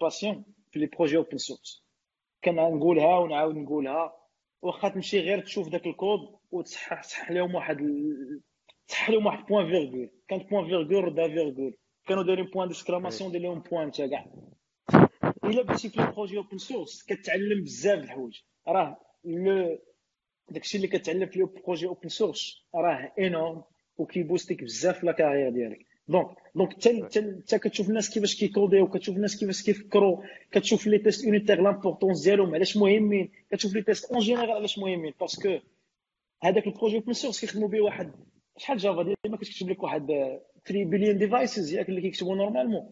passion 0.00 0.44
في 0.70 0.78
les 0.78 0.86
projets 0.86 1.16
open 1.16 1.38
source 1.38 1.84
كنقولها 2.44 3.18
ونعاود 3.18 3.56
نقولها. 3.56 4.12
واخا 4.62 4.88
تمشي 4.88 5.20
غير 5.20 5.40
تشوف 5.40 5.68
داك 5.68 5.86
الكود 5.86 6.20
وتصحح 6.50 7.02
تصحح 7.02 7.30
لهم 7.30 7.54
واحد 7.54 7.76
تصحح 8.88 9.10
لهم 9.10 9.26
واحد 9.26 9.46
point-virgule 9.46 10.10
كانت 10.28 10.50
point-virgule 10.50 11.14
دا 11.14 11.28
virgule 11.28 11.76
كانوا 12.06 12.22
دايرين 12.22 12.44
point 12.46 12.68
d'exclamation 12.68 13.32
دير 13.32 13.40
لهم 13.40 13.60
point 13.60 13.90
تا 13.90 14.06
كاع. 14.06 14.26
إلا 15.44 15.62
بديتي 15.62 15.88
في 15.88 16.00
les 16.00 16.12
projets 16.12 16.36
open 16.36 16.58
source 16.58 17.02
كتعلم 17.02 17.62
بزاف 17.62 18.04
الحوايج. 18.04 18.40
راه 18.68 19.00
لو 19.24 19.78
داكشي 20.50 20.76
اللي 20.76 20.88
كتعلم 20.88 21.26
في 21.26 21.38
les 21.38 21.44
projets 21.44 21.86
open 21.86 22.08
source 22.08 22.64
راه 22.74 23.12
énorme 23.18 23.62
وكيبوستيك 23.96 24.64
بزاف 24.64 25.04
la 25.04 25.12
carrière 25.12 25.50
ديالك. 25.50 25.86
donc 26.08 26.43
donc 26.54 26.72
حتى 26.72 27.58
كتشوف 27.58 27.88
الناس 27.88 28.10
كيفاش 28.10 28.36
كيكوديو 28.36 28.88
كتشوف 28.88 29.16
الناس 29.16 29.36
كيفاش 29.36 29.62
كيفكروا 29.62 30.22
كتشوف 30.50 30.86
les 30.86 30.98
tests 30.98 31.24
unitaires 31.24 31.62
l'importance 31.62 32.22
ديالهم 32.24 32.54
علاش 32.54 32.76
مهمين 32.76 33.32
كتشوف 33.50 33.74
les 33.74 33.82
tests 33.82 34.04
en 34.12 34.20
général 34.20 34.50
علاش 34.50 34.78
مهمين 34.78 35.12
parce 35.20 35.44
que 35.44 35.58
هذاك 36.42 36.66
ال 36.66 36.70
projet 36.70 36.96
open 36.96 37.12
source 37.12 37.40
كيخدموا 37.40 37.68
به 37.68 37.80
واحد. 37.80 38.12
شحال 38.56 38.78
جافا 38.78 39.02
ديما 39.02 39.36
كتكتب 39.36 39.68
لك 39.70 39.82
واحد 39.82 40.06
3 40.66 40.84
billion 40.84 41.18
devices 41.18 41.72
ياك 41.72 41.88
اللي 41.88 42.00
كيكتبوا 42.00 42.36
normalement 42.36 42.90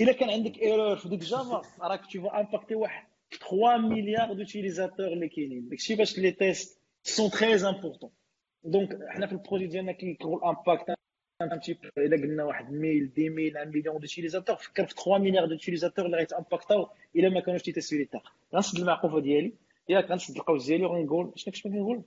إلا 0.00 0.12
كان 0.12 0.30
عندك 0.30 0.58
error 0.62 0.96
في 0.96 1.08
ديك 1.08 1.20
جافا 1.20 1.62
راك 1.82 2.00
tu 2.12 2.22
vas 2.22 2.40
impacter 2.40 2.74
واحد 2.74 3.06
3 3.50 3.76
milliards 3.76 4.32
d'utilisateurs 4.32 5.06
اللي 5.06 5.28
كاينين. 5.28 5.68
داكشي 5.68 5.94
باش 5.94 6.18
les 6.18 6.30
tests 6.30 6.80
sont 7.02 7.30
très 7.30 7.54
importants 7.54 8.10
donc 8.64 8.98
حنا 9.08 9.26
في 9.26 9.32
ال 9.32 9.37
projet 9.37 9.66
ديالنا 9.66 9.92
كيكرو 9.92 10.38
ال 10.38 10.46
impact 10.46 10.96
ان 11.42 11.60
تي 11.60 11.78
الا 11.98 12.16
قلنا 12.16 12.44
واحد 12.44 12.74
1000 12.74 13.12
10000 13.18 13.56
1 13.56 13.68
million 13.68 14.00
d'utilisateurs 14.00 14.56
فكر 14.56 14.86
في 14.86 14.94
3 14.94 15.18
milliards 15.18 15.46
d'utilisateurs 15.46 16.06
اللي 16.06 16.16
غيتامباكتاو 16.16 16.88
الا 17.16 17.28
ما 17.28 17.40
كانوش 17.40 17.62
تيتيستيو 17.62 17.98
لي 17.98 18.04
تاع 18.04 18.22
غنسد 18.54 18.78
المعقوفه 18.78 19.20
ديالي 19.20 19.52
ياك 19.88 20.10
غنسد 20.10 20.36
القوس 20.36 20.66
ديالي 20.66 20.84
وغنقول 20.84 21.32
شنو 21.36 21.54
كنت 21.54 21.62
كنقول 21.62 22.02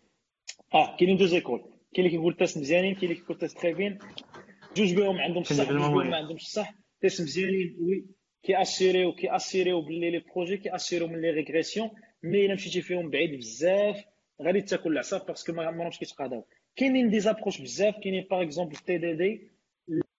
آه 0.73 0.97
كاينين 0.97 1.17
deux 1.17 1.25
écoles 1.25 1.59
كاين 1.59 2.05
اللي 2.05 2.09
كيقول 2.09 2.37
tests 2.37 2.57
مزيانين 2.57 2.95
كاين 2.95 3.11
اللي 3.11 3.15
كيقول 3.21 3.37
tests 3.37 3.59
très 3.59 3.73
bien 3.73 3.99
جوج 4.75 4.93
بهم 4.93 5.17
عندهم 5.17 5.41
الصح 5.41 5.71
جوج 5.71 6.05
ما 6.05 6.17
عندهمش 6.17 6.41
الصح 6.41 6.73
tests 7.01 7.21
مزيانين 7.21 7.77
oui 7.79 8.05
كي 8.43 8.61
اسيريو 8.61 9.15
كي 9.15 9.35
اسيريو 9.35 9.81
باللي 9.81 10.11
les 10.11 10.23
projets 10.35 10.57
كي 10.57 10.75
اسيريو 10.75 11.07
من 11.07 11.21
les 11.21 11.29
régressions 11.29 11.89
mais 12.23 12.45
الا 12.45 12.53
مشيتي 12.53 12.81
فيهم 12.81 13.09
بعيد 13.09 13.37
بزاف 13.37 14.05
غادي 14.41 14.61
تاكل 14.61 14.91
العصا 14.91 15.17
parce 15.17 15.40
que 15.40 15.53
ما 15.53 15.65
عمرهمش 15.65 15.99
كيتقاداو 15.99 16.45
كاينين 16.75 17.09
des 17.09 17.19
approches 17.19 17.61
بزاف 17.61 17.95
كاينين 18.03 18.27
par 18.31 18.41
exemple 18.41 18.75
TDD 18.75 19.51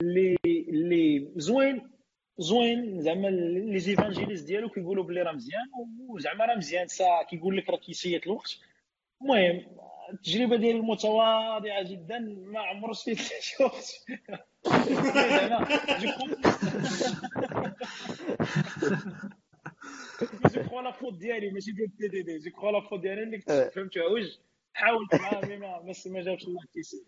اللي 0.02 0.36
اللي 0.44 1.32
زوين 1.36 1.90
زوين 2.39 3.01
زعما 3.01 3.28
les 3.28 3.78
évangélistes 3.78 4.47
ديالو 4.47 4.68
كيقولوا 4.68 5.05
بلي 5.05 5.22
راه 5.22 5.32
مزيان 5.32 5.66
وزعما 6.09 6.44
راه 6.44 6.55
مزيان 6.56 6.86
سا 6.89 7.22
كيقول 7.31 7.56
لك 7.56 7.70
راه 7.70 7.77
كيسيط 7.77 8.27
الوقت 8.27 8.59
المهم 9.22 9.62
التجربه 10.12 10.56
ديالي 10.56 10.78
المتواضعه 10.78 11.82
جدا 11.90 12.18
ما 12.47 12.60
عمر 12.60 12.93
شفت 12.93 13.40
شي 13.40 13.62
وقت 13.62 14.06
زعما 15.14 15.68
je 20.51 20.62
crois 20.62 20.82
la 20.82 20.90
faute 20.90 21.15
ديالي 21.18 21.51
ماشي 21.51 21.72
ديال 21.72 21.97
TDD 21.97 22.39
je 22.39 22.51
crois 22.51 22.73
la 22.73 22.81
faute 22.81 23.01
ديالي 23.01 23.22
اللي 23.22 23.39
كنت 23.39 23.70
فهمت 23.74 23.98
عوج 23.98 24.39
حاولت 24.72 25.14
معاه 25.14 25.44
mais 25.47 25.57
ما 25.56 25.94
ما 26.06 26.22
جابش 26.22 26.44
الله 26.44 26.60
كيسير 26.74 27.01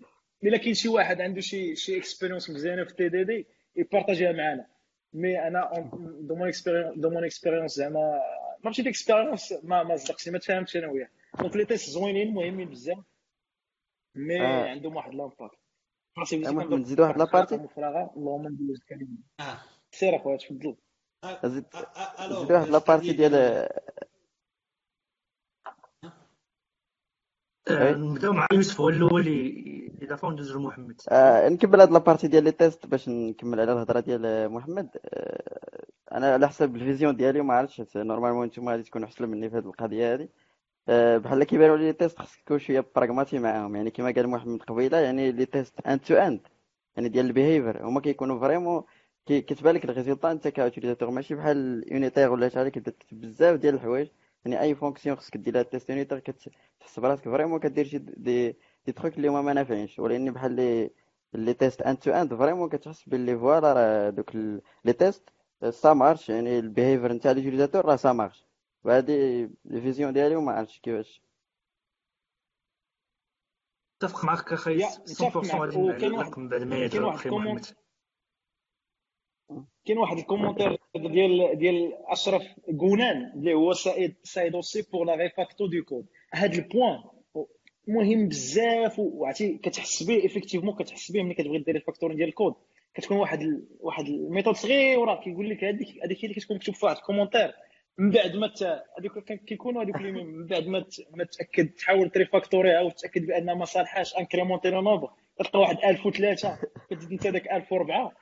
إلا 0.45 0.57
كاين 0.57 0.75
شي 0.75 0.89
واحد 0.89 1.21
عنده 1.21 1.41
شي 1.41 1.77
شي 1.77 1.99
expérience 1.99 2.51
مزيانه 2.51 2.85
في 2.85 2.95
TDD 2.95 3.47
يبارطاجيها 3.77 4.33
معنا 4.33 4.67
mais 5.13 5.49
أنا 5.49 5.91
de 6.21 6.35
mon 6.35 6.49
expérience 6.49 6.99
de 6.99 7.11
mon 7.11 7.25
expérience 7.25 7.73
زعما 7.73 8.01
ما 8.65 8.71
ماشي 8.71 8.89
expérience 8.89 9.55
ما 9.63 9.83
ما 9.83 9.97
صدقتش 9.97 10.29
ما 10.29 10.39
تفاهمتش 10.39 10.77
أنا 10.77 10.89
وياه. 10.89 11.09
donc 11.39 11.57
les 11.57 11.65
tests 11.65 11.91
زوينين 11.91 12.35
مهمين 12.35 12.69
بزاف. 12.69 12.99
mais 14.15 14.41
آه. 14.41 14.69
عندهم 14.69 14.97
واحد 14.97 15.15
l'impact 15.15 15.59
نزيد 16.73 17.01
واحد 17.01 17.19
la 17.19 17.28
partie 17.28 17.55
اللهم 18.17 18.49
ندوز 18.49 18.79
الكلمة. 18.81 19.19
آه. 19.41 19.59
سير 19.93 20.17
أخويا 20.17 20.37
تفضل. 20.37 20.77
زيد 21.45 21.65
زيد 22.21 22.53
واحد 22.53 22.69
la 22.69 22.80
partie 22.80 23.13
ديال 23.13 23.69
نبداو 27.71 28.33
مع 28.33 28.47
يوسف 28.53 28.81
هو 28.81 28.89
الأول 28.89 29.53
إضافة 30.03 30.29
وندوزو 30.29 30.59
لمحمد 30.59 31.01
آه 31.09 31.49
نكمل 31.49 31.81
هاد 31.81 31.93
la 31.93 32.02
partie 32.02 32.29
ديال 32.29 32.45
les 32.45 32.51
tests 32.51 32.87
باش 32.87 33.09
نكمل 33.09 33.61
على 33.61 33.73
الهضرة 33.73 34.01
ديال 34.01 34.53
محمد. 34.53 34.89
آه 35.05 35.85
أنا 36.13 36.33
على 36.33 36.49
حسب 36.49 36.77
ال 36.77 36.82
vision 36.82 37.17
ديالي 37.17 37.43
ما 37.43 37.55
عرفتش 37.55 37.97
normalement 37.97 38.47
نتوما 38.47 38.73
غادي 38.73 38.83
تكونوا 38.83 39.07
احسن 39.07 39.29
مني 39.29 39.51
في 39.51 39.57
هذه 39.57 39.65
القضية 39.67 40.15
هذه 40.15 40.29
آه 40.89 41.19
بحال 41.19 41.35
اللي 41.35 41.45
كيبانوا 41.45 41.77
les 41.77 41.93
tests 41.93 42.19
خصك 42.19 42.41
تكون 42.41 42.59
شوية 42.59 42.85
pragmatique 42.97 43.39
معاهم. 43.39 43.77
يعني 43.77 43.91
كما 43.91 44.11
قال 44.11 44.29
محمد 44.29 44.63
قبيلة 44.63 44.99
يعني 44.99 45.33
les 45.33 45.47
tests 45.47 45.81
end 45.87 46.01
to 46.01 46.15
end 46.15 46.41
يعني 46.97 47.09
ديال 47.09 47.27
ال 47.27 47.34
behavior 47.34 47.87
هما 47.87 48.01
كيكونوا 48.01 48.41
vraiment 48.41 48.83
كتبان 49.27 49.75
لك 49.75 49.85
ال 49.85 49.90
résultat 49.90 50.33
أنت 50.33 50.49
ك 50.49 50.54
utilisateur. 50.54 51.11
ماشي 51.11 51.35
بحال 51.35 51.85
unitaire 51.93 52.33
ولا 52.33 52.49
شي 52.49 52.59
حاجة 52.59 52.69
كتبدا 52.69 52.91
تكتب 52.91 53.21
بزاف 53.21 53.61
ديال 53.61 53.75
الحوايج. 53.75 54.09
يعني 54.45 54.61
أي 54.61 54.75
fonction 54.75 55.17
خصك 55.17 55.37
دير 55.37 55.55
لها 55.55 55.63
test 55.63 55.91
unitaire 55.91 56.19
كتحس 56.19 56.99
براسك 57.01 57.25
vraiment 57.25 57.61
كدير 57.61 57.85
شي 57.87 57.99
des 57.99 58.57
des 58.87 58.93
trucs 58.93 59.17
اللي 59.17 59.29
هما 59.29 59.43
ما 59.43 59.53
نافعينش. 59.53 59.99
ولكن 59.99 60.33
بحال 60.33 60.53
les 60.53 60.91
les 61.35 61.55
tests 61.55 61.83
end-to-end 61.83 62.35
vraiment 62.35 62.69
كتحس 62.69 63.09
باللي 63.09 63.39
voilà 63.39 63.73
راه 63.73 64.11
دوك 64.11 64.31
les 64.85 64.93
tests 64.93 65.29
ça 65.71 65.93
marche 65.93 66.29
يعني 66.29 66.59
ال 66.59 66.65
behavior 66.65 67.13
نتاع 67.13 67.33
l'utilisateur 67.33 67.85
راه 67.85 67.97
ça 67.97 68.13
marche 68.13 68.45
وهادي 68.85 69.45
ال 69.67 69.73
vision 69.73 70.13
ديالي 70.13 70.37
وما 70.37 70.53
عرفتش 70.53 70.81
كيفاش. 70.81 71.23
اتفق 74.03 74.25
معك 74.25 74.53
أخي 74.53 74.79
100% 75.79 75.91
غادي 75.93 76.09
نعلق 76.09 76.39
من 76.39 76.49
بعد 76.49 76.63
ما 76.63 77.15
أخي 77.15 77.31
محمد. 77.31 77.67
كاين 79.85 79.99
واحد 79.99 80.19
ال 80.19 80.24
commentaire 80.24 80.79
ديال 80.97 81.59
ديال 81.59 81.93
أشرف 82.07 82.43
غونان 82.81 83.33
اللي 83.37 83.55
هو 83.55 83.73
ça 83.73 83.87
aide 83.87 84.15
ça 84.23 84.34
aide 84.34 84.55
aussi 84.55 84.83
pour 84.93 85.07
la 85.07 85.15
refacto 85.15 85.67
de 85.67 85.85
code 85.85 86.07
هاد 86.35 86.55
ال 86.55 86.63
point 86.63 87.03
مهم 87.89 88.29
بزاف 88.29 88.99
وعرفتي 88.99 89.59
كتحس 89.59 90.03
به 90.03 90.27
effectivement 90.27 90.75
كتحس 90.75 91.13
به 91.13 91.23
ملي 91.23 91.35
كتبغي 91.35 91.59
دير 91.59 91.75
refactoring 91.75 92.17
ديال 92.17 92.29
الكود. 92.29 92.55
كتكون 92.95 93.17
واحد 93.17 93.41
ال... 93.43 93.67
واحد 93.81 94.07
ال 94.07 94.13
méthode 94.13 94.55
صغيرة 94.55 95.21
كيقول 95.25 95.51
لك 95.51 95.65
هذيك 95.65 95.89
هذيك 96.05 96.25
اللي 96.25 96.35
كتكون 96.35 96.57
مكتوب 96.57 96.75
في 96.75 96.87
واحد 96.87 96.97
ال 96.97 97.01
commentaire. 97.01 97.53
من 97.99 98.11
بعد 98.11 98.37
ما 98.37 98.53
هذوك 98.99 99.33
كيكونوا 99.33 99.83
هذوك 99.83 99.97
اللي 99.97 100.13
من 100.13 100.47
بعد 100.47 100.67
ما 100.67 100.85
ما 101.11 101.25
تأكد 101.25 101.69
تحاول 101.69 102.11
ت 102.11 102.17
refactor 102.17 102.66
يها 102.66 102.79
أو 102.79 102.91
تأكد 102.91 103.27
بان 103.27 103.53
ما 103.53 103.65
صالحاش 103.65 104.17
incrémentez 104.17 104.71
le 104.71 104.81
nombre 104.81 105.11
كتلقى 105.39 105.61
واحد 105.61 105.77
1003 105.85 106.59
كتزيد 106.91 107.13
انت 107.13 107.27
داك 107.27 107.53
1004 107.53 108.13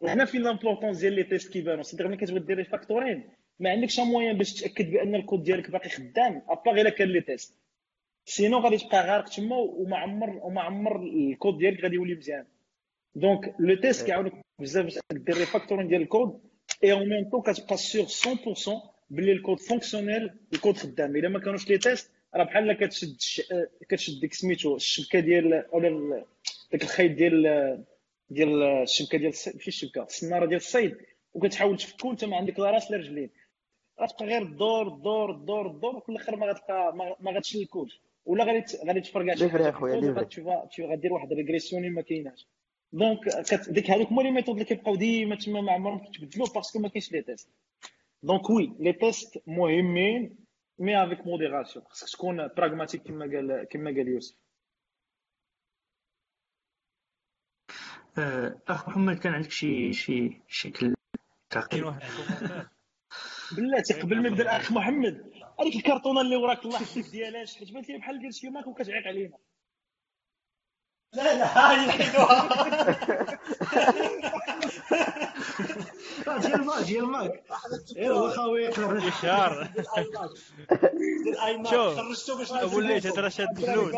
وهنا 0.00 0.24
فين 0.24 0.42
l'importance 0.42 0.98
ديال 0.98 1.12
les 1.12 1.22
tests 1.24 1.52
كيبانو؟ 1.52 1.82
صدق 1.82 2.06
ملي 2.06 2.16
كتبغي 2.16 2.40
دير 2.40 2.56
refactoring 2.56 3.30
ما 3.60 3.70
عندكش 3.70 4.00
moyen 4.00 4.38
باش 4.38 4.52
تأكد 4.54 4.90
بأن 4.90 5.14
الكود 5.14 5.42
ديالك 5.42 5.70
باقي 5.70 5.88
خدام 5.88 6.42
à 6.48 6.54
part 6.54 6.80
إلا 6.80 6.90
كان 6.90 7.08
les 7.08 7.20
tests. 7.20 7.54
sinon 8.24 8.58
غادي 8.58 8.78
تبقى 8.78 9.06
غارق 9.06 9.28
تما 9.28 9.56
وما 9.56 9.96
عمر 9.96 10.30
وما 10.30 10.60
عمر 10.60 11.02
الكود 11.02 11.58
ديالك 11.58 11.82
غادي 11.82 11.94
يولي 11.94 12.14
مزيان. 12.14 12.44
donc 13.14 13.54
le 13.58 13.74
test 13.74 14.06
كيعاونك 14.06 14.32
بزاف 14.60 14.84
باش 14.84 14.98
دير 15.12 15.36
refactoring 15.36 15.88
ديال 15.88 16.02
ال 16.02 16.07
code 16.07 16.29
et 16.29 16.40
en 16.84 17.08
même 17.08 17.30
temps 17.30 17.42
كتبقى 17.42 17.76
sûr 17.76 18.06
100% 18.06 18.70
باللي 19.10 19.32
ال 19.32 19.38
code 19.38 19.60
fonctionnel 19.60 20.30
ال 20.52 20.57
code 20.57 20.76
خدام. 20.76 21.16
إلا 21.16 21.28
ما 21.28 21.38
كانوش 21.38 21.68
les 21.68 21.78
tests 21.78 22.10
راه 22.34 22.44
بحال 22.44 22.72
كتشد 22.72 23.16
كتشد 23.88 24.20
ديك 24.20 24.34
سميتو 24.34 24.76
الشبكة 24.76 25.20
ديال 25.20 25.64
ولا 25.72 26.24
داك 26.72 26.82
الخيط 26.82 27.12
ديال 27.12 27.84
ديال 28.30 28.62
الشبكة 28.62 29.18
ديال 29.18 29.32
ماشي 29.54 29.68
الشبكة 29.68 30.02
السناره 30.02 30.46
ديال 30.46 30.56
الصيد. 30.56 30.96
وكتحاول 31.34 31.76
تفكو 31.76 32.10
انت 32.10 32.24
ما 32.24 32.36
عندك 32.36 32.58
لا 32.58 32.70
راس 32.70 32.90
لا 32.90 32.96
رجلين 32.96 33.30
غتبقى 34.00 34.26
غير 34.26 34.42
الدور 34.42 34.88
الدور 34.88 35.30
الدور 35.30 35.66
الدور 35.70 35.96
وفي 35.96 36.08
الآخر 36.08 36.36
ما 36.36 36.46
غتبقى 36.46 36.96
ما 37.20 37.30
غتشلكوش 37.30 38.00
ولا 38.24 38.44
غادي 38.44 38.64
غادي 38.86 39.00
تفرقع 39.00 39.34
شي 39.34 39.48
حاجة 39.48 39.68
أخويا 39.68 39.94
غادير 40.80 41.12
واحد 41.12 41.32
régression 41.32 41.90
ما 41.90 42.02
كايناش. 42.02 42.46
donc 42.92 43.18
ديك 43.68 43.90
هذوك 43.90 44.08
هما 44.08 44.22
les 44.22 44.30
méthodes 44.30 44.54
اللي 44.54 44.64
كيبقاو 44.64 44.96
ديما 44.96 45.36
تما 45.36 45.60
ما 45.60 45.72
عمرهم 45.72 45.98
كيتبدلوا 45.98 46.46
parce 46.54 46.69
que 46.69 46.78
ما 46.78 46.88
كاينش 46.88 47.12
les 47.12 47.22
tests. 47.22 47.48
donc 48.22 48.50
oui 48.50 48.72
les 48.80 48.92
tests 48.92 49.42
مهمين 49.46 50.36
mais 50.78 51.04
avec 51.04 51.26
modération 51.26 51.84
خصك 51.84 52.08
تكون 52.16 52.48
pragmatique 52.56 53.02
كما 53.02 53.24
قال 53.24 53.66
كما 53.70 53.90
قال 53.90 54.08
يوسف. 54.08 54.36
أخ 58.68 58.88
محمد 58.88 59.18
كان 59.18 59.34
عندك 59.34 59.50
شي 59.50 59.92
شي 59.92 60.42
شكل 60.48 60.94
تعقيب 61.50 61.94
بلاتي 63.52 63.94
قبل 64.00 64.22
ما 64.22 64.28
يبدأ 64.28 64.42
الاخ 64.42 64.72
محمد 64.72 65.30
هذيك 65.60 65.76
الكرتونة 65.76 66.20
اللي 66.20 66.36
وراك 66.36 66.64
الله 66.64 66.76
يحفظك 66.76 67.10
ديالها 67.10 67.46
حيت 67.58 67.72
بانت 67.72 67.88
لي 67.88 67.98
بحال 67.98 68.18
ديال 68.18 68.34
شي 68.34 68.50
Mac 68.50 68.66
وكتعيق 68.66 69.06
علينا 69.06 69.36
لا 71.12 71.22
لا 71.38 71.70
هاي 71.70 71.86
نحيدوها 71.86 72.48
ديال 76.38 76.64
ماك 76.66 76.84
ديال 76.84 77.04
ماك. 77.06 77.44
ايوا 77.96 78.30
خويا. 78.30 78.70
اشهار 79.08 79.68
شوف 82.26 82.74
وليت 82.74 83.06
هذا 83.06 83.20
راه 83.20 83.28
شاد 83.28 83.58
الفلوس 83.58 83.94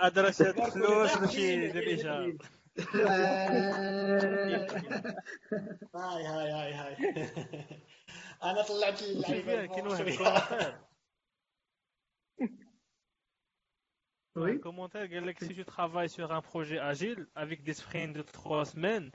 هذا 0.00 0.22
راه 0.22 0.30
شاد 0.30 0.60
الفلوس 0.60 1.16
ماشي 1.16 1.56
ديال 1.56 1.78
الاشهار 1.78 2.36
هاي 5.94 6.24
هاي 6.26 6.50
هاي 6.52 6.72
هاي 6.74 6.96
انا 8.42 8.62
طلعت 8.62 9.02
اللعيبه 9.02 9.66
كاين 9.66 9.86
واحد 9.86 10.06
الكومنتير 10.08 10.78
Oui. 14.34 14.52
Un 14.52 14.58
commentaire 14.58 15.12
قال 15.12 15.26
لك 15.26 15.44
si 15.44 15.54
tu 15.54 15.64
travailles 15.64 16.08
sur 16.08 16.32
un 16.32 16.40
projet 16.40 16.78
agile 16.78 17.26
avec 17.34 17.62
des 17.62 17.74
sprints 17.74 18.14
de 18.16 18.22
3 18.22 18.64
semaines 18.64 19.10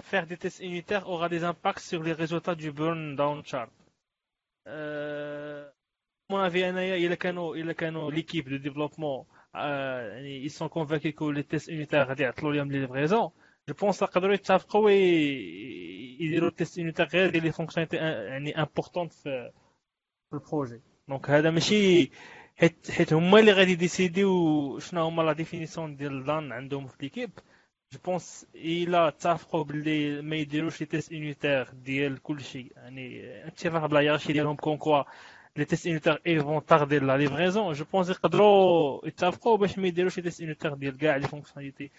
faire 0.00 0.26
des 0.26 0.36
tests 0.36 0.60
unitaires 0.60 1.08
aura 1.08 1.28
des 1.28 1.42
impacts 1.44 1.84
sur 1.84 2.02
les 2.02 2.12
résultats 2.12 2.54
du 2.54 2.70
burn 2.70 3.16
down 3.16 3.44
chart. 3.44 3.72
Euh, 4.68 5.68
mon 6.30 6.38
avis 6.38 6.62
انايا 6.62 6.96
الا 6.96 7.14
كانوا 7.14 7.56
الا 7.56 7.72
كانوا 7.72 8.10
l'équipe 8.10 8.48
de 8.48 8.58
développement 8.58 9.26
euh, 9.26 9.35
يعني 9.57 10.49
ils 10.49 10.51
sont 10.51 10.69
convaincus 10.69 11.13
que 11.15 11.25
les 11.31 11.43
tests 11.43 11.69
unitaires 11.69 12.07
غادي 12.07 12.23
يعطلوا 12.23 12.53
لهم 12.53 12.71
لي 12.71 12.87
livraisons 12.87 13.31
je 13.69 13.73
pense 13.81 14.01
يقدروا 14.01 14.33
يتفقوا 14.33 14.89
يديروا 16.19 16.49
tests 16.49 16.77
unitaires 16.77 17.05
غير 17.05 17.29
ديال 17.29 17.43
les 17.43 17.51
fonctionnalités 17.51 17.97
يعني 17.97 18.61
importantes 18.61 19.13
في 19.13 19.51
ال 20.33 20.40
projet 20.40 20.81
donc 21.07 21.29
هذا 21.29 21.51
ماشي 21.51 22.11
حيت 22.55 22.91
حيت 22.91 23.13
هما 23.13 23.39
اللي 23.39 23.51
غادي 23.51 23.75
décider 23.75 24.66
و 24.66 24.79
شنو 24.79 25.03
هما 25.03 25.21
la 25.21 25.33
définition 25.33 25.95
ديال 25.95 26.23
done 26.23 26.51
عندهم 26.51 26.87
في 26.87 26.97
l'équipe 27.01 27.31
je 27.93 27.99
pense 28.05 28.47
الا 28.55 29.07
اتفقوا 29.07 29.63
باللي 29.63 30.21
ما 30.21 30.35
يديروش 30.35 30.81
les 30.81 30.85
tests 30.85 31.11
unitaires 31.11 31.69
ديال 31.73 32.21
كلشي 32.21 32.71
يعني 32.75 33.25
اتفاق 33.47 33.85
بلا 33.85 34.01
يارشي 34.01 34.33
ديالهم 34.33 34.55
comme 34.55 34.77
quoi 34.77 35.03
les 35.57 35.65
tests 35.65 35.85
unitaires 35.85 36.21
ils 36.27 36.39
font 36.39 36.65
tarder 36.65 36.99
la 36.99 37.17
livraison 37.17 37.73
je 37.73 37.85
pense 37.93 38.09
يقدروا 38.09 39.07
يتفقوا 39.07 39.57
باش 39.57 39.79
ما 39.79 39.87
يديروش 39.87 40.17
les 40.17 40.23
tests 40.23 40.41
unitaires 40.41 40.73
ديال 40.73 40.97
كاع 40.97 41.15
les 41.15 41.27
fonctionnalités 41.27 41.91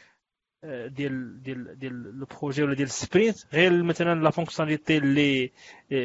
ديال 0.64 1.43
ديال 1.43 1.78
ديال 1.78 2.18
le 2.18 2.26
projet 2.26 2.62
ولا 2.62 2.74
ديال 2.74 2.86
ال 2.86 2.94
sprint 2.94 3.36
غير 3.52 3.82
مثلا 3.82 4.22
la 4.22 4.30
fonctionnalité 4.30 4.96
اللي 4.97 5.51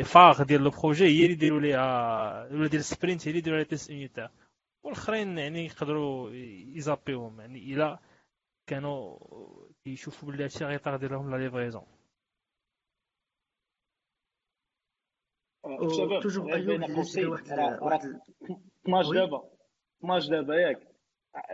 phare 0.03 0.43
ديال 0.43 0.61
le 0.63 0.69
projet 0.69 1.05
هي 1.05 1.23
اللي 1.23 1.33
يديروا 1.33 1.59
ليها 1.59 2.47
ولا 2.51 2.67
ديال 2.67 2.79
السبرينت 2.79 3.27
هي 3.27 3.27
اللي 3.27 3.39
يديروا 3.39 3.57
لها 3.57 3.67
tests 3.67 3.89
unitaires 3.89 4.29
والاخرين 4.83 5.37
يعني 5.37 5.65
يقدروا 5.65 6.29
ي 6.75 6.82
zapper 6.82 7.22
وهم 7.22 7.41
يعني 7.41 7.73
الا 7.73 7.99
كانوا 8.67 9.19
يشوفوا 9.85 10.31
بلي 10.31 10.43
هادشي 10.43 10.65
غي 10.65 10.76
tarder 10.76 11.07
لهم 11.07 11.31
la 11.31 11.37
livraison 11.37 11.83
toujours 15.63 16.53
ايوب 16.53 16.81
واحد 17.31 17.51
راه 17.51 17.83
واحد 17.83 18.19
12 18.85 19.09
oui. 19.09 19.15
دابا 19.17 19.43
12 19.99 20.29
دابا 20.29 20.55
ياك. 20.55 20.87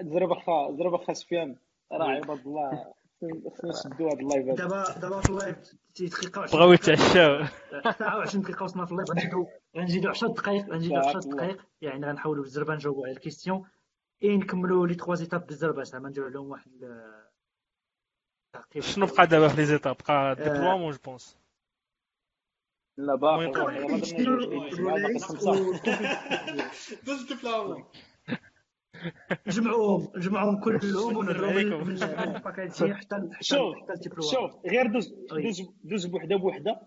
زرب 0.01 0.31
أخا 0.31 0.75
زرب 0.77 0.93
أخا 0.93 1.13
سفيان. 1.13 1.55
راه 1.91 2.07
عباد 2.09 2.47
الله. 2.47 2.93
خصنا 3.57 3.69
نسدوا 3.69 4.09
هذا 4.11 4.19
ال 4.19 4.27
live 4.27 4.57
دابا 4.57 4.99
دابا 4.99 5.21
في 5.21 5.29
ال 5.29 5.38
live 5.38 5.75
دقيقه 5.99 6.41
بغاو 6.41 6.73
يتعشاو. 6.73 7.45
ساعه 7.99 8.25
و20 8.25 8.37
دقيقة 8.37 8.63
وصلنا 8.63 8.85
في 8.85 8.91
ال 8.91 8.94
live. 8.94 9.09
غنزيدو 9.11 9.47
غنزيدو 9.77 10.09
10 10.09 10.27
دقائق 10.27 10.65
غنزيدو 10.69 10.95
10 10.95 11.19
دقائق 11.19 11.65
يعني 11.81 12.05
غنحاولوا 12.05 12.43
بالزربة 12.43 12.73
نجاوبوا 12.75 13.05
على 13.05 13.13
ال 13.15 13.20
questions. 13.20 13.67
اي 14.23 14.37
نكملوا 14.37 14.87
les 14.87 14.95
trois 14.95 15.15
étapes 15.15 15.45
بالزربة. 15.47 15.83
زعما 15.83 16.09
نديروا 16.09 16.29
لهم 16.29 16.49
واحد 16.49 16.71
شنو 18.79 19.05
بقى 19.05 19.27
دابا 19.27 19.47
في 19.47 19.55
les 19.57 19.65
étapes 19.65 19.95
بقى 20.07 20.35
déploiement 20.35 20.91
je 20.91 20.97
pense؟ 21.05 21.37
لا 22.99 23.15
باقي 23.15 23.45
déploiement 27.29 27.83
نجمعوهم 29.47 30.07
نجمعوهم 30.15 30.59
كلهم 30.59 31.17
من 31.87 32.03
ال 32.35 32.41
packaging 32.41 32.93
حتى 32.93 33.29
شوف 33.41 33.75
شوف 34.19 34.51
غير 34.65 34.87
دوز 34.87 35.13
oui. 35.31 35.41
دوز 35.43 35.61
دوز 35.83 36.05
بوحدة 36.05 36.35
بوحدة. 36.35 36.81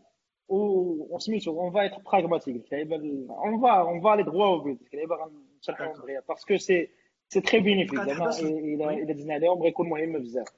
وسميتو 0.48 1.60
on 1.60 1.72
va 1.72 1.80
être 1.80 1.96
pragmatique 2.12 2.72
اللعيبه 2.72 2.96
on 3.30 3.60
va 3.62 3.70
on 3.80 4.00
va 4.02 4.16
aller 4.16 4.22
droit 4.22 4.46
au 4.46 4.58
but. 4.58 4.78
اللعيبه 4.92 5.16
غنشرحوهم 5.16 5.92
دغيا 6.02 6.22
parce 6.28 6.46
que 6.46 6.56
c'est 6.56 6.88
c'est 7.28 7.40
très 7.40 7.60
bénéfique 7.60 7.94
زعما 8.00 8.12
11 8.12 8.46
الا 8.46 8.86
oui. 8.86 9.02
الا 9.02 9.12
دزنا 9.12 9.34
عليهم 9.34 9.62
غيكون 9.62 9.88
مهم 9.88 10.18
بزاف. 10.18 10.48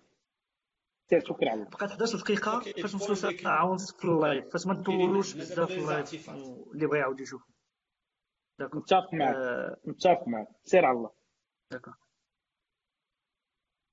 سير 1.11 1.25
شكرا 1.25 1.51
عليك 1.51 1.69
بقات 1.69 1.91
11 1.91 2.19
دقيقه 2.19 2.61
فاش 2.61 2.95
نوصلوا 2.95 3.63
ونص 3.65 3.93
في 3.93 4.05
ال 4.05 4.13
live. 4.13 4.53
فاش 4.53 4.67
ما 4.67 4.75
نطولوش 4.75 5.35
بزاف 5.35 5.69
في 5.69 5.79
ال 5.79 5.87
live. 5.87 6.29
واللي 6.29 6.87
بغى 6.87 6.99
يعاود 6.99 7.21
يشوف. 7.21 7.43
d'accord 8.59 8.81
متفق 8.81 9.15
معك 9.15 9.35
آه، 9.37 9.77
متفق 9.85 10.29
معك 10.29 10.49
سير 10.65 10.85
على 10.85 10.97
الله. 10.99 11.11
d'accord 11.73 11.95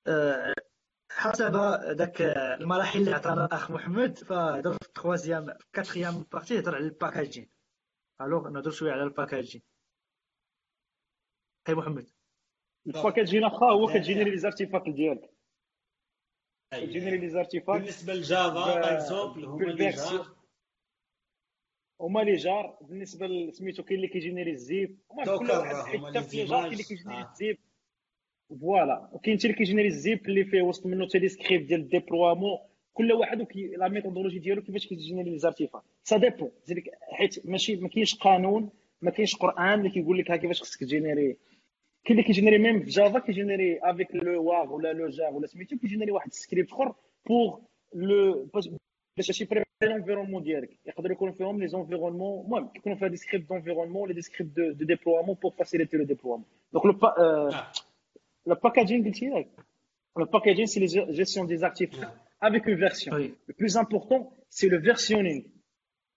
آه، 0.08 0.54
حسب 1.12 1.56
ذاك 1.98 2.22
المراحل 2.22 3.00
اللي 3.00 3.12
عطانا 3.12 3.46
الأخ 3.46 3.72
محمد 3.72 4.18
فهضر 4.18 4.72
في 4.74 4.88
ال 4.88 4.95
troisième 4.95 5.58
quatrième 5.74 6.26
partie 6.32 6.60
هضر 6.60 6.76
على 6.76 6.86
ال 6.86 6.92
packaging. 6.92 7.50
alors 8.22 8.50
نهضر 8.50 8.72
شوية 8.72 8.92
على 8.92 9.04
ال 9.04 9.09
packaging. 9.09 9.62
هاي 11.68 11.76
محمد. 11.76 12.10
ال 12.88 12.93
packaging 12.93 13.44
أخا 13.44 13.66
هو 13.72 13.88
كت 13.88 13.98
générer 13.98 14.32
les 14.32 14.38
artefacts 14.38 14.90
ديالك. 14.90 15.31
أيوة. 16.74 16.86
كت 16.86 16.93
générer 16.93 17.18
les 17.18 17.30
artefacts 17.30 17.80
بالنسبة 17.82 18.14
ل 18.14 18.30
Java 18.30 18.94
exemple 18.94 19.46
هما 19.46 19.64
لي 19.64 19.66
بال 19.66 19.76
version. 19.76 20.18
jar 20.22 20.36
هما 22.02 22.20
les 22.22 22.36
jar 22.36 22.78
بالنسبة 22.82 23.52
سميتو 23.52 23.84
كاين 23.84 23.98
اللي 23.98 24.08
كي 24.08 24.18
générer 24.18 24.52
ال 24.52 24.63
zip 24.63 24.98
المهم 25.12 25.38
كل 25.38 25.52
واحد 25.52 25.76
هما 25.96 26.10
حتى 26.10 26.20
لي 26.20 26.24
في 26.26 26.38
les 26.38 26.44
jar 26.46 26.60
كاين 26.62 26.72
اللي. 26.72 26.84
كي 26.84 26.92
générer 26.92 27.22
آه. 27.22 27.32
ال 27.32 27.38
zip 27.38 27.58
voilà 28.62 29.10
وكاين 29.14 29.38
حتى 29.38 29.48
اللي 29.48 29.58
كي 29.58 29.65
générer 29.65 29.88
ال 29.88 29.97
zip 29.97 30.26
اللي 30.30 30.46
فيه 30.46 30.62
وسط 30.62 30.86
منه 30.86 31.08
des 31.08 31.20
scripts 31.20 31.68
ديال 31.68 31.80
ال 31.80 31.86
déploiement 31.86 32.58
كل 32.94 33.12
واحد 33.12 33.42
وكي 33.42 33.68
la 33.68 33.88
méthodologie 33.88 34.40
ديالو 34.40 34.62
كيفاش 34.62 34.88
كي 34.88 34.97
générer 34.97 35.30
les 35.30 35.38
artefacts 35.40 36.18
ça 36.18 36.26
dépend 36.26 36.52
حيت 37.12 37.46
ماشي 37.46 37.76
ما 37.76 37.88
كاينش 37.90 38.16
قانون 38.16 38.70
ما 39.02 39.12
كاينش 39.12 39.36
قرآن 39.36 39.80
اللي 39.80 39.90
كيقول 39.90 40.18
لك 40.18 40.32
ها 40.32 40.36
كيفاش 40.38 40.62
خصك 40.62 40.80
ت 40.80 40.87
générer 40.87 41.38
كاين 42.06 42.20
اللي 42.20 42.24
كي 42.24 42.31
générer 42.31 42.58
même 42.58 42.80
في 42.80 42.90
Java 42.90 43.20
كي 43.20 43.33
générer 43.33 43.80
avec 43.84 44.16
le 44.16 44.44
war 44.44 44.74
ولا 44.74 44.94
le 44.94 45.10
jar 45.10 45.34
ولا 45.34 45.48
سميتو 45.48 45.78
كي 45.78 45.85
générer 45.85 46.12
واحد 46.12 46.28
السكريبت 46.28 46.72
اخر 46.72 46.94
pour 47.28 47.60
le 47.94 48.50
باش 48.54 48.70
باش 49.18 49.42
ي 49.42 49.44
préparer 49.44 49.66
l'environnement 49.84 50.44
ديالك. 50.44 50.78
يقدر 50.86 51.12
يكون 51.12 51.32
فيهم 51.32 51.60
les 51.60 51.68
environnements 51.68 52.46
المهم 52.46 52.68
كيكونوا 52.68 52.98
فيها 52.98 53.08
des 53.08 53.18
scripts 53.18 53.50
d'environnement 53.50 54.02
ولا 54.04 54.14
des 54.14 54.22
scripts 54.22 54.56
de 54.58 54.72
de 54.72 54.86
déploiement 54.86 55.36
pour 55.36 55.52
faciliter 55.52 55.98
le 55.98 56.04
déploiement 56.04 56.46
donc 56.74 56.86
le 56.86 57.08
آه. 57.08 57.72
le 58.50 58.56
packaging 58.56 59.06
قلتي 59.06 59.26
ياك 59.26 59.48
le 60.20 60.26
packaging 60.26 60.68
c'est 60.68 60.80
la 60.80 61.12
gestion 61.12 61.46
des 61.46 61.64
artefacts 61.64 62.08
avec 62.42 62.66
une 62.68 62.76
version. 62.76 63.14
oui 63.14 63.34
le 63.48 63.54
plus 63.54 63.78
important 63.78 64.34
c'est 64.50 64.70
le 64.70 64.78
versionning. 64.78 65.44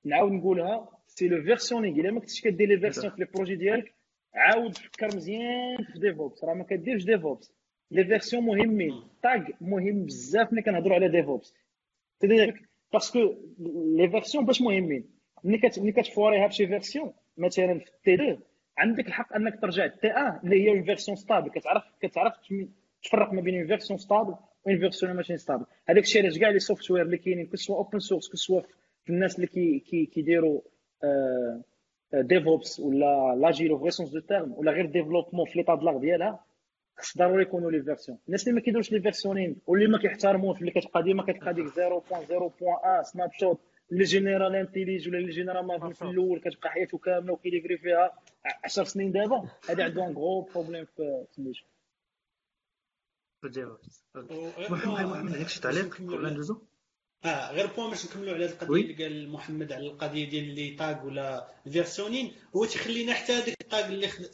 نعاود 0.04 0.32
نقولها 0.32 0.88
c'est 1.08 1.28
le 1.28 1.40
versionning. 1.52 1.98
الا 1.98 2.10
ما 2.10 2.20
كنتش 2.20 2.40
كدير 2.40 2.68
les 2.68 2.78
versions 2.78 3.10
في 3.10 3.20
les 3.20 3.26
projets 3.34 3.56
ديالك 3.56 3.93
عاود 4.34 4.78
فكر 4.78 5.06
مزيان 5.06 5.76
في 5.92 5.98
DevOps 5.98 6.44
راه 6.44 6.54
ما 6.54 6.64
كديرش 6.64 7.04
DevOps 7.04 7.52
les 7.90 8.04
versions 8.04 8.44
مهمين 8.44 9.02
tag 9.22 9.44
مهم 9.60 10.04
بزاف 10.04 10.52
ملي 10.52 10.62
كنهضروا 10.62 10.94
على 10.94 11.08
DevOps 11.08 11.54
c'est-à-dire 12.18 12.54
parce 12.92 13.18
que 13.19 13.34
les 13.96 14.08
versions 14.10 14.44
باش 14.44 14.62
مهمين 14.62 15.04
ملي 15.44 15.58
كت 15.58 15.78
ملي 15.78 15.92
كتفوريها 15.92 16.46
بشي 16.46 16.66
version 16.66 17.12
مثلا 17.36 17.78
في 17.78 17.90
T 18.04 18.14
2 18.14 18.38
عندك 18.78 19.06
الحق 19.06 19.36
انك 19.36 19.60
ترجع 19.60 19.86
T 19.86 20.06
1 20.06 20.44
اللي 20.44 20.62
هي 20.62 20.70
une 20.70 20.84
version 20.84 21.16
stable 21.16 21.50
كتعرف 21.50 21.84
كتعرف 22.00 22.34
تفرق 23.02 23.32
ما 23.32 23.40
بين 23.40 23.58
une 23.58 23.66
version 23.66 23.98
stable 23.98 24.34
و 24.66 24.69
une 24.69 24.78
version 24.78 25.12
ماشي 25.12 25.36
stable 25.36 25.64
هذاك 25.88 26.02
الشيء 26.02 26.22
علاش 26.22 26.38
كاع 26.38 26.48
les 26.48 26.58
software 26.58 27.02
اللي 27.02 27.18
كاينين 27.18 27.46
que 27.46 27.56
ce 27.56 27.63
soit 27.63 27.76
open 27.76 27.98
source 27.98 28.28
que 28.28 28.36
ce 28.36 28.44
soit 28.44 28.60
في 29.04 29.10
الناس 29.10 29.36
اللي 29.36 29.46
كي 29.46 29.78
كي 29.78 30.06
كيديروا 30.06 30.60
DevOps 32.12 32.80
ولا 32.80 33.34
l'agile 33.40 33.78
في 33.78 33.90
sens 33.90 34.10
du 34.10 34.20
terme 34.20 34.52
ولا 34.52 34.72
غير 34.72 34.86
développement 34.86 35.46
في 35.46 35.58
l'état 35.58 35.74
de 35.74 35.81
l'art 35.81 35.98
ديالها 35.98 36.44
خص 36.98 37.18
ضروري 37.18 37.42
يكونوا 37.42 37.70
les 37.70 37.82
versions 37.82 38.18
الناس 38.26 38.42
اللي 38.42 38.54
ما 38.54 38.60
كيديروش 38.60 38.92
le 38.92 39.00
versioning 39.00 39.56
واللي 39.66 39.86
ما 39.86 39.98
كيحترموش 39.98 40.60
اللي 40.60 40.70
كتبقى 40.70 41.02
ديما 41.02 41.22
كتلقى 41.22 41.54
ديك 41.54 41.66
0.0.1 41.66 41.74
snapshot 43.02 43.60
اللي 43.92 44.04
génère 44.04 44.54
IntelliJ 44.56 45.08
ولا 45.08 45.18
اللي 45.18 45.30
génère 45.30 45.66
Maven 45.66 45.92
في 45.92 46.02
الأول 46.02 46.40
كتبقى 46.40 46.70
حياته 46.70 46.98
كامله 46.98 47.32
وكي 47.32 47.48
livrer 47.48 47.78
فيها 47.78 48.10
10 48.64 48.84
سنين 48.84 49.12
دابا 49.12 49.48
هذا 49.70 49.84
عنده 49.84 50.06
un 50.06 50.12
gros 50.12 50.40
problème 50.40 50.84
في 50.84 51.24
سميتو 51.30 51.64
محمد 54.70 55.06
محمد 55.06 55.34
هيك 55.36 55.48
شي 55.48 55.60
تعليق 55.60 55.94
قبل 55.96 56.32
ندوزو 56.32 56.58
آه 57.24 57.52
غير 57.52 57.66
point 57.66 57.90
باش 57.90 58.06
نكملوا 58.06 58.34
على 58.34 58.44
القضية. 58.46 58.80
اللي 58.82 59.04
قال 59.04 59.30
محمد 59.32 59.72
على 59.72 59.86
القضية 59.86 60.28
ديال 60.30 60.54
les 60.54 60.70
tags 60.70 61.06
ولا 61.06 61.48
ال 61.66 61.72
versioning 61.72 62.32
هو 62.56 62.64
تيخلينا 62.64 63.14
حتى 63.14 63.32
هذيك 63.32 63.56
ال 63.60 63.66
tag 63.66 63.84
اللي 63.86 64.08
خد... 64.08 64.24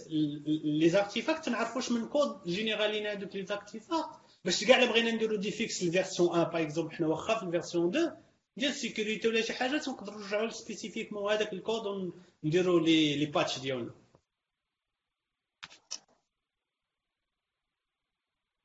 les 0.65 0.89
artefacts 0.89 1.49
نعرفوش 1.49 1.93
من 1.93 2.09
code 2.09 2.43
généré 2.47 2.92
ين 2.92 3.07
هذوك 3.07 3.37
les 3.37 3.47
artefacts 3.47 4.21
باش 4.45 4.65
كاع 4.65 4.79
الا 4.79 4.87
بغينا 4.91 5.11
نديرو 5.11 5.37
des 5.37 5.51
fixes 5.51 5.83
ال 5.83 5.89
version 5.89 6.29
1 6.29 6.51
par 6.53 6.63
exemple 6.63 6.93
حنا 6.95 7.07
واخا 7.07 7.39
في 7.39 7.43
ال 7.43 7.49
version 7.49 7.89
2 7.97 8.13
ديال 8.57 8.71
ال 8.71 8.77
sécurité 8.77 9.29
ولا 9.29 9.41
شي 9.41 9.53
حاجة 9.53 9.79
تنقدروا 9.79 10.21
نرجعوا 10.21 10.49
spécifiquement 10.51 11.33
هذاك 11.33 11.53
الكود 11.53 12.13
ونديروا 12.45 12.81
les 12.81 13.17
les 13.17 13.27
patchs 13.27 13.59
ديالنا 13.59 13.95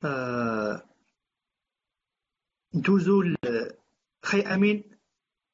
آه، 0.03 0.83
ندوزو 2.75 3.21
ل- 3.21 3.35
خي 4.25 4.41
أمين 4.41 4.83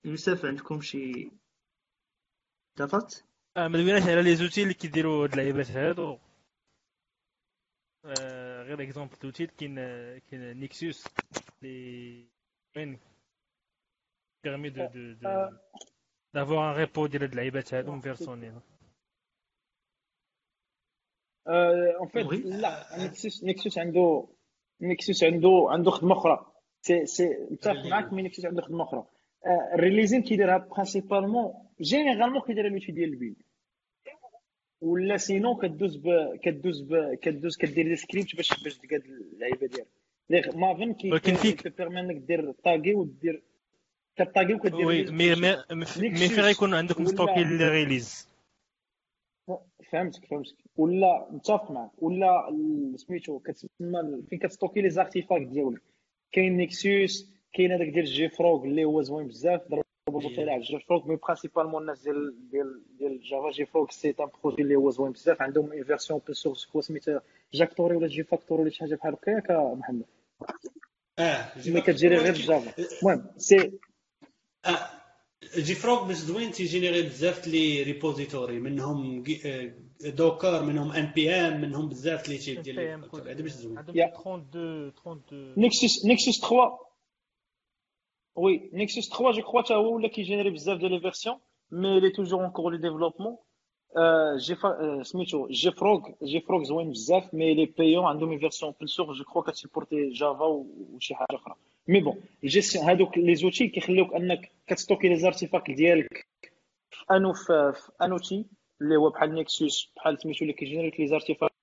يوسف 0.05 0.45
عندكم 0.45 0.81
شي 0.81 1.31
اضافات 2.77 3.15
آه، 3.57 3.67
ما 3.67 3.77
دويناش 3.77 4.01
على 4.03 4.21
les 4.23 4.35
outils 4.35 4.63
اللي 4.63 4.73
كيديروا 4.73 5.23
هاد 5.23 5.31
اللعيبات 5.31 5.71
هادو 5.71 6.17
آه، 8.05 8.63
غير 8.63 8.81
exemple 8.83 9.15
d'outil 9.21 9.47
كاين 9.47 9.75
كاين 10.19 10.59
Nexus 10.59 11.07
اللي 11.63 12.27
وين 12.77 12.99
permet 14.43 14.69
de 14.69 14.85
de 14.85 15.13
de. 15.13 15.57
d'avoir 16.33 16.71
un 16.71 16.77
repo 16.77 17.07
ديال 17.07 17.21
هاد 17.23 17.31
اللعيبات 17.31 17.73
هادو 17.73 17.91
م 17.91 17.97
versionné 17.97 18.50
ين 18.50 18.61
en 21.47 22.07
fait. 22.07 22.45
لا 22.45 22.97
Nexus 22.97 23.43
Nexus 23.43 23.77
عنده 23.77 24.27
Nexus 24.81 25.23
عنده 25.23 25.67
عنده 25.69 25.91
خدمة 25.91 26.13
أخرى 26.17 26.50
si 26.81 27.05
si 27.05 27.37
متفق 27.51 27.85
معاك 27.85 28.13
mais 28.13 28.21
Nexus 28.21 28.45
عنده 28.45 28.61
خدمه 28.61 28.83
أخرى 28.83 29.05
ال 29.73 29.78
releasing 29.78 30.21
كيديرها 30.23 30.57
principalement 30.57 31.53
généralement 31.81 32.41
كيديرها 32.41 32.69
l'outil 32.69 32.91
ديال 32.91 33.09
ال 33.09 33.14
build 33.14 33.35
ولا 34.81 35.17
sinon 35.17 35.55
كدوز 35.57 35.95
ب 35.97 36.35
كدوز 36.43 36.81
ب 36.81 37.13
كدوز 37.21 37.57
كدير 37.57 37.87
des 37.87 37.95
scripts 37.95 38.35
باش 38.35 38.63
باش 38.63 38.77
تقاد 38.77 39.01
اللعيبه 39.05 39.67
ديالك 39.67 39.87
ليغ 40.29 40.57
Maven 40.57 40.93
كي 40.93 41.11
ولكن 41.11 41.33
فيك- 41.35 41.79
انك 41.79 42.15
دير 42.15 42.51
tagger 42.51 42.93
ودير 42.93 43.43
ك 44.15 44.21
tagger 44.21 44.53
وكدير 44.53 44.85
وي 44.85 45.03
مي. 45.11 45.35
مي 46.11 46.15
فين 46.15 46.39
غيكون 46.39 46.73
عندك 46.73 47.01
م 47.01 47.07
stocké 47.07 47.43
les 47.43 47.69
releases 47.69 48.27
فهمتك 49.91 50.25
فهمتك 50.25 50.55
ولا 50.77 51.27
متفق 51.31 51.71
معك 51.71 51.91
ولا 52.03 52.47
سميتو 52.95 53.39
كتسمى 53.39 54.21
فين 54.29 54.39
كت 54.39 54.49
stocker 54.49 54.81
les 54.81 54.89
artefacts 54.89 55.47
ديالك 55.47 55.81
كاين 56.31 56.57
Nexus 56.57 57.31
كاين 57.53 57.71
هذاك 57.71 57.87
ديال 57.87 58.05
JFrog 58.05 58.63
اللي 58.63 58.85
هو 58.85 59.01
زوين 59.01 59.27
بزاف 59.27 59.61
ضربوا 59.69 60.35
طلع 60.35 60.53
على 60.53 60.61
JFrog 60.61 61.07
mais 61.07 61.15
principalement 61.15 61.81
الناس 61.81 62.03
ديال 62.03 62.49
ديال 62.51 62.81
ديال 62.99 63.21
Java 63.21 63.51
JFrog 63.51 63.89
c'est 63.89 64.15
un 64.19 64.27
projet 64.43 64.61
اللي 64.61 64.75
هو 64.75 64.89
زوين 64.89 65.11
بزاف. 65.11 65.41
عندهم 65.41 65.71
une 65.71 65.83
version 65.83 66.19
open 66.19 66.33
source 66.33 66.65
quoi 66.65 66.81
سميتها 66.81 67.21
جاكتوري 67.53 67.95
ولا 67.95 68.07
JFactory 68.07 68.61
ولا 68.61 68.69
شي 68.69 68.79
حاجة 68.79 68.95
بحال 68.95 69.13
هكا 69.13 69.31
ياك 69.31 69.51
محمد. 69.51 70.05
آه 71.19 71.45
اللي 71.67 71.81
كتجري 71.81 72.17
غير 72.17 72.33
Java 72.33 72.73
المهم 73.01 73.25
c'est 73.37 73.71
آه، 75.43 75.59
JFrog 75.59 76.07
باش 76.07 76.15
زوين 76.17 76.51
تي 76.51 76.62
générer 76.62 77.01
بزاف 77.01 77.47
les 77.47 77.83
repositories 77.83 78.59
منهم 78.59 79.23
جي- 79.23 79.41
آه، 79.45 80.09
Docker 80.09 80.63
منهم 80.63 80.91
npm 80.91 81.61
منهم 81.61 81.89
بزاف 81.89 82.29
les 82.29 82.37
types 82.37 82.61
ديال 82.61 82.75
les 82.75 82.97
factory. 83.01 83.31
هذا 83.31 83.41
باش 83.41 83.51
زوين 83.51 83.77
عندهم 83.77 83.97
يا. 83.97 84.05
32 84.05 84.87
32 84.87 85.53
Nexus 85.57 86.05
Nexus 86.05 86.39
3 86.41 86.79
oui 88.35 88.69
Nexus 88.73 89.09
3 89.09 89.31
je 89.31 89.41
crois 89.41 89.61
حتى 89.61 89.73
هو 89.73 89.95
ولا 89.95 90.07
كي 90.07 90.17
générer 90.17 90.49
بزاف 90.49 90.79
ديال 90.79 90.91
les 90.91 90.99
versions 90.99 91.35
mais 91.71 91.99
il 91.99 92.09
est 92.09 92.19
toujours 92.19 92.43
en 92.43 92.49
cours 92.51 92.77
de 92.77 92.85
développement 92.85 93.37
جي 94.37 94.55
فا 94.55 95.03
سميتو 95.03 95.47
JFrog 95.47 96.01
JFrog 96.23 96.63
زوين 96.63 96.89
بزاف 96.91 97.33
mais 97.33 97.53
il 97.53 97.65
est 97.65 97.79
payant 97.79 98.05
عندهم 98.05 98.29
une 98.29 98.39
version 98.39 98.71
open 98.73 98.87
source 98.87 99.17
je 99.17 99.23
crois 99.23 99.41
كت 99.41 99.54
supporter 99.54 100.09
Java 100.09 100.45
وشي 100.45 101.15
حاجة 101.15 101.27
أخرى 101.35 101.55
مي 101.87 101.99
بون 101.99 102.21
الجيستيون 102.43 102.85
هادوك 102.85 103.17
les 103.17 103.35
outils 103.35 103.67
كيخليوك 103.67 104.13
أنك 104.13 104.51
كت 104.67 104.76
stocker 104.76 105.07
les 105.07 105.15
artefacts 105.15 105.71
ديالك 105.71 106.27
في 106.91 107.05
un 107.11 107.33
في 107.33 107.73
un 108.01 108.11
outil 108.11 108.45
اللي 108.81 108.95
هو 108.95 109.09
بحال 109.09 109.35
Nexus 109.35 109.91
بحال 109.95 110.21
سميتو 110.21 110.41
اللي 110.41 110.53
كي 110.53 110.62
générer 110.62 110.91
les 110.99 111.07
artefacts 111.07 111.53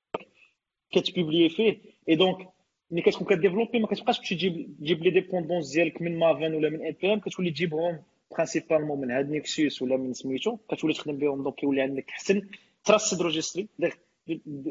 كت 0.91 1.04
publier 1.04 1.49
فيه 1.49 1.79
et 2.09 2.15
donc 2.15 2.49
ملي 2.91 3.03
كتكون 3.03 3.27
ك 3.27 3.31
développer 3.31 3.79
ما 3.79 3.87
كتبقاش 3.87 4.19
تمشي 4.19 4.35
تجيب 4.35 4.77
تجيب 4.81 5.03
les 5.03 5.11
dépendances 5.11 5.73
ديالك 5.73 6.03
من 6.03 6.19
Maven 6.19 6.55
ولا 6.55 6.69
من 6.71 6.83
اي 6.83 7.13
ام 7.13 7.21
كتولي 7.21 7.51
تجيبهم 7.51 8.03
principalement 8.31 9.01
من 9.01 9.11
هاد 9.11 9.31
Nexus 9.31 9.83
ولا 9.83 9.97
من 9.97 10.13
سميتو 10.13 10.57
كتولي 10.57 10.95
تخدم 10.95 11.17
بهم 11.17 11.43
donc 11.43 11.55
كيولي 11.55 11.83
عندك 11.83 12.11
حسن 12.11 12.49
trust 12.85 13.21
registry 13.23 13.69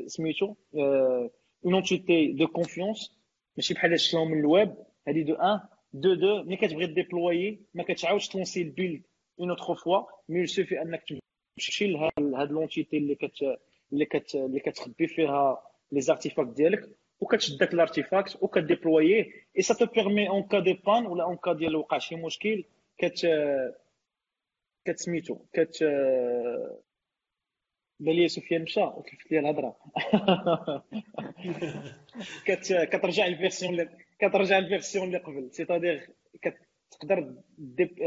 سميتو 0.08 0.56
une 1.66 1.74
entité 1.74 2.32
de 2.32 2.48
confiance 2.48 3.12
ماشي 3.58 3.74
بحال 3.74 4.00
شلون 4.00 4.32
من 4.32 4.40
الويب 4.40 4.76
هادي 5.08 5.24
de 5.24 5.34
1 5.34 5.60
de 5.94 6.14
2 6.14 6.46
ملي 6.46 6.58
كتبغي 6.58 6.86
déployer 6.86 7.60
ما 7.74 7.84
كتعاودش 7.84 8.28
ت 8.28 8.33
lancer 8.33 8.62
ال 8.62 8.69
build 8.69 9.04
une 9.40 9.50
autre 9.50 9.76
fois 9.76 10.04
mais 10.30 10.46
suffit 10.46 10.82
انك 10.82 11.04
تمشي 11.58 11.88
لهاد 11.88 12.12
هاد 12.36 12.52
l'entité 12.52 12.98
اللي 12.98 13.16
كت 13.16 13.58
اللي 13.94 14.06
كت 14.06 14.36
اللي 14.36 14.60
كتخبي 14.60 15.08
فيها 15.08 15.64
les 15.92 16.02
artefacts 16.02 16.50
ديالك 16.50 16.90
وكتشد 17.20 17.58
داك 17.58 17.74
ال 17.74 17.81
artefact 17.81 18.38
وك 18.42 18.57
déployer 18.57 19.18
ه 19.18 19.26
et 19.58 19.62
ça 19.62 19.74
te 19.74 19.86
permet 19.86 20.30
en 20.30 20.44
cas 20.44 20.60
de 20.60 20.74
panne 20.74 21.06
ولا 21.06 21.24
en 21.24 21.38
cas 21.38 21.54
ديال 21.54 21.76
وقع 21.76 21.98
شي 21.98 22.16
مشكل 22.16 22.64
كت 22.98 23.28
كتسميتو 24.86 25.36
كت 25.54 25.84
بالي 28.00 28.28
سفيان 28.28 28.62
مشى 28.62 28.82
وكلفت 28.82 29.32
لي 29.32 29.40
الهضرة. 29.40 29.76
كت... 32.46 32.74
كترجع 32.74 33.26
ال 33.26 33.34
version 33.34 33.90
كترجع 34.20 34.58
ال 34.58 34.64
version 34.64 35.08
اللي 35.08 35.18
قبل. 35.18 35.50
c'est-à-dire 35.52 36.10
كتقدر 36.42 37.34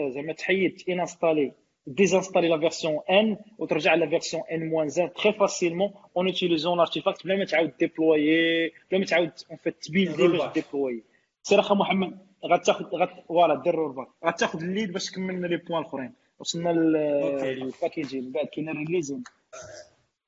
زعما 0.09 0.33
تحيد 0.33 0.83
installer 0.89 1.53
désinstaller 1.87 2.49
la 2.49 2.59
version 2.59 3.01
n 3.11 3.37
وترجع 3.59 3.95
la 3.95 4.09
version 4.09 4.43
n 4.53 4.69
moins 4.69 4.89
un 4.89 5.13
très 5.13 5.33
facilement 5.33 5.93
en 6.17 6.27
utilisant 6.27 6.79
l'artefact 6.79 7.25
بلا 7.25 7.37
ما 7.37 7.45
تعاود 7.45 7.73
déployer 7.81 8.73
بلا 8.91 9.01
ما 9.01 9.05
تعاود 9.05 9.33
en 9.51 9.59
fait 9.65 9.83
ت 9.83 9.89
builder 9.89 10.29
باش 10.29 10.53
déployer 10.55 11.03
سير 11.43 11.61
اخا 11.61 11.75
محمد 11.75 12.19
غتاخذ 12.47 12.85
غت 12.85 13.11
voilà 13.29 13.55
دير 13.55 13.75
rollback 13.75 14.09
غتاخذ 14.27 14.63
ال 14.63 14.69
lead 14.69 14.93
باش 14.93 15.11
تكمل 15.11 15.51
les 15.51 15.57
points 15.57 15.83
الأخرين. 15.83 16.13
وصلنا 16.41 16.69
لل 16.69 16.97
packaging 16.97 18.25
من 18.25 18.33
بعد 18.33 18.47
كاين 18.47 18.69
ال 18.69 18.74
releasing 18.74 19.23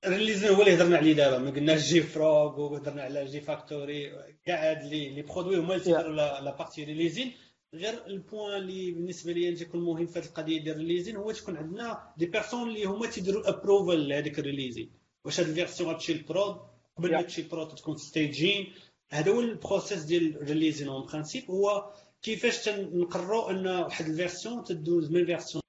ال 0.06 0.11
releasing 0.11 0.50
هو 0.50 0.62
اللي 0.62 0.74
هضرنا 0.74 0.96
عليه 0.96 1.12
دابا 1.12 1.38
ما 1.38 1.50
قلناش 1.50 1.88
JFrog 1.88 2.60
وهضرنا 2.60 3.02
على 3.02 3.24
JFactory 3.24 4.12
كاع 4.46 4.70
هاد 4.70 4.84
les 4.84 5.22
produits 5.22 5.56
هما 5.56 5.74
اللي 5.74 5.84
تيديروا 5.84 6.12
la 6.12 6.56
partie 6.56 6.84
releasing 6.84 7.32
غير 7.74 8.06
ال 8.06 8.14
point 8.14 8.56
اللي 8.58 8.90
بالنسبة 8.90 9.32
لي 9.32 9.54
تيكون 9.54 9.80
مهم 9.84 10.06
في 10.06 10.18
هذه 10.18 10.24
القضية 10.26 10.60
ديال 10.60 10.74
ال 10.74 10.78
releasing 10.78 11.16
هو 11.16 11.32
تكون 11.32 11.56
عندنا 11.56 12.12
des 12.16 12.26
personnes 12.26 12.68
اللي 12.68 12.84
هما 12.84 13.06
تيديروا 13.06 13.48
approval 13.48 14.08
لهذيك 14.08 14.38
ال 14.38 14.43
releasing 14.43 14.90
واش 15.24 15.40
هاد 15.40 15.48
ال 15.48 15.53
version 15.53 15.90
غتمشي 15.90 16.14
لل 16.14 16.28
prod 16.28 16.56
قبل 16.98 17.12
ما 17.12 17.22
تمشي 17.22 17.42
لل 17.42 17.53
prod 17.53 17.74
تكون 17.74 17.96
staging 17.96 18.72
هذا 19.10 19.30
هو 19.32 19.40
ال 19.40 19.48
process 19.48 20.02
ديال 20.02 20.36
ال 20.36 20.41
releasing 20.41 20.88
en 20.88 21.06
principe 21.06 21.50
هو 21.50 21.92
كيفاش 22.22 22.64
تنقرروا 22.64 23.50
أن 23.50 23.66
واحد 23.66 24.06
ال 24.06 24.13
version 24.13 24.64
تدوز 24.64 25.10
من 25.10 25.26
فيرسيون 25.26 25.61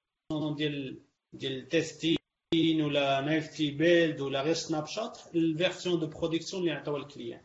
ديال 0.57 1.01
ديال 1.33 1.69
تيستين 1.69 2.17
ولا 2.81 3.21
نايفتي 3.21 3.71
بيلد 3.71 4.21
ولا 4.21 4.41
غير 4.41 4.53
سناب 4.53 4.87
شوت 4.87 5.35
الفيرسيون 5.35 5.99
دو 5.99 6.07
برودكسيون 6.07 6.61
اللي 6.61 6.73
عطاوها 6.73 7.01
الكليان 7.01 7.41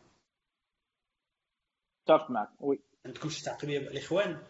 اتفق 2.03 2.31
معك 2.31 2.49
وي 2.59 2.79
عندكم 3.05 3.29
شي 3.29 3.43
تعقيبيه 3.43 3.77
الاخوان 3.77 4.43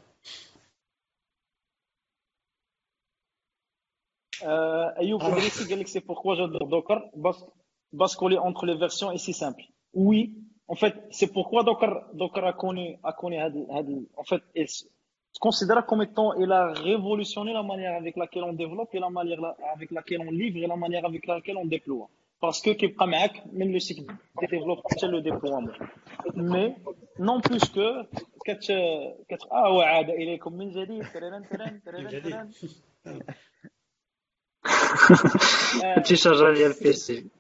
Ayoub 4.99 5.21
Idrissi 5.21 5.69
قال 5.69 5.79
لك 5.79 5.87
c'est 5.87 6.01
pourquoi 6.01 6.35
j'adore 6.35 6.67
Docker 6.67 7.01
parce 7.23 7.45
basculer 7.93 8.37
entre 8.37 8.65
les 8.65 8.75
versions 8.75 9.11
est 9.11 9.17
si 9.17 9.33
simple. 9.33 9.63
Oui, 9.93 10.35
en 10.67 10.75
fait, 10.75 10.95
c'est 11.11 11.31
pourquoi 11.31 11.63
Docker 11.63 11.93
Docker 12.13 12.45
a 12.45 12.53
connu 12.53 12.99
a 13.03 13.13
connu 13.13 13.37
en 14.17 14.23
fait 14.23 14.43
il 14.55 14.67
se 15.32 15.38
considère 15.38 15.86
comme 15.86 16.02
étant 16.02 16.34
il 16.34 16.50
a 16.52 16.72
révolutionné 16.72 17.52
la 17.52 17.62
manière 17.62 17.94
avec 17.94 18.16
laquelle 18.16 18.44
on 18.44 18.52
développe 18.52 18.94
et 18.94 18.98
la 18.98 19.10
manière 19.10 19.40
avec 19.74 19.90
laquelle 19.90 20.20
on 20.20 20.30
livre 20.30 20.58
et 20.58 20.66
la 20.66 20.76
manière 20.76 21.04
avec 21.04 21.26
laquelle 21.26 21.56
on 21.56 21.66
déploie. 21.66 22.08
Parce 22.40 22.62
que 22.62 22.70
كيبقى 22.70 23.06
معاك 23.06 23.42
من 23.52 23.72
لو 23.72 23.78
سيكل 23.78 24.06
دي 24.40 24.46
ديفلوب 24.46 24.78
حتى 24.90 25.06
لو 25.06 25.18
ديبلوامون 25.18 25.74
مي 26.34 26.76
نون 27.18 27.40
بلوس 27.40 27.74
كو 27.74 28.04
كت 28.46 28.72
كت 29.28 29.42
آه 29.52 29.70
وعاد 29.70 30.10
اليكم 30.10 30.52
من 30.52 30.70
جديد 30.70 31.04
ترن 31.12 31.48
ترن 31.48 31.80
ترن 31.82 32.08
ترن 32.22 32.50
تمشي 35.96 36.16
chargeur 36.16 36.54
ديال 36.54 36.70
ال 36.70 36.90
PC 36.90 37.30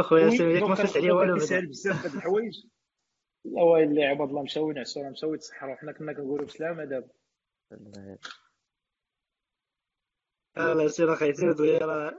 أخويا 0.00 0.30
سيدي 0.30 0.60
ما 0.60 0.74
فات 0.74 0.96
عليا 0.96 1.12
والو 1.12 1.34
بزاف 1.34 2.06
هاد 2.06 2.14
الحوايج 2.14 2.66
لا 3.44 3.62
ويلي 3.62 4.04
عباد 4.04 4.28
الله 4.28 4.42
مشاو 4.42 4.72
نعسوا 4.72 5.10
مشاو 5.10 5.34
يتسحروا 5.34 5.76
حنا 5.76 5.92
كنا 5.92 6.12
كنقولوا 6.12 6.46
بسلامه 6.46 6.84
دابا 6.84 7.08
لا 10.56 10.88
سير 10.88 11.12
أخي 11.12 11.34
سير 11.34 11.52
دويا 11.52 11.78
راه. 11.78 12.18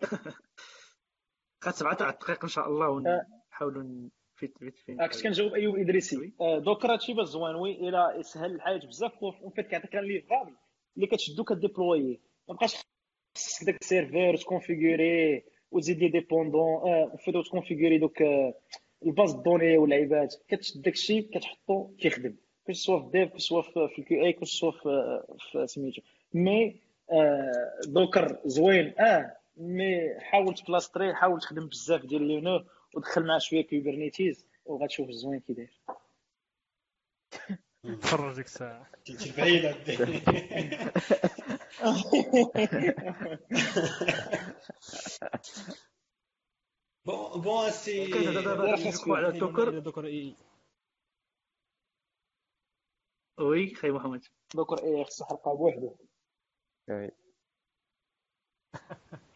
غتبعث 1.65 2.01
على 2.01 2.13
الدقيق 2.13 2.43
إن 2.43 2.49
شاء 2.49 2.67
الله 2.67 2.89
ونحاولوا 2.89 4.09
fait 4.35 4.57
fait 4.57 4.77
fait 4.77 4.99
كنت 4.99 5.23
كنجاوب 5.23 5.53
أيوب 5.53 5.75
إدريسي. 5.77 6.33
Docker 6.39 6.93
هادشي 6.93 7.13
باش 7.13 7.27
زوين 7.27 7.55
oui 7.55 7.89
الا 7.89 8.15
يسهل 8.19 8.55
الحياة 8.55 8.77
بزاف 8.77 9.23
en 9.23 9.51
fait 9.55 9.67
كيعطيك 9.67 9.95
les 9.95 10.21
فابل 10.21 10.55
اللي 10.95 11.07
كتشدو 11.07 11.43
ك 11.43 11.52
déployer 11.52 12.21
ما 12.49 12.55
بقاش 12.55 12.75
خصك 13.37 13.65
داك 13.65 13.77
ال 13.81 13.88
serveur 13.88 14.37
ت 14.37 14.46
configurer. 14.46 15.45
وتزيد 15.71 15.99
les 15.99 16.07
dépendances 16.07 16.81
fait 17.17 17.37
ت 17.37 17.43
configurer 17.43 17.97
دوك 17.97 18.21
ال 19.05 19.10
bases 19.10 19.33
de 19.33 19.43
données 19.43 19.77
واللعيبات 19.77 20.35
كتشد 20.47 20.81
داكشي 20.81 21.21
كتحطو 21.21 21.87
كيخدم 21.99 22.35
que 22.65 22.73
ce 22.73 22.82
soit 22.82 22.99
في 22.99 23.09
dev 23.11 23.29
que 23.31 23.37
ce 23.37 23.45
soit 23.45 23.61
في 23.61 23.99
ال 23.99 24.08
QA 24.08 24.25
que 24.25 24.45
ce 24.45 24.54
soit 24.54 24.71
في 24.71 25.67
سميتو 25.67 26.01
mais 26.33 26.75
Docker 27.87 28.39
زوين 28.45 28.93
آه 28.99 29.35
mais 29.57 30.19
حاول 30.19 30.53
تبلاستري 30.53 31.13
حاول 31.15 31.41
تخدم 31.41 31.67
بزاف 31.67 32.05
ديال 32.05 32.27
Linux 32.27 32.65
ودخل 32.95 33.25
معاه 33.25 33.37
شوية 33.37 33.67
Kubernetes 33.67 34.45
وغتشوف 34.65 35.09
الزوين 35.09 35.39
كي 35.39 35.53
داير. 35.53 35.79
تفرج 38.01 38.35
ديك 38.35 38.45
الساعة 38.45 38.87
بعيد 39.37 39.75
bon 47.05 47.41
bon 47.41 47.71
c'est 47.71 48.05
Docker 49.79 50.05
oui 53.39 53.75
خي 53.75 53.91
محمد 53.91 54.25
Docker 54.55 54.83
إيه 54.83 55.03
خصو 55.03 55.25
حلقه 55.25 55.53
بوحدو 55.55 55.95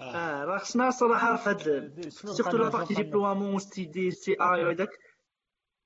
آه 0.02 0.44
راه 0.44 0.58
خصنا 0.58 0.92
صراحة 0.92 1.36
في 1.36 1.50
هاد 1.50 2.10
surtout 2.10 2.58
la 2.58 2.70
partie 2.70 2.94
déploiement 2.94 3.60
CD 3.60 4.12
CI 4.12 4.66
وهداك 4.66 4.90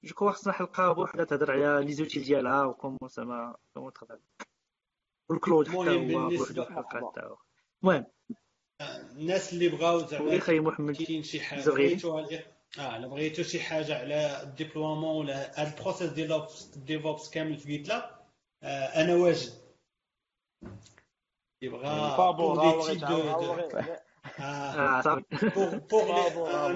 je 0.03 0.15
crois 0.15 0.31
خصنا 0.31 0.53
حلقه 0.53 0.91
بوحدها 0.91 1.25
تهضر 1.25 1.51
على 1.51 1.85
les 1.85 1.93
outils 1.93 2.19
ديالها 2.19 2.63
و 2.65 2.71
comment 2.71 3.09
زعما 3.09 3.55
comment 3.73 3.93
تخدم 3.93 4.19
وال 5.29 5.40
cloud 5.40 5.67
حتى 5.67 5.77
هو 5.77 5.83
هو. 7.19 7.37
المهم. 7.83 8.05
الناس 9.11 9.53
اللي 9.53 9.69
بغاو 9.69 9.99
زعما 9.99 10.39
خي 10.39 10.59
محمد 10.59 10.95
كاين 10.95 11.23
شي 11.23 11.41
حاجة 11.41 11.59
زغيري. 11.59 11.95
بغيتو 11.95 12.19
آه 12.79 12.97
الا 12.97 13.07
بغيتو 13.07 13.43
شي 13.43 13.59
حاجة 13.59 13.99
على 13.99 14.41
ال 14.43 14.50
déploiement 14.50 15.25
ولا 15.25 15.61
هاد 15.61 15.67
ال 15.77 15.81
process 15.81 16.09
ديال 16.09 16.47
DevOps 16.75 17.29
كامل 17.29 17.57
في 17.57 17.67
GitLab 17.67 18.09
آه 18.63 18.85
أنا 18.85 19.15
واجد. 19.15 19.53
يبغى 21.61 21.85
آه، 21.87 22.17
bravo. 22.17 22.39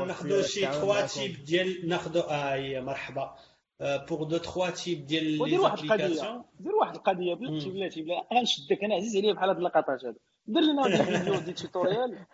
ناخذوا 0.08 0.42
شي 0.42 0.62
تعاون 0.62 0.86
3 0.86 0.86
معكم. 0.86 1.08
تيب 1.08 1.46
ديال 1.46 1.90
ناخذوا 1.90 2.32
آه 2.32 2.54
هي 2.56 2.82
مرحبا. 2.82 3.36
بور 3.82 4.24
دو 4.24 4.38
3 4.38 4.70
تيب 4.70 5.06
ديال 5.06 5.42
ودير 5.42 5.58
لي 5.58 5.64
واحد 5.64 5.78
زابليكاسيون 5.78 6.36
القضية 6.36 6.46
دير 6.60 6.76
واحد 6.76 6.96
القضية 6.96 7.34
بلاتي. 7.34 7.70
بلاتي 7.70 8.02
بلا 8.02 8.28
غنشدك 8.34 8.84
أنا 8.84 8.96
عزيز 8.96 9.18
عليا 9.18 9.34
بحال 9.34 9.50
هاد 9.50 9.58
اللقطات 9.58 10.06
هادو. 10.06 10.20
دير 10.48 10.62
لنا 10.62 10.82
واحد 10.82 10.92
الفيديو 10.92 11.36
ديال 11.46 11.56
توتوريال 11.56 12.26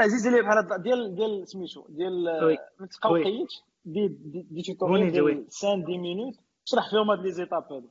عزيز 0.00 0.26
عليا 0.26 0.42
بحال 0.42 0.58
هاد 0.58 0.82
ديال 0.82 1.14
ديال 1.14 1.48
سميتو 1.48 1.86
ديال 1.88 2.44
وي. 2.44 2.58
ما 2.80 2.86
تقوقيتش. 2.86 3.62
دي 3.84 4.08
دي, 4.08 4.46
دي 4.50 4.62
توتوريال 4.62 4.98
بوني 4.98 5.10
ديال 5.10 5.22
وي. 5.22 5.34
5 5.34 5.68
10 5.68 5.86
مينوت 5.86 6.34
شرح 6.64 6.90
فيهم 6.90 7.10
هاد 7.10 7.18
لي 7.18 7.32
زيتاب 7.32 7.72
هادو. 7.72 7.88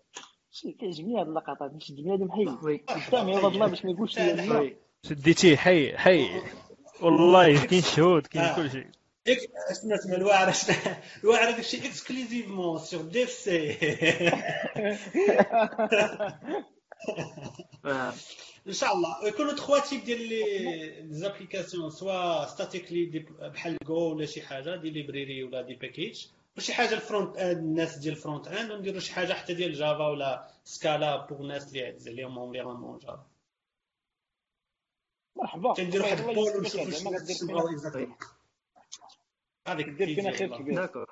شي 0.51 0.71
كيعجبني 0.71 1.21
هاد 1.21 1.27
اللقطات 1.27 1.71
باش 1.71 1.91
بنادم 1.91 2.31
حي. 2.31 2.45
وي. 2.63 2.77
قدام 2.77 3.29
يا 3.29 3.39
والله 3.39 3.67
باش 3.67 3.85
ما 3.85 3.91
يقولش 3.91 4.19
لي 4.19 4.75
شديتيه 5.03 5.55
حي 5.55 5.97
حي. 5.97 6.27
والله 7.01 7.65
كاين 7.65 7.81
شهود 7.81 8.27
كاين 8.27 8.45
آه. 8.45 9.00
اسمع 9.27 9.95
اسمع 9.95 10.15
الواعر 10.15 10.53
الواعر 11.23 11.52
داكشي 11.52 11.77
exclusivement 11.77 12.79
sur 12.79 13.01
DevC 13.01 13.77
آه. 17.85 18.14
ان 18.68 18.73
شاء 18.73 18.93
الله 18.93 19.27
يكونوا 19.27 19.53
3 19.53 19.89
types 19.89 20.03
ديال 20.03 20.30
les 20.29 21.07
applications 21.09 21.89
soit 21.89 22.45
statically 22.45 23.05
بحال 23.39 23.77
جو 23.84 24.14
ولا 24.14 24.26
شي 24.26 24.41
حاجة 24.41 24.76
des 24.75 24.89
librairies 24.89 25.43
ولا 25.43 25.61
des 25.61 25.75
packages 25.75 26.27
وشي 26.57 26.73
حاجة 26.73 26.93
ال 26.93 27.38
front-end 27.38 27.57
الناس 27.57 27.98
ديال 27.98 28.14
ال 28.13 28.47
front-end 28.47 28.71
ونديروا 28.72 28.99
شي 28.99 29.14
حاجة 29.14 29.34
حتى 29.34 29.53
ديال 29.53 29.73
Java 29.73 30.07
ولا 30.07 30.48
Scala 30.63 31.25
pour 31.25 31.41
الناس 31.41 31.68
اللي 31.68 31.85
عز 31.85 32.07
عليهم 32.07 32.39
environnement 32.39 32.99
Java 32.99 33.27
مرحبا 35.35 35.73
تندير 35.73 36.02
واحد 36.02 36.19
ال 36.19 36.27
poll 36.27 36.57
ونشوفوا 36.57 36.69
شنو 36.69 36.91
زعما 36.91 37.18
غدير 37.18 37.35
تبغاو 37.35 37.68
فينا 37.68 37.77
exactement 37.77 38.15
هذيك 39.67 39.89
دير 39.89 40.15
فينا 40.15 40.31
خير. 40.31 40.57
كبير. 40.57 40.75
d'accord 40.75 41.05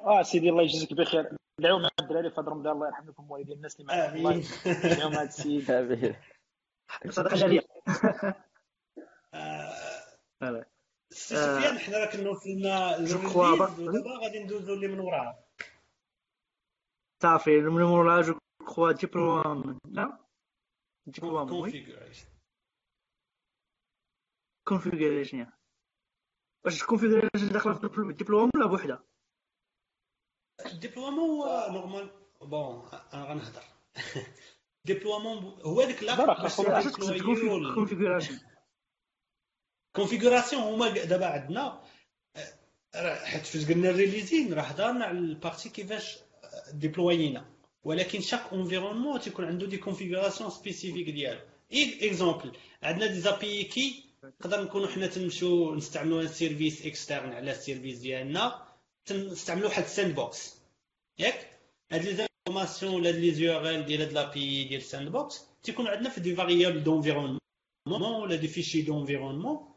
آه 0.00 0.22
سيدي 0.22 0.48
الله 0.50 0.62
يجزيك 0.62 0.92
بخير. 0.92 1.36
دعوا 1.58 1.78
مع 1.80 1.88
الدراري 2.00 2.30
في 2.30 2.40
رمضان 2.40 2.72
الله 2.72 2.86
يرحم 2.86 3.08
لكم 3.08 3.30
والدين 3.30 3.56
الناس 3.56 3.80
اللي 3.80 3.86
معاهم 3.86 4.16
الله 4.16 4.30
امين 4.32 4.44
يدعوا 4.92 5.10
مع 5.10 5.22
السيد 5.22 6.16
صدقة 7.08 7.36
جاريه 7.36 7.60
آه 9.34 10.66
سي 11.10 11.36
سفيان 11.36 11.78
حنا 11.78 11.98
راه 11.98 12.06
كنوصلنا 12.12 12.98
دابا 12.98 14.18
غادي 14.22 14.44
ندوزو 14.44 14.74
اللي 14.74 14.88
من 14.88 15.00
وراها. 15.00 15.44
صافي 17.22 17.60
من 17.60 17.82
وراها 17.82 18.22
je 18.22 18.34
crois 18.60 18.92
déploiement 18.92 19.78
لا؟ 19.84 20.18
déploiement 21.06 21.48
configuration 24.68 25.46
واش 26.64 26.82
ال 26.82 26.87
configuration 26.87 27.48
داخله 27.52 27.74
في 27.74 27.98
ال 27.98 28.02
déploiement 28.02 28.50
ولا 28.54 28.66
بوحدها؟ 28.66 29.04
ال 30.66 30.70
déploiement 30.70 31.20
هو 31.20 31.68
normal 31.72 32.10
bon 32.42 32.88
أنا 33.12 33.24
غنهضر. 33.24 33.62
déploiement 34.84 35.60
هو 35.62 35.84
ديك 35.84 36.02
la 36.02 36.16
configuration 37.64 38.40
configuration 39.96 40.62
هما 40.62 40.88
دابا 40.88 41.26
عندنا 41.26 41.82
حيت 43.24 43.46
فاش 43.46 43.70
قلنا 43.70 43.90
releasing 43.90 44.54
راه 44.54 44.62
هضرنا 44.62 45.04
على 45.04 45.18
ال 45.18 45.25
partie 45.25 45.68
كيفاش 45.68 46.18
ديبلوينا 46.72 47.50
ولكن 47.84 48.20
chaque 48.20 48.52
environnement 48.52 49.20
تيكون 49.20 49.44
عنده 49.44 49.66
des 49.66 49.78
configurations 49.78 50.50
spécifiques 50.50 51.10
ديالو. 51.10 51.40
exemple 51.72 52.52
عندنا 52.82 53.06
des 53.06 53.20
API 53.20 53.64
keys 53.64 54.11
نقدر 54.24 54.62
نكونوا 54.64 54.88
حنا 54.88 55.06
تنمشوا 55.06 55.76
نستعملوا 55.76 56.26
service 56.26 56.86
externe 56.86 57.32
على 57.32 57.50
ال 57.50 57.56
service 57.56 57.98
ديالنا 57.98 58.66
تنستعملوا 59.06 59.68
واحد 59.68 59.82
ال 59.82 60.14
sandbox 60.14 60.56
ياك؟ 61.18 61.50
هاد 61.92 62.04
les 62.04 62.14
informations 62.14 62.94
ولا 62.94 63.08
les 63.08 63.48
URL 63.50 63.84
ديال 63.84 64.00
هاد 64.02 64.12
l'API 64.12 64.64
ديال 64.64 64.80
ال 64.80 65.08
sandbox 65.08 65.44
تيكون 65.62 65.86
عندنا 65.86 66.10
في 66.10 66.20
des 66.20 66.34
variables 66.34 66.82
d'environnement 66.84 67.40
ولا 67.86 68.36
des 68.36 68.48
fichiers 68.48 68.82
d'environnement 68.82 69.74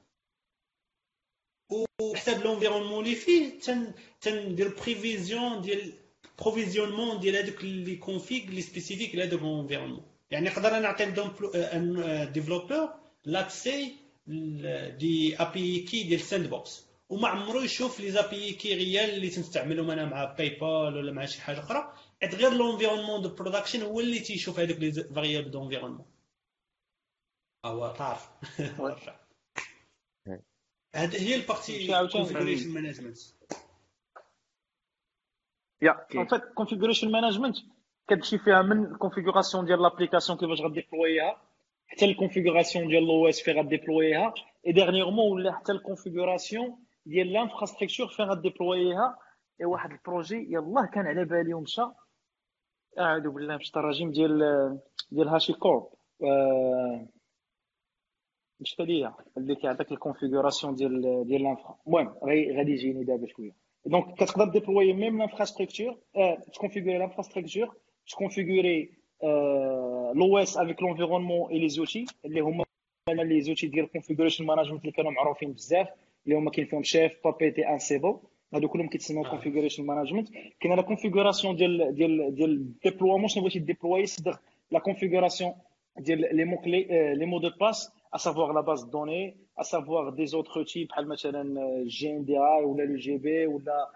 وحساب 2.01 2.41
l'environnement 2.41 3.05
اللي 3.05 3.15
فيه 3.15 3.59
تن 3.59 3.93
تندير 4.21 4.75
provision 4.83 5.61
ديال 5.61 5.93
provisionnement 6.39 7.19
ديال 7.19 7.35
هذوك 7.35 7.63
les 7.63 7.95
configs 7.95 8.45
les 8.45 8.61
spécifiques 8.61 9.15
لهذوك 9.15 9.41
l'environnement 9.41 10.05
يعني 10.31 10.49
نقدر 10.49 10.79
نعطي 10.79 11.05
développeur 12.31 12.89
l'accès 13.25 14.04
des 14.97 15.35
API 15.41 15.79
keys 15.79 16.03
ديال 16.03 16.19
ال 16.19 16.49
sandbox 16.49 16.85
وما 17.09 17.27
عمرو 17.27 17.61
يشوف 17.61 17.99
les 17.99 18.11
API 18.11 18.53
keys 18.53 18.75
réels 18.75 19.09
اللي 19.09 19.29
تنستعملهم 19.29 19.91
أنا 19.91 20.05
مع 20.05 20.23
PayPal 20.33 20.97
ولا 20.97 21.11
مع 21.11 21.25
شي 21.25 21.41
حاجة 21.41 21.59
أخرى. 21.59 21.93
حيت 22.21 22.35
غير 22.35 22.51
l'environnement 22.53 23.21
de 23.21 23.29
production 23.35 23.81
هو 23.81 23.99
اللي 23.99 24.19
تيشوف 24.19 24.59
هذوك 24.59 24.77
les 24.77 24.91
variables 24.91 25.51
d'environnement 25.51 26.05
هو 27.65 27.93
تعرف 27.97 28.29
هذه 30.95 31.21
هي 31.27 31.35
ال 31.35 31.45
partie 31.45 32.07
configuration 32.07 32.69
management 32.69 33.17
يا 35.81 36.05
en 36.15 36.27
fait 36.27 36.41
configuration 36.55 37.11
management 37.11 37.57
كتمشي 38.07 38.37
فيها 38.37 38.61
من 38.61 38.95
configuration 38.97 39.65
ديال 39.65 39.81
l'application 39.81 40.37
كيفاش 40.39 40.61
غاديبلويها 40.61 41.41
حتى 41.87 42.05
ال 42.05 42.11
configuration 42.11 42.87
ديال 42.87 43.03
l'OS 43.07 43.41
فين 43.41 43.57
غاديبلويها 43.57 44.33
et 44.67 44.71
dernièrement 44.71 45.31
ولا 45.31 45.51
حتى 45.51 45.71
ال 45.71 45.79
configuration 45.79 46.77
ديال 47.05 47.33
l'infrastructure 47.33 48.07
فين 48.07 48.25
غاديبلويها 48.25 49.17
et 49.61 49.65
واحد 49.65 49.91
ال 49.91 49.99
projet 49.99 50.47
يلاه 50.49 50.85
كان 50.85 51.07
على 51.07 51.25
بالي 51.25 51.53
ومشى 51.53 51.81
اعوذ 52.99 53.29
بالله 53.29 53.53
من 53.53 53.59
الشيطان 53.61 53.83
الرجيم 53.83 54.11
ديال 54.11 54.39
ديال 55.11 55.27
هاشي 55.27 55.53
كورب 55.53 55.87
مشى 58.59 58.83
ليا 58.85 59.13
اللي 59.37 59.55
كيعطيك 59.55 59.91
ال 59.91 59.97
configuration 59.97 60.75
ديال 60.75 61.23
ديال 61.27 61.43
l'infra 61.43 61.77
المهم 61.87 62.07
غادي 62.57 62.71
يجيني 62.71 63.03
دابا 63.03 63.27
شوية 63.27 63.51
donc 63.85 64.13
كتقدر 64.13 64.45
déployer 64.45 64.93
même 64.93 65.17
l'infrastructure 65.17 65.97
ت 66.53 66.57
configurer 66.57 66.97
l'infrastructure 66.97 67.75
ت 68.07 68.15
configurer 68.15 68.93
l'OS 70.13 70.57
avec 70.57 70.81
l'environnement 70.81 71.43
et 71.43 71.51
les 71.51 71.59
outils 71.59 72.05
اللي 72.25 72.39
هما 72.39 72.63
les 73.09 73.41
outils 73.41 73.67
ديال 73.67 73.85
ال 73.85 73.89
configuration 73.89 74.45
management 74.45 74.81
اللي 74.81 74.91
كانوا 74.91 75.11
معروفين 75.11 75.51
بزاف 75.51 75.87
اللي 76.25 76.37
هما 76.37 76.51
كاين 76.51 76.67
فيهم 76.67 76.83
Chef 76.83 77.11
Puppet 77.23 77.69
Ansible 77.69 78.17
هادو 78.53 78.67
كلهم 78.67 78.87
كيتسموا 78.87 79.29
configuration 79.29 79.85
management 79.85 80.29
كاين 80.59 80.75
la 80.75 80.81
configuration 80.81 81.55
ديال 81.55 81.95
ديال 81.95 82.35
ديال 82.35 82.49
ال 82.51 82.57
déploiement 82.57 83.27
شنو 83.27 83.43
بغيتي 83.43 83.59
déployer 83.59 84.05
صدق 84.05 84.39
la 84.71 84.79
configuration 84.79 85.53
ديال 85.97 86.35
les 86.35 86.45
mots 86.45 86.57
clés 86.57 86.87
les 87.15 87.25
mots 87.25 87.39
de 87.39 87.49
passe 87.59 87.91
à 88.15 88.17
savoir 88.17 88.53
la 88.53 88.61
base 88.61 88.85
de 88.85 88.91
données, 88.91 89.35
à 89.57 89.63
savoir 89.63 90.13
des 90.13 90.33
autres 90.33 90.63
types 90.63 90.89
بحال 90.89 91.07
مثلا 91.07 91.43
JNDI 91.87 92.63
ولا 92.65 92.83
le 92.83 92.95
GB 92.95 93.47
ولا 93.47 93.89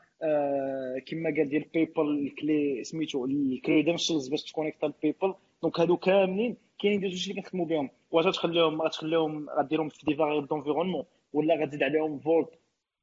كما 1.07 1.29
قال 1.37 1.49
ديال 1.49 1.65
PayPal 1.73 2.09
ال 2.09 2.28
clé 2.28 2.83
سميتو 2.83 3.25
ال 3.25 3.34
credentials 3.34 4.27
باش 4.27 4.43
تكونيكتا 4.43 4.87
ال 4.87 4.94
PayPal 4.94 5.33
donc 5.63 5.79
هادو 5.79 5.97
كاملين 5.97 6.57
كاينين 6.79 6.99
des 6.99 7.09
outils 7.09 7.29
اللي 7.29 7.41
كنخدموا 7.41 7.65
بهم 7.65 7.89
واش 8.11 8.25
غتخليهم 8.25 8.81
غتخليهم 8.81 9.49
غديرهم 9.49 9.89
في 9.89 10.05
des 10.05 10.15
variables 10.15 10.47
d'environnement 10.47 11.03
ولا 11.33 11.55
غتزيد 11.55 11.83
عليهم 11.83 12.19
Vault 12.19 12.49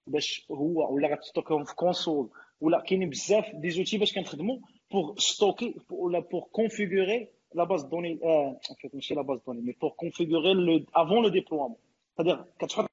باش 0.07 0.47
هو 0.51 0.95
ولا 0.95 1.09
غتستوكيهم 1.09 1.65
في 1.65 1.75
Consul 1.75 2.29
ولا 2.61 2.81
كاينين 2.81 3.11
بزاف 3.11 3.55
des 3.55 3.71
outils 3.71 3.99
باش 3.99 4.15
كنخدموا 4.15 4.59
pour 4.93 5.15
stocker 5.19 5.75
ولا 5.91 6.19
pour 6.19 6.45
configurer 6.53 7.29
la 7.55 7.65
base 7.65 7.83
de 7.83 7.91
données 7.91 8.19
fait 8.81 8.95
ماشي 8.95 9.15
la 9.15 9.23
base 9.23 9.41
de 9.47 9.50
données 9.50 9.61
mais 9.61 9.73
pour 9.81 9.91
configurer 9.91 10.87
avant 10.95 11.23
le 11.23 11.29
déploiement 11.29 11.77
c'est-à-dire 12.17 12.39
كتحط 12.59 12.91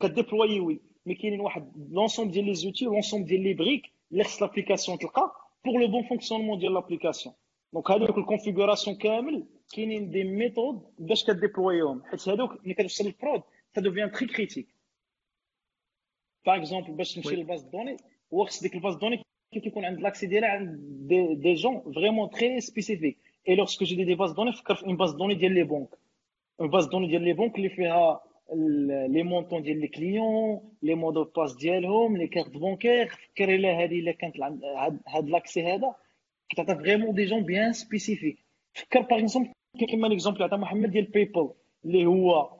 ك 0.00 0.07
déployer 0.07 0.60
oui 0.60 0.80
mais 1.06 1.14
كاينين 1.14 1.40
واحد 1.40 1.72
l'ensemble 1.90 2.32
ديال 2.32 2.44
les 2.44 2.54
outils 2.54 2.84
لونسومبل 2.84 3.26
ديال 3.26 3.42
les 3.42 3.54
briques 3.54 3.92
اللي 4.12 4.24
خص 4.24 4.42
l'application 4.42 4.98
تلقى 4.98 5.32
pour 5.64 5.76
le 5.76 5.86
bon 5.86 6.02
fonctionnement 6.02 6.58
ديال 6.58 6.74
l'application 6.74 7.34
donc 7.72 7.90
هذوك 7.90 8.18
ال 8.18 8.24
configuration 8.24 8.96
كامل 8.96 9.46
كاينين 9.74 10.10
des 10.10 10.24
méthodes 10.24 10.82
باش 10.98 11.24
كديبلويهم 11.24 12.02
حيت 12.04 12.28
هذوك 12.28 12.50
ملي 12.64 12.74
كتوصل 12.74 13.04
لل 13.04 13.17
prod 13.17 13.42
ça 13.74 13.80
devient 13.80 14.12
très 14.12 14.26
critique 14.26 14.68
par 16.46 16.56
exemple 16.56 16.92
باش 16.92 17.14
تمشي 17.14 17.36
لل 17.36 17.45
base 17.45 17.62
de 17.62 17.70
données 17.70 17.96
هو 18.34 18.44
خص 18.44 18.62
ديك 18.62 18.74
ال 18.74 18.78
base 18.78 18.94
de 18.94 19.00
données 19.00 19.22
كيكون 19.52 19.84
عند 19.84 20.00
l'accès 20.00 20.26
ديالها 20.26 20.48
عند 20.48 20.80
des, 21.08 21.34
des 21.34 21.54
gens 21.54 21.92
vraiment 21.94 22.30
très 22.30 22.60
spécifiques 22.60 23.18
et 23.48 23.54
lorsque 23.54 23.84
j'ai 23.84 23.96
des 23.96 24.04
des 24.04 24.14
bases 24.14 24.32
de 24.32 24.36
données 24.36 24.52
فكر 24.52 24.74
في 24.74 24.86
une 24.86 24.96
base 24.96 25.12
de 25.12 25.17
données 25.17 25.34
ديال 25.34 25.52
les 25.52 25.62
banques 25.62 25.88
une 26.60 26.70
base 26.70 26.86
de 26.86 26.90
données 26.90 27.06
ديال 27.06 27.22
les 27.22 27.32
banques 27.32 27.56
اللي 27.56 27.68
فيها 27.68 28.20
les 29.08 29.22
montants 29.22 29.62
ديال 29.62 29.80
les 29.80 29.88
clients 29.88 30.60
les 30.82 30.94
mots 30.94 31.14
de 31.14 31.24
passe 31.24 31.56
ديالهم 31.56 32.16
les 32.16 32.26
cartes 32.26 32.48
bancaires 32.48 33.08
فكر 33.08 33.54
إلا 33.54 33.72
هذه 33.72 34.00
إلا 34.00 34.12
كانت 34.12 34.36
هاد 35.08 35.28
لاكسي 35.28 35.62
هذا. 35.62 35.94
كتعطي 36.52 36.74
فريمون 36.74 37.14
دي 37.14 37.24
جون 37.24 37.42
بيان 37.44 37.72
سبيسيفيك 37.72 38.38
فكر 38.74 39.00
باغ 39.00 39.18
اكزومبل 39.18 39.52
كيما 39.88 40.06
ليكزومبل 40.06 40.42
عطا 40.42 40.56
محمد 40.56 40.90
ديال 40.90 41.04
بايبل 41.04 41.50
اللي 41.84 42.06
هو 42.06 42.50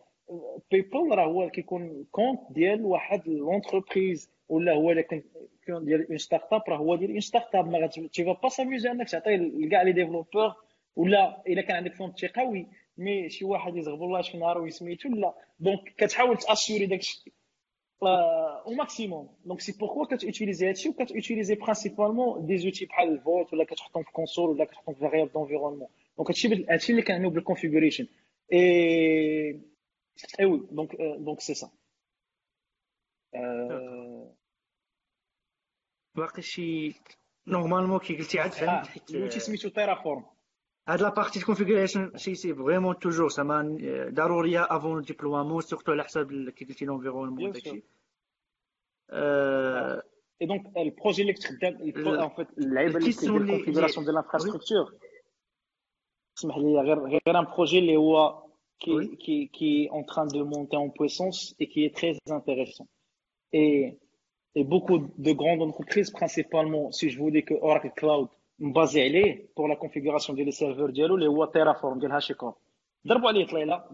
بايبل 0.72 1.14
راه 1.14 1.24
هو 1.26 1.50
كيكون 1.50 2.06
كونت 2.10 2.40
ديال 2.50 2.84
واحد 2.84 3.28
لونتربريز 3.28 4.30
ولا 4.48 4.72
هو 4.72 4.90
اللي 4.90 5.02
كيكون 5.02 5.84
ديال 5.84 6.08
اون 6.08 6.18
ستارت 6.18 6.52
اب 6.52 6.62
راه 6.68 6.76
هو 6.76 6.96
ديال 6.96 7.10
اون 7.10 7.20
ستارت 7.20 7.54
اب 7.54 7.68
ما 7.68 7.86
تي 7.86 8.22
با 8.24 8.48
ساميوزي 8.48 8.90
انك 8.90 9.10
تعطي 9.10 9.36
لكاع 9.36 9.82
لي 9.82 9.92
ديفلوبور 9.92 10.52
ولا 10.96 11.42
إلا 11.48 11.62
كان 11.62 11.76
عندك 11.76 11.94
فونت 11.94 12.24
قوي 12.24 12.66
مي 12.98 13.30
شي 13.30 13.44
واحد 13.44 13.76
يزغب 13.76 14.02
الله 14.02 14.22
شي 14.22 14.38
نهار 14.38 14.58
ويسميتو 14.58 15.08
لا. 15.08 15.34
دونك 15.60 15.94
كتحاول 15.96 16.36
تاسيوري 16.36 16.86
داك 16.86 17.00
الشيء 17.00 17.32
au 18.06 18.72
maximum 18.72 19.28
donc 19.44 19.60
c'est 19.60 19.72
pourquoi 19.72 20.06
كت 20.16 20.27
utiliser 20.27 20.68
هادشي 20.68 20.88
وكت 20.88 21.06
utiliser 21.06 21.54
principalement 21.54 22.58
des 22.58 22.68
outils 22.68 22.86
بحال 22.86 23.08
ال 23.08 23.16
Vault 23.16 23.52
ولا 23.52 23.64
كتحطهم 23.64 24.02
في 24.02 24.12
Consul 24.12 24.50
ولا 24.50 24.64
كتحطهم 24.64 24.94
في 24.94 25.00
variables 25.00 25.32
d'environnement 25.32 25.88
donc 26.16 26.28
هادشي 26.30 26.66
هادشي 26.68 26.92
اللي 26.92 27.02
كنعنيو 27.02 27.30
بال 27.30 27.38
configuration 27.38 27.90
et 27.90 27.98
et 27.98 28.06
oui 28.52 29.60
donc 30.40 30.96
donc 30.96 31.40
c'est 31.40 31.54
ça 31.54 31.70
باقي 36.14 36.42
شي 36.42 36.94
normalement 37.46 37.98
كي 37.98 38.16
قلتي 38.16 38.38
عاد 38.38 38.52
فهمت 38.52 38.86
حيت 38.86 39.10
ال 39.10 39.15
outil 39.15 39.40
سميتو 39.40 39.68
Terraform 40.86 40.88
هاد 40.88 41.02
la 41.02 41.12
partie 41.12 41.40
configuration 41.40 41.95
c'est 41.95 42.16
c'est 42.16 42.54
vraiment 42.54 42.98
toujours 42.98 43.28
زعما 43.28 43.78
ضروريه 44.10 44.66
avant 44.70 44.98
ال 44.98 45.04
déploiement 45.04 45.60
surtout 45.60 45.92
على 45.92 46.04
حساب 46.04 46.50
كي 46.50 46.64
قلتي 46.64 46.84
l'environnement 46.84 47.52
داكشي 47.52 47.82
et 50.42 50.46
donc 50.46 50.76
ال 50.76 50.83
projet 50.83 51.22
اللي 51.22 51.32
كتخدم 51.32 52.08
en 52.08 52.28
fait 52.28 52.58
اللعيبه 52.58 52.98
اللي 52.98 53.12
كيدير 53.12 53.36
ال 53.36 53.41
configuration 53.41 54.04
ديال 54.04 54.18
ال 54.18 54.23
infrastructure 54.23 54.94
اسمح 56.38 56.56
لي 56.56 56.80
غير 56.80 56.98
غير 56.98 57.38
un 57.38 57.44
projet 57.44 57.78
اللي 57.78 57.96
هو 57.96 58.42
qui, 58.82 59.16
qui, 59.16 59.48
qui 59.50 59.84
est 59.84 59.90
en 59.90 60.02
train 60.02 60.26
de 60.26 60.42
monter 60.42 60.76
en 60.76 60.90
puissance 60.90 61.54
et 61.60 61.68
qui 61.68 61.84
est 61.84 61.94
très 61.94 62.14
intéressant. 62.28 62.88
Et, 63.52 63.98
et 64.54 64.64
beaucoup 64.64 64.98
de 65.26 65.32
grandes 65.32 65.62
entreprises, 65.62 66.10
principalement, 66.10 66.90
si 66.90 67.10
je 67.10 67.18
vous 67.18 67.30
dis 67.30 67.44
que 67.44 67.54
Oracle 67.54 67.92
Cloud, 67.94 68.28
basé 68.62 68.96
عليه 68.96 69.46
pour 69.56 69.68
la 69.68 69.76
configuration 69.76 70.34
des 70.34 70.52
serveurs 70.52 70.90
ديالو 70.90 71.14
اللي 71.14 71.26
هو 71.26 71.46
Terraform 71.46 71.98
ديال 71.98 72.12
HashiCorp 72.12 72.54
ضربوا 73.06 73.28
عليه 73.28 73.46
طليلة. 73.46 73.84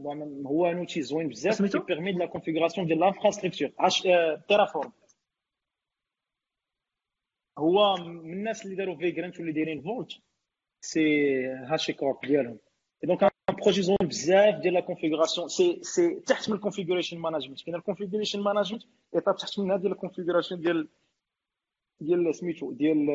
هو 0.46 0.66
un 0.66 0.78
outil 0.78 1.02
زوين 1.02 1.28
بزاف 1.28 1.54
سميتو؟ 1.54 1.80
qui 1.80 1.86
permet 1.86 2.12
de 2.12 2.18
la 2.18 2.26
configuration 2.26 2.86
ديال 2.86 2.98
l'infrastructure 2.98 3.70
Terraform 4.48 4.92
هو 7.58 7.96
من 7.96 8.32
الناس 8.32 8.64
اللي 8.64 8.76
داروا 8.76 8.96
Vagrant 8.96 9.38
واللي 9.38 9.52
دايرين 9.52 9.82
Vault 9.82 10.12
c'est 10.80 11.44
HashiCorp 11.46 12.20
ديالهم 12.26 12.58
donc 13.05 13.22
un 13.22 13.30
projet 13.62 13.82
زوين 13.82 13.98
بزاف 14.02 14.54
ديال 14.54 14.74
la 14.74 14.80
configuration 14.80 15.48
c'est 15.48 15.78
c'est 15.82 16.14
تحت 16.20 16.48
من 16.50 16.56
ال 16.56 16.61
configuration 16.61 17.18
management 17.18 17.62
كاين 17.62 17.74
ال 17.76 17.81
configuration 17.81 18.40
management 18.40 18.82
étape 19.14 19.36
تحت 19.36 19.58
منها 19.58 19.76
ديال 19.76 19.92
ال 19.92 19.97
configuration 19.97 20.60
ديال 20.60 20.88
ديال 22.00 22.34
سميتو 22.34 22.72
ديال 22.72 23.06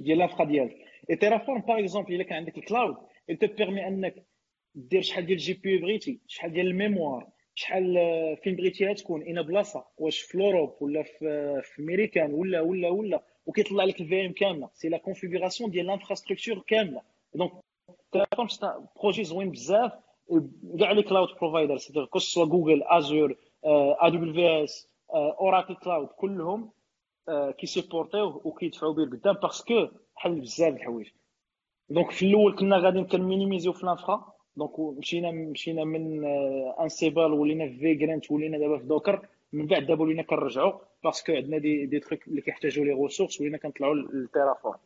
ديال 0.00 0.18
l'infra 0.18 0.44
ديالك. 0.44 0.76
et 1.10 1.16
Terraform 1.16 1.60
par 1.60 1.78
exemple 1.78 2.14
إلا 2.14 2.22
كان 2.22 2.36
عندك 2.36 2.58
ال 2.58 2.64
cloud 2.64 2.96
te 3.32 3.46
permet 3.46 3.86
أنك 3.86 4.26
دير 4.74 5.02
شحال 5.02 5.26
ديال 5.26 5.38
GB 5.38 5.78
بغيتي 5.78 6.20
شحال 6.26 6.52
ديال 6.52 6.66
ال 6.66 6.73
mémoire 6.73 7.26
شحال 7.54 7.94
فين 8.42 8.56
بغيتيها 8.56 8.92
تكون 8.92 9.22
اين 9.22 9.42
بلاصة 9.42 9.84
واش 9.98 10.20
في 10.20 10.38
l'Europe 10.38 10.74
ولا 10.80 11.02
في 11.02 11.60
في 11.64 11.82
امريكان 11.82 12.34
ولا 12.34 12.60
ولا 12.60 12.88
ولا 12.88 13.22
وكيطلع 13.46 13.84
لك 13.84 14.00
ال 14.00 14.26
VM 14.26 14.32
كاملة. 14.32 14.70
c'est 14.74 14.88
la 14.88 14.98
configuration 14.98 15.70
ديال 15.70 15.86
l'infrastructure 15.86 16.64
كاملة. 16.66 17.02
donc 17.34 17.52
Terraform 18.12 18.48
projet 19.02 19.24
زوين 19.24 19.50
بزاف 19.50 19.92
كاع 20.78 20.92
les 20.92 21.02
cloud 21.02 21.28
provider 21.40 21.76
c'est-à-dire 21.76 22.04
que 22.04 22.18
ce 22.18 22.44
soit 22.44 22.82
Google 22.82 23.36
Azure 24.00 24.64
AWS 24.64 24.88
Oracle 25.10 25.74
Cloud 25.74 26.06
كلهم 26.08 26.70
كيسيبورتيو 27.58 28.40
وكيدفعوا 28.44 28.92
به 28.94 29.02
لقدام 29.02 29.34
parce 29.34 29.68
que 29.68 29.88
حل 30.14 30.40
بزاف 30.40 30.74
الحوايج 30.74 31.08
donc 31.90 32.10
في 32.10 32.26
الأول 32.26 32.56
كنا 32.58 32.76
غادي 32.78 33.04
كنمينيميزيو 33.04 33.72
في 33.72 33.84
ال 33.84 33.92
infra 33.92 34.32
donc 34.56 34.80
مشينا 34.80 35.30
مشينا 35.30 35.84
من 35.84 36.24
Ansible 36.80 37.32
ولينا 37.32 37.68
في 37.68 37.78
Vagrant 37.78 38.30
ولينا 38.30 38.58
دابا 38.58 38.78
في 38.78 38.84
Docker 38.84 39.28
من 39.52 39.66
بعد 39.66 39.86
دابا 39.86 40.02
ولينا 40.02 40.22
كنرجعوا 40.22 40.80
parce 41.04 41.21
que 41.21 41.32
عندنا 41.32 41.58
des 41.58 41.86
des 41.86 42.00
trucs 42.00 42.28
اللي 42.28 42.40
كيحتاجوا 42.40 42.84
les 42.84 42.92
ressources 42.92 43.40
ولينا 43.40 43.58
كنطلعوا 43.58 43.94
لل 43.94 44.09
Terraform 44.09 44.78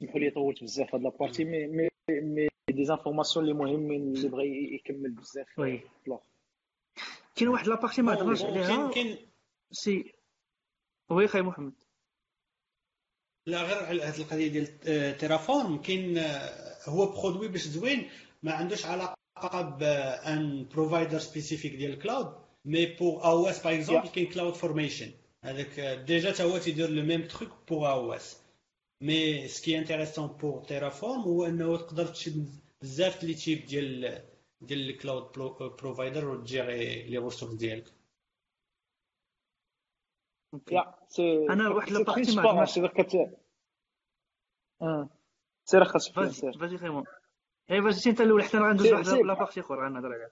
سمحوا 0.00 0.20
لي 0.20 0.30
طولت 0.30 0.62
بزاف 0.62 0.94
هاد 0.94 1.02
la 1.02 1.12
partie 1.12 1.44
mais 1.44 1.66
mais 1.66 1.88
mais 2.10 2.84
des 2.84 2.96
informations 2.96 3.44
اللي 3.44 3.54
مهمين 3.56 4.02
اللي 4.02 4.28
بغى 4.28 4.74
يكمل 4.74 5.10
بزاف. 5.10 5.58
oui. 5.58 5.80
كاين 7.36 7.48
واحد 7.48 7.68
la 7.68 7.77
partie 7.77 8.02
ما 8.02 8.14
هضرناش 8.14 8.44
عليها. 8.44 8.90
كاين 8.90 9.16
si 9.70 10.12
oui 11.10 11.28
خاي 11.28 11.42
محمد. 11.42 11.72
لا 13.46 13.62
غير 13.62 13.84
على 13.84 14.02
هذه 14.02 14.20
القضية 14.20 14.48
ديال 14.48 15.16
Terraform 15.18 15.82
كاين 15.82 16.18
هو 16.84 17.06
produit 17.06 17.48
باش 17.48 17.62
زوين 17.62 18.10
ما 18.42 18.52
عندوش 18.52 18.86
علاقة 18.86 19.62
ب 19.62 19.97
un 19.97 20.68
provider 20.68 21.18
spécifique 21.18 21.76
ديال 21.76 21.92
ال 21.92 22.34
cloud 22.64 22.86
mais 22.86 23.24
pour 23.24 23.46
AWS 23.46 23.62
par 23.62 23.74
exemple 23.74 24.08
كاين 24.08 24.26
CloudFormation 24.26 25.10
هذاك 25.44 25.80
déjà 26.06 26.32
تا 26.32 26.44
هو 26.44 26.58
تيدير 26.58 26.90
le 26.90 27.02
même 27.02 27.26
truc 27.26 27.50
pour 27.68 27.90
AWS 27.90 28.36
mais 29.00 29.48
ce 29.48 29.60
qui 29.60 29.78
est 29.78 29.88
intéressant 29.88 30.26
pour 30.26 30.64
Terraform 30.64 31.20
هو 31.20 31.46
إنه 31.46 31.76
تقدر 31.76 32.06
تشد 32.06 32.48
بزاف 32.82 33.24
لي 33.24 33.34
تيب 33.34 33.66
ديال 33.66 34.22
ديال 34.60 34.90
الكلاود 34.90 35.32
بروفايدر 35.58 36.28
وتجيري 36.28 37.02
لي 37.02 37.18
ريسورس 37.18 37.54
ديالك. 37.54 37.97
أنا 41.50 41.68
واحد 41.68 41.88
سي 41.88 41.94
لابارتي 41.94 42.20
ما 42.20 42.42
ترونسبارون 42.42 42.48
عرفناش 42.58 42.70
سي 42.70 42.80
داك 42.80 42.92
كت. 43.00 43.16
سير 45.64 45.84
خاص 45.84 46.08
سير 46.40 46.52
خاي 46.78 46.90
محمد 46.90 47.06
اي 47.70 47.82
فازي 47.82 48.10
أنت 48.10 48.20
الأول 48.20 48.42
حتى 48.42 48.56
أنا 48.56 48.68
غندوز 48.68 48.92
واحد 48.92 49.04
سي 49.04 49.22
لابارتي 49.22 49.60
أخرى 49.60 49.86
غنهضر 49.86 50.12
عليها 50.12 50.30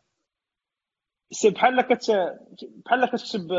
سي 1.31 1.51
بحال 1.51 1.81
كت 1.81 2.11
بحال 2.85 3.07
كتكتب 3.07 3.53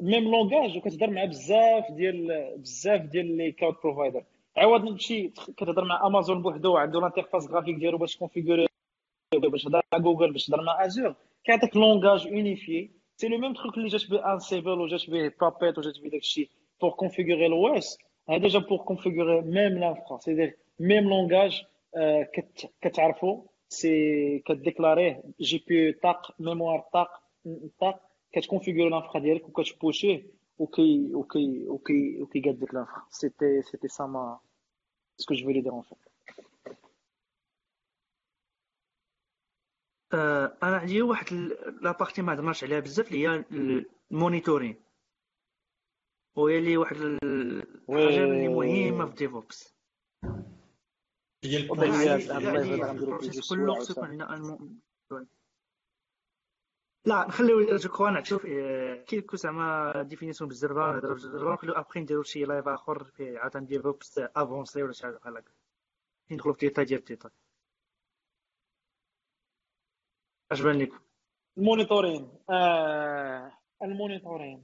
ميم 0.00 0.24
لونغاج 0.24 0.76
وكتهضر 0.76 1.10
مع 1.10 1.24
بزاف 1.24 1.84
ديال 1.90 2.54
بزاف 2.58 3.00
ديال 3.00 3.36
لي 3.36 3.52
كلاود 3.52 3.74
بروفايدر 3.84 4.24
عوض 4.56 4.88
تمشي 4.88 5.28
كتهضر 5.28 5.84
مع 5.84 6.06
امازون 6.06 6.42
بوحدو 6.42 6.76
عنده 6.76 7.00
l'interface 7.00 7.46
graphique 7.46 7.76
ديالو 7.76 7.98
باش 7.98 8.16
configurer 8.16 8.66
باش 9.34 9.62
تهضر 9.62 9.82
مع 9.92 9.98
جوجل 9.98 10.32
باش 10.32 10.46
تهضر 10.46 10.62
مع 10.62 10.84
Azure 10.84 11.14
كيعطيك 11.44 11.76
langage 11.76 12.28
unifié 13.16 13.28
c'est 13.28 13.28
le 13.28 13.38
même 13.38 13.54
truc 13.54 13.76
اللي 13.76 13.88
جات 13.88 14.10
به 14.10 14.32
Ansible 14.32 14.80
وجات 14.80 15.10
به 15.10 15.32
Puppet 15.40 15.78
وجات 15.78 15.98
به 16.02 16.08
داكشي 16.08 16.50
pour 16.80 16.90
configurer 16.90 17.48
l'OS 17.48 17.98
هذا 18.28 18.48
جا 18.48 18.58
pour 18.58 18.78
configurer 18.78 19.40
même 19.40 19.78
l'infra 19.78 20.18
c'est-à-dire 20.18 20.56
même 20.80 21.08
langage 21.08 21.62
كتعرفو 22.82 23.46
c'est 23.68 24.38
كديكلاريه 24.38 25.22
GB 25.40 25.92
طاق 25.92 26.34
mémoire 26.40 26.80
طاق 26.92 27.10
طاق 27.80 28.00
كت 28.32 28.42
configurer 28.42 28.90
l'infra 28.90 29.20
ديالك 29.20 29.48
وكتبوشيه 29.48 30.26
وكي 30.58 31.14
وكي 31.14 31.68
وكي 31.68 32.20
وكيقاد 32.20 32.58
ديك 32.58 32.74
l'infra 32.74 33.02
c'était 33.10 33.62
c'était 33.62 33.88
ça 33.88 34.06
mais 34.06 34.38
ce 35.16 35.23
que 35.23 35.34
je 35.34 35.44
voulais 35.44 35.60
dire 35.60 35.72
en 35.72 35.82
fait 35.82 35.98
آه، 40.14 40.58
أنا 40.62 40.76
عندي 40.76 41.02
واحد 41.02 41.32
la 41.82 41.92
partie 41.92 42.22
ما 42.22 42.34
هضرناش 42.34 42.64
عليها 42.64 42.80
بزاف 42.80 43.08
اللي 43.12 43.28
هي 43.28 43.44
ال 44.10 44.16
monitoring 44.16 44.82
وهي 46.36 46.58
اللي 46.58 46.76
واحد 46.76 46.96
الحاجة 46.96 48.24
اللي 48.24 48.48
مهمة 48.48 49.06
في 49.06 49.14
DevOps. 49.16 49.76
هي 51.44 51.56
ال 52.90 52.97
process 52.97 53.48
كله 53.50 53.74
خصو 53.74 53.92
يكون. 53.92 54.22
عندنا 54.22 55.26
لا 57.06 57.26
نخليو 57.28 57.76
je 57.76 57.88
crois 57.88 58.10
نشوف 58.10 58.46
آه، 58.46 58.94
كي 59.04 59.16
يكون 59.16 59.38
زعما 59.38 60.02
définition 60.02 60.48
بالزربة 60.48 60.92
نهضروا 60.92 61.12
بالزربة 61.14 61.52
نخليو 61.52 61.74
ابخي 61.74 62.00
نديرو 62.00 62.22
شي 62.22 62.44
live 62.44 62.68
آخر 62.68 63.04
في 63.04 63.36
عاوتاني 63.36 63.66
DevOps 63.66 64.18
avancé 64.18 64.82
ولا 64.82 64.92
شي 64.92 65.02
حاجة 65.02 65.16
بحال 65.16 65.36
هكا. 65.36 65.52
ندخلو 66.30 66.52
في 66.52 66.58
ديتاي 66.66 66.84
ديال 66.84 67.00
الديتاي. 67.00 67.30
اش 70.52 70.60
بان 70.60 70.78
لكم 70.78 70.98
ال 71.58 71.64
monitoring. 71.64 72.28
آه 72.50 73.52
ال 73.82 73.89
monitoring. 73.89 74.62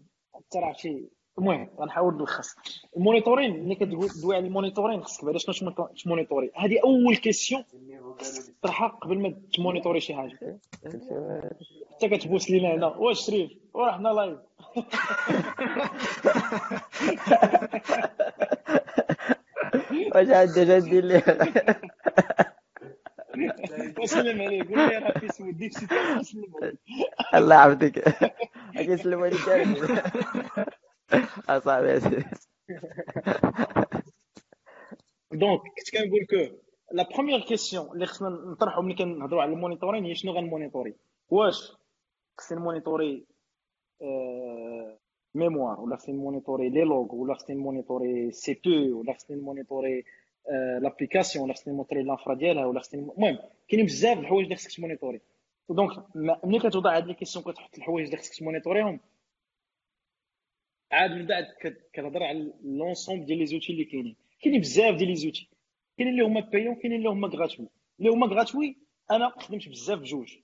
ترى 0.50 0.64
عرفتي 0.64 1.08
المهم 1.38 1.70
غنحاول 1.78 2.14
نلخص 2.14 2.56
المونيتورين 2.96 3.64
ملي 3.64 3.74
كدوي 3.74 4.36
على 4.36 4.46
ال 4.46 4.51
monitoring 4.51 5.02
خصك 5.04 5.24
بعدا 5.24 5.38
شنو 5.38 5.70
تمونيتوري 6.04 6.50
هذه 6.56 6.80
أول 6.84 7.16
question 7.16 7.64
تطرحها 8.62 8.88
قبل 8.88 9.18
ما 9.18 9.40
تمونيتوري 9.54 10.00
شي 10.00 10.14
حاجة. 10.14 10.60
حتى 11.90 12.08
كتبوس 12.08 12.50
لينا 12.50 12.74
هنا. 12.74 12.86
واش 12.86 13.26
شريف؟ 13.26 13.52
ورحنا 13.74 14.08
لايف 14.08 14.38
واش 20.14 20.28
عندي 20.28 20.64
جدي 20.64 20.98
اللي 20.98 21.22
وسلم 24.02 24.42
عليه 24.42 24.62
قول 24.62 24.78
لي 24.78 24.98
راه 24.98 25.18
في 25.18 25.28
سود 25.28 25.56
ديك 25.56 25.72
سيتي 25.72 25.94
وسلم 26.18 26.44
عليه 26.62 26.78
الله 27.34 27.54
يعافيك 27.54 28.04
كيسلموا 28.74 29.26
عليك 29.26 29.44
كامل 29.46 30.02
اصاحبي 31.48 31.96
اسيدي 31.96 32.24
donc 35.32 35.60
كنت 35.60 35.90
كنقول 35.92 36.26
que 36.30 36.56
la 36.92 37.08
première 37.14 37.40
question 37.40 37.92
اللي 37.92 38.06
خصنا 38.06 38.28
نطرحوا 38.28 38.82
ملي 38.82 38.94
كنهضروا 38.94 39.42
على 39.42 39.52
ال 39.52 39.57
monitoring 39.57 40.04
هي 40.04 40.14
شنو 40.14 40.32
غنمونيتوري 40.32 40.94
واش 41.30 41.72
خصني 42.38 42.58
نمونيتوري 42.58 43.26
آه، 44.02 44.98
mémoire 45.34 45.80
ولا 45.80 45.96
خصني 45.96 46.14
نمونيتوري 46.14 46.68
les 46.70 46.84
logs 46.84 47.14
ولا 47.14 47.34
خصني 47.34 47.56
نمونيتوري 47.56 48.30
CPU 48.32 48.92
ولا 48.92 49.12
خصني 49.12 49.36
نمونيتوري 49.36 49.98
آه، 49.98 50.04
l'application 50.82 51.44
ولا 51.44 51.54
خصني 51.54 51.72
نمونيتوري 51.72 52.02
l'infra 52.02 52.34
ديالها 52.34 52.66
ولا 52.66 52.80
خصني 52.80 53.00
المهم 53.00 53.38
كاينين 53.68 53.86
بزاف 53.86 54.18
الحوايج 54.18 54.44
اللي 54.44 54.56
خصك 54.56 54.72
تمونيتوري. 54.76 55.20
donc 55.70 55.90
ملي 56.44 56.58
كتوضع 56.58 56.96
هاد 56.96 57.06
les 57.06 57.14
questions 57.14 57.44
كتحط 57.44 57.78
الحوايج 57.78 58.06
اللي 58.06 58.16
خصك 58.18 58.34
تمونيتوريهم 58.38 59.00
عاد 60.92 61.10
من 61.10 61.26
بعد 61.26 61.44
كت- 61.60 61.88
كتهضر 61.92 62.22
على 62.22 62.52
l'ensemble 62.64 63.24
ديال 63.26 63.38
les 63.38 63.46
outils 63.46 63.72
اللي 63.72 63.84
كاينين. 63.84 64.16
كاينين 64.42 64.60
بزاف 64.60 64.94
ديال 64.94 65.08
les 65.08 65.16
outils 65.16 65.48
كاينين 65.98 66.14
اللي 66.14 66.26
هما 66.26 66.40
payants 66.40 66.74
كاينين 66.74 66.98
اللي 66.98 67.08
هما 67.08 67.28
gratuits 67.28 67.68
اللي 67.98 68.10
هما 68.10 68.26
gratuits 68.26 68.76
أنا 69.10 69.28
خدمت 69.38 69.68
بزاف 69.68 69.98
بجوج. 69.98 70.36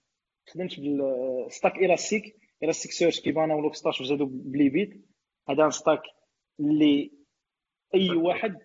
خدمت 0.49 0.81
بال 0.81 1.77
stack 1.77 2.37
Elastic 2.63 2.93
Elasticsearch 2.93 3.21
Kibana 3.21 3.55
و 3.55 3.75
Logstash 3.75 4.01
وزادو 4.01 4.27
ب 4.27 4.37
les 4.37 4.69
Beats. 4.69 5.05
هذا 5.49 5.71
stack 5.71 6.03
اللي 6.61 7.11
أي 7.95 8.11
واحد. 8.11 8.59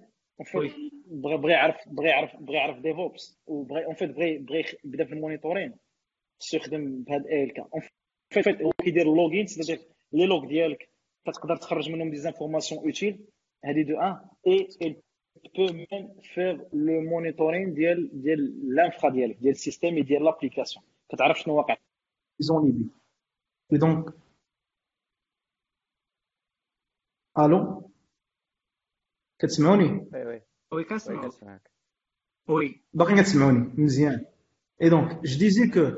بغى 1.05 1.37
بغى 1.37 1.51
يعرف 1.51 1.75
بغى 1.87 2.07
يعرف 2.07 2.35
بغى 2.35 2.55
يعرف 2.55 2.79
DevOps 2.79 3.39
وبغى 3.47 3.85
en 3.85 3.93
fait 3.95 4.09
بغى 4.09 4.37
بغى 4.37 4.63
يبدا 4.83 5.05
في 5.05 5.13
ال 5.13 5.18
monitoring. 5.18 5.75
خصو 6.39 6.57
يخدم 6.57 7.03
بهاد 7.03 7.27
ELK 7.27 7.69
en 7.73 7.81
fait 8.29 8.61
هو 8.61 8.71
كيدير 8.71 9.11
ال 9.11 9.16
logging 9.16 9.47
c'est-à-dire 9.47 9.87
les 10.11 10.25
logs 10.25 10.47
ديالك 10.47 10.89
كتقدر 11.25 11.55
تخرج 11.55 11.89
منهم 11.89 12.09
des 12.09 12.17
informations 12.17 12.83
utiles 12.83 13.25
هادي 13.65 13.83
donc 13.83 13.99
on 13.99 15.01
peut 15.57 15.71
même 15.71 16.07
faire 16.33 16.57
le 16.73 16.95
monitoring 17.11 17.69
ديال 17.75 18.21
ديال 18.21 18.53
l'infra 18.75 19.07
ديالك 19.11 19.37
ديال 19.37 19.51
ال 19.51 19.57
système 19.57 19.99
ديال 19.99 20.21
l'application. 20.27 20.81
كتعرف 21.09 21.39
شنو 21.39 21.57
واقع. 21.57 21.77
Ont 22.43 22.59
libé 22.65 22.85
et 23.73 23.77
donc 23.77 24.13
allô 27.39 27.91
كتسمعوني؟ 29.39 30.07
oui 30.13 30.25
oui 30.25 30.41
oui 30.73 30.83
كنسمعك 30.83 31.71
oui 32.47 32.81
باقي 32.93 33.15
كتسمعوني 33.15 33.73
مزيان 33.77 34.25
et 34.81 34.89
donc 34.89 35.23
je 35.25 35.39
disais 35.39 35.67
que 35.67 35.91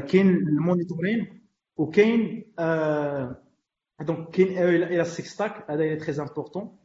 كاين 0.00 0.28
ال 0.28 0.38
monitoring 0.38 1.42
وكاين 1.76 2.52
donc 4.00 4.30
كاين 4.30 4.58
Elastic 4.58 5.26
Stack 5.26 5.70
هذا 5.70 5.82
هي 5.84 5.96
très 5.96 6.22
important 6.22 6.78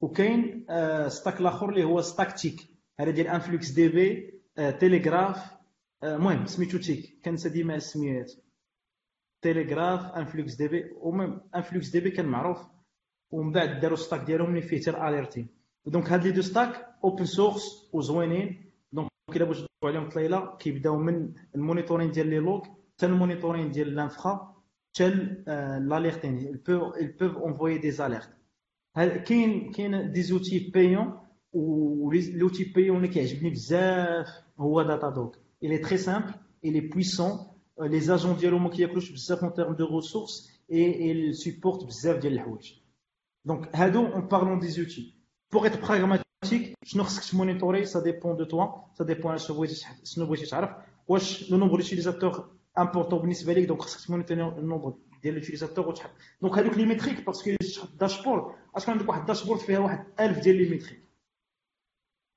وكاين 0.00 0.66
stack 1.08 1.40
الآخر 1.40 1.68
اللي 1.68 1.84
هو 1.84 2.00
stack 2.00 2.32
TICK 2.32 2.60
هذا 3.00 3.10
ديال 3.10 3.28
InfluxDB 3.28 4.40
Telegraf 4.80 5.54
المهم 6.04 6.46
سميتو 6.46 6.78
TICK 6.78 7.20
كنسى 7.24 7.48
ديما 7.48 7.74
السميات 7.74 8.32
Telegraf 9.42 10.00
InfluxDB 10.06 10.90
و 10.96 11.05
même 11.05 11.40
InfluxDB 11.56 12.10
كان 12.10 12.26
معروف 12.26 12.58
ومن 13.30 13.52
بعد 13.52 13.80
داروا 13.80 13.96
stack 13.96 14.20
ديالهم 14.20 14.48
اللي 14.50 14.62
فيه 14.62 14.80
تير 14.80 15.08
alerting 15.08 15.48
donc 15.86 16.12
هاد 16.12 16.24
les 16.24 16.30
deux 16.30 16.42
stacks 16.42 16.86
open 17.04 17.24
source 17.24 17.90
وزوينين 17.92 18.70
donc 18.92 19.08
الا 19.36 19.44
بغيتو 19.44 19.66
تدخلوا 19.66 19.68
عليهم 19.98 20.08
طليله 20.10 20.56
كيبداو 20.56 20.96
من 20.96 21.32
ال 21.54 21.59
monitoring 21.59 22.10
ديال 22.10 22.26
les 22.26 22.38
logs 22.38 22.62
حتى 22.96 23.06
ال 23.06 23.12
monitoring 23.12 23.70
ديال 23.70 23.94
l'infra 23.94 24.54
حتى 24.94 25.06
ال 25.06 25.22
alerting 25.22 26.54
ils 27.00 27.12
peuvent 27.18 27.36
envoyer 27.44 27.78
des 27.78 28.00
alertes. 28.00 28.30
هاد- 28.96 29.22
كاين 29.22 29.72
كاين 29.72 30.12
des 30.12 30.22
outils 30.22 30.70
payants 30.74 31.18
و 31.52 31.66
l'outil 31.66 32.64
payant 32.64 32.96
اللي 32.96 33.08
كيعجبني 33.08 33.50
بزاف 33.50 34.26
هو 34.58 34.82
Datadog 34.82 35.32
il 35.64 35.68
est 35.72 35.84
très 35.84 35.98
simple 35.98 36.32
il 36.66 36.76
est 36.76 36.88
puissant. 36.94 37.54
Euh, 37.80 37.88
les 37.88 38.10
agents 38.10 38.38
ديالو 38.40 38.58
ما 38.58 38.70
كياكلوش 38.70 39.10
بزاف 39.12 39.44
en 39.44 39.48
termes 39.50 39.76
de 39.76 39.84
ressources 39.84 40.48
et 40.70 41.10
il 41.10 41.34
supporte 41.34 41.86
بزاف 41.86 42.16
ديال 42.18 42.32
الحوايج 42.32 42.72
donc 43.44 43.76
هادو 43.76 44.06
en 44.06 44.28
parlant 44.28 44.58
des 44.58 44.68
outils 44.68 45.13
pour 45.54 45.66
être 45.66 45.80
pragmatique 45.80 46.74
شنو 46.84 47.02
خصك 47.04 47.24
تمونيتوري 47.32 47.84
ça 47.84 48.00
dépend 48.02 48.36
de 48.36 48.44
toi 48.44 48.66
ça 48.98 49.04
dépend 49.04 49.30
على 49.30 49.38
شنو 49.38 49.56
بغيتي 49.56 49.74
تح- 49.80 50.04
شنو 50.04 50.26
بغيتي 50.26 50.46
تعرف 50.46 50.70
واش 51.08 51.50
le 51.50 51.56
nombre 51.58 51.76
d'utilisateurs 51.80 52.50
important 52.78 53.18
بالنسبة 53.18 53.52
ليك 53.52 53.68
donc 53.68 53.80
خصك 53.82 54.06
تمونيتوري 54.06 54.42
ال 54.42 54.49
nombre 54.49 54.94
ديال 55.22 55.34
l'utilisateur 55.34 55.88
وتحط 55.88 56.10
donc 56.42 56.58
هادوك 56.58 56.74
les 56.78 56.84
métriques 56.86 57.26
parce 57.26 57.41
que 57.41 57.50
الا 57.50 57.56
تحط 57.76 57.88
dashboard 58.00 58.54
اش 58.76 58.88
عندك 58.88 59.08
واحد 59.08 59.26
dashboard 59.26 59.60
فيها 59.60 59.78
واحد 59.78 60.04
1000 60.20 60.38
ديال 60.38 60.56
les 60.56 60.68
métriques 60.70 61.04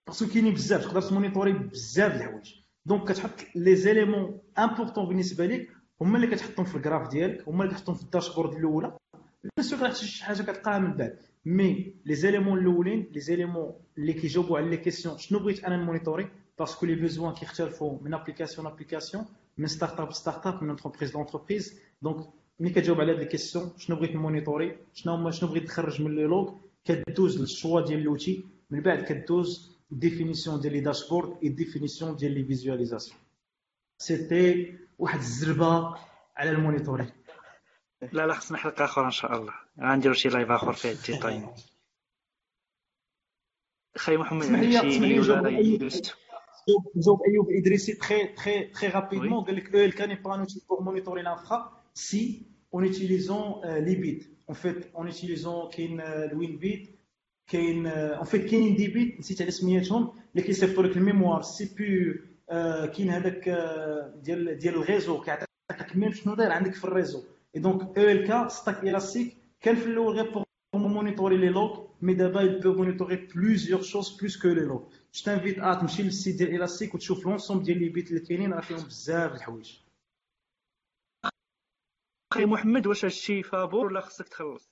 parce 0.07 0.23
que 0.23 0.32
كاينين 0.34 0.53
بزاف 0.53 0.81
تقدر 0.85 1.02
تمونيتوري 1.02 1.53
بزاف 1.53 2.11
د 2.11 2.15
الحوايج 2.15 2.53
donc 2.86 3.07
كتحط 3.11 3.31
les 3.56 3.76
éléments 3.76 4.40
importants 4.60 5.07
بالنسبة 5.07 5.45
ليك 5.45 5.72
هما 6.02 6.15
اللي 6.15 6.27
كتحطهم 6.27 6.65
في 6.65 6.76
ال 6.76 6.80
graphe 6.80 7.07
ديالك 7.10 7.48
هما 7.48 7.64
اللي 7.64 7.76
كتحطهم 7.76 7.95
في 7.95 8.03
ال 8.03 8.09
dashboard 8.09 8.53
الاولى 8.53 8.98
bien 9.44 9.68
sûr 9.69 9.80
راه 9.80 9.93
شي 9.93 10.23
حاجة 10.26 10.41
كتلقاها 10.41 10.80
من 10.80 10.93
بعد 10.97 11.19
mais 11.45 11.94
les 12.06 12.15
éléments 12.15 12.60
الاولين 12.59 13.07
les 13.11 13.19
éléments 13.19 13.74
اللي 13.97 14.14
كيجاوبوا 14.14 14.57
على 14.57 14.69
les 14.69 14.78
questions 14.78 15.18
شنو 15.18 15.39
بغيت 15.39 15.64
أنا 15.64 15.77
نمونيتوري 15.77 16.30
parce 16.60 16.76
que 16.76 16.86
les 16.86 16.95
besoins 16.95 17.34
كيختلفوا 17.34 17.97
من 18.01 18.14
application 18.14 18.68
ل 18.68 18.72
application 18.72 19.26
من 19.57 19.68
startup 19.68 20.14
startup 20.14 20.64
من 20.64 20.69
entreprise 20.69 21.15
ل 21.15 21.21
entreprise 21.21 21.80
donc 22.02 22.28
ملي 22.59 22.69
كتجاوب 22.69 23.01
على 23.01 23.11
هاد 23.11 23.19
les 23.19 23.26
questions 23.26 23.72
شنو 23.77 23.95
بغيت 23.95 24.15
نمونيتوري 24.15 24.77
شنو 24.93 25.14
هما 25.14 25.31
شنو 25.31 25.49
بغيت 25.49 25.64
نخرج 25.64 26.01
من 26.01 26.15
les 26.15 26.24
logs 26.24 26.53
كدوز 26.85 27.41
لل 27.41 27.53
choix 27.53 27.82
ديال 27.81 28.03
l'outil 28.03 28.44
من 28.69 28.81
بعد 28.81 29.03
كدوز 29.03 29.77
définition 29.91 30.60
ديال 30.59 30.73
les 30.74 30.80
dashboards 30.80 31.38
et 31.44 31.49
définition 31.49 32.15
ديال 32.15 32.31
les 32.32 32.44
visualisations 32.44 33.19
c'était 33.98 34.74
واحد 34.99 35.19
الزربه 35.19 35.95
على 36.38 36.49
ال 36.49 36.55
monitoring 36.55 37.10
لا 38.02 38.28
لا 38.28 38.34
خصنا 38.34 38.57
حلقة 38.57 38.86
أخرى 38.86 39.06
إن 39.06 39.11
شاء 39.11 39.38
الله. 39.38 39.53
غنديرو 39.80 40.14
شي 40.14 40.30
live 40.30 40.52
آخر 40.52 40.74
فيه 40.74 40.91
الديتاي 40.91 41.48
خي 43.98 44.18
محمد 44.18 44.44
اسمح 44.44 44.60
عندك 44.60 44.84
لي 44.84 44.91
شي 44.91 44.99
لي 44.99 45.22
جاوب 46.95 47.22
ايوب 47.28 47.48
إدريسي 47.49 47.94
très 47.94 48.28
très 48.28 48.64
très 48.64 48.88
rapidement. 48.88 49.44
قال 49.44 49.56
لك 49.56 49.76
ال 49.76 49.94
كان 49.94 50.15
با 50.15 50.36
ان 50.36 50.45
outil 50.45 50.60
pour 50.68 50.82
monitorer 50.84 51.24
l'infra 51.24 51.72
si 51.94 52.48
en 52.72 52.82
utilisant 52.84 53.61
euh, 53.64 53.80
les 53.80 53.95
Beats. 53.95 54.28
En 54.48 54.53
fait 54.53 54.91
en 54.94 55.07
utilisant 55.07 55.69
كاين 55.72 56.02
ال 56.02 56.57
Winlogbeat 56.57 56.99
كاين 57.48 57.91
en 58.19 58.26
fait 58.26 58.38
كاينين 58.38 58.76
des 58.76 58.88
Beats 58.88 59.19
نسيت 59.19 59.41
على 59.41 59.52
سميتهم 59.52 60.14
اللي 60.32 60.48
كيصيفطوا 60.48 60.84
لك 60.84 60.98
ال 60.98 61.41
mémoire. 61.41 61.76
CPU 61.78 62.14
كاين 62.94 63.10
هذاك 63.10 63.48
آه، 63.48 64.14
ديال 64.15 64.57
ديال 64.57 64.76
ال 64.76 64.82
réseau 64.82 65.22
كيعطيك 65.22 65.48
même 65.95 66.11
شنو 66.11 66.36
داير 66.36 66.52
عندك 66.52 66.74
في 66.74 66.86
ال 66.86 66.90
réseau. 66.90 67.24
كا 68.28 68.48
stack 68.48 68.84
Elastic 68.84 69.38
كان 69.62 69.76
في 69.76 69.86
الأول 69.86 70.16
غير 70.16 70.32
pour 70.76 70.80
monitorer 70.90 71.38
les 71.38 71.50
logs? 71.50 71.78
Mais 72.02 72.16
d'abord 72.16 72.44
ils 72.44 72.60
peuvent 72.60 72.78
monitorer 72.78 73.18
plusieurs 73.18 73.84
choses 73.84 74.16
plus 74.18 74.38
que 74.38 74.48
les 74.48 74.66
logs. 74.66 74.86
Je 75.12 75.24
t'invite 75.24 75.58
à 75.60 75.76
تمشي 75.76 76.04
لل 76.03 76.14
site 76.14 76.36
ديال 76.36 76.56
الاستيك 76.56 76.96
وتشوف 76.96 77.26
l'ensemble 77.26 77.64
ديال 77.64 77.80
les 77.80 77.90
Beats 77.90 78.10
اللي 78.10 78.20
كاينين 78.20 78.54
راه 78.54 78.62
فيهم 78.62 78.84
بزاف 78.84 79.32
الحوايج 79.36 79.80
خي 82.34 82.46
محمد 82.46 82.88
واش 82.88 83.06
هادشي 83.06 83.44
فابور 83.44 83.86
ولا 83.86 84.02
خصك 84.02 84.28
تخلص 84.28 84.70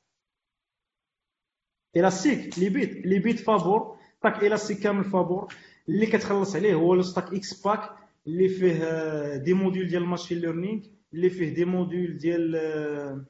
Elastic 1.95 2.59
les 2.59 2.69
Beats 2.69 3.05
les 3.05 3.19
Beats 3.19 3.39
فابور 3.39 3.97
stack 4.19 4.43
Elastic 4.43 4.79
كامل 4.79 5.03
فابور 5.03 5.53
اللي 5.89 6.05
كتخلص 6.05 6.55
عليه 6.55 6.73
هو 6.73 6.93
le 6.95 7.01
stack 7.01 7.33
X-Pack 7.33 7.97
اللي 8.27 8.49
فيه 8.49 9.35
des 9.35 9.53
modules 9.53 9.87
ديال 9.87 10.03
ال 10.03 10.07
machine 10.07 10.37
learning 10.37 10.81
اللي 11.15 11.29
فيه 11.29 11.53
des 11.53 11.65
modules 11.65 12.17
ديال 12.17 12.55
آه، 12.55 13.25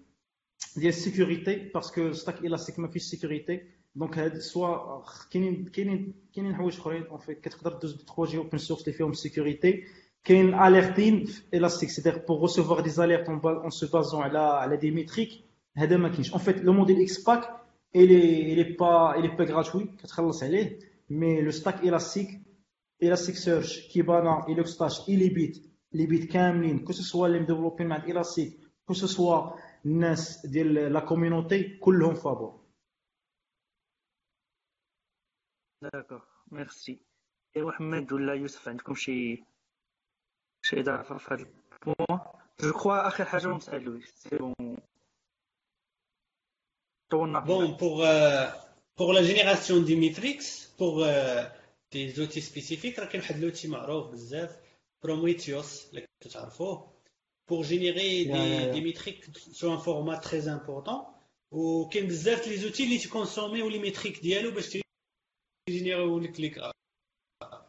ديال 0.77 0.89
ال 0.89 0.97
sécurité 0.97 1.55
parce 1.55 1.90
que 1.90 2.11
stack 2.11 2.41
Elastic 2.41 2.79
ما 2.79 2.87
فيش 2.87 3.01
sécurité 3.01 3.61
donc 3.95 4.17
هاد 4.17 4.37
soit 4.37 5.03
كاينين 5.31 5.65
كاينين 5.65 6.13
كاينين 6.35 6.55
حوايج 6.55 6.77
اخرين 6.77 7.03
en 7.03 7.19
fait 7.19 7.41
كتقدر 7.41 7.73
دوز 7.73 7.93
ب 7.93 7.97
3 7.97 8.25
جي 8.25 8.37
open 8.37 8.57
source 8.57 8.81
اللي 8.81 8.93
فيهم 8.97 9.13
sécurité 9.13 9.83
كاين 10.23 10.53
alerting 10.53 11.25
في 11.25 11.57
Elastic 11.57 11.89
c'est-à-dire 11.89 12.17
pour 12.27 12.41
recevoir 12.41 12.79
des 12.79 13.03
alertes 13.03 13.29
en 13.29 13.69
se 13.69 13.87
basant 13.87 14.21
على 14.21 14.39
على 14.39 14.77
des 14.77 14.91
métriques 14.91 15.29
هذا 15.77 15.97
ما 15.97 16.09
كاينش 16.09 16.31
en 16.31 16.39
fait 16.39 16.57
le 16.57 16.73
module 16.73 17.01
X-Pack 17.01 17.65
il 17.97 18.11
est, 18.11 18.51
il 18.51 18.59
est 18.59 18.73
pas 18.81 19.15
il 19.17 19.25
est 19.25 19.35
pas 19.37 19.45
gratuit 19.45 19.87
كتخلص 19.97 20.43
عليه 20.43 20.79
mais 21.09 21.41
le 21.41 21.51
stack 21.51 21.83
Elastic 21.83 22.31
Elasticsearch 22.99 23.89
Kibana 23.89 24.45
et 24.47 24.57
Logstash 24.57 24.97
et 25.07 25.15
les 25.17 25.29
les 25.95 26.07
Beats 26.07 26.27
كاملين. 26.33 26.85
ce 26.87 27.03
soit 27.03 27.15
اللي 27.25 27.39
مديفلوبين 27.39 27.87
مع 27.87 28.05
que 28.91 28.93
ce 28.93 29.07
soit 29.07 29.59
الناس 29.85 30.45
ديال 30.45 30.73
la 30.73 30.99
community 30.99 31.77
كلهم 31.77 32.15
فابور 32.15 32.65
داكوغ 35.81 36.21
ميرسي 36.51 36.99
يا 37.55 37.63
محمد 37.63 38.13
ولا 38.13 38.33
يوسف 38.33 38.67
عندكم 38.69 38.93
شي 38.95 39.43
شي 40.61 40.79
إضافة 40.79 41.17
في 41.17 41.33
هذا 41.33 41.41
ال 41.41 41.52
point؟ 41.52 42.19
je 42.59 42.71
crois 42.71 43.07
آخر 43.07 43.25
حاجة 43.25 43.47
ونسال 43.47 43.83
لويس 43.83 44.13
c'est 44.15 44.37
bon 44.37 44.77
طولنا 47.09 47.45
Bon, 47.45 47.75
pour, 47.77 48.03
euh, 48.03 48.47
pour 48.95 49.13
la 49.13 49.23
génération 49.23 49.81
des 49.81 49.95
métriques, 49.95 50.39
pour 50.77 51.03
euh, 51.03 51.43
des 51.91 52.19
outils 52.19 52.41
spécifiques, 52.41 52.99
راه 52.99 53.05
كاين 53.05 53.21
واحد 53.21 53.35
l'outil 53.35 53.65
معروف 53.65 54.11
بزاف. 54.11 54.64
Prometheus 55.05 55.89
اللي 55.89 56.05
كتعرفوه 56.23 56.95
pour 57.51 57.63
générer 57.63 58.23
Yeah, 58.23 58.33
des, 58.33 58.49
yeah, 58.49 58.65
yeah. 58.65 58.71
des 58.73 58.81
métriques 58.81 59.23
sur 59.53 59.71
un 59.71 59.77
format 59.79 60.17
très 60.17 60.47
important 60.47 61.07
وكاين 61.51 62.07
بزاف 62.07 62.47
les 62.47 62.57
outils 62.57 62.83
اللي 62.83 62.97
تيكونسوميو 62.97 63.69
les 63.69 63.79
métriques 63.79 64.19
ديالو 64.21 64.51
باش 64.51 64.77
تيجينيريو 65.69 66.19
لك 66.19 66.39
les 66.39 66.51
graphes. 66.51 66.71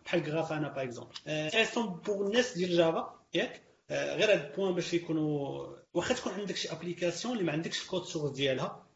بحال 0.05 0.31
Grafana 0.31 0.69
par 0.69 0.82
exemple 0.85 1.15
intéressant 1.27 1.86
pour 1.86 2.27
الناس 2.27 2.55
ديال 2.59 2.77
جافا 2.77 3.27
ياك 3.35 3.63
آه، 3.91 4.17
غير 4.17 4.33
هاد 4.33 4.45
ال 4.51 4.55
point 4.55 4.74
باش 4.75 4.95
يكونوا 4.95 5.67
واخا 5.95 6.15
تكون 6.15 6.33
عندك 6.33 6.57
شي 6.57 6.73
application 6.73 7.35
اللي 7.35 7.45
ما 7.45 7.53
عندكش 7.53 7.83
ال 7.82 7.87
code 7.87 8.05
source 8.05 8.32
ديالها 8.33 8.87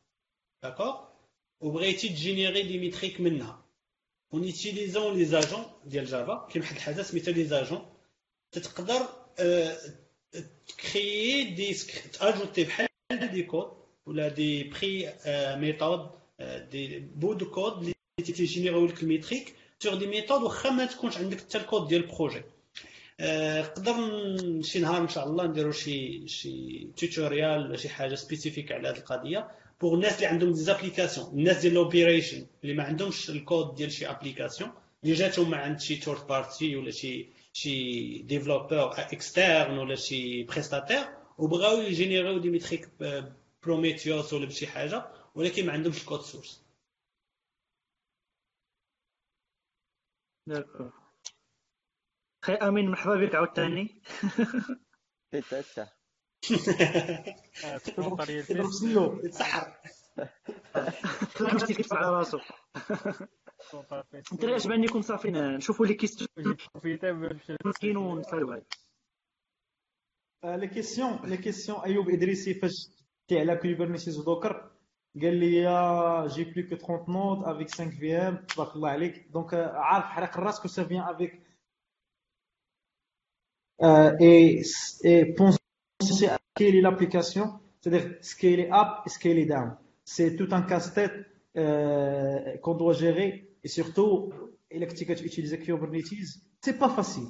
d'accord 0.62 1.05
وبغيتي 1.61 2.09
تجينيري 2.09 2.62
les 2.62 2.78
métriques 2.78 3.20
منها 3.21 3.65
en 4.35 4.44
utilisant 4.44 5.15
les 5.16 5.24
agents 5.24 5.65
ديال 5.85 6.07
Java 6.07 6.48
كاين 6.51 6.62
واحد 6.62 6.77
الحاجة 6.77 7.03
سميتها 7.03 7.33
les 7.32 7.44
agents 7.44 7.90
تقدر 8.52 9.09
تكريي 10.68 11.44
des 11.44 11.74
تأجوتي 12.12 12.64
بحال 12.64 12.89
des 13.32 13.43
codes 13.43 13.73
ولا 14.06 14.28
des 14.28 14.65
pré 14.65 15.12
méthodes 15.57 16.11
des 16.70 16.98
bouts 16.98 17.32
de 17.32 17.51
code 17.51 17.73
اللي 17.78 17.94
تيجينيريو 18.24 18.86
لك 18.86 19.02
ال 19.02 19.08
métriques 19.08 19.55
sur 19.78 19.94
des 19.94 20.07
méthodes 20.07 20.43
واخا 20.43 20.70
ما 20.70 20.86
تكونش 20.86 21.16
عندك 21.18 21.40
حتى 21.40 21.59
الكود 21.59 21.89
ديال 21.89 22.02
ال 22.02 22.07
projet. 22.07 22.43
آه، 23.20 23.60
نقدر 23.62 23.94
شي 24.62 24.78
نهار 24.78 25.02
إن 25.02 25.09
شاء 25.09 25.27
الله 25.27 25.47
نديرو 25.47 25.72
شي 25.72 26.28
شي 26.28 26.86
tutorial 26.97 27.66
ولا 27.66 27.77
شي 27.77 27.89
حاجة 27.89 28.14
spécifique 28.15 28.73
على 28.72 28.89
هذه 28.89 28.97
القضية 28.97 29.48
pour 29.81 29.94
الناس 29.94 30.14
اللي 30.16 30.27
عندهم 30.27 30.52
des 30.52 30.68
applications 30.68 31.28
الناس 31.28 31.59
ديال 31.59 31.72
ال 31.73 31.80
opération 31.80 32.47
اللي 32.64 32.74
ما 32.74 32.82
عندهمش 32.82 33.31
الكود 33.31 33.74
ديال 33.74 33.93
شي 33.93 34.10
application 34.11 34.70
اللي 35.05 35.14
جاتهم 35.14 35.48
من 35.51 35.55
عند 35.59 35.81
شي 35.81 35.97
third 35.97 36.27
party 36.27 36.77
ولا 36.77 36.90
شي 36.90 37.27
شي 37.52 38.18
développeur 38.23 38.93
externe 39.01 39.78
ولا 39.78 39.94
شي 39.94 40.43
prestataire 40.44 41.16
وبغاو 41.39 41.81
يجينيريو 41.81 42.39
des 42.39 42.51
métriques 42.51 42.89
Prometheus 43.62 44.32
ولا 44.32 44.47
بشي 44.47 44.66
حاجة 44.66 45.05
ولكن 45.35 45.66
ما 45.66 45.72
عندهمش 45.72 46.01
ال 46.01 46.05
code 46.05 46.20
source 46.20 46.65
داكور 50.47 50.93
خي 52.44 52.52
امين 52.55 52.90
مرحبا 52.90 53.14
بك 53.16 53.35
عاوتاني 53.35 54.02
حتى 55.32 55.62
حتى 55.62 55.86
آه، 57.64 57.81
تفضل 60.16 60.27
يا 60.27 60.31
يضرب 60.77 60.77
الفيلم. 60.77 61.31
سلو 61.35 61.49
يتسحر 61.49 61.59
خلينا 61.59 61.66
كيدفع 61.66 61.97
على 61.97 62.11
راسو 62.11 62.39
انت 64.32 64.45
عجبني 64.45 64.87
نكون 64.87 65.03
صافي 65.03 65.31
نشوفوا 65.31 65.87
لي 65.87 65.95
كيستيون 65.95 66.57
في 66.82 66.97
تام 66.97 67.20
باش 67.20 67.53
مسكين 67.65 67.97
ونسالوا 67.97 68.53
عليه 68.53 68.66
لي 70.57 70.69
كيسيون 70.69 71.20
لي 71.24 71.37
كيسيون 71.37 71.81
ايوب 71.81 72.11
ادريسي 72.11 72.55
فاش 72.55 72.91
تي 73.28 73.41
على 73.41 73.57
كوبرنيتيز 73.57 74.19
ودوكر 74.19 74.70
قال 75.23 75.37
لي 75.37 76.28
جي 76.28 76.45
بلو 76.45 76.69
كو 76.69 76.77
30 76.77 77.15
نود 77.15 77.45
افيك 77.45 77.70
5 77.70 77.91
في 77.91 78.16
ام 78.16 78.37
تبارك 78.37 78.77
الله 78.77 78.89
عليك 78.91 79.28
دونك 79.31 79.55
عارف 79.55 80.05
حرق 80.05 80.39
الراس 80.39 80.61
كو 80.61 80.69
سا 80.69 80.85
فيان 80.85 81.03
افيك 81.03 81.43
اي 83.82 84.62
اي 85.05 85.24
بونسي 85.24 85.59
سكيلي 86.03 86.81
لابليكاسيون 86.81 87.61
c'est-à-dire 87.82 88.19
scaler 88.20 88.69
up 88.70 88.91
et 89.07 89.09
scaler 89.09 89.47
down. 89.47 89.69
c'est 90.12 90.35
tout 90.35 90.49
un 90.51 90.62
casse-tête 90.62 91.15
qu'on 92.62 92.74
doit 92.74 92.95
gérer. 92.95 93.49
Et 93.62 93.69
surtout, 93.69 94.32
Electric 94.69 95.09
utiliser 95.11 95.59
Kubernetes, 95.61 96.41
c'est 96.61 96.78
pas 96.78 96.89
facile. 96.89 97.28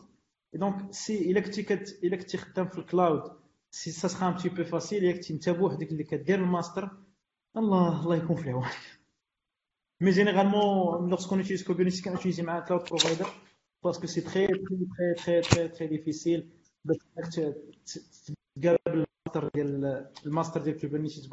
Et 0.54 0.58
donc, 0.58 0.76
si 0.90 1.12
Electric 1.32 1.70
Electric 2.02 2.54
Temple 2.54 2.84
Cloud, 2.84 3.22
si 3.70 3.92
ça 3.92 4.08
sera 4.08 4.26
un 4.26 4.32
petit 4.32 4.48
peu 4.48 4.64
facile, 4.64 5.04
Electric 5.04 5.42
Tabouh, 5.42 5.76
dès 5.76 5.86
que 5.86 5.94
tu 5.94 6.36
le 6.36 6.46
master, 6.46 6.90
Allah, 7.54 8.00
Allah 8.02 8.16
y 8.16 8.22
Mais 10.00 10.12
généralement, 10.12 11.00
lorsqu'on 11.02 11.38
utilise 11.38 11.62
Kubernetes, 11.62 12.06
on 12.06 12.14
utilise 12.14 12.40
un 12.40 12.62
cloud 12.62 12.84
provider 12.84 13.30
parce 13.82 13.98
que 13.98 14.06
c'est 14.06 14.22
très, 14.22 14.46
très, 14.46 15.14
très, 15.16 15.40
très, 15.42 15.68
très 15.68 15.88
difficile 15.88 16.48
de 16.86 16.94
faire 16.94 17.28
le 19.54 20.30
master 20.30 20.62
de 20.62 20.72
Kubernetes. 20.72 21.28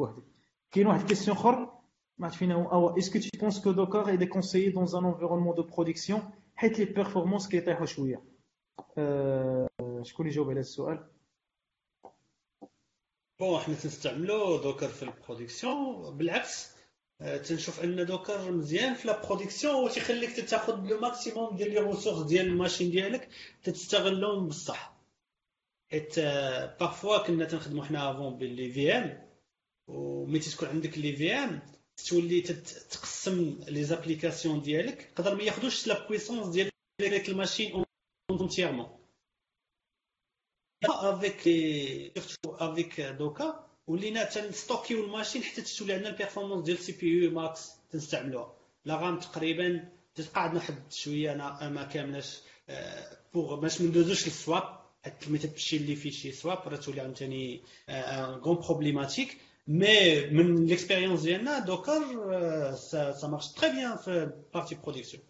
كاين 0.71 0.87
واحد 0.87 0.99
ال 0.99 1.04
question 1.04 1.37
اخر 1.37 1.77
ما 2.17 2.25
عرفت 2.25 2.37
فينا 2.37 2.55
هو 2.55 2.71
أو 2.71 2.95
est-ce 2.95 3.09
que 3.09 3.17
tu 3.17 3.29
penses 3.39 3.59
que 3.59 3.69
Docker 3.69 4.09
est 4.09 4.17
déconseillé 4.17 4.71
dans 4.71 4.95
un 4.95 5.03
environnement 5.03 5.53
de 5.53 5.61
production 5.61 6.21
حيت 6.55 6.79
les 6.79 6.85
performances 6.85 7.47
كيطيحوا 7.47 7.85
شوية. 7.85 8.23
أه... 8.97 9.67
شكون 10.03 10.25
اللي 10.25 10.33
يجاوب 10.33 10.49
على 10.49 10.53
هذا 10.53 10.61
السؤال؟ 10.61 11.07
bon 13.39 13.59
حنا 13.59 13.75
تنستعملو 13.75 14.57
Docker 14.57 14.87
في 14.87 15.03
ال 15.03 15.14
production 15.14 16.17
بالعكس 16.17 16.77
آه، 17.21 17.37
تنشوف 17.37 17.83
ان 17.83 18.05
Docker 18.05 18.51
مزيان 18.51 18.93
في 18.93 19.07
la 19.07 19.25
production 19.25 19.75
وتيخليك 19.75 20.49
تاخذ 20.49 20.85
le 20.85 20.99
maximum 20.99 21.55
ديال 21.55 21.69
les 21.69 21.79
ressources 21.79 22.27
ديال 22.27 22.47
ال 22.47 22.53
machine 22.53 22.91
ديالك 22.91 23.29
تستغلهم 23.63 24.47
بصح 24.47 24.97
حيت 25.91 26.19
parfois 26.79 27.27
كنا 27.27 27.45
تنخدمو 27.45 27.83
حنا 27.83 28.11
avant 28.11 28.37
ب 28.37 28.71
les 28.71 28.91
VM 28.91 29.26
وملي 29.87 30.39
تكون 30.39 30.67
عندك 30.69 30.97
les 30.97 31.15
VM 31.15 31.61
تولي 32.09 32.41
تقسم 32.41 33.59
les 33.67 33.83
applications 33.83 34.61
ديالك 34.61 35.01
يقدر 35.01 35.35
ما 35.35 35.43
ياخذوش 35.43 35.87
la 35.87 36.07
puissance 36.07 36.47
ديال 36.47 36.69
ديك 37.01 37.29
ال 37.29 37.36
machine 37.36 37.83
entièrement 38.31 38.97
avec 40.85 41.41
surtout 42.19 42.61
avec 42.61 43.01
Docker 43.01 43.67
ولينا 43.87 44.23
تنستوكيو 44.23 45.05
ال 45.05 45.10
machine 45.10 45.43
حتى 45.43 45.61
تولي 45.61 45.93
عندنا 45.93 46.09
ال 46.09 46.14
performance 46.14 46.63
ديال 46.65 46.77
ال 46.77 46.91
CPU 46.91 47.07
max 47.07 47.71
تنستعملوها. 47.91 48.53
la 48.85 48.95
RAM 48.95 49.19
تقريبا 49.19 49.89
تبقى 50.15 50.43
عندنا 50.43 50.59
واحد 50.59 50.91
شوية 50.91 51.31
أنا 51.33 51.69
ما 51.69 51.83
كاملاش 51.83 52.39
pour 53.33 53.55
باش 53.59 53.81
ما 53.81 53.87
ندوزوش 53.87 54.25
لل 54.27 54.45
swap 54.45 54.79
حيت 55.03 55.29
ملي 55.29 55.37
تمشي 55.39 55.77
اللي 55.77 55.95
فيه 55.95 56.11
شي 56.11 56.31
swap 56.31 56.57
راه 56.67 56.75
تولي 56.77 57.01
عاوتاني 57.01 57.61
une 57.89 58.33
grande 58.33 58.55
problématique 58.55 59.37
mais 59.67 60.25
من 60.29 60.65
l'expérience 60.65 61.21
ديالنا 61.21 61.59
Docker 61.59 62.01
ça 62.75 63.11
ça 63.11 63.27
marche 63.27 63.51
très 63.51 63.71
bien 63.71 63.97
في 63.97 64.31
partie 64.53 64.75
production 64.75 65.23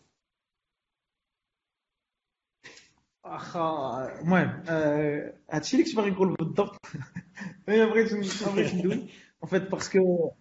اخا 3.26 4.20
المهم 4.22 4.64
آه، 4.70 5.34
هادشي 5.52 5.78
اللي 5.78 5.86
كنت 5.88 5.96
باغي 5.96 6.10
نقول 6.10 6.34
بالضبط 6.36 6.86
أنا 7.70 7.86
بغيت 7.86 8.14
ما 8.14 8.20
بغيتش 8.54 8.74
ندوي 8.74 8.94
en 9.44 9.50
fait 9.50 9.62
parce 9.72 10.09
que 10.09 10.32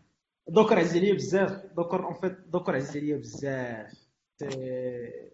Docker 0.48 0.78
عز 0.78 0.97
عليا 0.97 1.14
بزاف 1.14 1.66
Docker 1.77 2.05
en 2.06 2.14
fait 2.14 2.39
Docker 2.47 2.77
عز 2.77 2.97
عليا 2.97 3.16
بزاف 3.16 3.93
سي- 4.40 5.31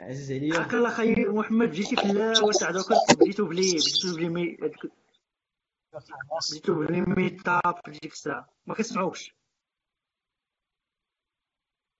عز 0.00 0.32
عليا 0.32 0.62
حق 0.62 0.74
الله 0.74 0.90
خي 0.90 1.14
محمد 1.14 1.70
جيتي 1.70 1.96
في 1.96 2.04
اللاوة 2.04 2.52
تاع 2.60 2.70
Docker 2.70 2.94
بديتو 3.20 3.44
بلي 3.46 3.70
بديتو 3.72 4.16
بلي 4.16 4.56
بلي 6.68 7.00
meetup 7.00 7.80
في 7.84 7.90
ديك 7.90 8.12
الساعة 8.12 8.48
ما 8.66 8.74
كنسمعوكش 8.74 9.36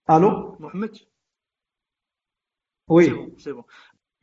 ألو 0.09 0.57
محمد 0.59 0.97
oui 2.89 3.33
c'est 3.37 3.51
bon 3.51 3.63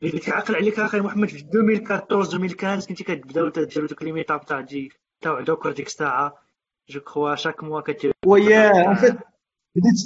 اللي 0.03 0.19
كيعقل 0.19 0.55
عليك 0.55 0.79
أخي 0.79 0.99
محمد 0.99 1.27
في 1.29 1.35
2014 1.35 2.37
2015 2.37 2.87
كنتي 2.87 3.03
كتبداو 3.03 3.49
تديروا 3.49 3.87
دوك 3.87 4.03
les 4.03 4.11
meetups 4.11 4.45
تاع 4.45 4.61
دي 4.61 4.91
تاع 5.21 5.41
دوكر 5.41 5.71
ديك 5.71 5.87
الساعة 5.87 6.43
جو 6.89 6.99
كخوا 6.99 7.35
شاك 7.35 7.63
موا 7.63 7.81
كدير 7.81 8.13
ويا 8.25 8.71
بديت 9.75 9.99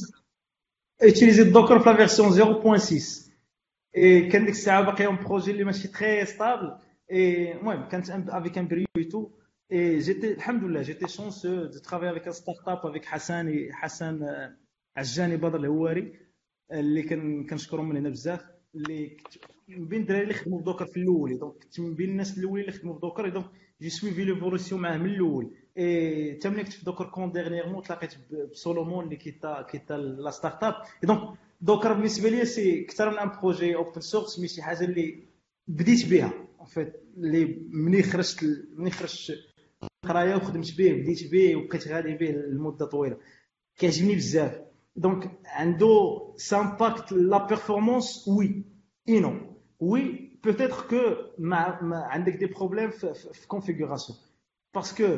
utiliser 1.03 1.39
الدوكر 1.39 1.79
في 1.79 1.89
لا 1.89 1.95
فيرسيون 1.95 2.31
0.6 2.79 3.31
اي 3.97 4.29
كان 4.29 4.45
ديك 4.45 4.55
الساعة 4.55 4.81
باقي 4.81 5.05
اون 5.05 5.15
بروجي 5.15 5.51
اللي 5.51 5.63
ماشي 5.63 5.87
تري 5.87 6.25
ستابل 6.25 6.77
اي 7.11 7.51
المهم 7.51 7.87
كانت 7.87 8.09
افيك 8.09 8.57
ان 8.57 8.67
بريو 8.67 8.87
اي 8.97 9.03
تو 9.03 9.29
الحمد 9.71 10.63
لله 10.63 10.81
جيتي 10.81 11.07
شونسو 11.07 11.65
دو 11.65 11.79
ترافي 11.79 12.11
افيك 12.11 12.27
ان 12.27 12.33
ستارت 12.33 12.67
اب 12.67 12.85
افيك 12.85 13.05
حسن 13.05 13.67
حسن 13.71 14.23
آه، 14.23 14.57
عجاني 14.97 15.37
بدر 15.37 15.59
الهواري 15.59 16.19
اللي 16.71 17.03
كنشكرهم 17.49 17.89
من 17.89 17.97
هنا 17.97 18.09
بزاف 18.09 18.45
اللي 18.75 19.17
من 19.67 19.87
بين 19.87 20.01
الدراري 20.01 20.23
اللي 20.23 20.33
خدموا 20.33 20.59
في 20.59 20.65
دوكر 20.65 20.85
في 20.85 20.97
الأول 20.97 21.39
دونك 21.39 21.53
كنت 21.63 21.79
من 21.79 21.93
بين 21.93 22.09
الناس 22.09 22.37
الاولين 22.37 22.65
اللي 22.65 22.77
خدموا 22.79 22.93
في 22.93 22.99
دوكر 22.99 23.29
دونك 23.29 23.45
j'ai 23.81 23.89
suivi 23.89 24.23
l'évolution 24.23 24.81
معاه 24.81 24.97
من 24.97 25.05
الأول 25.09 25.51
اي 25.77 26.35
حتى 26.35 26.49
ملي 26.49 26.63
كنت 26.63 26.73
في 26.73 26.85
Docker 26.85 27.06
quand 27.06 27.31
dernièrement 27.31 27.84
تلاقيت 27.83 28.13
بسولومون 28.51 29.05
اللي 29.05 29.15
كيتا 29.15 29.61
كيتا 29.61 29.93
la 29.93 30.31
start-up 30.31 30.73
donc 31.03 31.38
Docker 31.61 31.93
بالنسبة 31.93 32.29
لي 32.29 32.45
c'est 32.45 32.85
أكثر 32.85 33.09
من 33.11 33.17
un 33.18 33.30
projet 33.30 33.76
open 33.76 34.02
source 34.02 34.39
mais 34.39 34.47
شي 34.47 34.61
حاجة 34.61 34.85
اللي 34.85 35.23
بديت 35.67 36.09
بها 36.09 36.33
فيت 36.65 36.93
اللي 37.17 37.45
مني 37.69 38.03
خرجت 38.03 38.43
مني 38.77 38.91
خرجت 38.91 39.55
قرايه 40.03 40.35
وخدمت 40.35 40.77
به 40.77 40.93
بديت 40.93 41.31
به 41.31 41.56
وبقيت 41.56 41.88
غادي 41.88 42.14
به 42.14 42.31
لمدة 42.31 42.85
طويلة. 42.85 43.18
كيعجبني 43.77 44.15
بزاف. 44.15 44.61
donc 44.95 45.39
عنده 45.45 46.34
ça 46.38 46.54
impacte 46.54 47.11
la 47.11 47.47
performance 47.47 48.27
oui 48.27 48.64
et 49.10 49.19
non, 49.19 49.56
oui 49.80 50.31
peut-être 50.47 50.88
que 50.88 51.15
مع, 51.39 51.81
مع 51.81 52.06
عندك 52.07 52.34
des 52.34 52.45
problèmes 52.45 52.89
في, 52.89 53.14
في, 53.14 53.34
في 53.34 53.47
configuration. 53.47 54.14
parce 54.76 55.02
que 55.02 55.18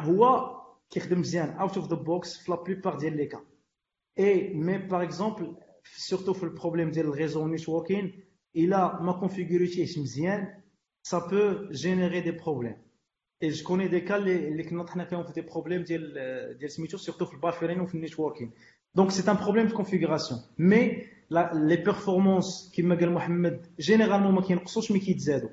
هو 0.00 0.50
كيخدم 0.90 1.20
مزيان. 1.20 1.50
out 1.50 1.76
of 1.76 1.88
the 1.88 1.96
box 1.96 2.38
في 2.38 2.50
la 2.50 2.62
plupart 2.62 2.98
ديال 2.98 3.16
les 3.16 3.26
cas, 3.26 3.40
oui 4.18 4.54
mais 4.54 4.78
par 4.78 5.02
exemple 5.02 5.56
surtout 5.96 6.32
في 6.32 6.42
ال 6.42 6.47
problème 6.47 6.90
ديال 6.90 7.06
ال 7.06 7.12
réseau 7.12 7.46
networking 7.46 8.24
الا 8.56 9.02
ما 9.02 9.12
كونفيغوريتيهش 9.12 9.98
مزيان. 9.98 10.64
Ça 11.12 11.20
peut 11.20 11.68
générer 11.70 12.22
des 12.22 12.32
problèmes. 12.32 12.80
Et 13.42 13.50
je 13.50 13.62
connais 13.64 13.88
des 13.88 14.04
cas 14.08 14.14
اللي 14.16 14.48
اللي 14.48 14.62
كنا 14.62 14.82
طحنا 14.82 15.04
فيهم 15.04 15.24
في 15.24 15.32
des 15.32 15.40
problèmes 15.40 15.82
ديال 15.82 16.12
ديال 16.58 16.70
سميتو 16.70 16.96
surtout 16.98 17.24
في 17.26 17.34
ال 17.34 17.39
buffering 17.39 17.80
وفي 17.80 17.94
ال 17.94 17.99
networking 17.99 18.50
donc 18.94 19.10
c'est 19.10 19.30
un 19.30 19.36
problème 19.36 19.68
de 19.68 19.72
configuration. 19.72 20.34
mais 20.58 21.06
les 21.30 21.76
performances 21.76 22.72
كما 22.76 22.94
قال 22.94 23.12
محمد 23.12 23.66
généralement 23.80 24.34
ما 24.34 24.40
كينقصوش 24.42 24.92
mais 24.92 24.98
كيتزادوا 24.98 25.48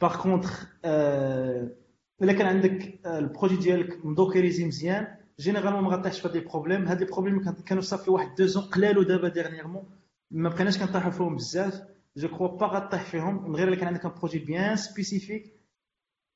par 0.00 0.22
contre 0.22 0.50
الا 2.22 2.32
كان 2.32 2.46
عندك 2.46 2.98
آه، 3.06 3.18
ال 3.18 3.23
projet 3.23 3.56
ديالك 3.56 4.04
م 4.06 4.12
dockerisé 4.12 4.64
مزيان 4.64 5.06
généralement 5.40 5.82
ما 5.84 5.90
غطيحش 5.90 6.20
في 6.20 6.28
هاد 6.28 6.36
les 6.36 6.40
problèmes 6.44 6.86
هاد 6.88 7.00
les 7.00 7.06
problèmes 7.06 7.44
كان- 7.44 7.54
كانوا 7.66 7.82
صافي 7.82 8.10
واحد 8.10 8.34
deux 8.34 8.46
ans 8.46 8.62
قلالو 8.62 9.02
دابا 9.02 9.28
dernièrement 9.28 9.84
ما 10.30 10.48
بقيناش 10.48 10.78
كنطيحوا 10.78 11.10
فيهم 11.10 11.36
بزاف 11.36 11.82
je 12.16 12.28
crois 12.28 12.48
pas 12.58 12.66
غطيح 12.66 13.02
فيهم 13.04 13.48
من 13.50 13.56
غير 13.56 13.68
الا 13.68 13.76
كان 13.76 13.86
عندك 13.86 14.04
un 14.04 14.10
projet 14.18 14.38
bien 14.38 14.76
spécifique 14.76 15.61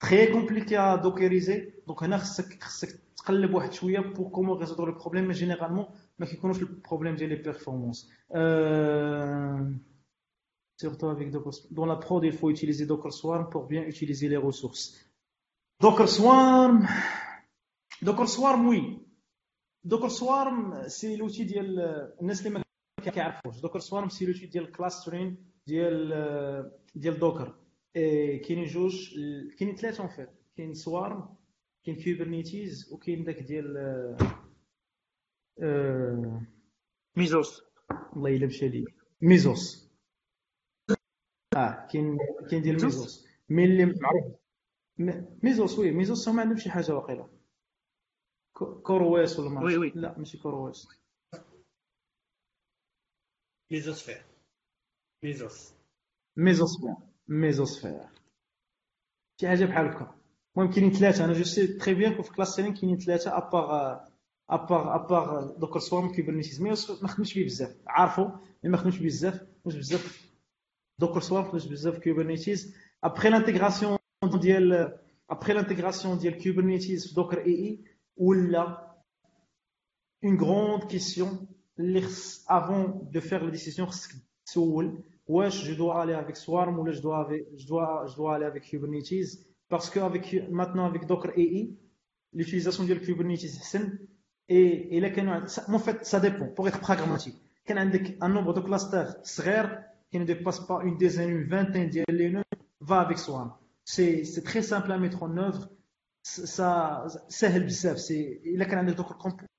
تري 0.02 0.31
كومبليكي 0.31 0.77
ا 0.77 0.95
دوكيريزي 0.95 1.73
دونك 1.88 2.03
هنا 2.03 2.18
خصك 2.18 2.64
خصك 2.64 2.99
تقلب 3.18 3.53
واحد 3.53 3.73
شويه 3.73 3.99
بور 3.99 4.30
كومون 4.30 4.57
ريزودر 4.57 4.89
البروبليم 4.89 5.27
مي 5.27 5.34
جينيرالمون 5.34 5.85
ما 6.19 6.26
كيكونوش 6.26 6.61
البروبليم 6.61 7.15
ديال 7.15 7.30
لي 7.30 7.35
بيرفورمانس 7.35 8.11
surtout 10.81 11.10
avec 11.15 11.30
Docker. 11.31 11.53
Dans 11.80 11.85
la 11.85 11.98
prod, 12.03 12.23
il 12.23 12.35
faut 12.39 12.49
utiliser 12.49 12.85
Docker 12.88 13.14
Swarm 13.14 13.49
pour 13.53 13.64
bien 13.68 13.84
utiliser 13.93 14.27
les 14.34 14.41
ressources. 14.48 14.85
Docker 15.80 16.10
Swarm, 16.10 16.88
Docker 18.02 18.27
Swarm, 18.27 18.68
oui. 18.68 18.81
Docker 19.84 20.11
Swarm, 20.11 20.60
c'est 20.88 21.15
l'outil 21.15 21.43
ديال 21.43 21.80
الناس 22.22 22.39
اللي 22.39 22.49
ما 22.49 22.64
كيعرفوش. 23.11 23.56
Docker 23.61 23.81
Swarm, 23.81 24.10
c'est 24.10 24.26
l'outil 24.26 24.49
ديال 24.52 24.72
clustering 24.76 25.35
ديال 25.68 26.72
ديال 26.95 27.19
دوكر. 27.19 27.56
كاينين 28.47 28.64
جوج 28.64 29.14
كاينين 29.59 29.77
ثلاثة 29.77 30.02
اون 30.02 30.09
فيت 30.09 30.28
كاين 30.56 30.74
سوارم 30.74 31.36
كاين 31.85 32.05
Kubernetes 32.05 32.93
وكاين 32.93 33.24
داك 33.24 33.39
ديال 33.39 33.66
Mesos 37.16 37.62
الله 38.16 38.36
الا 38.36 38.47
مشى 38.47 38.68
لي 38.68 38.85
Mesos 39.20 39.90
آه 41.56 41.86
كاين 41.93 42.18
كاين 42.51 42.62
ديال 42.62 42.74
Mesos 42.74 43.27
mais 43.48 43.64
اللي 43.64 43.85
معروف 43.85 44.35
Mesos 45.43 45.78
oui 45.78 45.90
Mesos 45.90 46.28
ما 46.28 46.40
عندهم 46.43 46.56
شي 46.59 46.70
حاجة 46.70 46.93
واقيلا 46.93 47.28
CoreOS 48.82 49.39
ولا 49.39 49.48
ما 49.51 49.64
oui 49.64 49.77
oui 49.77 49.93
لا 49.94 50.18
ماشي 50.18 50.39
كورويس 50.39 50.89
ميزوسفير 53.70 54.24
ميزوس 55.23 55.74
ميزوسفير 56.36 56.94
ميزوسفير. 57.28 58.09
شي 59.40 59.48
حاجة 59.48 59.65
بحال 59.65 59.86
هكا. 59.86 60.15
المهم 60.57 60.73
كاينين 60.73 60.93
ثلاثة 60.93 61.24
أنا 61.24 61.32
je 61.32 61.44
sais 61.44 61.66
très 61.66 61.94
bien 61.94 62.23
في 62.23 62.32
clustering 62.32 62.74
كاينين 62.74 62.98
ثلاثة 62.98 63.36
à 63.36 63.49
part 63.49 64.01
à 64.51 64.59
part 64.59 64.94
à 64.94 65.07
part 65.07 65.56
Docker 65.59 65.78
Swarm 65.81 66.14
Kubernetes 66.14 66.62
mais 66.62 66.70
ما 67.03 67.09
خدمتش 67.09 67.35
بيه 67.35 67.44
بزاف. 67.44 67.77
عارفو 67.86 68.28
mais 68.64 68.70
ما 68.70 68.77
خدمتش 68.77 68.98
بيه 68.98 69.07
بزاف. 69.07 69.47
مش 69.66 69.77
بزاف 69.77 70.31
Docker 71.01 71.20
Swarm 71.20 71.48
خدمتش 71.48 71.66
بزاف 71.66 71.98
Kubernetes 71.98 72.74
après 73.05 73.28
l'intégration 73.28 73.98
ديال 74.40 74.98
après 75.31 75.52
l'intégration 75.52 76.18
ديال 76.19 76.44
Kubernetes 76.44 77.09
في 77.09 77.15
Docker 77.14 77.39
EE 77.39 77.85
ولا 78.16 78.94
une 80.24 80.40
grande 80.40 80.85
question 80.85 81.47
اللي 81.78 82.01
خص 82.01 82.51
avant 82.51 83.10
de 83.12 83.20
faire 83.20 83.44
la 83.44 83.51
décision 83.51 83.89
خصك 83.89 84.11
تسول 84.47 85.05
wesh, 85.28 85.65
je 85.65 85.74
dois 85.74 86.03
aller 86.03 86.15
avec 86.15 86.36
Swarm 86.36 86.78
ou 86.78 86.85
là, 86.85 86.93
je 86.93 87.01
dois, 87.03 88.35
aller 88.35 88.44
avec 88.44 88.65
Kubernetes? 88.65 89.39
Parce 89.69 89.90
que 89.90 89.98
maintenant, 90.51 90.86
avec 90.86 91.07
Docker 91.07 91.32
AI, 91.36 91.77
l'utilisation 92.32 92.85
de 92.85 92.94
Kubernetes 92.94 93.44
et, 94.48 94.97
et 94.97 95.01
là, 95.01 95.09
en 95.69 95.78
fait, 95.78 96.05
ça 96.05 96.20
dépend, 96.20 96.47
pour 96.47 96.69
être 96.69 96.81
pragmatique. 96.81 97.36
Quand 97.66 97.77
un 97.77 98.28
nombre 98.28 98.55
de 98.55 98.61
clusters 98.61 99.16
serres 99.24 99.82
qui 100.11 100.20
ne 100.20 100.24
dépasse 100.24 100.61
pas 100.61 100.82
une 100.85 100.97
dizaine, 100.97 101.31
une 101.31 101.48
vingtaine 101.48 101.90
d'ILN, 101.90 102.43
va 102.81 103.01
avec 103.01 103.19
Swarm. 103.19 103.53
C'est 103.85 104.44
très 104.44 104.62
simple 104.62 104.93
à 104.93 104.98
mettre 104.98 105.23
en 105.23 105.36
œuvre. 105.36 105.69
Ça, 106.23 107.07
c'est 107.28 107.61
bizarre. 107.61 107.98
C'est, 107.98 108.40
là, 108.44 108.66
quand 108.66 108.85
Docker 108.85 109.16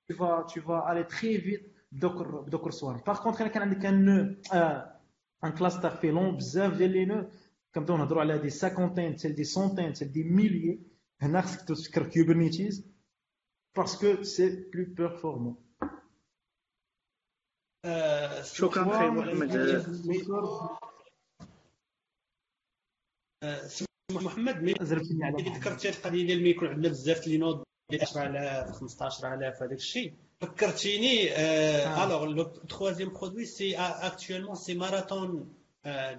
tu 0.10 0.16
vas, 0.16 0.46
tu 0.50 0.60
vas 0.62 0.80
aller 0.80 1.06
très 1.06 1.38
vite 1.38 1.64
Docker, 1.92 2.46
Docker 2.46 2.74
Swarm. 2.74 3.02
Par 3.04 3.22
contre, 3.22 3.44
quand 3.52 3.62
un 3.62 3.92
nœud, 3.92 4.40
euh, 4.54 4.80
euh, 5.44 5.46
un 5.46 5.52
cluster 5.52 5.90
فيه 5.90 6.12
لون 6.12 6.38
بزاف 6.38 6.74
ديال 6.74 6.92
les 6.92 7.06
nœuds 7.06 7.30
كنبداو 7.76 7.98
نهضروا 7.98 8.22
على 8.22 8.38
des 8.38 8.50
cinquantaines 8.50 9.14
حتى 9.14 9.32
des 9.32 9.44
centaines 9.44 9.96
حتى 9.96 10.06
des 10.06 10.24
milliers 10.24 10.80
هنا 11.22 11.42
خصك 11.42 11.68
تفكر 11.68 12.10
Kubernetes 12.10 12.88
parce 13.78 14.07
que 14.07 14.24
c'est 14.24 14.50
plus 14.50 14.86
performant 14.94 15.56
شكرا 18.44 19.00
خير 19.00 19.12
محمد 19.12 19.56
محمد 24.12 24.64
ملي 24.64 24.74
ذكرتي 25.50 25.90
القضية 25.90 26.26
ديال 26.26 26.44
ما 26.44 26.50
يكون 26.50 26.68
عندنا 26.68 26.90
بزاف 26.90 27.28
les 27.28 27.38
nodes 27.38 27.64
10000 28.02 28.72
15000 28.72 29.64
هذاك 29.64 29.72
الشيء 29.72 30.16
فكرتيني 30.42 31.36
alors 32.04 32.26
le 32.26 32.44
troisième 32.44 33.14
produit 33.14 33.46
c'est 33.46 33.76
actuellement 33.78 34.56
c'est 34.56 34.74
Marathon 34.74 35.54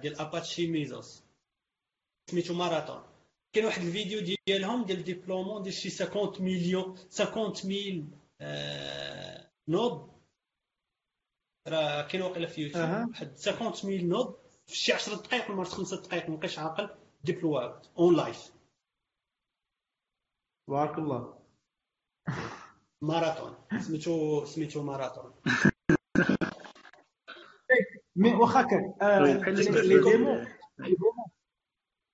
ديال 0.01 0.19
Apache 0.19 0.67
Mesos 0.67 1.23
سميتو 2.31 2.53
ماراثون 2.53 3.03
كاين 3.53 3.65
واحد 3.65 3.81
الفيديو 3.81 4.35
ديالهم 4.47 4.85
ديال 4.85 5.03
déploiement 5.03 5.61
ديال 5.61 5.73
شي 5.73 5.89
50 5.89 6.41
مليون 6.45 6.97
50 7.11 7.53
mille 7.63 8.07
nodes 9.67 10.11
راه 11.67 12.07
كاين 12.07 12.21
واقيلا 12.21 12.47
في 12.47 12.61
يوتيوب 12.61 13.09
واحد 13.09 13.37
50 13.37 13.89
mille 13.91 14.09
nodes 14.09 14.35
في 14.67 14.75
شي 14.75 14.93
10 14.93 15.15
دقائق 15.15 15.51
ولا 15.51 15.63
5 15.63 16.01
دقائق 16.01 16.29
مابقيتش 16.29 16.59
عاقل 16.59 16.89
déployés 17.23 17.85
en 17.97 18.15
live 18.15 18.51
بارك 20.67 20.97
الله 20.97 21.39
ماراثون 23.01 23.53
سميتو 23.79 24.45
سميتو 24.45 24.83
Marathon 24.83 25.31
mais 28.15 28.33
واخا 28.33 28.61
كان 28.61 28.93
les 29.55 29.99
démos 29.99 30.45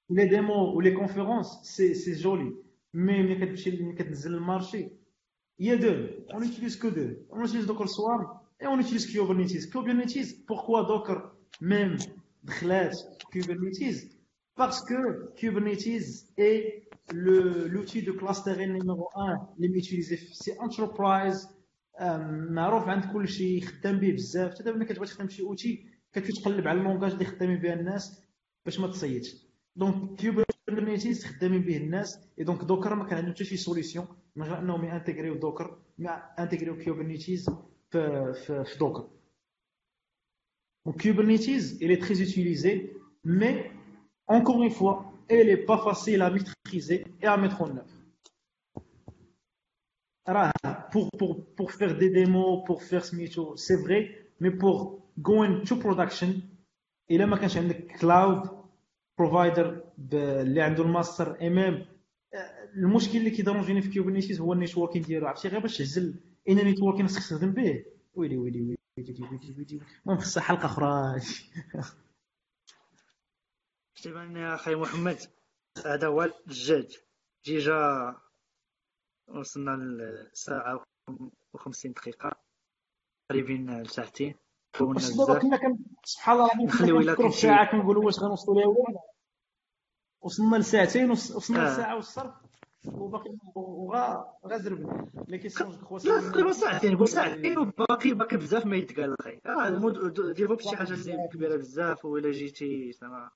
les 0.09 0.27
démos 0.27 0.77
و 0.77 0.81
les 0.81 0.91
conférences 0.91 1.47
c'est 1.63 1.93
c'est 1.93 2.13
joli 2.13 2.55
mais 2.93 3.23
ملي 3.23 3.35
كتمشي 3.35 3.71
ملي 3.71 3.93
كتنزل 3.93 4.31
للمارشي 4.31 4.89
il 5.59 5.75
y 5.75 5.80
a 5.80 5.84
deux, 5.84 6.07
on 6.33 6.43
utilise 6.43 6.75
que 6.75 6.87
deux. 6.87 7.25
On 7.31 7.43
utilise 7.45 7.65
Docker 7.65 7.87
Swarm 7.87 8.39
et 8.59 8.67
on 8.67 8.79
utilise 8.79 9.05
Kubernetes. 9.07 9.65
Kubernetes 9.71 10.45
pourquoi 10.47 10.83
Docker 10.83 11.19
même 11.61 11.97
دخلات 12.43 12.95
Kubernetes 13.31 14.15
parce 14.55 14.81
que 14.83 15.33
Kubernetes 15.35 16.27
est 16.37 16.87
l'outil 17.11 18.01
de 18.03 18.11
clustering 18.11 18.71
numéro 18.71 19.09
1 19.15 19.47
اللي 19.57 19.67
م 19.67 19.73
utilisé 19.74 20.17
c'est 20.17 20.61
entreprise 20.61 21.47
معروف 22.49 22.87
عند 22.87 23.13
كل 23.13 23.27
شيء 23.27 23.61
خدام 23.61 23.99
به 23.99 24.11
بزاف. 24.11 24.53
حتى 24.53 24.63
دابا 24.63 24.77
ملي 24.77 24.85
كتبغي 24.85 25.07
تخدم 25.07 25.29
شي 25.29 25.41
outil 25.41 25.85
كتمشي 26.13 26.41
تقلب 26.41 26.67
على 26.67 26.79
ال 26.79 26.83
langage 26.83 27.11
اللي 27.11 27.25
خدامين 27.25 27.57
به 27.59 27.73
الناس 27.73 28.21
باش 28.65 28.79
ما 28.79 28.87
تصيدش. 28.87 29.35
donc 29.75 30.21
Kubernetes 30.67 31.25
خدامين 31.25 31.61
به 31.61 31.77
الناس. 31.77 32.19
et 32.39 32.43
donc 32.43 32.63
Docker 32.63 32.95
ما 32.95 33.05
كان 33.05 33.17
عندهم 33.17 33.33
حتى 33.33 33.45
شي 33.45 33.57
solution 33.57 34.07
من 34.35 34.45
غير 34.45 34.59
أنهم 34.59 34.85
يانتيغريو 34.85 35.35
Docker 35.35 35.77
انتيغريو 36.39 36.77
Kubernetes 36.83 37.49
في 37.91 38.33
في, 38.33 38.63
في 38.65 38.79
Docker 38.79 39.09
Donc 40.87 40.97
Kubernetes, 41.01 41.65
il 41.81 41.89
est 41.91 42.01
très 42.05 42.21
utilisé, 42.21 42.71
mais 43.23 43.71
encore 44.26 44.62
une 44.62 44.70
fois, 44.70 45.12
elle 45.28 45.46
n'est 45.48 45.56
pas 45.56 45.78
facile 45.78 46.22
à 46.22 46.30
maîtriser 46.30 47.04
et 47.22 47.26
à 47.26 47.36
mettre 47.36 47.62
en 47.62 47.70
œuvre. 47.76 47.96
Pour, 50.92 51.08
pour, 51.18 51.54
pour 51.56 51.72
faire 51.72 51.96
des 51.96 52.10
démos, 52.10 52.64
pour 52.66 52.82
faire 52.82 53.04
ce 53.04 53.16
métier, 53.16 53.42
c'est 53.56 53.76
vrai, 53.76 54.00
mais 54.40 54.50
pour 54.50 55.00
go 55.18 55.42
into 55.42 55.76
production, 55.76 56.34
il 57.08 57.22
a 57.22 57.26
ما 57.26 57.36
un 57.36 57.72
cloud 57.98 58.42
provider 59.16 59.82
اللي 60.12 60.60
عنده 60.60 60.82
الماستر 60.82 61.40
اي 61.40 61.50
ميم 61.50 61.86
المشكل 62.76 63.18
اللي 63.18 63.30
كيدرونجيني 63.30 63.82
في 63.82 63.94
كوبرنيتيز 63.98 64.40
هو 64.40 64.52
النيتوركين 64.52 65.02
ديالو 65.02 65.26
عرفتي 65.26 65.48
غير 65.48 65.60
باش 65.60 65.78
تعزل 65.78 66.14
اين 66.48 66.64
نيتوركين 66.64 67.08
خصك 67.08 67.20
تخدم 67.20 67.52
به 67.52 67.84
ويلي 68.14 68.36
ويلي 68.36 68.60
ويلي 68.60 68.76
ويلي 68.98 69.12
ويلي 69.20 69.54
ويلي 69.58 69.80
المهم 70.06 70.18
خصها 70.18 70.42
حلقه 70.42 70.66
اخرى 70.66 71.20
يا 74.39 74.55
أخي 74.55 74.75
محمد 74.75 75.17
هذا 75.85 76.07
هو 76.07 76.23
الجاج 76.47 76.97
جيجا 77.45 78.15
وصلنا 79.27 79.71
لساعة 80.31 80.83
و50 81.57 81.85
دقيقة 81.85 82.31
قريبين 83.29 83.81
لساعتين. 83.81 84.35
كنا 85.41 85.57
كن 85.57 85.77
سبحان 86.03 86.35
الله 86.35 86.65
نخليو 86.65 86.97
إلى 86.99 87.05
كنفكروا 87.05 87.29
في 87.31 87.37
ساعة 87.37 87.71
كنقولوا 87.71 88.05
واش 88.05 88.19
غنوصلوا 88.19 88.55
ليها 88.55 88.67
ولا 88.67 88.99
وصلنا 90.21 90.55
لساعتين 90.57 91.11
وصلنا 91.11 91.73
لساعة 91.73 91.95
والصرف 91.95 92.33
وباقي 92.87 93.29
وغا 93.55 94.37
question 95.37 95.75
كخوا 95.75 95.99
لا 95.99 96.29
تقريبا 96.29 96.51
ساعتين 96.51 97.05
ساعتين 97.05 97.57
وباقي 97.57 98.13
باقي 98.13 98.37
بزاف 98.37 98.65
ما 98.65 98.75
يتقال 98.75 99.15
أخي 99.19 99.39
DevOps 100.33 100.67
شي 100.67 100.77
حاجة 100.77 101.27
كبيرة 101.33 101.55
بزاف 101.55 102.05
وإلا 102.05 102.31
جيتي 102.31 102.91
زعما. 102.91 103.31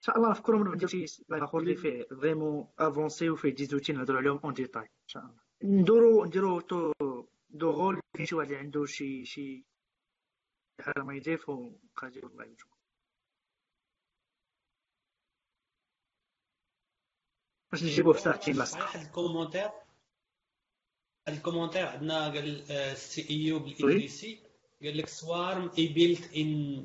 ان 0.00 0.04
شاء 0.04 0.16
الله 0.16 0.30
نفكروا 0.30 0.58
في 0.58 0.64
بعد 0.64 0.66
مره 0.66 0.72
عنده 0.72 0.86
شي 0.86 1.24
اخر 1.30 1.58
اللي 1.58 1.74
فيه 1.76 2.02
vraiment 2.20 2.68
avancé 2.78 3.30
وفيه 3.30 3.48
des 3.54 3.64
outils 3.64 3.92
نهضروا 3.92 4.18
عليهم 4.18 4.40
en 4.44 4.52
détail 4.52 4.82
ان 4.82 5.08
شاء 5.08 5.22
الله 5.22 5.40
نديرو 5.64 6.24
نديرو 6.24 6.60
tour 6.60 6.92
de 7.50 7.70
rôle 7.70 8.00
كاين 8.14 8.26
شي 8.26 8.34
واحد 8.34 8.48
اللي 8.48 8.60
عنده 8.60 8.86
شي 8.86 9.24
شي 9.24 9.64
حاجة 10.80 11.04
ما 11.04 11.14
يضيف 11.14 11.48
وقادر 11.48 12.26
الله 12.26 12.44
يجوك 12.44 12.76
باش 17.72 17.82
نجيبو 17.82 18.12
في 18.12 18.20
ساعتين 18.20 18.56
لاصقه 18.56 18.80
واحد 18.80 19.00
الكومونتير 19.00 19.70
الكومونتير 21.28 21.86
عندنا 21.86 22.24
قال 22.24 22.70
السي 22.72 23.22
اي 23.30 23.44
ايوب 23.46 23.62
بالانجليزي 23.62 24.38
قال 24.82 24.96
لك 24.98 25.08
سوارم 25.08 25.70
اي 25.78 25.88
بيلت 25.88 26.34
ان 26.36 26.84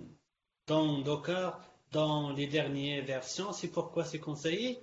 دون 0.67 1.03
دوكر 1.03 1.74
dans 1.94 2.30
les 2.30 2.46
dernières 2.46 3.04
versions, 3.04 3.52
c'est 3.52 3.68
pourquoi 3.68 4.04
c'est 4.04 4.18
conseillé. 4.20 4.78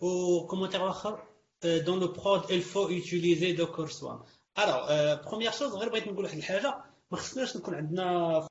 Au 0.00 0.44
commentaire 0.46 0.82
آخر, 0.84 1.18
euh, 1.64 1.82
dans 1.82 1.96
le 1.96 2.08
prod, 2.12 2.42
il 2.50 2.62
faut 2.62 2.88
utiliser 2.90 3.54
Docker 3.54 3.90
Swarm. 3.90 4.22
Alors, 4.56 4.88
euh, 4.90 5.16
première 5.16 5.52
chose, 5.52 5.72
غير 5.74 5.88
بغيت 5.88 6.08
نقول 6.08 6.24
واحد 6.24 6.38
الحاجة 6.38 6.74
ما 7.10 7.16
خصناش 7.18 7.56
نكون 7.56 7.74
عندنا 7.74 8.46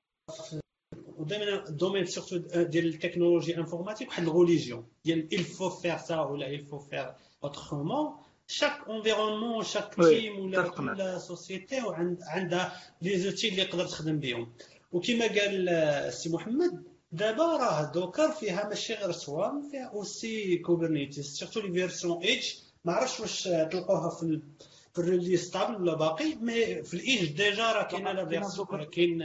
ودائما 1.17 1.69
الدومين 1.69 2.05
سورتو 2.05 2.37
ديال 2.63 2.85
التكنولوجي 2.87 3.57
انفورماتيك 3.57 4.07
واحد 4.07 4.23
الغوليجيون 4.23 4.87
ديال 5.05 5.27
il 5.33 5.43
faut 5.43 5.69
faire 5.69 5.99
ça 6.07 6.11
ولا 6.31 6.47
il 6.57 6.65
faut 6.65 6.79
faire 6.91 7.15
autrement 7.45 8.15
chaque 8.47 8.87
environnement 8.87 9.61
chaque 9.63 9.97
Oui, 9.97 10.21
team 10.21 10.39
ولا 10.39 10.59
اتفق 10.61 10.79
معك. 10.79 10.97
كل 10.97 11.21
سوسيتي 11.21 11.81
عندها 12.21 12.81
لي 13.01 13.17
زوتي 13.17 13.49
اللي 13.49 13.61
يقدر 13.61 13.85
تخدم 13.85 14.19
بهم 14.19 14.53
وكما 14.91 15.27
قال 15.27 15.69
آه، 15.69 16.07
السي 16.07 16.29
محمد 16.29 16.83
دابا 17.12 17.56
راه 17.56 17.92
Docker 17.92 18.30
فيها 18.30 18.68
ماشي 18.68 18.94
غير 18.94 19.12
Swarm 19.12 19.70
فيها 19.70 19.90
aussi 19.94 20.58
Kubernetes 20.58 21.26
surtout 21.26 21.60
les 21.60 21.72
versions 21.72 22.22
edge 22.22 22.54
ما 22.84 22.92
عرفتش 22.92 23.20
واش 23.20 23.42
تلقوها 23.44 24.10
في 24.10 24.40
في 24.92 24.98
ال 24.98 25.04
release 25.04 25.40
stable 25.44 25.74
ولا 25.74 25.94
باقي 25.94 26.34
mais 26.34 26.82
في 26.82 26.94
ال 26.94 27.03
edge 27.03 27.36
déjà 27.36 27.72
راه 27.72 27.82
كاينة 27.82 28.12
la 28.12 28.26
version. 28.28 28.84
كاين 28.84 29.18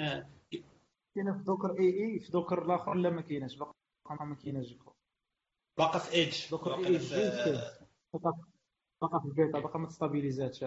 كاينة 1.15 1.37
في 1.37 1.43
Docker 1.43 1.79
EE 1.79 2.19
في 2.19 2.31
Docker 2.31 2.65
الآخر 2.65 2.93
لا 2.93 3.09
ما 3.09 3.21
كايناش. 3.21 3.55
باقا 3.55 4.25
ما 4.25 4.35
كايناش. 4.35 4.75
باقا 5.77 5.99
في 5.99 6.13
ايدج 6.13 6.49
دوكر 6.51 6.75
اي 6.75 6.81
باقا 6.81 6.89
اي 6.89 6.99
في 6.99 7.59
باقا 8.13 8.43
باقا 9.01 9.19
في 9.19 9.25
البيتا 9.25 9.59
باقا 9.59 9.79
ما 9.79 9.87
تستابيليزاتش. 9.87 10.63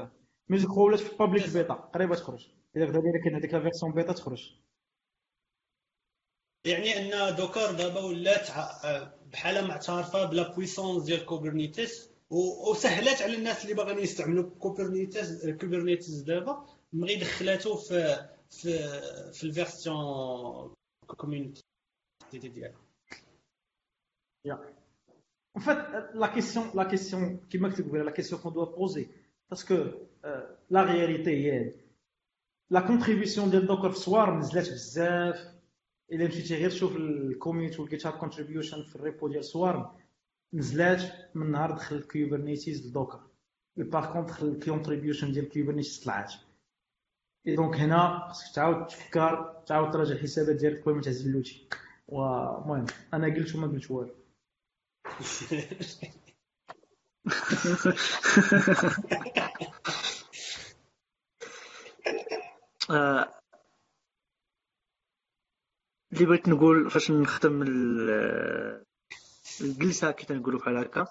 مي 0.48 0.56
جو 0.56 0.68
كرو 0.74 0.86
ولات 0.86 1.01
في 1.01 1.12
البابليك 1.12 1.48
بيتا 1.51 1.74
قريبة 1.74 2.14
تخرج. 2.14 2.48
الا 2.76 2.84
غدا 2.84 3.01
كاين 3.24 3.34
هذيك 3.34 3.55
لا 3.55 3.60
فيرسيون 3.60 3.93
بيتا 3.93 4.12
تخرج. 4.12 4.56
يعني 6.66 6.98
أن 6.98 7.36
دوكر 7.36 7.72
دابا 7.72 8.01
ولات 8.01 8.51
ع- 8.51 9.10
بحال 9.32 9.66
معترفه 9.68 10.24
بلا 10.24 10.55
بويسونس 10.55 11.02
ديال 11.05 11.24
كوبرنيتيس 11.26 12.10
و- 12.30 12.70
وسهلات 12.70 13.22
على 13.22 13.36
الناس 13.36 13.62
اللي 13.64 13.74
باغيين 13.74 13.98
يستعملوا 13.98 14.51
كوبرنيتيس 14.59 15.47
كوبرنيتيس 15.47 16.10
دابا. 16.14 16.66
ملي 16.93 17.16
دخلاتو 17.16 17.76
في 17.76 18.26
في 18.51 18.78
في 19.32 19.44
الفيرسيون 19.44 20.74
community 21.16 21.62
ديالها. 22.32 22.80
En 25.59 25.60
fait, 25.60 25.78
la 26.14 26.28
question, 26.28 26.62
la 26.74 26.84
question 26.84 27.20
qui 27.51 27.59
m'a 27.59 27.68
dit, 27.70 27.82
la 28.10 28.12
question 28.12 28.36
qu'on 28.38 28.51
doit 28.59 28.74
poser, 28.74 29.09
parce 29.48 29.64
que 29.64 29.78
euh, 30.24 30.43
la 30.70 30.82
réalité 30.82 31.32
est, 31.55 31.74
la 32.70 32.82
contribution 32.82 33.47
de 33.47 33.59
Docker 33.60 33.94
Swarm 33.97 34.38
نزلت 34.38 34.70
بزاف 34.72 35.56
إلا 36.12 36.27
مشيتي 36.28 36.57
غير 36.57 36.70
تشوف 36.70 36.97
ال 36.97 37.05
community 37.05 37.82
وال 37.82 37.89
GitHub 37.89 38.06
contribution 38.06 38.82
في 38.83 38.97
ال 38.97 39.03
repo 39.03 39.28
ديال 39.28 39.45
Swarm 39.44 39.90
نزلات 40.53 41.03
من 41.35 41.51
نهار 41.51 41.70
دخل 41.70 42.03
Kubernetes 42.02 42.86
ل 42.86 42.91
Docker 42.91 43.20
par 43.77 44.12
contre 44.12 44.32
دخل 44.33 44.47
ال 44.47 44.53
contribution 44.53 45.32
ديال 45.33 45.49
Kubernetes 45.48 46.05
طلعت 46.05 46.33
et 47.47 47.56
donc 47.56 47.77
هنا 47.77 48.28
خصك 48.28 48.55
تعاود 48.55 48.87
تفكر 48.87 49.62
تعاود 49.66 49.91
تراجع 49.91 50.12
الحسابات 50.12 50.57
ديالك 50.57 50.83
قبل 50.83 50.95
ما 50.95 51.01
تعزل 51.03 51.33
l'outil. 51.32 51.68
ومهم 52.09 52.87
أنا 53.15 53.27
قلت 53.27 53.55
وما 53.55 53.66
قلت 53.66 53.91
والو. 53.91 54.15
آه، 62.91 63.35
اللي 66.12 66.27
بغيت 66.27 66.49
نقول 66.49 66.91
فاش 66.91 67.11
نختم 67.11 67.62
ال- 67.62 68.85
الجلسة 69.61 70.11
كي 70.11 70.27
تنقولوا 70.27 70.61
بحال 70.61 70.77
هكا. 70.77 71.07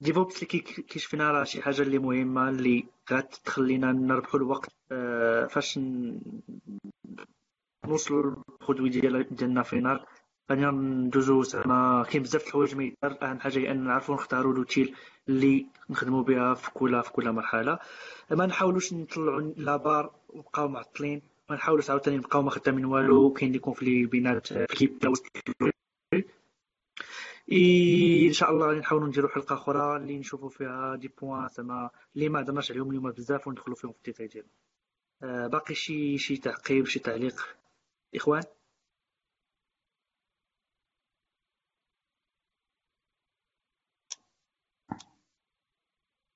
DevOps 0.00 0.34
اللي 0.36 0.46
كي- 0.46 0.82
كيشفنا 0.82 1.30
راه 1.30 1.44
شي 1.44 1.62
حاجة 1.62 1.82
اللي 1.82 1.98
مهمة 1.98 2.48
اللي 2.48 2.86
غتخلينا 3.12 3.92
نربحوا 3.92 4.40
الوقت 4.40 4.70
آه، 4.92 5.46
فاش 5.46 5.78
نوصلوا 7.86 8.22
لل 8.22 8.37
produit 8.37 8.88
ديال 8.88 9.26
ديالنا 9.36 9.62
final 9.62 10.04
غادي 10.50 10.64
ندوزو 10.66 11.42
زعما 11.42 12.04
كاين 12.10 12.22
بزاف 12.22 12.42
د 12.42 12.46
الحوايج 12.46 12.74
ما 12.76 12.84
يدار 12.84 13.18
أهم 13.22 13.40
حاجة 13.40 13.58
هي 13.58 13.70
أن 13.70 13.84
نعرفوا 13.84 14.14
نختاروا 14.14 14.54
l'outil 14.54 14.94
اللي 15.28 15.66
نخدموا 15.90 16.22
بها 16.22 16.54
في 16.54 16.70
كل 16.70 17.02
في 17.02 17.10
كل 17.12 17.32
مرحلة. 17.32 17.78
ما 18.30 18.46
نحاولوش 18.46 18.92
نطلعوا 18.92 19.40
la 19.56 19.73
barre 19.73 20.14
ونبقاو 20.28 20.68
معطلين. 20.68 21.22
ما 21.48 21.56
نحاولوش 21.56 21.90
عاوتاني 21.90 22.16
نبقاو 22.16 22.42
ما 22.42 22.50
خدامين 22.50 22.84
والو 22.84 23.32
كاين 23.32 23.52
des 23.52 23.58
conflits 23.58 24.06
بينات 24.06 24.52
les 24.52 24.66
équipes 24.66 24.98
إي 27.52 28.26
إن 28.28 28.32
شاء 28.32 28.50
الله 28.50 28.66
غادي 28.66 28.78
نحاولوا 28.80 29.08
نديروا 29.08 29.30
حلقة 29.30 29.54
أخرى 29.54 29.96
اللي 29.96 30.18
نشوفوا 30.18 30.48
فيها 30.48 30.96
des 30.96 31.08
points 31.08 31.48
زعما 31.48 31.90
اللي 32.14 32.28
ما 32.28 32.40
هضرناش 32.40 32.70
عليهم 32.72 32.90
اليوم 32.90 33.10
بزاف 33.10 33.48
وندخلوا 33.48 33.76
فيهم 33.76 33.92
في 33.92 33.98
ال 33.98 34.02
détail 34.02 34.26
ديالهم. 34.26 34.50
آه، 35.22 35.46
باقي 35.46 35.74
شي 35.74 36.18
شي 36.18 36.36
تعقيب 36.36 36.86
شي 36.86 36.98
تعليق؟ 36.98 37.56
إخوان؟ 38.14 38.42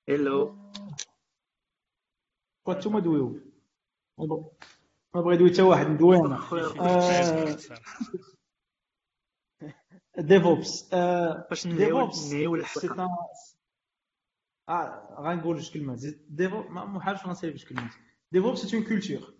هلو 0.09 0.55
بغا 2.65 2.77
نتوما 2.79 2.99
دويو. 2.99 3.39
ما 5.15 5.21
بغ- 5.21 5.21
ما 5.21 5.21
بغا 5.21 5.33
يدوي 5.33 5.49
حتى 5.49 5.61
واحد 5.61 6.81
آه، 6.81 7.57
ديفوبس 10.17 10.89
آه، 10.93 11.47
باش 11.49 11.67
ديفوبس 11.67 12.39
آه 14.69 15.17
غنقول 15.19 15.57
جوج 15.57 15.73
كلمات 15.73 15.99
DevOps 16.29 16.71
ما 16.71 16.85
ما 16.85 17.01
حالش 17.01 17.25
غنسالي 17.25 17.53
جوج 17.53 17.65
كلمات 17.65 17.91
DevOps 18.31 18.59
c'est 18.59 18.77
une 18.77 18.85
culture 18.85 19.33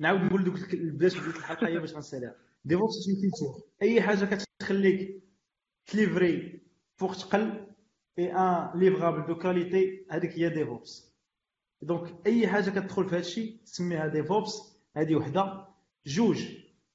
نعاود 0.00 0.20
نقول 0.20 0.44
donc 0.44 0.54
بدايه 0.54 1.20
بدايه 1.20 1.36
الحلقة 1.36 1.66
هي 1.68 1.78
باش 1.78 1.94
غنساليها 1.94 2.34
DevOps 2.64 2.92
c'est 2.94 3.10
une 3.12 3.20
culture 3.20 3.68
أي 3.82 4.02
حاجة 4.02 4.24
كتخليك 4.24 5.22
تليفري 5.86 6.60
فوق 6.96 7.12
تقل 7.16 7.66
إي 8.18 8.32
un 8.32 8.80
livrable 8.80 9.26
de 9.26 9.38
qualité 9.38 10.06
هذيك 10.10 10.30
هي 10.32 10.48
DevOps 10.48 11.05
donc 11.82 12.14
أي 12.26 12.48
حاجة 12.48 12.70
كتدخل 12.70 13.04
في 13.04 13.10
هذا 13.14 13.18
الشيء 13.20 13.56
تسميها 13.66 14.06
DevOps. 14.06 14.76
هذه 14.96 15.14
وحدة. 15.14 15.66
جوج 16.06 16.44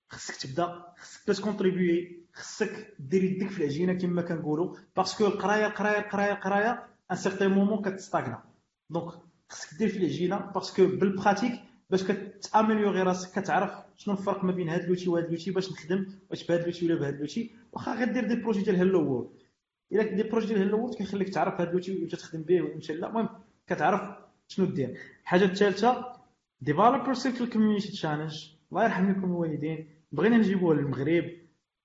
خصك 0.09 0.35
تبدأ. 0.35 0.85
خصك 0.97 1.27
باش 1.27 1.41
contribuer 1.41 2.22
خصك 2.33 2.93
دير 2.99 3.23
يدك 3.23 3.49
في 3.49 3.57
العجينة 3.59 3.93
كما 3.93 4.21
كنقولوا. 4.21 4.75
parce 4.97 5.15
que 5.15 5.26
القراية 5.25 5.65
القراية 5.65 5.99
القراية 5.99 6.31
القراية 6.31 6.83
un 7.11 7.15
certain 7.15 7.51
moment 7.51 7.81
كتستاغنا. 7.81 8.43
donc 8.89 9.13
خصك 9.49 9.77
دير 9.77 9.89
في 9.89 9.97
العجينة. 9.97 10.37
parce 10.38 10.68
que 10.68 10.85
بال 10.85 10.99
pratique 10.99 11.51
باش 11.89 12.03
كتاميليوري 12.03 13.01
راسك 13.01 13.39
كتعرف 13.39 13.71
شنو 13.97 14.13
الفرق 14.13 14.43
ما 14.43 14.51
بين 14.51 14.69
هاد 14.69 14.85
l'outil 14.89 15.09
وهاد 15.09 15.31
l'outil 15.31 15.51
باش 15.51 15.71
نخدم 15.71 16.05
واش 16.29 16.47
بهاد 16.47 16.65
l'outil 16.65 16.85
ولا 16.85 16.95
بهاد 16.99 17.19
l'outil. 17.19 17.51
واخا 17.71 17.95
غير 17.95 18.11
دير 18.11 18.27
des 18.27 18.35
projets 18.35 18.61
ديال 18.61 18.75
Hello 18.76 19.01
World 19.09 19.30
إلا 19.91 20.03
des 20.03 20.23
projets 20.23 20.47
ديال 20.47 20.61
Hello 20.68 20.80
World 20.80 20.95
كيخليك 20.95 21.29
تعرف 21.29 21.61
هاد 21.61 21.73
l'outil 21.73 22.03
واش 22.03 22.11
تخدم 22.11 22.41
به 22.43 22.61
وامتى 22.61 22.93
لا 22.93 23.07
المهم 23.07 23.29
كتعرف 23.67 24.01
شنو 24.52 24.65
دير؟ 24.65 24.98
الحاجة 25.23 25.44
الثالثة 25.45 26.14
Developer 26.61 27.13
Circles 27.13 27.49
Community 27.49 27.91
Challenge 27.91 28.35
الله 28.72 28.84
يرحم 28.84 29.11
لكم 29.11 29.23
الوالدين. 29.23 29.90
بغينا 30.11 30.38
نجيبوها 30.38 30.76
للمغرب. 30.76 31.26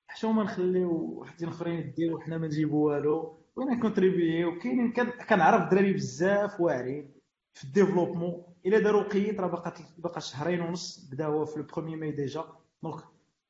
حشومه 0.08 0.42
نخليو 0.42 0.90
وحدين 0.90 1.48
أخرين 1.48 1.78
يديروا 1.78 2.18
وحنا 2.18 2.38
ما 2.38 2.46
نجيبو 2.46 2.88
والو. 2.88 3.38
بغينا 3.56 3.80
contribuez 3.80 4.58
كاينين 4.58 4.92
كن- 4.92 5.10
كنعرف 5.10 5.70
دراري 5.70 5.92
بزاف 5.92 6.60
واعرين 6.60 7.10
في 7.54 7.64
الديفلوبمون. 7.64 8.42
إلا 8.66 8.78
داروا 8.78 9.02
قيد 9.02 9.40
راه 9.40 9.46
باقا 9.46 9.72
باقا 9.98 10.20
شهرين 10.20 10.60
ونص. 10.60 11.08
بدا 11.12 11.26
هو 11.26 11.44
في 11.44 11.56
البروميي 11.56 11.96
ماي 11.96 12.10
ديجا 12.10 12.44
دونك 12.82 12.94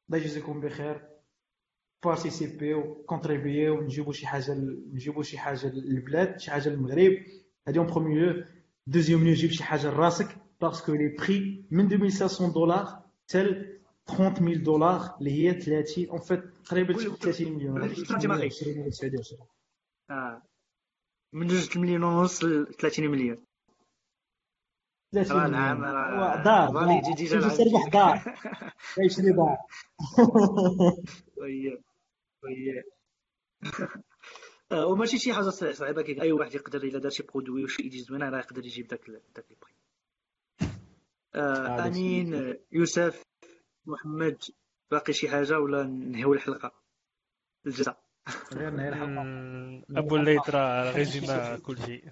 الله 0.09 0.19
يجزيكم 0.19 0.61
بخير. 0.61 1.09
بارتيسيبيو 2.05 2.95
كونتريبيو 2.95 3.81
نجيبو 3.81 4.13
شي 4.13 4.27
حاجة 4.27 4.55
نجيبو 4.93 5.23
شي 5.23 5.39
حاجة 5.39 5.67
للبلاد 5.67 6.41
شي 6.41 6.51
حاجة 6.51 6.69
للمغرب. 6.69 7.13
هادي 7.69 7.79
اون 7.79 7.87
بروميي 7.87 8.45
لو 8.87 8.93
دوزيام 8.93 9.27
لو 9.27 9.33
جيب 9.33 9.51
شي 9.51 9.65
حاجة 9.65 9.91
لراسك 9.91 10.37
باسكو 10.61 10.93
لي 10.95 11.09
بري 11.09 11.65
من 11.71 11.93
2500 11.93 12.53
دولار 12.53 13.03
حتى 13.25 13.77
30000 14.07 14.59
دولار 14.63 15.17
اللي 15.19 15.31
هي 15.31 15.61
30 15.61 16.09
اون 16.09 16.19
فيت 16.19 16.45
تقريبا 16.65 16.95
قول- 16.95 17.19
30 17.19 17.53
مليون 17.53 17.73
قول- 17.81 17.95
قول- 17.95 18.07
قول- 18.07 18.29
قول- 18.33 18.45
20 18.45 18.79
ولا 18.79 18.91
29 18.91 19.41
آه. 20.11 20.43
من 21.33 21.47
جوج 21.47 21.79
مليون 21.79 22.03
ونص 22.03 22.45
ل 22.45 22.67
30 22.79 23.09
مليون 23.09 23.39
30 25.15 25.37
راه 25.37 25.47
العام 25.47 25.81
مليون 25.81 25.95
راه 25.95 26.39
هو 26.39 26.45
دار 26.45 26.69
فالي 26.73 27.01
دار. 27.01 27.11
يجي 27.11 27.11
يجي 27.11 27.27
شوف 27.27 27.45
جا 27.45 27.65
تربح 27.65 27.89
دار 27.93 28.35
يشري 29.05 29.33
دار 29.33 29.57
وي 31.37 31.83
وي 32.45 32.79
آه، 32.79 33.89
وماشي 34.73 35.19
شي 35.19 35.33
حاجة 35.33 35.51
صعيبة 35.51 36.03
كي 36.03 36.23
أي 36.23 36.33
واحد 36.33 36.55
يقدر 36.55 36.83
إلا 36.83 36.99
دار 36.99 37.11
شي 37.11 37.23
برودوي 37.23 37.65
وشي 37.65 37.83
ايدي 37.83 37.99
زوينه 37.99 38.29
راه 38.29 38.39
يقدر 38.39 38.65
يجيب 38.65 38.87
داك 38.87 39.11
داك 39.11 39.45
البري. 39.51 39.73
آه، 41.35 41.87
أمين 41.87 42.57
يوسف 42.73 43.23
محمد 43.87 44.45
باقي 44.91 45.13
شي 45.13 45.29
حاجة 45.29 45.59
ولا 45.61 45.83
نهيو 45.83 46.35
الحلقة؟ 46.35 46.73
الجزاء. 47.67 48.07
غير 48.53 48.71
نهاية 48.71 48.89
الحلقة. 48.89 50.01
أبو 50.01 50.17
الليث 50.17 50.51
راه 50.51 50.91
غيجينا 50.91 51.59
كل 51.59 51.79
شيء. 51.79 52.05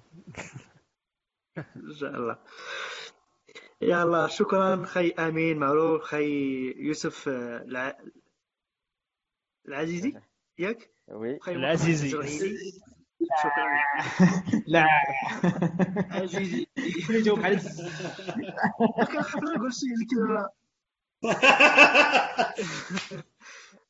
إن 1.76 1.94
شاء 1.94 2.10
الله. 2.10 2.38
يلا 3.80 4.26
شكرا 4.26 4.84
خي 4.84 5.10
أمين 5.10 5.58
معروف 5.58 6.02
خي 6.02 6.26
يوسف 6.76 7.28
آه، 7.28 7.62
الع... 7.62 7.98
العزيزي. 9.68 10.20
ياك؟ 10.58 10.90
وي. 11.08 11.38
العزيزي. 11.48 12.10
شكرا 13.42 13.66
لا. 14.66 14.86
عزيزي. 16.10 16.66
يجاوب 17.10 17.40
على 17.40 17.56
كنخاف 19.06 19.36
نقول 19.36 19.72
شي 19.74 19.86
الكلمة 20.02 20.48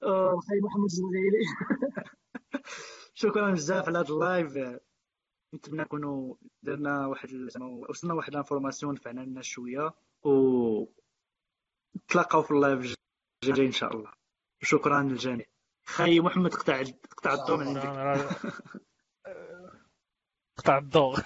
آه، 0.03 0.41
خي 0.41 0.61
محمد 0.62 0.85
الزغيري 0.85 1.45
شكرا 3.15 3.51
بزاف 3.51 3.89
على 3.89 3.99
هذا 3.99 4.09
ال 4.09 4.20
live. 4.20 4.78
نتمنى 5.55 5.82
نكونوا 5.82 6.35
درنا 6.62 7.07
واحد 7.07 7.28
زعما 7.28 7.66
وصلنا 7.89 8.15
واحد 8.15 8.31
ال 8.31 8.36
information 8.36 8.94
نفعنا 8.95 9.23
الناس 9.23 9.45
شوية. 9.45 9.95
و 10.24 10.85
نتلاقاو 11.97 12.43
في 12.43 12.51
ال 12.51 12.59
live 12.59 12.94
الجاي 13.45 13.66
إن 13.66 13.73
شاء 13.73 13.97
الله. 13.97 14.12
شكرا 14.62 15.03
للجميع. 15.03 15.47
خي 15.86 16.20
محمد 16.20 16.55
قطع 16.55 16.82
قطع 17.11 17.35
الضوء 17.35 17.56
من 17.56 17.78
عندك. 17.78 18.28
قطع 20.59 20.78
الضوء 20.78 21.19